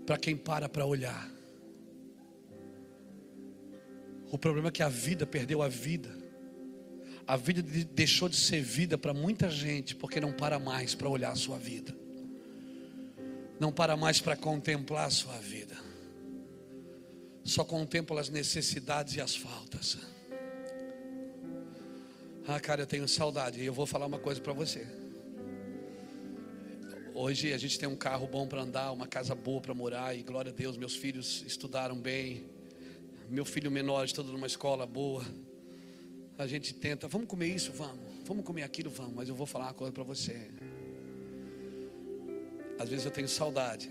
para 0.05 0.19
quem 0.19 0.37
para 0.37 0.69
para 0.69 0.85
olhar. 0.85 1.31
O 4.33 4.37
problema 4.37 4.67
é 4.67 4.73
que 4.73 4.83
a 4.83 4.89
vida 4.89 5.25
perdeu 5.25 5.63
a 5.63 5.69
vida. 5.69 6.11
A 7.25 7.37
vida 7.37 7.63
deixou 7.63 8.29
de 8.29 8.35
ser 8.35 8.63
vida 8.63 8.99
para 8.99 9.15
muita 9.15 9.49
gente 9.49 9.95
porque 9.95 10.21
não 10.21 10.33
para 10.33 10.59
mais 10.59 10.93
para 10.93 11.09
olhar 11.09 11.31
a 11.31 11.37
sua 11.37 11.57
vida. 11.57 11.95
Não 13.61 13.71
para 13.71 13.97
mais 13.97 14.21
para 14.21 14.35
contemplar 14.35 15.07
a 15.07 15.11
sua 15.11 15.39
vida. 15.39 15.77
Só 17.45 17.63
contempla 17.63 18.21
as 18.21 18.29
necessidades 18.29 19.15
e 19.15 19.21
as 19.21 19.37
faltas. 19.37 19.99
Ah, 22.49 22.59
cara, 22.59 22.83
eu 22.83 22.87
tenho 22.87 23.07
saudade. 23.07 23.61
E 23.61 23.67
eu 23.67 23.73
vou 23.73 23.87
falar 23.87 24.07
uma 24.07 24.19
coisa 24.19 24.41
para 24.41 24.53
você. 24.53 25.08
Hoje 27.21 27.53
a 27.53 27.59
gente 27.59 27.81
tem 27.81 27.89
um 27.89 27.97
carro 27.97 28.29
bom 28.29 28.47
para 28.47 28.63
andar, 28.63 28.93
uma 28.93 29.09
casa 29.09 29.35
boa 29.35 29.61
para 29.61 29.75
morar. 29.75 30.17
E 30.17 30.23
glória 30.23 30.53
a 30.53 30.55
Deus, 30.55 30.77
meus 30.77 30.95
filhos 30.95 31.43
estudaram 31.45 31.99
bem. 31.99 32.45
Meu 33.29 33.45
filho 33.45 33.73
menor 33.73 34.05
estuda 34.05 34.31
numa 34.31 34.47
escola 34.47 34.87
boa. 34.87 35.25
A 36.39 36.47
gente 36.47 36.73
tenta, 36.73 37.09
vamos 37.09 37.27
comer 37.27 37.49
isso? 37.49 37.73
Vamos. 37.73 37.99
Vamos 38.25 38.45
comer 38.45 38.63
aquilo? 38.63 38.89
Vamos. 38.89 39.17
Mas 39.17 39.29
eu 39.29 39.35
vou 39.35 39.49
falar 39.49 39.65
uma 39.65 39.75
coisa 39.75 39.93
para 39.93 40.05
você. 40.05 40.49
Às 42.79 42.89
vezes 42.89 43.05
eu 43.05 43.11
tenho 43.11 43.29
saudade. 43.29 43.91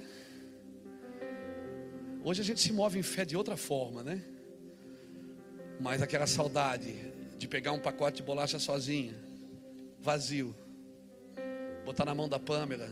Hoje 2.24 2.40
a 2.40 2.46
gente 2.46 2.62
se 2.62 2.72
move 2.72 2.98
em 2.98 3.04
fé 3.04 3.26
de 3.26 3.36
outra 3.36 3.58
forma, 3.58 4.04
né? 4.04 4.24
Mas 5.82 6.02
aquela 6.02 6.28
saudade 6.28 6.96
de 7.38 7.46
pegar 7.46 7.74
um 7.74 7.80
pacote 7.80 8.16
de 8.16 8.24
bolacha 8.24 8.58
sozinha, 8.58 9.14
vazio, 10.00 10.56
botar 11.84 12.06
na 12.06 12.16
mão 12.16 12.30
da 12.30 12.40
Pâmela, 12.40 12.90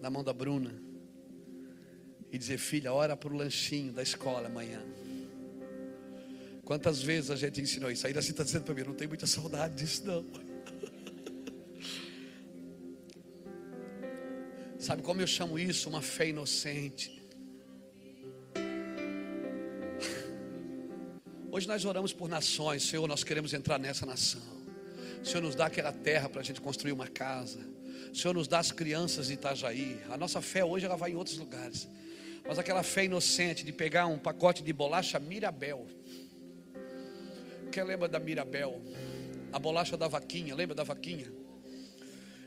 na 0.00 0.10
mão 0.10 0.24
da 0.24 0.32
Bruna, 0.32 0.74
e 2.32 2.38
dizer: 2.38 2.58
Filha, 2.58 2.92
ora 2.92 3.16
para 3.16 3.32
o 3.32 3.36
lanchinho 3.36 3.92
da 3.92 4.02
escola 4.02 4.48
amanhã. 4.48 4.82
Quantas 6.64 7.00
vezes 7.02 7.30
a 7.30 7.36
gente 7.36 7.60
ensinou 7.60 7.90
isso? 7.90 8.06
Ainda 8.06 8.20
assim 8.20 8.30
está 8.30 8.44
dizendo 8.44 8.64
para 8.64 8.74
mim: 8.74 8.84
Não 8.84 8.94
tem 8.94 9.08
muita 9.08 9.26
saudade 9.26 9.74
disso, 9.74 10.06
não. 10.06 10.24
Sabe 14.78 15.02
como 15.02 15.20
eu 15.20 15.26
chamo 15.26 15.58
isso? 15.58 15.88
Uma 15.88 16.00
fé 16.00 16.28
inocente. 16.28 17.20
Hoje 21.50 21.66
nós 21.66 21.84
oramos 21.84 22.12
por 22.12 22.28
nações, 22.28 22.84
Senhor, 22.84 23.08
nós 23.08 23.24
queremos 23.24 23.52
entrar 23.52 23.78
nessa 23.78 24.06
nação. 24.06 24.60
Senhor, 25.24 25.42
nos 25.42 25.54
dá 25.54 25.66
aquela 25.66 25.92
terra 25.92 26.28
para 26.28 26.40
a 26.40 26.44
gente 26.44 26.60
construir 26.60 26.92
uma 26.92 27.08
casa. 27.08 27.58
Senhor, 28.12 28.34
nos 28.34 28.48
dá 28.48 28.58
as 28.58 28.72
crianças 28.72 29.28
de 29.28 29.34
Itajaí. 29.34 30.00
A 30.10 30.16
nossa 30.16 30.40
fé 30.40 30.64
hoje 30.64 30.86
ela 30.86 30.96
vai 30.96 31.12
em 31.12 31.16
outros 31.16 31.38
lugares. 31.38 31.88
Mas 32.46 32.58
aquela 32.58 32.82
fé 32.82 33.04
inocente 33.04 33.64
de 33.64 33.72
pegar 33.72 34.06
um 34.06 34.18
pacote 34.18 34.62
de 34.62 34.72
bolacha 34.72 35.18
Mirabel. 35.18 35.86
Quem 37.70 37.84
lembra 37.84 38.08
da 38.08 38.18
Mirabel? 38.18 38.80
A 39.52 39.58
bolacha 39.58 39.96
da 39.96 40.08
vaquinha, 40.08 40.54
lembra 40.54 40.74
da 40.74 40.82
vaquinha? 40.82 41.30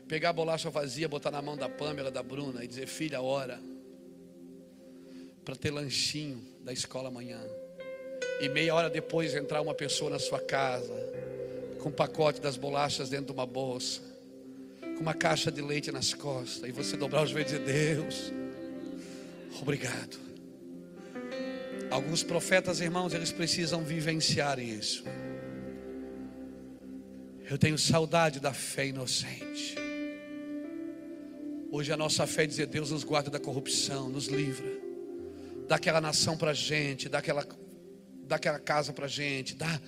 Pegar 0.06 0.30
a 0.30 0.32
bolacha 0.32 0.68
vazia, 0.68 1.08
botar 1.08 1.30
na 1.30 1.40
mão 1.40 1.56
da 1.56 1.68
Pâmela, 1.68 2.10
da 2.10 2.22
Bruna 2.22 2.62
e 2.62 2.68
dizer: 2.68 2.86
Filha, 2.86 3.22
ora, 3.22 3.60
para 5.44 5.56
ter 5.56 5.70
lanchinho 5.70 6.42
da 6.62 6.72
escola 6.72 7.08
amanhã 7.08 7.40
e 8.40 8.48
meia 8.48 8.74
hora 8.74 8.90
depois 8.90 9.34
entrar 9.34 9.60
uma 9.60 9.74
pessoa 9.74 10.10
na 10.10 10.18
sua 10.18 10.40
casa 10.40 10.94
com 11.80 11.88
um 11.88 11.92
pacote 11.92 12.40
das 12.40 12.56
bolachas 12.56 13.10
dentro 13.10 13.26
de 13.26 13.32
uma 13.32 13.46
bolsa, 13.46 14.00
com 14.94 15.00
uma 15.00 15.14
caixa 15.14 15.50
de 15.50 15.60
leite 15.60 15.90
nas 15.90 16.14
costas, 16.14 16.68
e 16.68 16.72
você 16.72 16.96
dobrar 16.96 17.22
os 17.22 17.30
joelhos 17.30 17.52
e 17.52 17.58
dizer: 17.58 17.94
Deus, 17.94 18.32
obrigado. 19.60 20.18
Alguns 21.90 22.22
profetas, 22.22 22.80
irmãos, 22.80 23.14
eles 23.14 23.30
precisam 23.30 23.84
vivenciar 23.84 24.58
isso. 24.58 25.04
Eu 27.48 27.58
tenho 27.58 27.78
saudade 27.78 28.40
da 28.40 28.52
fé 28.52 28.86
inocente. 28.86 29.76
Hoje 31.70 31.92
a 31.92 31.96
nossa 31.96 32.26
fé 32.26 32.44
é 32.44 32.46
dizer: 32.46 32.66
Deus 32.66 32.90
nos 32.90 33.04
guarda 33.04 33.30
da 33.30 33.38
corrupção, 33.38 34.08
nos 34.08 34.26
livra, 34.26 34.66
dá 35.68 35.76
aquela 35.76 36.00
nação 36.00 36.36
para 36.36 36.52
gente, 36.54 37.08
dá 37.08 37.18
aquela 37.18 37.46
dá 38.26 38.36
aquela 38.36 38.58
casa 38.58 38.92
para 38.92 39.06
gente, 39.06 39.54
dá, 39.54 39.80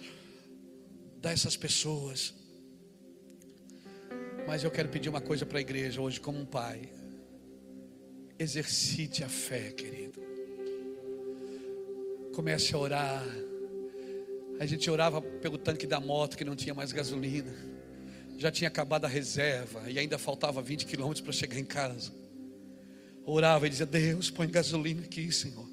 dá 1.20 1.32
essas 1.32 1.56
pessoas. 1.56 2.34
Mas 4.46 4.62
eu 4.62 4.70
quero 4.70 4.88
pedir 4.88 5.08
uma 5.08 5.20
coisa 5.20 5.44
para 5.44 5.58
a 5.58 5.60
igreja 5.60 6.00
hoje, 6.00 6.20
como 6.20 6.38
um 6.38 6.46
pai. 6.46 6.88
Exercite 8.38 9.24
a 9.24 9.28
fé, 9.28 9.72
querido. 9.72 10.20
Comece 12.32 12.74
a 12.74 12.78
orar. 12.78 13.24
A 14.60 14.64
gente 14.64 14.88
orava 14.88 15.20
pelo 15.20 15.58
tanque 15.58 15.86
da 15.86 15.98
moto 15.98 16.36
que 16.36 16.44
não 16.44 16.54
tinha 16.54 16.74
mais 16.74 16.92
gasolina. 16.92 17.52
Já 18.38 18.50
tinha 18.50 18.68
acabado 18.68 19.04
a 19.04 19.08
reserva 19.08 19.90
e 19.90 19.98
ainda 19.98 20.16
faltava 20.16 20.62
20 20.62 20.86
quilômetros 20.86 21.22
para 21.22 21.32
chegar 21.32 21.58
em 21.58 21.64
casa. 21.64 22.12
Orava 23.24 23.66
e 23.66 23.70
dizia: 23.70 23.86
Deus, 23.86 24.30
põe 24.30 24.48
gasolina 24.48 25.02
aqui, 25.02 25.32
Senhor. 25.32 25.66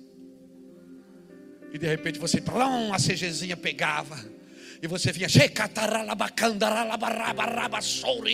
E 1.72 1.78
de 1.78 1.88
repente 1.88 2.18
você, 2.18 2.41
plum, 2.41 2.94
a 2.94 2.98
CGzinha 2.98 3.56
pegava. 3.56 4.18
E 4.84 4.88
você 4.88 5.14
vinha, 5.14 5.30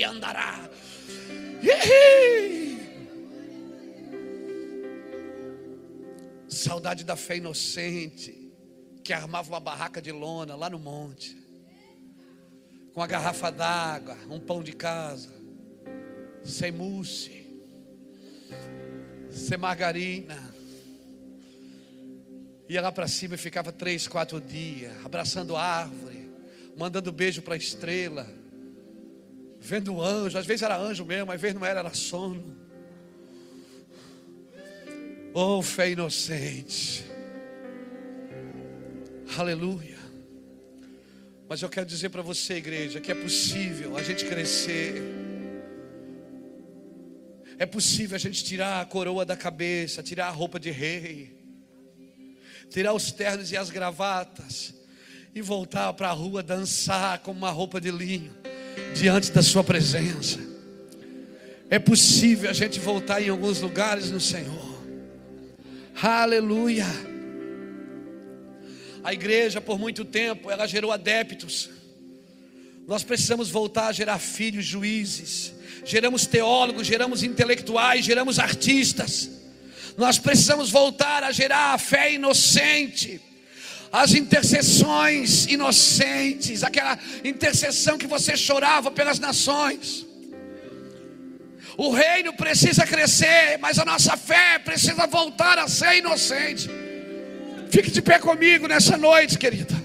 andará. 0.04 0.68
Saudade 6.48 7.04
da 7.04 7.16
fé 7.16 7.38
inocente, 7.38 8.52
que 9.04 9.14
armava 9.14 9.48
uma 9.48 9.60
barraca 9.60 10.02
de 10.02 10.12
lona 10.12 10.56
lá 10.56 10.72
no 10.72 10.80
monte, 10.80 11.38
com 12.96 13.04
a 13.04 13.06
garrafa 13.06 13.52
d'água, 13.52 14.18
um 14.28 14.40
pão 14.40 14.64
de 14.64 14.74
casa, 14.74 15.32
sem 16.44 16.72
mousse, 16.72 17.46
sem 19.30 19.56
margarina. 19.56 20.52
Ia 22.68 22.82
lá 22.82 22.92
para 22.92 23.08
cima 23.08 23.36
e 23.36 23.38
ficava 23.38 23.72
três, 23.72 24.08
quatro 24.08 24.42
dias, 24.42 24.94
abraçando 25.06 25.56
árvore, 25.56 26.19
mandando 26.80 27.12
beijo 27.12 27.42
para 27.42 27.56
a 27.56 27.58
estrela, 27.58 28.26
vendo 29.60 30.02
anjo, 30.02 30.38
às 30.38 30.46
vezes 30.46 30.62
era 30.62 30.78
anjo 30.78 31.04
mesmo, 31.04 31.30
às 31.30 31.42
vezes 31.42 31.54
não 31.54 31.66
era, 31.66 31.82
era 31.82 31.94
sono. 31.94 32.58
Oh, 35.34 35.62
fé 35.62 35.92
inocente. 35.92 37.04
Aleluia. 39.38 40.00
Mas 41.50 41.62
eu 41.62 41.68
quero 41.68 41.86
dizer 41.86 42.10
para 42.10 42.22
você, 42.22 42.54
igreja, 42.54 43.02
que 43.02 43.12
é 43.12 43.16
possível 43.16 43.98
a 43.98 44.02
gente 44.02 44.24
crescer. 44.24 45.04
É 47.58 47.66
possível 47.66 48.16
a 48.16 48.20
gente 48.20 48.42
tirar 48.42 48.80
a 48.80 48.86
coroa 48.86 49.26
da 49.26 49.36
cabeça, 49.36 50.02
tirar 50.02 50.28
a 50.28 50.32
roupa 50.32 50.58
de 50.58 50.72
rei 50.72 51.38
tirar 52.70 52.94
os 52.94 53.12
ternos 53.12 53.52
e 53.52 53.58
as 53.58 53.72
gravatas 53.72 54.79
e 55.34 55.42
voltar 55.42 55.94
para 55.94 56.10
a 56.10 56.14
rua 56.14 56.42
dançar 56.42 57.20
com 57.20 57.32
uma 57.32 57.52
roupa 57.52 57.80
de 57.80 57.92
linho 57.92 58.32
diante 58.94 59.32
da 59.32 59.42
Sua 59.42 59.64
presença. 59.64 60.40
É 61.70 61.78
possível 61.78 62.50
a 62.50 62.54
gente 62.54 62.80
voltar 62.80 63.22
em 63.22 63.30
alguns 63.30 63.62
lugares 63.62 64.10
no 64.10 64.20
Senhor. 64.20 64.80
Aleluia. 66.02 66.86
A 69.04 69.14
igreja, 69.14 69.62
por 69.62 69.78
muito 69.78 70.04
tempo, 70.04 70.50
ela 70.50 70.66
gerou 70.68 70.92
adeptos. 70.92 71.70
Nós 72.88 73.04
precisamos 73.04 73.50
voltar 73.50 73.88
a 73.88 73.92
gerar 73.92 74.18
filhos 74.18 74.66
juízes. 74.66 75.54
Geramos 75.86 76.26
teólogos, 76.26 76.88
geramos 76.88 77.22
intelectuais, 77.24 78.04
geramos 78.04 78.40
artistas. 78.40 79.30
Nós 79.96 80.18
precisamos 80.18 80.70
voltar 80.70 81.24
a 81.24 81.32
gerar 81.32 81.74
a 81.74 81.78
fé 81.78 82.14
inocente, 82.14 83.22
as 83.92 84.14
intercessões 84.14 85.46
inocentes, 85.48 86.64
aquela 86.64 86.98
intercessão 87.24 87.98
que 87.98 88.08
você 88.08 88.38
chorava 88.38 88.92
pelas 88.92 89.20
nações. 89.20 90.06
O 91.78 91.92
reino 91.92 92.34
precisa 92.34 92.86
crescer, 92.86 93.58
mas 93.60 93.80
a 93.80 93.86
nossa 93.86 94.18
fé 94.18 94.60
precisa 94.60 95.08
voltar 95.08 95.58
a 95.58 95.68
ser 95.68 95.98
inocente. 95.98 96.70
Fique 97.70 97.90
de 97.90 98.02
pé 98.02 98.20
comigo 98.20 98.68
nessa 98.68 98.98
noite, 98.98 99.38
querida. 99.38 99.79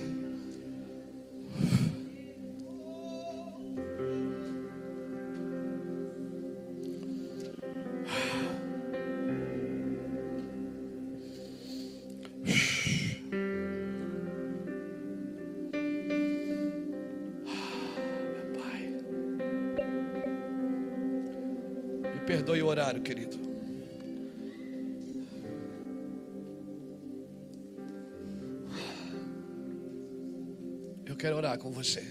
Com 31.64 31.70
você. 31.70 32.02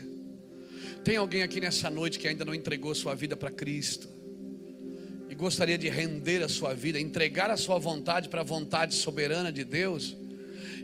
Tem 1.04 1.16
alguém 1.16 1.44
aqui 1.44 1.62
nessa 1.62 1.88
noite 1.88 2.18
que 2.18 2.28
ainda 2.28 2.44
não 2.44 2.56
entregou 2.56 2.96
sua 2.96 3.14
vida 3.14 3.38
para 3.38 3.52
Cristo? 3.52 4.10
E 5.30 5.36
gostaria 5.36 5.78
de 5.78 5.88
render 5.90 6.42
a 6.42 6.50
sua 6.50 6.74
vida, 6.74 7.00
entregar 7.00 7.52
a 7.52 7.58
sua 7.58 7.78
vontade 7.78 8.30
para 8.30 8.42
a 8.42 8.44
vontade 8.44 8.96
soberana 8.96 9.52
de 9.52 9.64
Deus? 9.64 10.18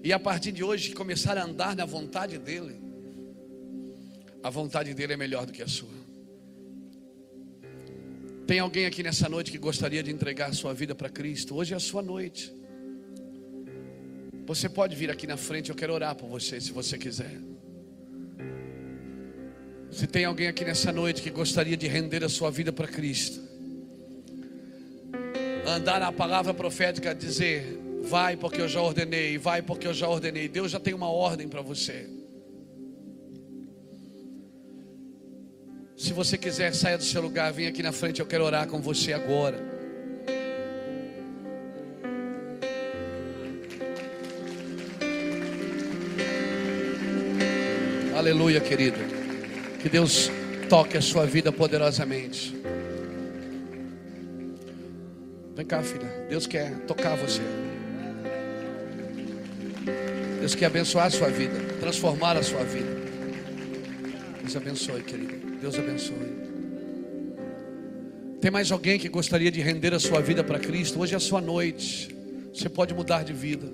E 0.04 0.14
a 0.14 0.20
partir 0.20 0.52
de 0.52 0.64
hoje 0.64 0.94
começar 0.94 1.36
a 1.36 1.44
andar 1.44 1.76
na 1.76 1.84
vontade 1.84 2.38
dEle? 2.38 2.76
A 4.44 4.52
vontade 4.52 4.94
dEle 4.94 5.14
é 5.14 5.18
melhor 5.18 5.48
do 5.48 5.52
que 5.52 5.64
a 5.64 5.68
sua. 5.68 6.00
Tem 8.46 8.60
alguém 8.60 8.86
aqui 8.86 9.02
nessa 9.02 9.28
noite 9.28 9.52
que 9.52 9.58
gostaria 9.58 10.04
de 10.04 10.12
entregar 10.12 10.52
a 10.52 10.54
sua 10.54 10.76
vida 10.76 10.94
para 10.94 11.10
Cristo? 11.10 11.56
Hoje 11.56 11.74
é 11.74 11.78
a 11.78 11.80
sua 11.80 12.04
noite. 12.04 12.54
Você 14.46 14.70
pode 14.70 14.96
vir 14.96 15.10
aqui 15.10 15.26
na 15.26 15.38
frente, 15.38 15.72
eu 15.72 15.76
quero 15.76 15.92
orar 15.92 16.16
por 16.16 16.30
você, 16.30 16.62
se 16.62 16.72
você 16.72 17.00
quiser. 17.00 17.50
Se 19.92 20.06
tem 20.08 20.26
alguém 20.26 20.48
aqui 20.48 20.64
nessa 20.64 20.92
noite 20.92 21.22
que 21.22 21.30
gostaria 21.30 21.76
de 21.76 21.88
render 21.88 22.24
a 22.24 22.30
sua 22.30 22.52
vida 22.52 22.72
para 22.72 22.88
Cristo, 22.88 23.42
andar 25.66 26.00
na 26.00 26.12
palavra 26.12 26.54
profética, 26.54 27.14
dizer: 27.14 27.80
Vai 28.04 28.38
porque 28.38 28.62
eu 28.62 28.68
já 28.68 28.82
ordenei, 28.82 29.38
vai 29.38 29.62
porque 29.62 29.88
eu 29.88 29.94
já 29.94 30.08
ordenei. 30.08 30.48
Deus 30.48 30.72
já 30.72 30.80
tem 30.80 30.94
uma 30.94 31.10
ordem 31.10 31.48
para 31.48 31.62
você. 31.62 32.08
Se 35.98 36.14
você 36.14 36.38
quiser, 36.38 36.74
saia 36.74 36.98
do 36.98 37.04
seu 37.04 37.22
lugar, 37.22 37.52
vem 37.52 37.68
aqui 37.68 37.84
na 37.84 37.92
frente, 37.92 38.22
eu 38.22 38.26
quero 38.26 38.46
orar 38.46 38.68
com 38.68 38.82
você 38.82 39.12
agora. 39.12 39.60
Aleluia, 48.16 48.62
querido. 48.62 49.09
Que 49.80 49.88
Deus 49.88 50.30
toque 50.70 50.98
a 50.98 51.02
sua 51.02 51.26
vida 51.26 51.52
poderosamente. 51.54 52.54
Vem 55.56 55.66
cá, 55.66 55.82
filha. 55.82 56.28
Deus 56.30 56.46
quer 56.46 56.80
tocar 56.82 57.16
você. 57.16 57.42
Deus 60.40 60.54
quer 60.54 60.66
abençoar 60.66 61.08
a 61.08 61.10
sua 61.10 61.30
vida, 61.30 61.54
transformar 61.80 62.36
a 62.36 62.44
sua 62.44 62.64
vida. 62.64 63.00
Deus 64.42 64.56
abençoe, 64.56 65.02
querido. 65.02 65.36
Deus 65.62 65.76
abençoe. 65.78 66.40
Tem 68.42 68.52
mais 68.52 68.72
alguém 68.72 69.00
que 69.00 69.08
gostaria 69.08 69.52
de 69.52 69.62
render 69.62 69.94
a 69.94 70.00
sua 70.00 70.22
vida 70.22 70.44
para 70.44 70.60
Cristo? 70.60 71.00
Hoje 71.00 71.14
é 71.14 71.18
a 71.18 71.20
sua 71.22 71.40
noite. 71.40 72.16
Você 72.54 72.68
pode 72.68 72.94
mudar 72.94 73.24
de 73.24 73.32
vida. 73.32 73.68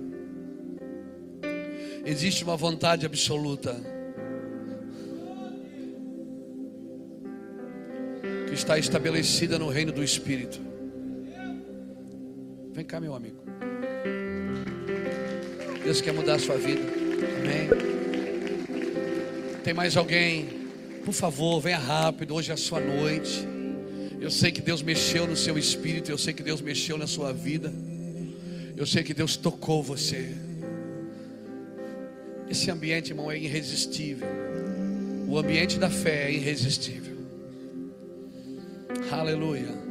Existe 2.05 2.43
uma 2.43 2.55
vontade 2.55 3.05
absoluta 3.05 3.94
está 8.55 8.79
estabelecida 8.79 9.59
no 9.59 9.69
reino 9.69 9.91
do 9.91 10.03
Espírito. 10.03 10.59
Vem 12.73 12.85
cá, 12.85 12.99
meu 12.99 13.13
amigo. 13.13 13.43
Deus 15.83 16.01
quer 16.01 16.13
mudar 16.13 16.35
a 16.35 16.39
sua 16.39 16.57
vida. 16.57 16.81
Amém. 17.41 17.69
Tem 19.63 19.73
mais 19.73 19.95
alguém? 19.95 20.47
Por 21.03 21.13
favor, 21.13 21.59
venha 21.59 21.77
rápido. 21.77 22.33
Hoje 22.33 22.51
é 22.51 22.53
a 22.53 22.57
sua 22.57 22.79
noite. 22.79 23.47
Eu 24.19 24.31
sei 24.31 24.51
que 24.51 24.61
Deus 24.61 24.81
mexeu 24.81 25.27
no 25.27 25.35
seu 25.35 25.57
espírito. 25.57 26.09
Eu 26.09 26.17
sei 26.17 26.33
que 26.33 26.41
Deus 26.41 26.61
mexeu 26.61 26.97
na 26.97 27.07
sua 27.07 27.31
vida. 27.33 27.71
Eu 28.75 28.85
sei 28.85 29.03
que 29.03 29.13
Deus 29.13 29.35
tocou 29.35 29.83
você. 29.83 30.33
Esse 32.49 32.71
ambiente, 32.71 33.11
irmão, 33.11 33.29
é 33.29 33.37
irresistível. 33.37 34.27
O 35.27 35.37
ambiente 35.37 35.77
da 35.77 35.89
fé 35.89 36.27
é 36.27 36.33
irresistível. 36.33 37.14
Aleluia. 39.11 39.85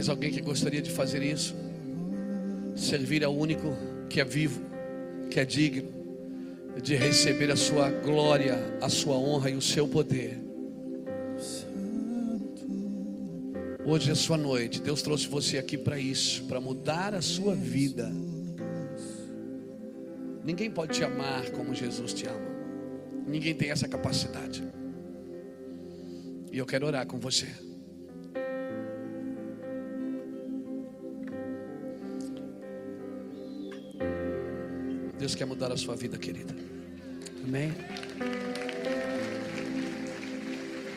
mais 0.00 0.08
alguém 0.08 0.30
que 0.30 0.40
gostaria 0.40 0.80
de 0.80 0.90
fazer 0.90 1.22
isso? 1.22 1.54
Servir 2.74 3.22
ao 3.22 3.36
único 3.36 3.76
que 4.08 4.18
é 4.18 4.24
vivo, 4.24 4.62
que 5.30 5.38
é 5.38 5.44
digno 5.44 5.90
de 6.82 6.94
receber 6.96 7.50
a 7.50 7.56
sua 7.56 7.90
glória, 7.90 8.56
a 8.80 8.88
sua 8.88 9.16
honra 9.16 9.50
e 9.50 9.56
o 9.56 9.60
seu 9.60 9.86
poder. 9.86 10.49
Hoje 13.90 14.08
é 14.08 14.14
sua 14.14 14.36
noite. 14.36 14.80
Deus 14.80 15.02
trouxe 15.02 15.26
você 15.26 15.58
aqui 15.58 15.76
para 15.76 15.98
isso, 15.98 16.44
para 16.44 16.60
mudar 16.60 17.12
a 17.12 17.20
sua 17.20 17.56
vida. 17.56 18.08
Ninguém 20.44 20.70
pode 20.70 20.92
te 20.94 21.02
amar 21.02 21.50
como 21.50 21.74
Jesus 21.74 22.14
te 22.14 22.24
ama. 22.24 22.38
Ninguém 23.26 23.52
tem 23.52 23.72
essa 23.72 23.88
capacidade. 23.88 24.62
E 26.52 26.56
eu 26.56 26.64
quero 26.64 26.86
orar 26.86 27.04
com 27.04 27.18
você. 27.18 27.48
Deus 35.18 35.34
quer 35.34 35.46
mudar 35.46 35.72
a 35.72 35.76
sua 35.76 35.96
vida, 35.96 36.16
querida. 36.16 36.54
Amém? 37.42 37.72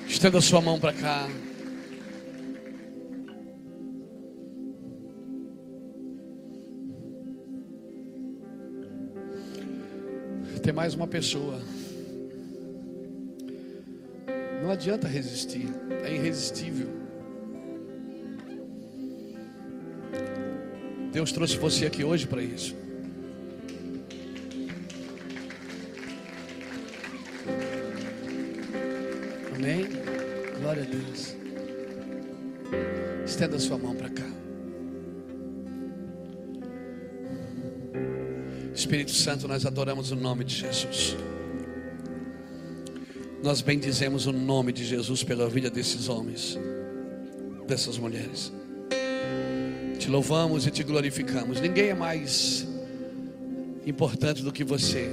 Estenda 0.08 0.40
sua 0.40 0.62
mão 0.62 0.80
para 0.80 0.94
cá. 0.94 1.28
Tem 10.64 10.72
mais 10.72 10.94
uma 10.94 11.06
pessoa. 11.06 11.62
Não 14.62 14.72
adianta 14.72 15.10
resistir, 15.10 15.68
é 16.06 16.16
irresistível. 16.16 16.88
Deus 21.12 21.34
trouxe 21.34 21.58
você 21.58 21.86
aqui 21.86 22.06
hoje 22.06 22.26
para 22.26 22.42
isso. 22.42 22.74
Amém? 29.54 29.86
Glória 30.62 30.84
a 30.84 30.86
Deus. 30.86 31.36
Estenda 33.26 33.60
sua 33.60 33.78
mão 33.78 33.94
para 33.94 34.10
Espírito 38.94 39.12
Santo, 39.12 39.48
nós 39.48 39.66
adoramos 39.66 40.12
o 40.12 40.16
nome 40.16 40.44
de 40.44 40.54
Jesus. 40.54 41.18
Nós 43.42 43.60
bendizemos 43.60 44.28
o 44.28 44.32
nome 44.32 44.72
de 44.72 44.86
Jesus 44.86 45.24
pela 45.24 45.50
vida 45.50 45.68
desses 45.68 46.08
homens, 46.08 46.60
dessas 47.66 47.98
mulheres. 47.98 48.54
Te 49.98 50.12
louvamos 50.12 50.68
e 50.68 50.72
te 50.72 50.84
glorificamos. 50.84 51.60
Ninguém 51.60 51.90
é 51.90 51.96
mais 51.96 52.68
importante 53.84 54.44
do 54.44 54.52
que 54.52 54.64
você. 54.64 55.10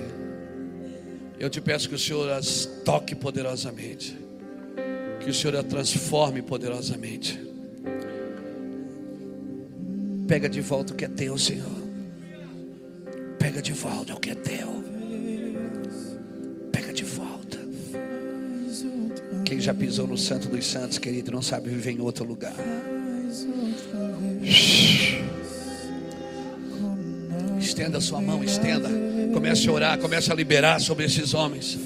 Eu 1.39 1.48
te 1.48 1.62
peço 1.62 1.89
que 1.89 1.94
o 1.94 1.98
Senhor 1.98 2.31
as 2.32 2.66
toque 2.85 3.15
poderosamente. 3.15 4.15
Que 5.20 5.31
o 5.31 5.32
Senhor 5.32 5.57
a 5.57 5.62
transforme 5.62 6.43
poderosamente. 6.43 7.40
Pega 10.28 10.51
de 10.51 10.61
volta 10.61 10.93
o 10.93 10.97
que 10.97 11.07
é 11.07 11.09
teu, 11.09 11.39
Senhor. 11.39 11.80
Pega 13.61 13.74
de 13.74 13.78
volta 13.78 14.15
o 14.15 14.20
que 14.20 14.31
é 14.31 14.35
teu. 14.35 14.85
Pega 16.73 16.95
de 16.95 17.05
volta. 17.05 17.59
Quem 19.45 19.61
já 19.61 19.74
pisou 19.74 20.07
no 20.07 20.16
Santo 20.16 20.49
dos 20.49 20.65
Santos, 20.65 20.97
querido, 20.97 21.31
não 21.31 21.43
sabe 21.43 21.69
viver 21.69 21.91
em 21.91 22.01
outro 22.01 22.24
lugar. 22.24 22.55
Estenda 27.59 27.99
a 27.99 28.01
sua 28.01 28.23
mão, 28.23 28.43
estenda. 28.43 28.89
Comece 29.35 29.69
a 29.69 29.73
orar, 29.73 29.99
comece 29.99 30.32
a 30.32 30.35
liberar 30.35 30.81
sobre 30.81 31.05
esses 31.05 31.35
homens. 31.35 31.78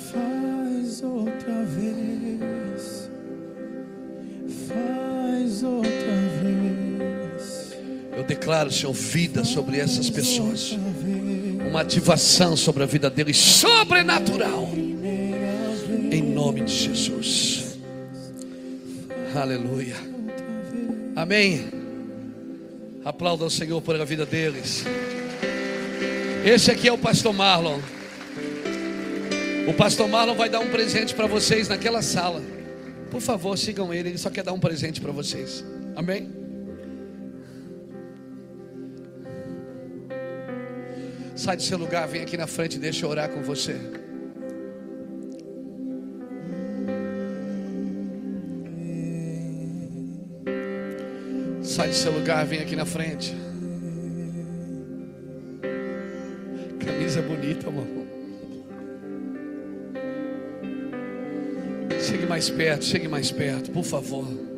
declaro, 8.45 8.71
Senhor, 8.71 8.93
vida 8.93 9.45
sobre 9.45 9.79
essas 9.79 10.11
pessoas. 10.11 10.77
Uma 11.75 11.81
ativação 11.81 12.57
sobre 12.57 12.85
a 12.85 12.87
vida 12.87 13.11
deles, 13.11 13.37
sobrenatural. 13.37 14.69
Em 16.09 16.23
nome 16.23 16.61
de 16.61 16.73
Jesus. 16.73 17.81
Aleluia. 19.35 19.97
Amém. 21.17 21.67
Aplauda 23.05 23.45
o 23.47 23.51
Senhor 23.51 23.83
por 23.83 24.01
a 24.01 24.05
vida 24.05 24.25
deles. 24.25 24.85
Esse 26.45 26.71
aqui 26.71 26.87
é 26.87 26.93
o 26.93 26.97
pastor 26.97 27.35
Marlon. 27.35 27.81
O 29.67 29.75
pastor 29.75 30.07
Marlon 30.07 30.37
vai 30.37 30.49
dar 30.49 30.61
um 30.61 30.71
presente 30.71 31.13
para 31.13 31.27
vocês 31.27 31.67
naquela 31.67 32.03
sala. 32.03 32.41
Por 33.11 33.21
favor, 33.21 33.59
sigam 33.59 33.93
ele, 33.93 34.11
ele 34.11 34.19
só 34.19 34.31
quer 34.31 34.45
dar 34.45 34.53
um 34.53 34.61
presente 34.61 35.01
para 35.01 35.11
vocês. 35.11 35.65
Amém? 35.97 36.44
Sai 41.45 41.59
do 41.59 41.63
seu 41.63 41.77
lugar, 41.77 42.09
vem 42.09 42.23
aqui 42.23 42.39
na 42.39 42.47
frente, 42.47 42.79
deixa 42.79 43.05
eu 43.05 43.11
orar 43.11 43.29
com 43.29 43.43
você. 43.43 43.77
Sai 51.63 51.89
do 51.89 51.95
seu 51.95 52.13
lugar, 52.13 52.47
vem 52.47 52.61
aqui 52.61 52.75
na 52.75 52.87
frente. 52.87 53.37
Camisa 56.83 57.21
bonita, 57.21 57.69
amor. 57.69 57.87
Chegue 62.01 62.25
mais 62.25 62.49
perto, 62.49 62.87
chegue 62.87 63.07
mais 63.07 63.31
perto, 63.31 63.71
por 63.71 63.85
favor. 63.85 64.54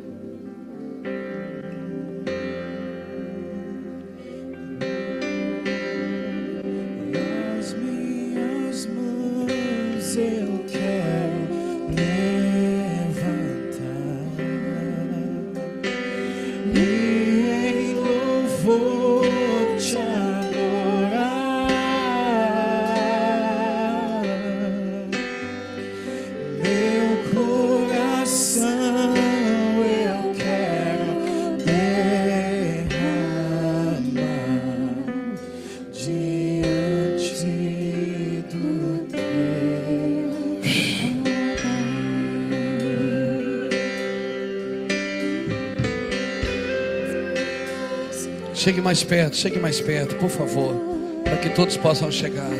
Chegue 48.67 48.81
mais 48.81 49.01
perto, 49.01 49.37
chegue 49.37 49.59
mais 49.59 49.79
perto, 49.79 50.15
por 50.15 50.29
favor, 50.29 50.75
para 51.23 51.37
que 51.37 51.49
todos 51.51 51.77
possam 51.77 52.11
chegar. 52.11 52.51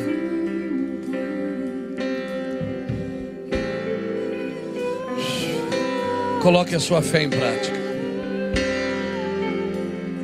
Coloque 6.40 6.74
a 6.74 6.80
sua 6.80 7.02
fé 7.02 7.24
em 7.24 7.28
prática. 7.28 7.76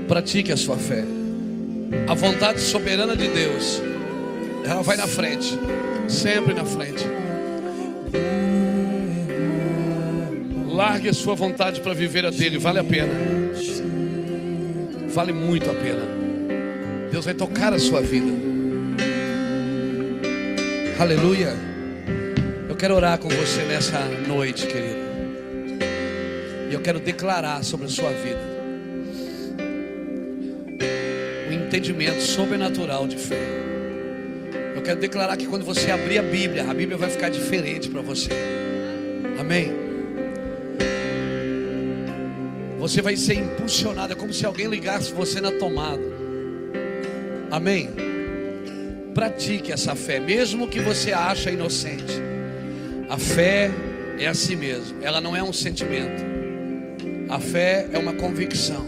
Pratique 0.09 0.53
a 0.53 0.57
sua 0.57 0.79
fé. 0.79 1.05
A 2.09 2.15
vontade 2.15 2.63
soberana 2.63 3.15
de 3.15 3.29
Deus, 3.29 3.83
ela 4.65 4.81
vai 4.81 4.97
na 4.97 5.07
frente, 5.07 5.61
sempre 6.09 6.55
na 6.55 6.65
frente. 6.65 7.05
Largue 10.67 11.11
a 11.11 11.13
sua 11.13 11.35
vontade 11.35 11.83
para 11.83 11.93
viver 11.93 12.25
a 12.25 12.31
dele, 12.31 12.57
vale 12.57 12.79
a 12.79 12.85
pena. 12.85 13.44
Vale 15.15 15.33
muito 15.33 15.71
a 15.71 15.75
pena. 15.75 16.03
Deus 17.09 17.25
vai 17.25 17.35
tocar 17.35 17.73
a 17.73 17.79
sua 17.79 18.01
vida. 18.01 18.33
Aleluia. 20.99 21.55
Eu 22.69 22.75
quero 22.75 22.97
orar 22.97 23.17
com 23.19 23.29
você 23.29 23.63
nessa 23.63 24.01
noite, 24.27 24.67
querido. 24.67 25.05
E 26.69 26.75
eu 26.75 26.81
quero 26.81 26.99
declarar 26.99 27.63
sobre 27.63 27.87
a 27.87 27.89
sua 27.89 28.11
vida 28.11 28.41
o 31.49 31.53
entendimento 31.53 32.21
sobrenatural 32.21 33.07
de 33.07 33.17
fé. 33.17 33.39
Eu 34.75 34.83
quero 34.83 34.99
declarar 34.99 35.37
que 35.37 35.47
quando 35.47 35.65
você 35.65 35.93
abrir 35.93 36.19
a 36.19 36.23
Bíblia, 36.23 36.69
a 36.69 36.75
Bíblia 36.75 36.99
vai 36.99 37.09
ficar 37.09 37.29
diferente 37.29 37.89
para 37.89 38.03
você. 38.03 38.31
Amém. 39.39 39.84
Você 42.85 43.01
vai 43.01 43.17
ser 43.17 43.37
impulsionado, 43.37 44.13
é 44.13 44.15
como 44.15 44.31
se 44.31 44.45
alguém 44.45 44.67
ligasse 44.67 45.11
você 45.11 45.41
na 45.41 45.51
tomada. 45.51 46.03
Amém. 47.51 47.89
Pratique 49.15 49.73
essa 49.73 49.95
fé, 49.95 50.21
mesmo 50.21 50.69
que 50.69 50.81
você 50.81 51.11
ache 51.11 51.49
inocente. 51.49 52.13
A 53.09 53.17
fé 53.17 53.71
é 54.19 54.27
assim 54.27 54.55
mesmo, 54.55 55.03
ela 55.03 55.19
não 55.19 55.35
é 55.35 55.43
um 55.43 55.51
sentimento. 55.51 56.23
A 57.31 57.41
fé 57.41 57.89
é 57.91 57.99
uma 57.99 58.13
convicção. 58.13 58.85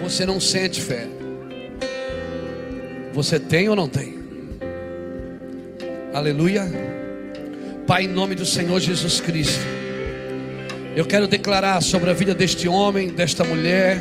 Você 0.00 0.24
não 0.24 0.40
sente 0.40 0.80
fé. 0.80 1.06
Você 3.12 3.38
tem 3.38 3.68
ou 3.68 3.76
não 3.76 3.90
tem? 3.90 4.14
Aleluia. 6.14 6.64
Pai, 7.86 8.04
em 8.04 8.08
nome 8.08 8.34
do 8.34 8.46
Senhor 8.46 8.80
Jesus 8.80 9.20
Cristo. 9.20 9.73
Eu 10.96 11.04
quero 11.04 11.26
declarar 11.26 11.82
sobre 11.82 12.08
a 12.08 12.12
vida 12.12 12.32
deste 12.32 12.68
homem, 12.68 13.08
desta 13.08 13.42
mulher, 13.42 13.98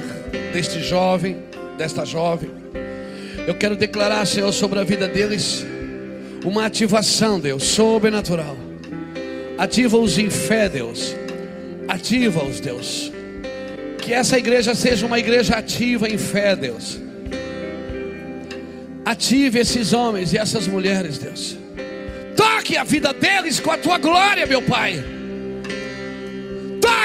deste 0.53 0.79
jovem, 0.79 1.37
desta 1.75 2.05
jovem. 2.05 2.51
Eu 3.47 3.55
quero 3.55 3.75
declarar, 3.75 4.23
Senhor, 4.27 4.51
sobre 4.51 4.79
a 4.79 4.83
vida 4.83 5.07
deles 5.07 5.65
uma 6.45 6.67
ativação, 6.67 7.39
Deus, 7.39 7.63
sobrenatural. 7.63 8.55
Ativa-os 9.57 10.19
em 10.19 10.29
fé, 10.29 10.69
Deus. 10.69 11.15
Ativa-os, 11.87 12.59
Deus. 12.59 13.11
Que 13.97 14.13
essa 14.13 14.37
igreja 14.37 14.75
seja 14.75 15.05
uma 15.07 15.17
igreja 15.17 15.55
ativa 15.55 16.07
em 16.07 16.17
fé, 16.17 16.55
Deus. 16.55 16.99
Ative 19.03 19.59
esses 19.59 19.93
homens 19.93 20.31
e 20.31 20.37
essas 20.37 20.67
mulheres, 20.67 21.17
Deus. 21.17 21.57
Toque 22.35 22.77
a 22.77 22.83
vida 22.83 23.11
deles 23.13 23.59
com 23.59 23.71
a 23.71 23.77
tua 23.77 23.97
glória, 23.97 24.45
meu 24.45 24.61
Pai. 24.61 25.12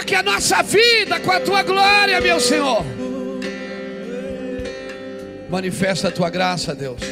Toque 0.09 0.15
a 0.15 0.23
nossa 0.23 0.63
vida 0.63 1.21
com 1.21 1.31
a 1.31 1.39
tua 1.39 1.63
glória, 1.63 2.19
meu 2.19 2.41
Senhor. 2.41 2.83
Manifesta 5.51 6.09
a 6.09 6.11
tua 6.11 6.31
graça, 6.31 6.75
Deus. 6.75 7.03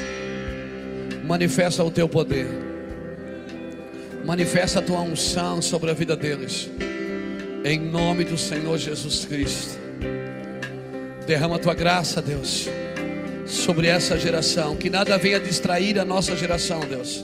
Manifesta 1.23 1.85
o 1.85 1.91
teu 1.91 2.09
poder. 2.09 2.47
Manifesta 4.25 4.79
a 4.79 4.83
tua 4.83 5.01
unção 5.01 5.61
sobre 5.61 5.91
a 5.91 5.93
vida 5.93 6.17
deles. 6.17 6.71
Em 7.67 7.79
nome 7.79 8.25
do 8.25 8.39
Senhor 8.39 8.79
Jesus 8.79 9.27
Cristo. 9.27 9.79
Derrama 11.27 11.57
a 11.57 11.59
tua 11.59 11.75
graça, 11.75 12.23
Deus, 12.23 12.67
sobre 13.45 13.89
essa 13.89 14.19
geração. 14.19 14.75
Que 14.75 14.89
nada 14.89 15.19
venha 15.19 15.39
distrair 15.39 15.99
a 15.99 16.05
nossa 16.05 16.35
geração, 16.35 16.81
Deus. 16.81 17.23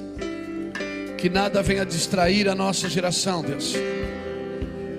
Que 1.16 1.30
nada 1.30 1.62
venha 1.62 1.86
distrair 1.86 2.46
a 2.46 2.54
nossa 2.54 2.90
geração, 2.90 3.40
Deus. 3.40 3.74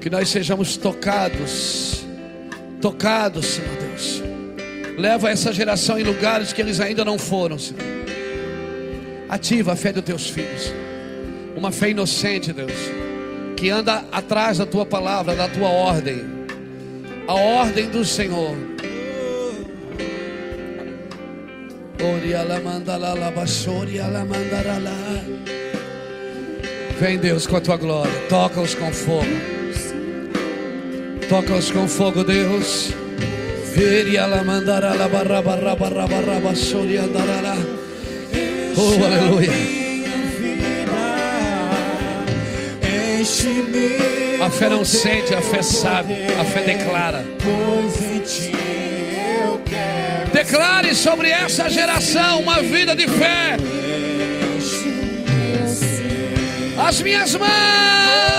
Que 0.03 0.09
nós 0.09 0.27
sejamos 0.27 0.75
tocados, 0.75 2.05
tocados, 2.81 3.45
Senhor 3.45 3.71
Deus. 3.77 4.21
Leva 4.97 5.29
essa 5.29 5.53
geração 5.53 5.97
em 5.97 6.03
lugares 6.03 6.51
que 6.51 6.61
eles 6.61 6.81
ainda 6.81 7.05
não 7.05 7.17
foram, 7.17 7.57
Senhor. 7.57 7.81
Ativa 9.29 9.71
a 9.71 9.75
fé 9.77 9.93
dos 9.93 10.03
teus 10.03 10.29
filhos. 10.29 10.73
Uma 11.55 11.71
fé 11.71 11.91
inocente, 11.91 12.51
Deus. 12.51 12.73
Que 13.55 13.69
anda 13.69 14.03
atrás 14.11 14.57
da 14.57 14.65
tua 14.65 14.85
palavra, 14.85 15.37
da 15.37 15.47
tua 15.47 15.69
ordem. 15.69 16.21
A 17.25 17.33
ordem 17.33 17.87
do 17.87 18.03
Senhor. 18.03 18.57
Vem 26.99 27.17
Deus 27.17 27.47
com 27.47 27.55
a 27.55 27.61
tua 27.61 27.77
glória, 27.77 28.11
toca-os 28.27 28.75
com 28.75 28.91
fogo, 28.91 29.52
toca-os 31.29 31.71
com 31.71 31.87
fogo, 31.87 32.23
Deus. 32.23 32.93
Veria 33.75 34.27
la 34.27 34.43
mandara 34.43 34.93
la 34.93 35.07
barra 35.07 35.41
barra 35.41 35.75
barra 35.75 36.07
barra 36.07 36.39
basuri 36.39 36.97
andará. 36.97 37.55
Oh, 38.75 39.03
aleluia. 39.03 39.83
A 44.43 44.49
fé 44.49 44.69
não 44.69 44.83
sente, 44.83 45.33
a 45.33 45.41
fé 45.41 45.61
sabe, 45.61 46.13
a 46.39 46.43
fé 46.43 46.61
declara. 46.61 47.25
Declare 50.33 50.93
sobre 50.93 51.29
essa 51.29 51.69
geração 51.69 52.41
uma 52.41 52.61
vida 52.61 52.95
de 52.95 53.07
fé. 53.07 53.57
As 56.77 57.01
minhas 57.01 57.35
mãos, 57.35 58.32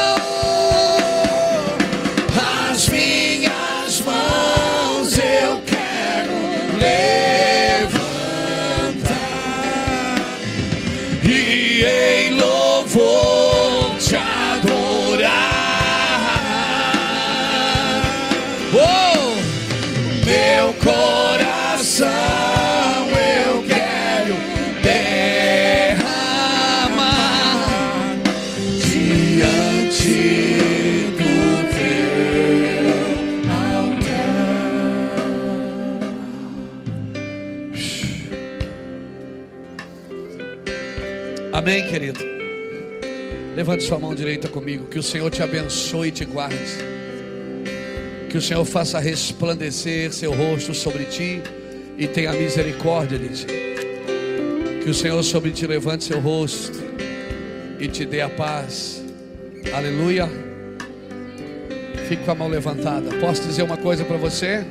Amém, 41.65 41.89
querido? 41.89 42.21
Levante 43.57 43.85
sua 43.85 43.99
mão 43.99 44.15
direita 44.15 44.49
comigo. 44.49 44.85
Que 44.85 44.99
o 44.99 45.03
Senhor 45.03 45.31
te 45.31 45.43
abençoe 45.43 46.09
e 46.09 46.11
te 46.11 46.23
guarde. 46.27 46.59
Que 48.29 48.37
o 48.37 48.43
Senhor 48.43 48.67
faça 48.67 48.99
resplandecer 48.99 50.13
seu 50.13 50.35
rosto 50.35 50.75
sobre 50.75 51.07
ti 51.07 51.41
e 51.97 52.07
tenha 52.07 52.35
misericórdia 52.35 53.19
de 53.19 53.29
ti. 53.31 53.47
Que 54.83 54.91
o 54.91 54.93
Senhor 54.93 55.23
sobre 55.23 55.53
ti 55.53 55.67
levante 55.67 56.05
seu 56.05 56.21
rosto 56.21 56.79
e 57.81 57.89
te 57.89 58.05
dê 58.05 58.21
a 58.21 58.29
paz. 58.29 59.03
Aleluia. 59.75 60.29
Fique 62.07 62.25
com 62.25 62.31
a 62.33 62.35
mão 62.35 62.49
levantada. 62.49 63.09
Posso 63.23 63.41
dizer 63.41 63.63
uma 63.63 63.79
coisa 63.79 64.05
para 64.05 64.19
você? 64.19 64.67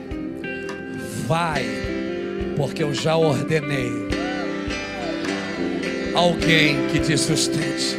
Vai, 1.26 1.66
porque 2.56 2.84
eu 2.84 2.94
já 2.94 3.18
ordenei 3.18 4.13
alguém 6.14 6.88
que 6.92 7.00
te 7.00 7.18
sustente. 7.18 7.98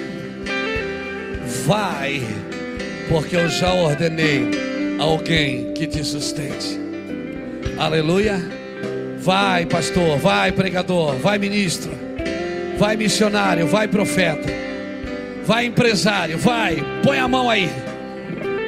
Vai, 1.66 2.22
porque 3.08 3.36
eu 3.36 3.48
já 3.48 3.72
ordenei 3.72 4.50
alguém 4.98 5.72
que 5.72 5.86
te 5.86 6.04
sustente. 6.04 6.78
Aleluia. 7.78 8.40
Vai, 9.18 9.64
pastor, 9.64 10.18
vai, 10.18 10.52
pregador, 10.52 11.16
vai, 11.16 11.38
ministro, 11.38 11.90
vai, 12.76 12.94
missionário, 12.94 13.66
vai, 13.66 13.88
profeta, 13.88 14.46
vai, 15.46 15.64
empresário, 15.64 16.36
vai, 16.36 16.76
põe 17.02 17.18
a 17.18 17.26
mão 17.26 17.48
aí, 17.48 17.70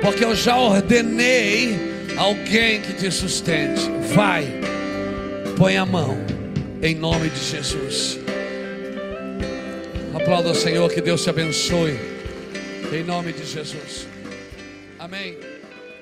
porque 0.01 0.25
eu 0.25 0.35
já 0.35 0.57
ordenei 0.57 1.79
alguém 2.17 2.81
que 2.81 2.95
te 2.95 3.11
sustente. 3.11 3.83
Vai, 4.15 4.47
põe 5.59 5.77
a 5.77 5.85
mão, 5.85 6.17
em 6.83 6.95
nome 6.95 7.29
de 7.29 7.45
Jesus. 7.45 8.26
Aplauda 10.27 10.51
o 10.51 10.55
Senhor, 10.57 10.91
que 10.91 11.01
Deus 11.01 11.23
te 11.23 11.31
abençoe, 11.31 11.97
em 12.93 13.05
nome 13.05 13.33
de 13.33 13.47
Jesus. 13.47 14.09
Amém. 14.99 15.39